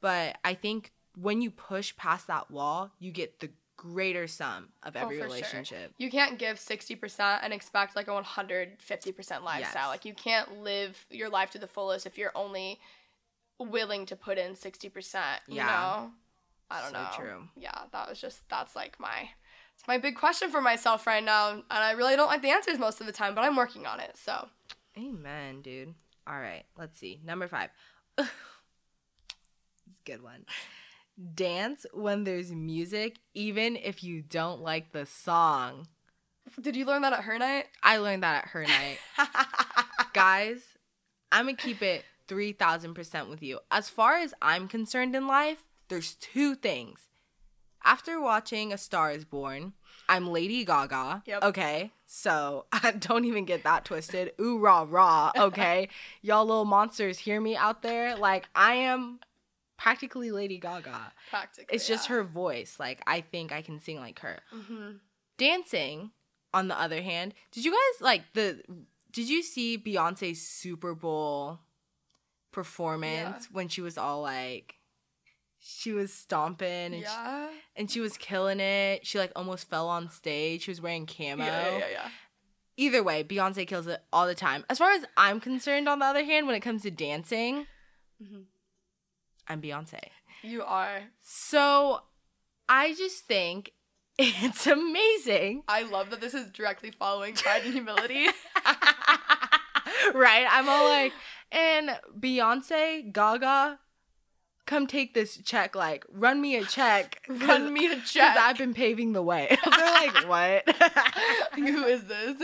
But 0.00 0.38
I 0.44 0.54
think 0.54 0.92
when 1.16 1.40
you 1.40 1.50
push 1.50 1.96
past 1.96 2.26
that 2.26 2.50
wall, 2.50 2.92
you 2.98 3.10
get 3.10 3.40
the 3.40 3.50
greater 3.76 4.26
sum 4.26 4.68
of 4.82 4.96
oh, 4.96 5.00
every 5.00 5.20
oh, 5.20 5.24
relationship. 5.24 5.78
Sure. 5.78 5.94
You 5.98 6.10
can't 6.10 6.38
give 6.38 6.56
60% 6.56 7.38
and 7.42 7.52
expect 7.52 7.96
like 7.96 8.08
a 8.08 8.10
150% 8.10 8.78
lifestyle. 9.42 9.60
Yes. 9.60 9.88
Like 9.88 10.04
you 10.04 10.14
can't 10.14 10.62
live 10.62 11.06
your 11.10 11.28
life 11.28 11.50
to 11.50 11.58
the 11.58 11.66
fullest 11.66 12.06
if 12.06 12.18
you're 12.18 12.32
only 12.34 12.80
willing 13.58 14.06
to 14.06 14.16
put 14.16 14.38
in 14.38 14.52
60%, 14.52 15.14
you 15.48 15.56
yeah. 15.56 15.66
know? 15.66 16.10
I 16.70 16.82
don't 16.82 16.90
so 16.90 17.02
know. 17.02 17.08
True. 17.16 17.48
Yeah, 17.56 17.82
that 17.92 18.08
was 18.08 18.20
just 18.20 18.48
that's 18.48 18.74
like 18.74 18.98
my 18.98 19.28
it's 19.76 19.86
my 19.86 19.98
big 19.98 20.16
question 20.16 20.50
for 20.50 20.60
myself 20.60 21.06
right 21.06 21.22
now 21.22 21.50
and 21.50 21.64
I 21.70 21.92
really 21.92 22.16
don't 22.16 22.26
like 22.26 22.42
the 22.42 22.50
answers 22.50 22.78
most 22.78 23.00
of 23.00 23.06
the 23.06 23.12
time, 23.12 23.34
but 23.34 23.44
I'm 23.44 23.54
working 23.54 23.86
on 23.86 24.00
it. 24.00 24.16
So, 24.16 24.48
amen, 24.98 25.62
dude. 25.62 25.94
All 26.26 26.40
right, 26.40 26.64
let's 26.76 26.98
see. 26.98 27.20
Number 27.24 27.46
5. 27.46 27.70
good 30.06 30.22
one. 30.22 30.46
Dance 31.34 31.84
when 31.92 32.24
there's 32.24 32.52
music, 32.52 33.16
even 33.34 33.76
if 33.76 34.02
you 34.04 34.22
don't 34.22 34.62
like 34.62 34.92
the 34.92 35.04
song. 35.04 35.88
did 36.60 36.76
you 36.76 36.84
learn 36.84 37.02
that 37.02 37.12
at 37.12 37.24
her 37.24 37.38
night? 37.38 37.66
I 37.82 37.98
learned 37.98 38.22
that 38.22 38.44
at 38.44 38.50
her 38.50 38.62
night. 38.62 38.98
Guys, 40.12 40.76
I'm 41.32 41.46
going 41.46 41.56
to 41.56 41.62
keep 41.62 41.82
it 41.82 42.04
3000% 42.28 43.28
with 43.28 43.42
you. 43.42 43.60
As 43.70 43.88
far 43.88 44.16
as 44.16 44.34
I'm 44.40 44.68
concerned 44.68 45.14
in 45.14 45.26
life, 45.26 45.64
there's 45.88 46.14
two 46.14 46.54
things. 46.54 47.08
After 47.84 48.20
watching 48.20 48.72
A 48.72 48.78
Star 48.78 49.12
is 49.12 49.24
Born, 49.24 49.72
I'm 50.08 50.28
Lady 50.28 50.64
Gaga. 50.64 51.22
Yep. 51.26 51.44
Okay. 51.44 51.92
So 52.06 52.66
don't 52.98 53.24
even 53.24 53.44
get 53.44 53.64
that 53.64 53.84
twisted. 53.84 54.32
Ooh, 54.40 54.58
rah, 54.58 54.86
rah. 54.88 55.30
Okay. 55.36 55.88
Y'all 56.22 56.44
little 56.44 56.64
monsters, 56.64 57.18
hear 57.18 57.40
me 57.40 57.56
out 57.56 57.82
there? 57.82 58.16
Like, 58.16 58.48
I 58.54 58.74
am 58.74 59.20
practically 59.76 60.30
Lady 60.30 60.58
Gaga. 60.58 61.12
Practically. 61.30 61.74
It's 61.74 61.86
just 61.86 62.08
yeah. 62.08 62.16
her 62.16 62.22
voice. 62.24 62.76
Like, 62.78 63.02
I 63.06 63.20
think 63.20 63.52
I 63.52 63.62
can 63.62 63.80
sing 63.80 63.98
like 63.98 64.20
her. 64.20 64.40
Mhm. 64.54 65.00
Dancing, 65.38 66.10
on 66.54 66.68
the 66.68 66.80
other 66.80 67.02
hand, 67.02 67.34
did 67.52 67.64
you 67.64 67.72
guys 67.72 68.00
like 68.00 68.22
the? 68.34 68.62
Did 69.12 69.28
you 69.28 69.42
see 69.42 69.78
Beyonce's 69.78 70.46
Super 70.46 70.94
Bowl 70.94 71.60
performance 72.52 73.48
when 73.52 73.68
she 73.68 73.80
was 73.82 73.98
all 73.98 74.22
like, 74.22 74.76
she 75.58 75.92
was 75.92 76.12
stomping 76.12 76.94
and 76.94 77.02
she, 77.02 77.58
and 77.76 77.90
she 77.90 78.00
was 78.00 78.16
killing 78.16 78.60
it. 78.60 79.06
She 79.06 79.18
like 79.18 79.32
almost 79.36 79.68
fell 79.68 79.88
on 79.88 80.10
stage. 80.10 80.62
She 80.62 80.70
was 80.70 80.80
wearing 80.80 81.06
camo. 81.06 81.44
Yeah, 81.44 81.68
yeah, 81.70 81.78
yeah, 81.78 81.86
yeah. 81.92 82.08
either 82.76 83.02
way, 83.02 83.24
Beyonce 83.24 83.66
kills 83.66 83.86
it 83.86 84.00
all 84.12 84.26
the 84.26 84.34
time. 84.34 84.64
As 84.70 84.78
far 84.78 84.90
as 84.92 85.04
I'm 85.16 85.40
concerned, 85.40 85.88
on 85.88 85.98
the 85.98 86.04
other 86.06 86.24
hand, 86.24 86.46
when 86.46 86.56
it 86.56 86.60
comes 86.60 86.82
to 86.82 86.90
dancing, 86.90 87.66
I'm 89.48 89.60
Beyonce. 89.62 90.00
You 90.42 90.62
are. 90.62 91.00
So 91.22 92.00
I 92.68 92.94
just 92.94 93.24
think 93.26 93.72
it's 94.18 94.66
amazing. 94.66 95.62
I 95.68 95.82
love 95.82 96.10
that 96.10 96.20
this 96.20 96.34
is 96.34 96.50
directly 96.50 96.90
following 96.90 97.34
Pride 97.34 97.62
and 97.64 97.74
Humility. 97.74 98.26
right? 100.14 100.46
I'm 100.50 100.68
all 100.68 100.88
like, 100.88 101.12
and 101.52 101.90
Beyonce, 102.18 103.12
Gaga, 103.12 103.78
come 104.66 104.86
take 104.86 105.14
this 105.14 105.36
check. 105.38 105.74
Like, 105.76 106.04
run 106.10 106.40
me 106.40 106.56
a 106.56 106.64
check. 106.64 107.20
Run 107.28 107.72
me 107.72 107.86
a 107.86 107.90
Because 107.96 108.10
check. 108.12 108.36
I've 108.36 108.58
been 108.58 108.74
paving 108.74 109.12
the 109.12 109.22
way. 109.22 109.56
They're 109.64 109.92
like, 109.92 110.28
what? 110.28 110.76
Who 111.54 111.84
is 111.84 112.04
this? 112.04 112.36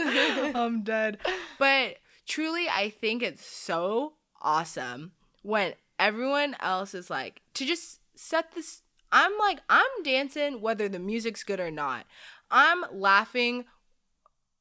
I'm 0.55 0.83
dead. 0.83 1.19
But 1.59 1.97
truly, 2.27 2.69
I 2.69 2.91
think 2.91 3.23
it's 3.23 3.45
so 3.45 4.15
awesome 4.41 5.13
when 5.43 5.75
everyone 6.07 6.57
else 6.61 6.95
is 6.95 7.09
like, 7.11 7.41
to 7.55 7.65
just 7.65 8.01
set 8.15 8.53
this. 8.55 8.83
I'm 9.11 9.33
like, 9.39 9.61
I'm 9.69 10.03
dancing 10.05 10.61
whether 10.61 10.89
the 10.89 10.99
music's 10.99 11.45
good 11.45 11.61
or 11.61 11.71
not. 11.71 12.07
I'm 12.51 12.85
laughing, 12.93 13.65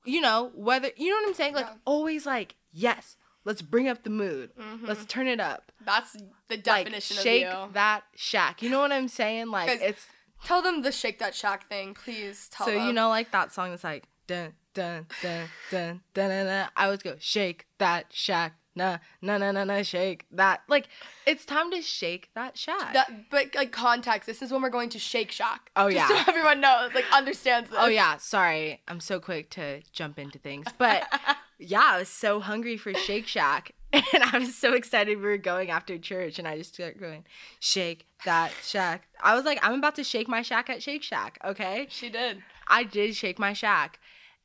you 0.06 0.22
know, 0.22 0.52
whether, 0.56 0.89
you 0.98 1.10
know 1.10 1.16
what 1.22 1.28
I'm 1.30 1.34
saying? 1.34 1.54
Like, 1.56 1.66
Yeah. 1.68 1.76
always 1.86 2.26
like, 2.26 2.56
yes, 2.72 3.18
let's 3.46 3.62
bring 3.62 3.88
up 3.88 4.04
the 4.04 4.10
mood. 4.10 4.52
Let's 4.82 5.06
turn 5.06 5.28
it 5.28 5.39
up. 5.39 5.72
That's 5.86 6.14
the 6.48 6.56
Like, 6.58 6.64
definition 6.86 7.18
shake 7.18 7.46
of 7.46 7.70
you. 7.70 7.74
that 7.74 8.04
shack. 8.16 8.62
You 8.62 8.70
know 8.70 8.80
what 8.80 8.92
I'm 8.92 9.08
saying? 9.08 9.48
Like, 9.48 9.80
it's. 9.82 10.08
Tell 10.44 10.62
them 10.64 10.82
the 10.82 10.92
shake 10.92 11.20
that 11.20 11.36
shack 11.36 11.70
thing, 11.70 11.94
please. 11.94 12.50
Tell 12.52 12.66
So 12.66 12.74
them. 12.74 12.88
you 12.88 12.94
know, 12.94 13.10
like 13.10 13.30
that 13.32 13.54
song 13.54 13.70
that's 13.70 13.84
like 13.84 14.06
dun 14.26 14.54
dun 14.74 15.06
dun 15.22 15.50
dun 15.70 16.02
dun 16.16 16.30
dun. 16.30 16.46
dun. 16.48 16.70
I 16.76 16.86
always 16.86 17.04
go 17.04 17.16
shake 17.20 17.68
that 17.78 18.08
shack, 18.10 18.56
na 18.76 18.97
na 19.22 19.38
na 19.38 19.51
na 19.51 19.63
na, 19.63 19.82
shake 19.82 20.26
that. 20.32 20.61
Like 20.67 20.88
it's 21.26 21.45
time 21.45 21.72
to 21.72 21.82
shake 21.82 22.30
that 22.36 22.57
shack. 22.57 22.93
that, 22.93 23.30
but 23.30 23.53
like 23.55 23.72
context. 23.72 24.28
This 24.28 24.41
is 24.41 24.51
when 24.51 24.61
we're 24.61 24.69
going 24.69 24.89
to 24.89 24.99
Shake 24.99 25.32
Shack. 25.32 25.72
Oh, 25.76 25.89
Just 25.89 26.09
yeah. 26.09 26.24
so 26.24 26.24
everyone 26.32 26.61
knows, 26.61 26.93
like 26.93 27.05
understands 27.13 27.69
this. 27.69 27.80
oh 27.82 27.88
yeah, 27.88 28.17
sorry, 28.17 28.82
I'm 28.88 28.99
so 28.99 29.19
quick 29.19 29.49
to 29.51 29.82
jump 29.91 30.17
into 30.19 30.39
things, 30.39 30.65
but 30.78 31.07
yeah, 31.59 31.82
I 31.84 31.99
was 31.99 32.09
so 32.09 32.39
hungry 32.39 32.78
for 32.78 32.93
Shake 32.93 33.28
Shack, 33.28 33.72
and 33.93 34.03
I 34.24 34.38
was 34.39 34.55
so 34.55 34.74
excited 34.74 35.17
we 35.17 35.24
were 35.24 35.38
going 35.38 35.69
after 35.69 35.97
church, 35.97 36.39
and 36.39 36.47
I 36.47 36.57
just 36.57 36.76
kept 36.78 36.99
going 36.99 37.26
shake 37.59 38.05
that 38.26 38.51
shack. 38.63 39.07
I 39.22 39.36
was 39.36 39.45
like, 39.45 39.59
I'm 39.63 39.74
about 39.76 39.95
to 39.95 40.03
shake 40.03 40.28
my 40.28 40.41
shack 40.41 40.69
at 40.69 40.82
Shake 40.84 41.03
Shack, 41.03 41.39
okay? 41.43 41.88
She 41.89 42.09
did. 42.09 42.41
I 42.67 42.84
did 42.84 43.15
shake 43.15 43.38
my 43.39 43.53
shack. 43.53 43.99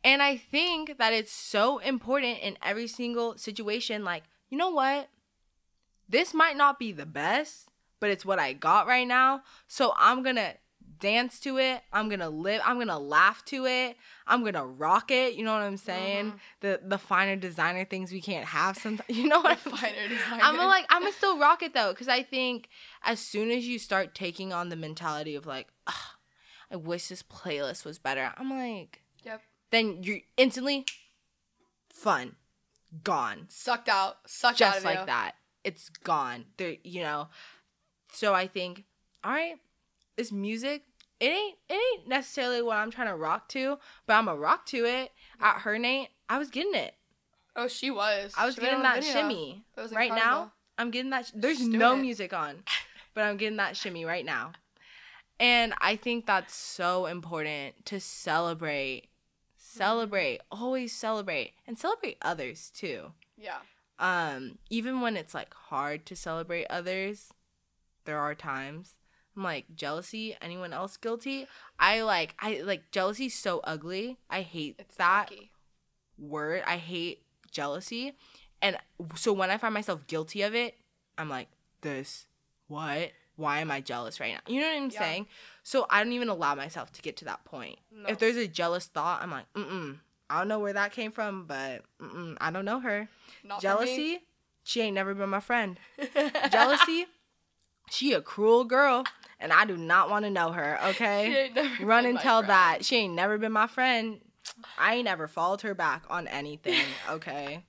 And 0.06 0.22
I 0.22 0.36
think 0.36 0.98
that 0.98 1.12
it's 1.12 1.32
so 1.32 1.78
important 1.78 2.38
in 2.38 2.56
every 2.62 2.86
single 2.86 3.36
situation. 3.36 4.04
Like, 4.04 4.22
you 4.48 4.56
know 4.56 4.70
what? 4.70 5.08
This 6.08 6.32
might 6.32 6.56
not 6.56 6.78
be 6.78 6.92
the 6.92 7.04
best, 7.04 7.70
but 7.98 8.10
it's 8.10 8.24
what 8.24 8.38
I 8.38 8.52
got 8.52 8.86
right 8.86 9.06
now. 9.06 9.42
So 9.66 9.94
I'm 9.98 10.22
going 10.22 10.36
to 10.36 10.54
dance 11.00 11.40
to 11.40 11.58
it. 11.58 11.82
I'm 11.92 12.08
going 12.08 12.20
to 12.20 12.28
live. 12.28 12.62
I'm 12.64 12.76
going 12.76 12.86
to 12.86 12.96
laugh 12.96 13.44
to 13.46 13.66
it. 13.66 13.96
I'm 14.28 14.42
going 14.42 14.54
to 14.54 14.64
rock 14.64 15.10
it. 15.10 15.34
You 15.34 15.44
know 15.44 15.52
what 15.52 15.62
I'm 15.62 15.76
saying? 15.76 16.26
Mm-hmm. 16.26 16.36
The 16.60 16.80
the 16.84 16.98
finer 16.98 17.34
designer 17.34 17.84
things 17.84 18.12
we 18.12 18.20
can't 18.20 18.46
have 18.46 18.76
sometimes. 18.76 19.08
You 19.16 19.26
know 19.26 19.40
what 19.40 19.58
I'm 19.66 19.72
Finer 19.72 20.08
designer. 20.08 20.40
I'm 20.40 20.54
gonna, 20.54 20.68
like 20.68 20.86
I'm 20.88 21.02
gonna 21.02 21.14
still 21.14 21.36
rock 21.36 21.64
it 21.64 21.74
though, 21.74 21.90
because 21.90 22.06
I 22.06 22.22
think 22.22 22.68
as 23.02 23.18
soon 23.18 23.50
as 23.50 23.66
you 23.66 23.80
start 23.80 24.14
taking 24.14 24.52
on 24.52 24.68
the 24.68 24.76
mentality 24.76 25.34
of 25.34 25.46
like, 25.46 25.66
"Ugh, 25.88 25.94
I 26.70 26.76
wish 26.76 27.08
this 27.08 27.24
playlist 27.24 27.84
was 27.84 27.98
better. 27.98 28.32
I'm 28.36 28.50
like. 28.50 29.02
Then 29.76 30.02
you're 30.02 30.20
instantly 30.36 30.86
fun, 31.92 32.36
gone, 33.04 33.46
Sucked 33.48 33.88
out. 33.88 34.16
Sucked 34.26 34.60
out 34.62 34.74
just 34.74 34.78
of 34.78 34.84
like 34.84 35.00
you. 35.00 35.06
that. 35.06 35.32
It's 35.64 35.88
gone. 35.88 36.44
There, 36.56 36.76
you 36.84 37.02
know. 37.02 37.28
So 38.12 38.34
I 38.34 38.46
think, 38.46 38.84
all 39.24 39.32
right, 39.32 39.56
this 40.16 40.32
music. 40.32 40.82
It 41.18 41.26
ain't 41.30 41.56
it 41.70 41.74
ain't 41.98 42.08
necessarily 42.08 42.60
what 42.60 42.76
I'm 42.76 42.90
trying 42.90 43.08
to 43.08 43.16
rock 43.16 43.48
to, 43.48 43.78
but 44.06 44.14
I'm 44.14 44.28
a 44.28 44.36
rock 44.36 44.66
to 44.66 44.84
it. 44.84 45.12
At 45.40 45.60
her 45.60 45.78
night, 45.78 46.08
I 46.28 46.36
was 46.38 46.50
getting 46.50 46.74
it. 46.74 46.94
Oh, 47.56 47.68
she 47.68 47.90
was. 47.90 48.34
I 48.36 48.44
was 48.44 48.54
She 48.56 48.60
getting 48.60 48.82
that 48.82 49.02
shimmy. 49.02 49.64
Was 49.78 49.92
right 49.92 50.10
now, 50.14 50.52
I'm 50.76 50.90
getting 50.90 51.10
that. 51.10 51.26
Sh- 51.26 51.32
There's 51.34 51.66
no 51.66 51.96
music 51.96 52.34
on, 52.34 52.64
but 53.14 53.24
I'm 53.24 53.38
getting 53.38 53.56
that 53.56 53.78
shimmy 53.78 54.04
right 54.04 54.26
now. 54.26 54.52
And 55.40 55.72
I 55.80 55.96
think 55.96 56.26
that's 56.26 56.54
so 56.54 57.06
important 57.06 57.86
to 57.86 57.98
celebrate. 57.98 59.08
Celebrate. 59.76 60.40
Always 60.50 60.92
celebrate. 60.92 61.52
And 61.66 61.78
celebrate 61.78 62.18
others 62.22 62.70
too. 62.74 63.12
Yeah. 63.36 63.58
Um, 63.98 64.58
even 64.70 65.00
when 65.00 65.16
it's 65.16 65.34
like 65.34 65.54
hard 65.54 66.06
to 66.06 66.16
celebrate 66.16 66.66
others, 66.68 67.32
there 68.04 68.18
are 68.18 68.34
times. 68.34 68.94
I'm 69.36 69.42
like, 69.42 69.74
jealousy, 69.74 70.36
anyone 70.40 70.72
else 70.72 70.96
guilty? 70.96 71.46
I 71.78 72.02
like 72.02 72.34
I 72.40 72.62
like 72.62 72.90
jealousy 72.90 73.28
so 73.28 73.60
ugly. 73.64 74.18
I 74.30 74.42
hate 74.42 74.76
It's 74.78 74.96
that 74.96 75.30
word. 76.18 76.62
I 76.66 76.76
hate 76.76 77.22
jealousy. 77.50 78.16
And 78.62 78.78
so 79.14 79.32
when 79.32 79.50
I 79.50 79.58
find 79.58 79.74
myself 79.74 80.06
guilty 80.06 80.42
of 80.42 80.54
it, 80.54 80.74
I'm 81.18 81.28
like, 81.28 81.48
this, 81.82 82.26
what? 82.68 83.12
Why 83.36 83.60
am 83.60 83.70
I 83.70 83.80
jealous 83.80 84.18
right 84.20 84.32
now? 84.34 84.40
You 84.52 84.60
know 84.60 84.68
what 84.68 84.76
I'm 84.76 84.90
Yeah. 84.90 84.98
saying? 84.98 85.26
So 85.62 85.86
I 85.90 86.02
don't 86.02 86.12
even 86.12 86.28
allow 86.28 86.54
myself 86.54 86.92
to 86.92 87.02
get 87.02 87.16
to 87.18 87.24
that 87.26 87.44
point. 87.44 87.78
No. 87.92 88.08
If 88.08 88.18
there's 88.18 88.36
a 88.36 88.46
jealous 88.48 88.86
thought, 88.86 89.22
I'm 89.22 89.30
like, 89.30 89.52
mm-mm. 89.54 89.98
I 90.30 90.38
don't 90.38 90.48
know 90.48 90.58
where 90.58 90.72
that 90.72 90.92
came 90.92 91.12
from, 91.12 91.44
but 91.46 91.82
I 92.40 92.50
don't 92.50 92.64
know 92.64 92.80
her. 92.80 93.08
Not. 93.44 93.60
Jealousy, 93.60 94.20
she 94.64 94.80
ain't 94.80 94.94
never 94.94 95.14
been 95.14 95.28
my 95.28 95.40
friend. 95.40 95.78
Jealousy, 96.50 97.06
she 97.90 98.12
a 98.12 98.20
cruel 98.20 98.64
girl, 98.64 99.04
and 99.38 99.52
I 99.52 99.64
do 99.66 99.76
not 99.76 100.10
want 100.10 100.24
to 100.24 100.30
know 100.30 100.52
her, 100.52 100.78
okay? 100.86 101.26
She 101.30 101.36
ain't 101.38 101.54
never 101.54 101.84
Run 101.84 102.06
and 102.06 102.18
tell 102.18 102.40
friend. 102.40 102.50
that. 102.50 102.84
She 102.84 102.96
ain't 102.96 103.14
never 103.14 103.38
been 103.38 103.52
my 103.52 103.66
friend. 103.66 104.20
I 104.78 104.94
ain't 104.96 105.04
never 105.04 105.28
followed 105.28 105.60
her 105.62 105.74
back 105.74 106.04
on 106.08 106.26
anything, 106.28 106.80
okay? 107.10 107.64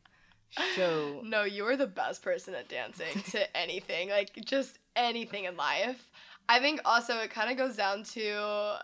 So, 0.76 1.22
No, 1.24 1.44
you 1.44 1.66
are 1.68 1.76
the 1.76 1.88
best 1.88 2.22
person 2.24 2.56
at 2.56 2.70
dancing 2.70 3.22
to 3.32 3.58
anything, 3.58 4.10
like 4.10 4.34
just 4.46 4.80
anything 4.98 5.46
in 5.46 5.56
life. 5.56 6.10
I 6.50 6.60
think 6.60 6.82
also 6.86 7.18
it 7.20 7.30
kind 7.30 7.52
of 7.52 7.58
goes 7.58 7.76
down 7.76 8.04
to 8.04 8.78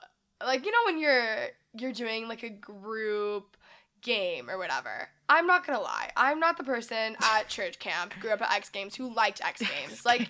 like 0.46 0.66
you 0.66 0.72
know 0.72 0.78
when 0.86 1.00
you're 1.00 1.48
you're 1.78 1.94
doing 1.94 2.28
like 2.28 2.44
a 2.44 2.50
group 2.50 3.58
game 4.02 4.50
or 4.50 4.58
whatever. 4.58 5.10
I'm 5.30 5.48
not 5.48 5.66
gonna 5.66 5.82
lie, 5.82 6.12
I'm 6.16 6.40
not 6.40 6.58
the 6.58 6.64
person 6.64 7.18
at 7.22 7.48
church 7.48 7.80
camp, 7.80 8.14
grew 8.20 8.32
up 8.32 8.42
at 8.42 8.52
X 8.54 8.70
Games, 8.70 8.96
who 8.96 9.14
liked 9.14 9.42
X 9.44 9.62
Games. 9.82 10.06
Like, 10.06 10.30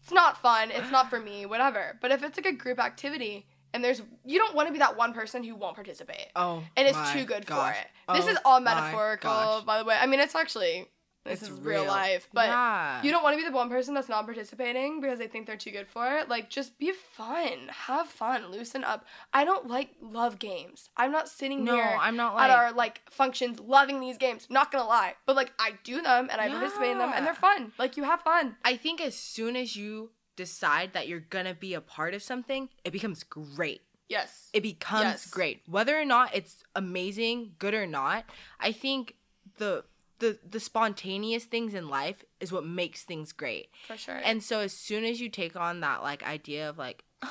it's 0.00 0.12
not 0.12 0.40
fun, 0.40 0.70
it's 0.70 0.90
not 0.90 1.10
for 1.10 1.18
me, 1.18 1.46
whatever. 1.46 1.98
But 2.00 2.12
if 2.12 2.22
it's 2.22 2.36
like 2.36 2.46
a 2.46 2.52
group 2.52 2.78
activity 2.78 3.46
and 3.72 3.82
there's 3.82 4.02
you 4.24 4.38
don't 4.38 4.54
want 4.54 4.68
to 4.68 4.72
be 4.72 4.78
that 4.78 4.96
one 4.96 5.12
person 5.12 5.42
who 5.42 5.56
won't 5.56 5.74
participate. 5.74 6.28
oh, 6.36 6.62
and 6.76 6.86
it's 6.86 7.12
too 7.12 7.24
good 7.24 7.44
gosh. 7.46 7.74
for 7.74 7.80
it. 7.80 8.16
This 8.16 8.26
Oh 8.26 8.30
is 8.30 8.38
all 8.44 8.60
metaphorical, 8.60 9.62
by 9.66 9.78
the 9.78 9.84
way. 9.84 9.96
I 10.00 10.06
mean, 10.06 10.20
it's 10.20 10.34
actually 10.34 10.86
this 11.24 11.40
It's 11.40 11.50
is 11.50 11.58
real, 11.58 11.82
real. 11.82 11.84
life, 11.86 12.28
but 12.32 12.48
Yeah. 12.48 13.02
you 13.02 13.10
don't 13.10 13.22
want 13.22 13.32
to 13.34 13.38
be 13.42 13.48
the 13.48 13.54
one 13.54 13.68
person 13.70 13.94
that's 13.94 14.08
not 14.10 14.24
participating 14.26 15.00
because 15.00 15.18
they 15.18 15.26
think 15.26 15.46
they're 15.46 15.56
too 15.56 15.70
good 15.70 15.88
for 15.88 16.18
it. 16.18 16.28
Like, 16.28 16.50
just 16.50 16.78
be 16.78 16.92
fun, 16.92 17.68
have 17.70 18.08
fun, 18.08 18.48
loosen 18.48 18.84
up. 18.84 19.06
I 19.32 19.44
don't 19.44 19.66
like 19.68 19.90
love 20.00 20.38
games. 20.38 20.90
I'm 20.96 21.10
not 21.12 21.28
sitting 21.28 21.64
No, 21.64 21.76
here 21.76 21.96
I'm 22.00 22.16
not 22.16 22.32
at 22.34 22.36
like- 22.36 22.50
our 22.50 22.72
like 22.72 23.10
functions 23.10 23.58
loving 23.60 24.00
these 24.00 24.18
games. 24.18 24.46
Not 24.50 24.70
gonna 24.70 24.84
lie, 24.86 25.14
but 25.24 25.34
like 25.36 25.52
I 25.58 25.78
do 25.82 26.02
them 26.02 26.28
and 26.30 26.40
I 26.40 26.48
participate 26.50 26.90
in 26.90 26.98
them 26.98 27.12
and 27.14 27.24
they're 27.26 27.34
fun. 27.34 27.72
Like 27.78 27.96
you 27.96 28.04
have 28.04 28.20
fun. 28.22 28.56
I 28.64 28.76
think 28.76 29.00
as 29.00 29.16
soon 29.18 29.56
as 29.56 29.76
you 29.76 30.10
decide 30.36 30.92
that 30.92 31.08
you're 31.08 31.20
gonna 31.20 31.54
be 31.54 31.74
a 31.74 31.80
part 31.80 32.12
of 32.12 32.22
something, 32.22 32.68
it 32.84 32.90
becomes 32.92 33.22
great. 33.24 33.82
Yes. 34.06 34.50
it 34.52 34.62
becomes 34.62 35.02
Yes. 35.04 35.30
great 35.30 35.62
whether 35.66 35.98
or 35.98 36.04
not 36.04 36.34
it's 36.34 36.62
amazing 36.76 37.54
good 37.58 37.72
or 37.72 37.86
not 37.86 38.24
i 38.60 38.70
think 38.70 39.16
the 39.56 39.82
the 40.18 40.38
the 40.48 40.60
spontaneous 40.60 41.44
things 41.44 41.74
in 41.74 41.88
life 41.88 42.24
is 42.40 42.52
what 42.52 42.64
makes 42.64 43.02
things 43.02 43.32
great 43.32 43.68
For 43.88 43.96
sure. 43.96 44.20
and 44.24 44.42
so 44.42 44.60
as 44.60 44.72
soon 44.72 45.04
as 45.04 45.20
you 45.20 45.28
take 45.28 45.56
on 45.56 45.80
that 45.80 46.02
like 46.02 46.22
idea 46.22 46.68
of 46.68 46.78
like 46.78 47.04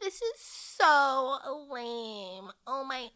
this 0.00 0.14
is 0.22 0.40
so 0.40 1.38
lame 1.70 2.50
oh 2.66 2.84
my 2.84 3.08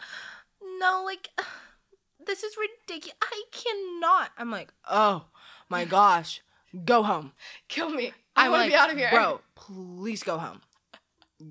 no 0.79 1.03
like 1.05 1.29
this 2.27 2.43
is 2.43 2.55
ridiculous 2.57 3.17
i 3.23 3.43
cannot 3.51 4.31
i'm 4.39 4.51
like 4.51 4.73
oh 4.91 5.27
my 5.69 5.85
gosh 5.99 6.41
go 6.85 7.03
home 7.03 7.33
kill 7.69 7.91
me. 7.91 8.13
I 8.37 8.49
want 8.49 8.61
to 8.61 8.63
like 8.65 8.71
be 8.73 8.77
out 8.77 8.91
of 8.91 8.97
here. 8.97 9.11
bro 9.11 9.41
please 9.55 10.23
go 10.23 10.39
home 10.39 10.61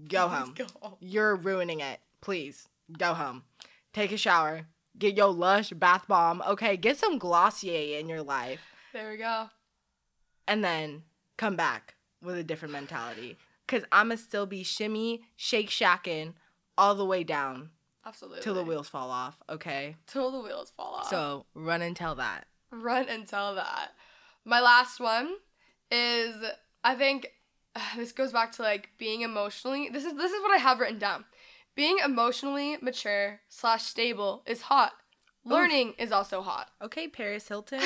go 0.10 0.28
home 0.28 0.54
go 0.56 0.66
home. 0.82 0.96
you're 1.00 1.36
ruining 1.36 1.80
it. 1.82 2.00
Please 2.22 2.68
go 2.98 3.14
home. 3.14 3.44
Take 3.94 4.12
a 4.14 4.18
shower. 4.18 4.68
Get 4.98 5.18
your 5.18 5.30
Lush 5.34 5.72
bath 5.72 6.08
bomb. 6.08 6.42
Okay, 6.48 6.78
get 6.78 6.98
some 6.98 7.18
Glossier 7.18 8.00
in 8.00 8.08
your 8.08 8.22
life. 8.22 8.62
There 8.94 9.10
we 9.10 9.18
go. 9.18 9.50
And 10.48 10.64
then 10.64 11.04
come 11.38 11.56
back 11.56 11.96
with 12.22 12.38
a 12.38 12.44
different 12.44 12.74
mentality. 12.74 13.38
Cause 13.68 13.84
I'ma 13.92 14.16
still 14.16 14.46
be 14.46 14.64
shimmy, 14.64 15.22
shake 15.36 15.70
shacking 15.70 16.34
all 16.78 16.96
the 16.96 17.06
way 17.06 17.24
down 17.24 17.70
Absolutely. 18.06 18.42
till 18.42 18.54
the 18.54 18.64
wheels 18.64 18.90
fall 18.90 19.10
off. 19.10 19.38
Okay. 19.50 19.96
Till 20.06 20.32
the 20.32 20.42
wheels 20.42 20.72
fall 20.76 20.96
off. 20.96 21.10
So 21.10 21.46
run 21.56 21.82
and 21.82 21.96
tell 21.96 22.16
that. 22.16 22.46
run 22.72 23.08
and 23.10 23.28
tell 23.28 23.56
that. 23.56 23.92
My 24.46 24.60
last 24.60 25.00
one 25.00 25.36
is 25.90 26.36
I 26.84 26.96
think 26.96 27.28
this 27.96 28.12
goes 28.12 28.32
back 28.32 28.52
to 28.54 28.62
like 28.62 28.90
being 28.98 29.22
emotionally. 29.22 29.90
This 29.90 30.06
is 30.06 30.14
this 30.14 30.32
is 30.32 30.42
what 30.42 30.52
I 30.54 30.58
have 30.58 30.80
written 30.80 31.00
down. 31.00 31.26
Being 31.76 31.98
emotionally 32.04 32.78
mature 32.82 33.42
slash 33.50 33.84
stable 33.84 34.44
is 34.46 34.62
hot. 34.62 34.94
Learning 35.46 35.94
is 35.98 36.12
also 36.12 36.42
hot. 36.42 36.70
Okay, 36.82 37.08
Paris 37.08 37.48
Hilton. 37.48 37.82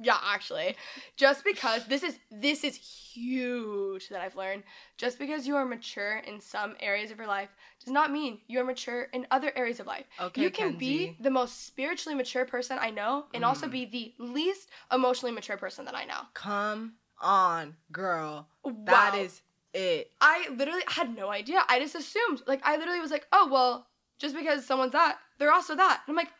Yeah, 0.00 0.18
actually, 0.24 0.74
just 1.16 1.44
because 1.44 1.84
this 1.86 2.02
is 2.02 2.18
this 2.30 2.64
is 2.64 2.76
huge 2.76 4.08
that 4.08 4.20
I've 4.20 4.34
learned. 4.34 4.64
Just 4.96 5.18
because 5.18 5.46
you 5.46 5.54
are 5.54 5.64
mature 5.64 6.22
in 6.26 6.40
some 6.40 6.74
areas 6.80 7.10
of 7.10 7.18
your 7.18 7.26
life 7.26 7.50
does 7.84 7.92
not 7.92 8.10
mean 8.10 8.40
you 8.48 8.58
are 8.60 8.64
mature 8.64 9.02
in 9.12 9.26
other 9.30 9.52
areas 9.54 9.80
of 9.80 9.86
life. 9.86 10.06
Okay, 10.18 10.42
you 10.42 10.50
can 10.50 10.76
be 10.76 11.14
the 11.20 11.30
most 11.30 11.66
spiritually 11.66 12.16
mature 12.16 12.44
person 12.46 12.78
I 12.80 12.90
know, 12.90 13.26
and 13.34 13.44
also 13.44 13.66
mm. 13.66 13.72
be 13.72 13.84
the 13.84 14.14
least 14.18 14.70
emotionally 14.90 15.32
mature 15.32 15.58
person 15.58 15.84
that 15.84 15.94
I 15.94 16.04
know. 16.04 16.22
Come 16.34 16.94
on, 17.20 17.76
girl. 17.92 18.48
That 18.64 19.14
Wow. 19.14 19.20
is 19.20 19.42
it. 19.74 20.10
I 20.20 20.48
literally 20.56 20.82
had 20.86 21.14
no 21.14 21.30
idea. 21.30 21.62
I 21.68 21.78
just 21.78 21.94
assumed. 21.94 22.42
Like, 22.46 22.60
I 22.64 22.76
literally 22.76 23.00
was 23.00 23.10
like, 23.10 23.26
oh, 23.32 23.48
well, 23.50 23.86
just 24.18 24.34
because 24.34 24.64
someone's 24.66 24.92
that, 24.92 25.18
they're 25.38 25.52
also 25.52 25.74
that. 25.74 26.02
And 26.06 26.12
I'm 26.12 26.16
like, 26.16 26.32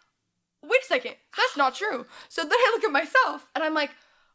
wait 0.63 0.81
a 0.83 0.87
second, 0.87 1.15
that's 1.37 1.57
not 1.57 1.75
true. 1.75 2.07
So 2.29 2.43
then 2.43 2.53
I 2.53 2.73
look 2.75 2.85
at 2.85 2.93
myself 2.93 3.49
and 3.55 3.65
I'm 3.65 3.75
like, 3.75 3.91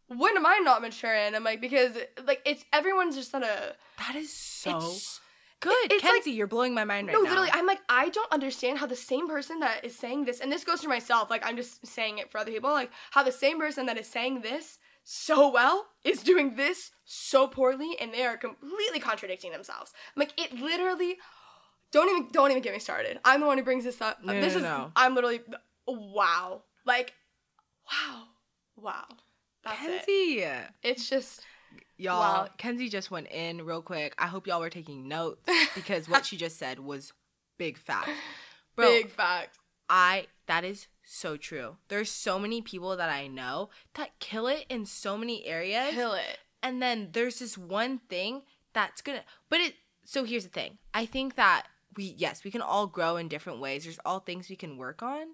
when 0.08 0.38
am 0.38 0.46
I 0.46 0.60
not 0.64 0.82
mature 0.82 1.14
in? 1.14 1.36
I'm 1.36 1.44
like, 1.44 1.62
because, 1.62 1.98
like, 2.26 2.42
it's 2.46 2.64
everyone's 2.72 3.16
just 3.16 3.36
on 3.36 3.44
a. 3.44 3.74
That 3.98 4.16
is 4.16 4.34
so 4.34 4.80
good. 5.60 5.92
like- 5.92 6.02
Kenzie, 6.02 6.32
you're 6.32 6.48
blowing 6.48 6.74
my 6.74 6.86
mind 6.86 7.08
right 7.08 7.14
no, 7.14 7.20
now. 7.20 7.24
No, 7.26 7.30
literally, 7.30 7.52
I'm 7.54 7.68
like, 7.68 7.82
I 7.90 8.10
don't 8.10 8.32
understand 8.32 8.78
how 8.78 8.86
the 8.86 8.96
same 8.96 9.28
person 9.28 9.60
that 9.60 9.84
is 9.84 9.98
saying 9.98 10.26
this, 10.26 10.40
and 10.40 10.52
this 10.52 10.64
goes 10.64 10.82
for 10.82 10.88
myself, 10.88 11.30
like, 11.30 11.46
I'm 11.46 11.58
just 11.58 11.86
saying 11.86 12.20
it 12.20 12.32
for 12.32 12.38
other 12.38 12.52
people, 12.52 12.72
like, 12.72 12.92
how 13.12 13.24
the 13.24 13.34
same 13.34 13.60
person 13.60 13.86
that 13.88 13.98
is 13.98 14.08
saying 14.08 14.42
this 14.42 14.80
so 15.10 15.50
well 15.50 15.86
is 16.04 16.22
doing 16.22 16.58
this 16.58 16.92
so 17.06 17.48
poorly, 17.48 17.96
and 18.02 18.14
they 18.14 18.26
are 18.26 18.36
completely 18.36 19.00
contradicting 19.00 19.54
themselves. 19.54 19.94
I'm 20.14 20.20
like, 20.20 20.34
it 20.38 20.60
literally. 20.60 21.16
Don't 21.94 22.10
even 22.10 22.28
don't 22.34 22.52
even 22.52 22.62
get 22.62 22.74
me 22.74 22.80
started. 22.80 23.18
I'm 23.24 23.40
the 23.40 23.48
one 23.48 23.58
who 23.58 23.64
brings 23.64 23.86
this 23.86 24.02
up. 24.02 24.22
No, 24.22 24.34
this 24.34 24.54
no, 24.54 24.58
is 24.58 24.64
no. 24.64 24.92
I'm 24.98 25.16
literally 25.16 25.40
wow. 25.88 26.64
Like 26.86 27.14
wow. 27.90 28.24
Wow. 28.76 29.06
That's 29.64 30.06
it. 30.08 30.68
It's 30.84 31.10
just 31.10 31.42
Y'all, 31.96 32.20
Wow. 32.20 32.48
Kenzie 32.58 32.90
just 32.90 33.10
went 33.10 33.28
in 33.32 33.66
real 33.66 33.82
quick. 33.82 34.14
I 34.18 34.28
hope 34.28 34.46
y'all 34.46 34.60
were 34.60 34.70
taking 34.70 35.08
notes 35.08 35.42
because 35.76 36.10
what 36.10 36.26
she 36.26 36.36
just 36.36 36.60
said 36.60 36.80
was 36.80 37.14
big 37.58 37.78
fact. 37.78 38.10
Bro, 38.76 38.88
big 38.88 39.10
fact. 39.10 39.58
I 39.90 40.28
that 40.48 40.66
is 40.66 40.88
so 41.10 41.38
true. 41.38 41.78
There's 41.88 42.12
so 42.12 42.38
many 42.38 42.62
people 42.62 42.96
that 42.98 43.10
I 43.10 43.28
know 43.28 43.70
that 43.96 44.20
kill 44.20 44.48
it 44.48 44.66
in 44.70 44.86
so 44.86 45.18
many 45.18 45.46
areas. 45.46 45.92
Kill 45.94 46.14
it. 46.14 46.38
And 46.62 46.82
then 46.82 47.10
there's 47.14 47.40
this 47.40 47.58
one 47.58 48.00
thing 48.10 48.42
that's 48.74 49.02
gonna 49.02 49.24
but 49.50 49.60
it 49.60 49.74
so 50.06 50.24
here's 50.24 50.44
the 50.44 50.50
thing. 50.50 50.78
I 50.94 51.06
think 51.06 51.36
that 51.36 51.68
we 51.96 52.14
yes, 52.18 52.44
we 52.44 52.52
can 52.52 52.62
all 52.62 52.88
grow 52.88 53.18
in 53.18 53.28
different 53.28 53.60
ways. 53.60 53.84
There's 53.84 54.00
all 54.06 54.20
things 54.20 54.50
we 54.50 54.56
can 54.56 54.78
work 54.78 55.02
on. 55.02 55.28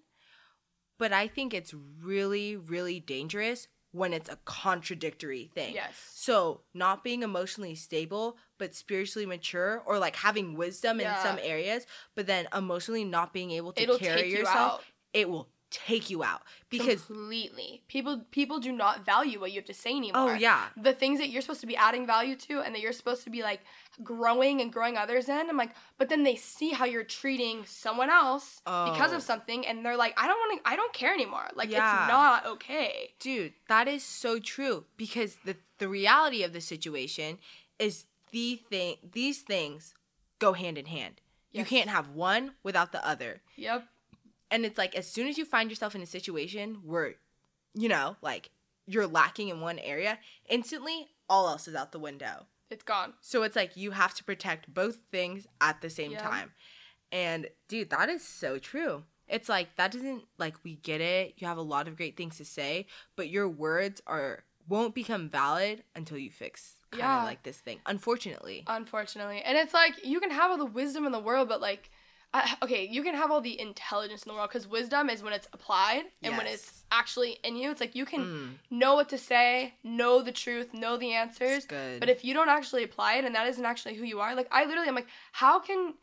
But 1.00 1.12
I 1.12 1.28
think 1.28 1.54
it's 1.54 1.74
really, 2.02 2.56
really 2.56 3.00
dangerous 3.00 3.68
when 3.92 4.14
it's 4.14 4.30
a 4.30 4.38
contradictory 4.46 5.52
thing. 5.54 5.74
Yes. 5.76 5.96
So 6.14 6.62
not 6.74 7.04
being 7.04 7.24
emotionally 7.24 7.76
stable 7.76 8.38
but 8.58 8.74
spiritually 8.76 9.26
mature 9.26 9.84
or 9.86 10.00
like 10.00 10.16
having 10.16 10.56
wisdom 10.56 11.00
Yeah. 11.00 11.16
in 11.18 11.24
some 11.24 11.40
areas, 11.44 11.86
but 12.16 12.28
then 12.28 12.48
emotionally 12.56 13.04
not 13.04 13.34
being 13.34 13.52
able 13.52 13.74
to 13.74 13.82
It'll 13.82 13.98
carry 14.00 14.30
you 14.32 14.38
yourself, 14.38 14.56
out. 14.80 14.84
it 15.14 15.30
will 15.30 15.50
take 15.74 16.10
you 16.10 16.24
out. 16.24 16.42
Because 16.70 17.02
completely 17.04 17.82
people 17.88 18.22
people 18.32 18.60
do 18.60 18.72
not 18.72 19.06
value 19.06 19.40
what 19.40 19.52
you 19.52 19.58
have 19.58 19.66
to 19.66 19.74
say 19.74 19.92
anymore. 19.92 20.32
Oh, 20.32 20.34
yeah. 20.34 20.68
the 20.78 20.94
things 20.94 21.20
that 21.20 21.30
you're 21.30 21.42
supposed 21.42 21.62
to 21.62 21.68
be 21.68 21.76
adding 21.76 22.06
value 22.08 22.36
to, 22.48 22.62
and 22.62 22.74
that 22.74 22.82
you're 22.82 22.94
supposed 22.94 23.24
to 23.26 23.30
be 23.30 23.44
like 23.44 23.60
growing 24.04 24.62
and 24.62 24.72
growing 24.72 24.98
others 24.98 25.30
in. 25.30 25.50
I'm 25.50 25.58
like, 25.58 25.72
but 25.98 26.10
then 26.10 26.24
they 26.24 26.36
see 26.36 26.70
how 26.72 26.86
you're 26.86 27.04
treating 27.04 27.66
someone 27.66 28.10
else 28.10 28.62
because 28.66 29.12
Oh. 29.12 29.18
of 29.18 29.22
something, 29.24 29.68
and 29.68 29.86
they're 29.86 29.98
like, 29.98 30.14
I 30.20 30.28
don't 30.28 30.38
want 30.40 30.64
to, 30.64 30.70
I 30.70 30.76
don't 30.76 30.94
care 30.94 31.14
anymore. 31.14 31.48
Like 31.56 31.70
Yeah. 31.70 32.04
it's 32.04 32.08
not 32.12 32.46
okay. 32.54 33.14
Dude, 33.20 33.54
that 33.68 33.88
is 33.88 34.04
so 34.04 34.40
true 34.40 34.86
because 34.98 35.36
the 35.46 35.58
the 35.80 35.88
reality 35.90 36.44
of 36.44 36.54
the 36.54 36.62
situation 36.62 37.40
is 37.78 38.06
the 38.32 38.56
thing 38.70 38.96
these 39.12 39.42
things 39.42 39.94
go 40.40 40.54
hand 40.54 40.78
in 40.78 40.86
hand. 40.86 41.22
You 41.52 41.66
can't 41.66 41.90
have 41.90 42.10
one 42.10 42.54
without 42.64 42.92
the 42.94 43.06
other. 43.06 43.42
Yep. 43.58 43.86
And 44.54 44.66
it's 44.66 44.78
like 44.78 44.96
as 44.96 45.08
soon 45.08 45.28
as 45.28 45.38
you 45.38 45.46
find 45.46 45.70
yourself 45.70 45.96
in 45.96 46.02
a 46.02 46.06
situation 46.06 46.78
where 46.86 47.16
you 47.74 47.90
know, 47.90 48.16
like 48.22 48.52
you're 48.86 49.08
lacking 49.08 49.48
in 49.50 49.60
one 49.62 49.80
area, 49.80 50.20
instantly 50.48 51.08
all 51.28 51.48
else 51.48 51.68
is 51.68 51.74
out 51.76 51.92
the 51.92 51.98
window. 52.00 52.46
It's 52.70 52.84
gone. 52.84 53.14
So 53.22 53.42
it's 53.44 53.56
like 53.56 53.76
you 53.76 53.92
have 53.92 54.14
to 54.16 54.24
protect 54.24 54.72
both 54.74 54.98
things 55.12 55.48
at 55.60 55.82
the 55.82 55.90
same 55.90 56.12
Yeah. 56.12 56.20
time. 56.22 56.52
And 57.12 57.48
dude, 57.68 57.90
that 57.90 58.10
is 58.10 58.24
so 58.24 58.60
true. 58.60 59.04
It's 59.28 59.50
like 59.50 59.76
that 59.78 59.92
doesn't 59.92 60.24
like 60.38 60.56
we 60.64 60.76
get 60.76 61.02
it. 61.02 61.34
You 61.38 61.48
have 61.48 61.58
a 61.58 61.62
lot 61.64 61.88
of 61.88 61.96
great 61.98 62.16
things 62.18 62.38
to 62.38 62.46
say, 62.46 62.86
but 63.16 63.30
your 63.30 63.48
words 63.50 64.02
are 64.06 64.44
won't 64.68 64.94
become 64.96 65.30
valid 65.30 65.84
until 65.96 66.18
you 66.18 66.30
fix 66.30 66.76
kind 66.92 67.04
of 67.04 67.10
Yeah. 67.22 67.24
like 67.24 67.44
this 67.44 67.58
thing. 67.58 67.82
Unfortunately. 67.86 68.64
Unfortunately. 68.68 69.42
And 69.44 69.58
it's 69.58 69.74
like 69.74 70.06
you 70.06 70.20
can 70.20 70.32
have 70.32 70.52
all 70.52 70.58
the 70.58 70.66
wisdom 70.66 71.06
in 71.06 71.12
the 71.12 71.20
world, 71.20 71.50
but 71.50 71.60
like, 71.60 71.90
I, 72.34 72.56
okay, 72.64 72.88
you 72.88 73.04
can 73.04 73.14
have 73.14 73.30
all 73.30 73.42
the 73.42 73.60
intelligence 73.60 74.24
in 74.24 74.30
the 74.30 74.34
world 74.34 74.50
because 74.50 74.68
wisdom 74.68 75.10
is 75.10 75.22
when 75.22 75.34
it's 75.34 75.48
applied 75.54 76.06
and 76.24 76.36
when 76.36 76.48
it's 76.48 76.84
actually 76.92 77.38
in 77.44 77.56
you. 77.56 77.70
It's 77.70 77.80
like 77.80 77.94
you 77.96 78.06
can 78.06 78.24
hmm. 78.24 78.48
know 78.72 78.96
what 78.96 79.10
to 79.10 79.20
say, 79.20 79.76
know 79.84 80.22
the 80.22 80.32
truth, 80.32 80.74
know 80.74 80.98
the 80.98 81.14
answers. 81.14 81.66
But 82.00 82.10
if 82.10 82.26
you 82.26 82.34
don't 82.34 82.50
actually 82.50 82.84
apply 82.84 83.16
it 83.16 83.26
and 83.26 83.36
that 83.36 83.48
isn't 83.48 83.64
actually 83.64 83.96
who 83.96 84.04
you 84.04 84.20
are, 84.20 84.36
like 84.36 84.48
I 84.52 84.66
literally, 84.66 84.88
I'm 84.88 84.96
like, 84.96 85.08
how 85.32 85.60
can 85.60 85.94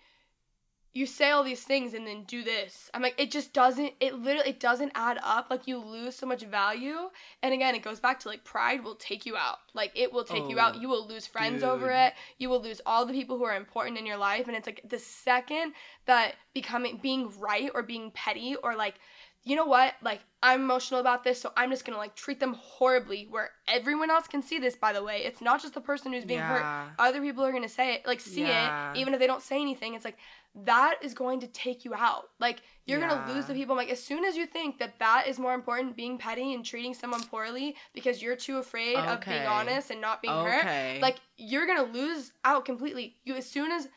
you 0.93 1.07
say 1.07 1.31
all 1.31 1.45
these 1.45 1.63
things 1.63 1.95
and 1.95 2.07
then 2.07 2.25
do 2.25 2.43
this? 2.43 2.91
I'm 2.93 3.03
like, 3.03 3.15
it 3.17 3.31
just 3.31 3.53
doesn't. 3.53 3.93
It 4.01 4.15
literally, 4.15 4.51
it 4.51 4.61
doesn't 4.61 4.93
add 4.95 5.19
up. 5.23 5.47
Like 5.49 5.69
you 5.69 5.79
lose 5.79 6.17
so 6.17 6.27
much 6.27 6.43
value. 6.43 7.11
And 7.43 7.55
again, 7.55 7.75
it 7.75 7.83
goes 7.83 8.01
back 8.01 8.19
to 8.21 8.29
like 8.29 8.43
pride 8.43 8.83
will 8.83 8.97
take 8.97 9.25
you 9.25 9.37
out. 9.37 9.59
Like 9.73 9.93
it 9.95 10.13
will 10.13 10.25
take 10.25 10.49
you 10.49 10.59
Oh, 10.59 10.63
out. 10.63 10.81
You 10.81 10.89
will 10.89 11.07
lose 11.07 11.27
friends 11.27 11.63
over 11.63 11.91
it. 11.91 12.15
You 12.39 12.49
will 12.49 12.61
lose 12.61 12.81
all 12.85 13.07
the 13.07 13.13
people 13.13 13.39
who 13.39 13.45
are 13.45 13.55
important 13.57 13.99
in 13.99 14.07
your 14.07 14.17
life. 14.17 14.49
And 14.49 14.57
it's 14.57 14.67
like 14.67 14.83
the 14.89 14.99
second 14.99 15.75
that 16.07 16.35
becoming 16.55 16.99
being 17.01 17.31
right 17.39 17.71
or 17.73 17.83
being 17.83 18.11
petty 18.11 18.57
or 18.57 18.75
like, 18.75 18.97
you 19.45 19.57
know 19.57 19.65
what? 19.65 19.95
Like 20.03 20.21
I'm 20.43 20.61
emotional 20.63 21.01
about 21.01 21.25
this, 21.25 21.41
so 21.41 21.53
I'm 21.57 21.71
just 21.71 21.85
gonna 21.85 21.99
like 21.99 22.15
treat 22.15 22.41
them 22.41 22.55
horribly. 22.55 23.27
Where 23.31 23.51
everyone 23.69 24.11
else 24.11 24.27
can 24.27 24.43
see 24.43 24.59
this, 24.59 24.77
by 24.77 24.93
the 24.93 25.03
way. 25.03 25.23
It's 25.25 25.41
not 25.41 25.61
just 25.63 25.75
the 25.75 25.81
person 25.81 26.13
who's 26.13 26.25
being 26.25 26.41
Yeah. 26.41 26.49
hurt. 26.49 26.95
Other 26.99 27.21
people 27.21 27.45
are 27.45 27.53
gonna 27.53 27.69
say 27.69 27.95
it, 27.95 28.07
like 28.07 28.21
see 28.21 28.47
Yeah. 28.49 28.93
it, 28.95 28.99
even 28.99 29.15
if 29.15 29.21
they 29.21 29.27
don't 29.27 29.43
say 29.43 29.61
anything. 29.61 29.95
It's 29.95 30.05
like 30.05 30.19
that 30.55 30.97
is 31.03 31.15
going 31.15 31.41
to 31.41 31.47
take 31.47 31.85
you 31.85 31.95
out. 31.95 32.31
Like 32.39 32.61
you're 32.85 33.01
gonna 33.01 33.27
lose 33.33 33.47
the 33.47 33.53
Yeah. 33.55 33.61
people. 33.61 33.77
Like 33.77 33.91
as 33.91 34.03
soon 34.03 34.25
as 34.25 34.37
you 34.37 34.47
think 34.47 34.79
that 34.79 34.99
that 34.99 35.27
is 35.29 35.39
more 35.39 35.55
important, 35.55 35.97
being 35.97 36.19
petty 36.19 36.53
and 36.55 36.65
treating 36.65 36.93
someone 36.93 37.23
poorly 37.23 37.77
because 37.95 38.21
you're 38.23 38.37
too 38.37 38.59
afraid 38.59 38.97
of 38.99 39.21
being 39.21 39.47
honest 39.47 39.91
and 39.91 40.01
not 40.01 40.21
being 40.23 40.35
Okay. 40.35 40.51
hurt, 40.95 41.01
like 41.03 41.19
you're 41.37 41.67
gonna 41.67 41.85
lose 41.85 42.33
out 42.45 42.65
completely. 42.65 43.17
You 43.25 43.37
as 43.37 43.49
soon 43.49 43.73
as 43.73 43.89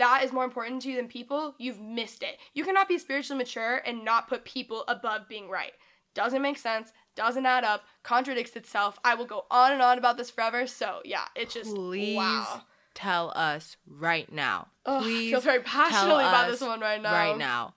that 0.00 0.24
is 0.24 0.32
more 0.32 0.44
important 0.44 0.80
to 0.82 0.90
you 0.90 0.96
than 0.96 1.08
people, 1.08 1.54
you've 1.58 1.78
missed 1.78 2.22
it. 2.22 2.38
You 2.54 2.64
cannot 2.64 2.88
be 2.88 2.98
spiritually 2.98 3.36
mature 3.36 3.82
and 3.84 4.02
not 4.02 4.28
put 4.28 4.46
people 4.46 4.82
above 4.88 5.28
being 5.28 5.50
right. 5.50 5.72
Doesn't 6.14 6.40
make 6.40 6.56
sense, 6.56 6.90
doesn't 7.14 7.44
add 7.44 7.64
up, 7.64 7.84
contradicts 8.02 8.56
itself. 8.56 8.98
I 9.04 9.14
will 9.14 9.26
go 9.26 9.44
on 9.50 9.72
and 9.72 9.82
on 9.82 9.98
about 9.98 10.16
this 10.16 10.30
forever. 10.30 10.66
So, 10.66 11.02
yeah, 11.04 11.26
it's 11.36 11.52
just 11.52 11.74
Please 11.74 12.16
wow. 12.16 12.62
tell 12.94 13.30
us 13.36 13.76
right 13.86 14.32
now. 14.32 14.68
Ugh, 14.86 15.02
I 15.02 15.04
Please 15.04 15.30
feel 15.32 15.40
very 15.42 15.60
passionately 15.60 16.24
about 16.24 16.50
this 16.50 16.62
one 16.62 16.80
right 16.80 17.00
now. 17.00 17.12
Right 17.12 17.36
now. 17.36 17.74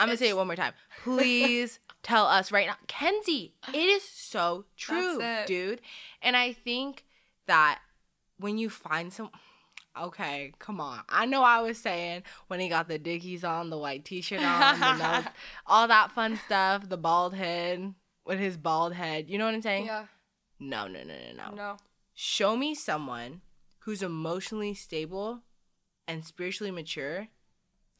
I'm 0.00 0.08
gonna 0.08 0.18
say 0.18 0.30
it 0.30 0.36
one 0.36 0.48
more 0.48 0.56
time. 0.56 0.72
Please 1.04 1.78
tell 2.02 2.26
us 2.26 2.50
right 2.50 2.66
now. 2.66 2.74
Kenzie, 2.88 3.54
it 3.68 3.76
is 3.76 4.02
so 4.02 4.64
true, 4.76 5.22
dude. 5.46 5.80
And 6.20 6.36
I 6.36 6.52
think 6.52 7.04
that 7.46 7.78
when 8.36 8.58
you 8.58 8.68
find 8.68 9.12
some 9.12 9.30
Okay, 9.98 10.52
come 10.58 10.80
on. 10.80 11.00
I 11.08 11.26
know 11.26 11.42
I 11.42 11.60
was 11.60 11.78
saying 11.78 12.22
when 12.48 12.60
he 12.60 12.68
got 12.68 12.88
the 12.88 12.98
dickies 12.98 13.44
on, 13.44 13.68
the 13.70 13.76
white 13.78 14.04
t-shirt 14.04 14.40
on, 14.42 14.80
the 14.80 14.96
nose, 14.96 15.24
all 15.66 15.86
that 15.88 16.12
fun 16.12 16.38
stuff, 16.46 16.88
the 16.88 16.96
bald 16.96 17.34
head 17.34 17.92
with 18.24 18.38
his 18.38 18.56
bald 18.56 18.94
head. 18.94 19.28
You 19.28 19.36
know 19.38 19.44
what 19.44 19.54
I'm 19.54 19.62
saying? 19.62 19.86
Yeah, 19.86 20.06
No, 20.58 20.86
no, 20.86 21.02
no, 21.02 21.14
no, 21.36 21.50
no 21.50 21.54
no. 21.54 21.76
show 22.14 22.56
me 22.56 22.74
someone 22.74 23.42
who's 23.80 24.02
emotionally 24.02 24.72
stable 24.74 25.42
and 26.08 26.24
spiritually 26.24 26.70
mature. 26.70 27.28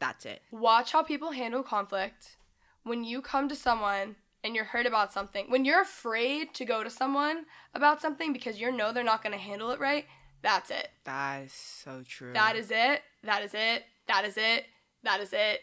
That's 0.00 0.24
it. 0.24 0.40
Watch 0.50 0.92
how 0.92 1.02
people 1.02 1.32
handle 1.32 1.62
conflict. 1.62 2.36
When 2.84 3.04
you 3.04 3.20
come 3.20 3.48
to 3.48 3.54
someone 3.54 4.16
and 4.42 4.56
you're 4.56 4.64
hurt 4.64 4.86
about 4.86 5.12
something, 5.12 5.46
when 5.50 5.64
you're 5.64 5.82
afraid 5.82 6.54
to 6.54 6.64
go 6.64 6.82
to 6.82 6.90
someone 6.90 7.44
about 7.74 8.00
something 8.00 8.32
because 8.32 8.60
you 8.60 8.72
know 8.72 8.92
they're 8.92 9.04
not 9.04 9.22
going 9.22 9.32
to 9.32 9.38
handle 9.38 9.70
it 9.70 9.78
right, 9.78 10.06
that's 10.42 10.70
it. 10.70 10.88
That 11.04 11.44
is 11.44 11.52
so 11.52 12.02
true. 12.06 12.32
That 12.32 12.56
is 12.56 12.70
it. 12.70 13.02
That 13.24 13.42
is 13.42 13.54
it. 13.54 13.84
That 14.08 14.24
is 14.24 14.36
it. 14.36 14.64
That 15.04 15.20
is 15.20 15.32
it. 15.32 15.60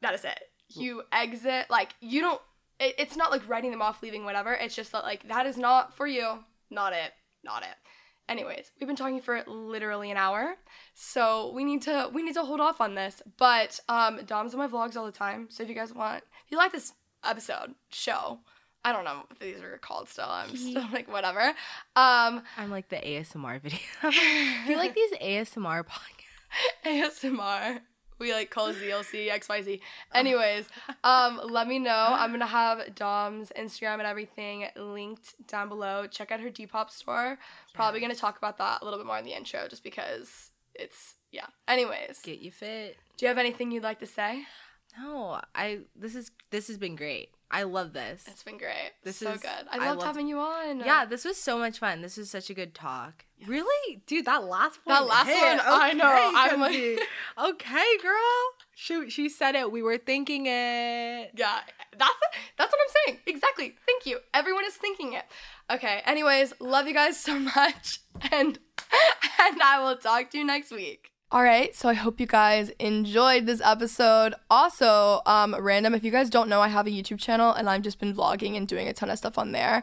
that 0.00 0.14
is 0.14 0.24
it. 0.24 0.40
You 0.70 1.02
exit 1.12 1.66
like 1.70 1.94
you 2.00 2.20
don't. 2.20 2.40
It, 2.80 2.94
it's 2.98 3.16
not 3.16 3.30
like 3.30 3.48
writing 3.48 3.70
them 3.70 3.82
off, 3.82 4.02
leaving, 4.02 4.24
whatever. 4.24 4.52
It's 4.52 4.74
just 4.74 4.92
that 4.92 5.04
like 5.04 5.28
that 5.28 5.46
is 5.46 5.56
not 5.56 5.94
for 5.94 6.06
you. 6.06 6.44
Not 6.70 6.92
it. 6.92 7.12
Not 7.44 7.62
it. 7.62 7.76
Anyways, 8.28 8.70
we've 8.78 8.86
been 8.86 8.96
talking 8.96 9.20
for 9.20 9.42
literally 9.46 10.10
an 10.10 10.18
hour, 10.18 10.56
so 10.92 11.50
we 11.54 11.64
need 11.64 11.80
to 11.82 12.10
we 12.12 12.22
need 12.22 12.34
to 12.34 12.44
hold 12.44 12.60
off 12.60 12.80
on 12.80 12.94
this. 12.94 13.22
But 13.38 13.80
um, 13.88 14.20
Dom's 14.26 14.52
in 14.52 14.58
my 14.58 14.68
vlogs 14.68 14.96
all 14.96 15.06
the 15.06 15.12
time, 15.12 15.48
so 15.50 15.62
if 15.62 15.68
you 15.70 15.74
guys 15.74 15.94
want, 15.94 16.22
if 16.44 16.50
you 16.50 16.58
like 16.58 16.72
this 16.72 16.92
episode 17.24 17.74
show, 17.90 18.40
I 18.84 18.92
don't 18.92 19.04
know 19.04 19.24
what 19.28 19.38
these 19.40 19.60
are 19.60 19.78
called 19.78 20.08
still. 20.08 20.26
I'm 20.28 20.56
still 20.56 20.86
like 20.92 21.10
whatever. 21.10 21.40
Um, 21.96 22.42
I'm 22.56 22.70
like 22.70 22.88
the 22.88 22.96
ASMR 22.96 23.60
video. 23.62 23.78
Do 24.02 24.70
you 24.70 24.76
like 24.76 24.94
these 24.94 25.12
ASMR 25.14 25.84
podcasts? 25.84 26.22
ASMR. 26.86 27.80
We 28.18 28.32
like 28.32 28.50
call 28.50 28.72
ZLC 28.72 29.30
XYZ. 29.30 29.80
Anyways, 30.12 30.66
um, 31.04 31.40
let 31.44 31.68
me 31.68 31.78
know. 31.78 32.06
I'm 32.10 32.32
gonna 32.32 32.46
have 32.46 32.94
Dom's 32.96 33.52
Instagram 33.56 33.94
and 33.94 34.06
everything 34.08 34.66
linked 34.76 35.46
down 35.46 35.68
below. 35.68 36.06
Check 36.08 36.32
out 36.32 36.40
her 36.40 36.50
Depop 36.50 36.90
store. 36.90 37.38
Probably 37.74 38.00
gonna 38.00 38.16
talk 38.16 38.36
about 38.36 38.58
that 38.58 38.82
a 38.82 38.84
little 38.84 38.98
bit 38.98 39.06
more 39.06 39.18
in 39.18 39.24
the 39.24 39.36
intro, 39.36 39.68
just 39.68 39.84
because 39.84 40.50
it's 40.74 41.14
yeah. 41.30 41.46
Anyways, 41.68 42.18
Get 42.24 42.40
you 42.40 42.50
fit. 42.50 42.96
do 43.16 43.24
you 43.26 43.28
have 43.28 43.38
anything 43.38 43.70
you'd 43.70 43.84
like 43.84 44.00
to 44.00 44.06
say? 44.06 44.42
No, 44.98 45.40
I 45.54 45.80
this 45.94 46.16
is 46.16 46.32
this 46.50 46.66
has 46.66 46.76
been 46.76 46.96
great. 46.96 47.30
I 47.50 47.62
love 47.62 47.94
this. 47.94 48.24
It's 48.26 48.42
been 48.42 48.58
great. 48.58 48.92
This 49.04 49.16
so 49.18 49.30
is- 49.32 49.40
good. 49.40 49.48
I 49.70 49.76
I 49.76 49.78
loved 49.78 50.00
loved- 50.00 50.02
having 50.02 50.28
you 50.28 50.38
on. 50.38 50.80
Yeah, 50.80 51.04
this 51.06 51.24
was 51.24 51.36
so 51.38 51.56
much 51.58 51.78
fun. 51.78 52.02
This 52.02 52.16
was 52.18 52.28
such 52.30 52.50
a 52.50 52.54
good 52.54 52.74
talk. 52.74 53.24
Really, 53.46 54.02
dude, 54.06 54.26
that 54.26 54.44
last 54.44 54.80
one. 54.84 54.94
That 54.94 55.06
last 55.06 55.28
hit. 55.28 55.56
one, 55.56 55.60
I 55.66 55.92
know. 55.92 56.08
Okay, 56.08 56.32
I'm 56.34 56.60
like- 56.60 57.08
okay, 57.54 57.96
girl. 58.02 58.40
She 58.74 59.08
she 59.10 59.28
said 59.28 59.54
it. 59.54 59.72
We 59.72 59.82
were 59.82 59.96
thinking 59.98 60.46
it. 60.46 61.30
Yeah, 61.34 61.60
that's 61.96 62.12
that's 62.58 62.72
what 62.72 62.78
I'm 62.86 62.94
saying. 63.06 63.20
Exactly. 63.26 63.76
Thank 63.86 64.04
you. 64.06 64.18
Everyone 64.34 64.64
is 64.66 64.74
thinking 64.74 65.14
it. 65.14 65.24
Okay. 65.70 66.02
Anyways, 66.04 66.52
love 66.60 66.86
you 66.86 66.94
guys 66.94 67.18
so 67.18 67.38
much, 67.56 68.00
and 68.30 68.58
and 69.40 69.62
I 69.62 69.80
will 69.82 69.96
talk 69.96 70.30
to 70.30 70.38
you 70.38 70.44
next 70.44 70.70
week. 70.70 71.10
All 71.30 71.42
right, 71.42 71.76
so 71.76 71.90
I 71.90 71.92
hope 71.92 72.20
you 72.20 72.26
guys 72.26 72.70
enjoyed 72.78 73.44
this 73.44 73.60
episode. 73.62 74.34
Also, 74.48 75.20
um, 75.26 75.54
random, 75.60 75.94
if 75.94 76.02
you 76.02 76.10
guys 76.10 76.30
don't 76.30 76.48
know, 76.48 76.62
I 76.62 76.68
have 76.68 76.86
a 76.86 76.90
YouTube 76.90 77.18
channel 77.18 77.52
and 77.52 77.68
I've 77.68 77.82
just 77.82 78.00
been 78.00 78.14
vlogging 78.14 78.56
and 78.56 78.66
doing 78.66 78.88
a 78.88 78.94
ton 78.94 79.10
of 79.10 79.18
stuff 79.18 79.36
on 79.36 79.52
there. 79.52 79.82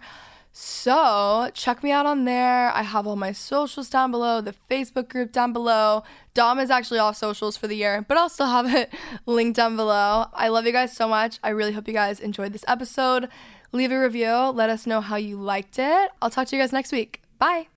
So 0.53 1.51
check 1.53 1.83
me 1.83 1.91
out 1.91 2.07
on 2.07 2.25
there. 2.25 2.71
I 2.71 2.81
have 2.81 3.05
all 3.05 3.15
my 3.15 3.31
socials 3.31 3.91
down 3.91 4.09
below, 4.09 4.41
the 4.41 4.55
Facebook 4.71 5.07
group 5.07 5.31
down 5.31 5.53
below. 5.53 6.03
Dom 6.33 6.57
is 6.57 6.71
actually 6.71 6.97
off 6.97 7.15
socials 7.15 7.57
for 7.57 7.67
the 7.67 7.75
year, 7.75 8.03
but 8.07 8.17
I'll 8.17 8.29
still 8.29 8.47
have 8.47 8.73
it 8.73 8.91
linked 9.27 9.55
down 9.55 9.75
below. 9.75 10.25
I 10.33 10.47
love 10.47 10.65
you 10.65 10.71
guys 10.71 10.95
so 10.95 11.07
much. 11.07 11.37
I 11.43 11.49
really 11.49 11.73
hope 11.73 11.87
you 11.87 11.93
guys 11.93 12.19
enjoyed 12.19 12.53
this 12.53 12.65
episode. 12.67 13.29
Leave 13.71 13.91
a 13.91 14.01
review. 14.01 14.31
Let 14.31 14.71
us 14.71 14.87
know 14.87 14.99
how 14.99 15.17
you 15.17 15.37
liked 15.37 15.77
it. 15.77 16.09
I'll 16.23 16.31
talk 16.31 16.47
to 16.47 16.55
you 16.55 16.61
guys 16.63 16.73
next 16.73 16.91
week. 16.91 17.21
Bye. 17.37 17.67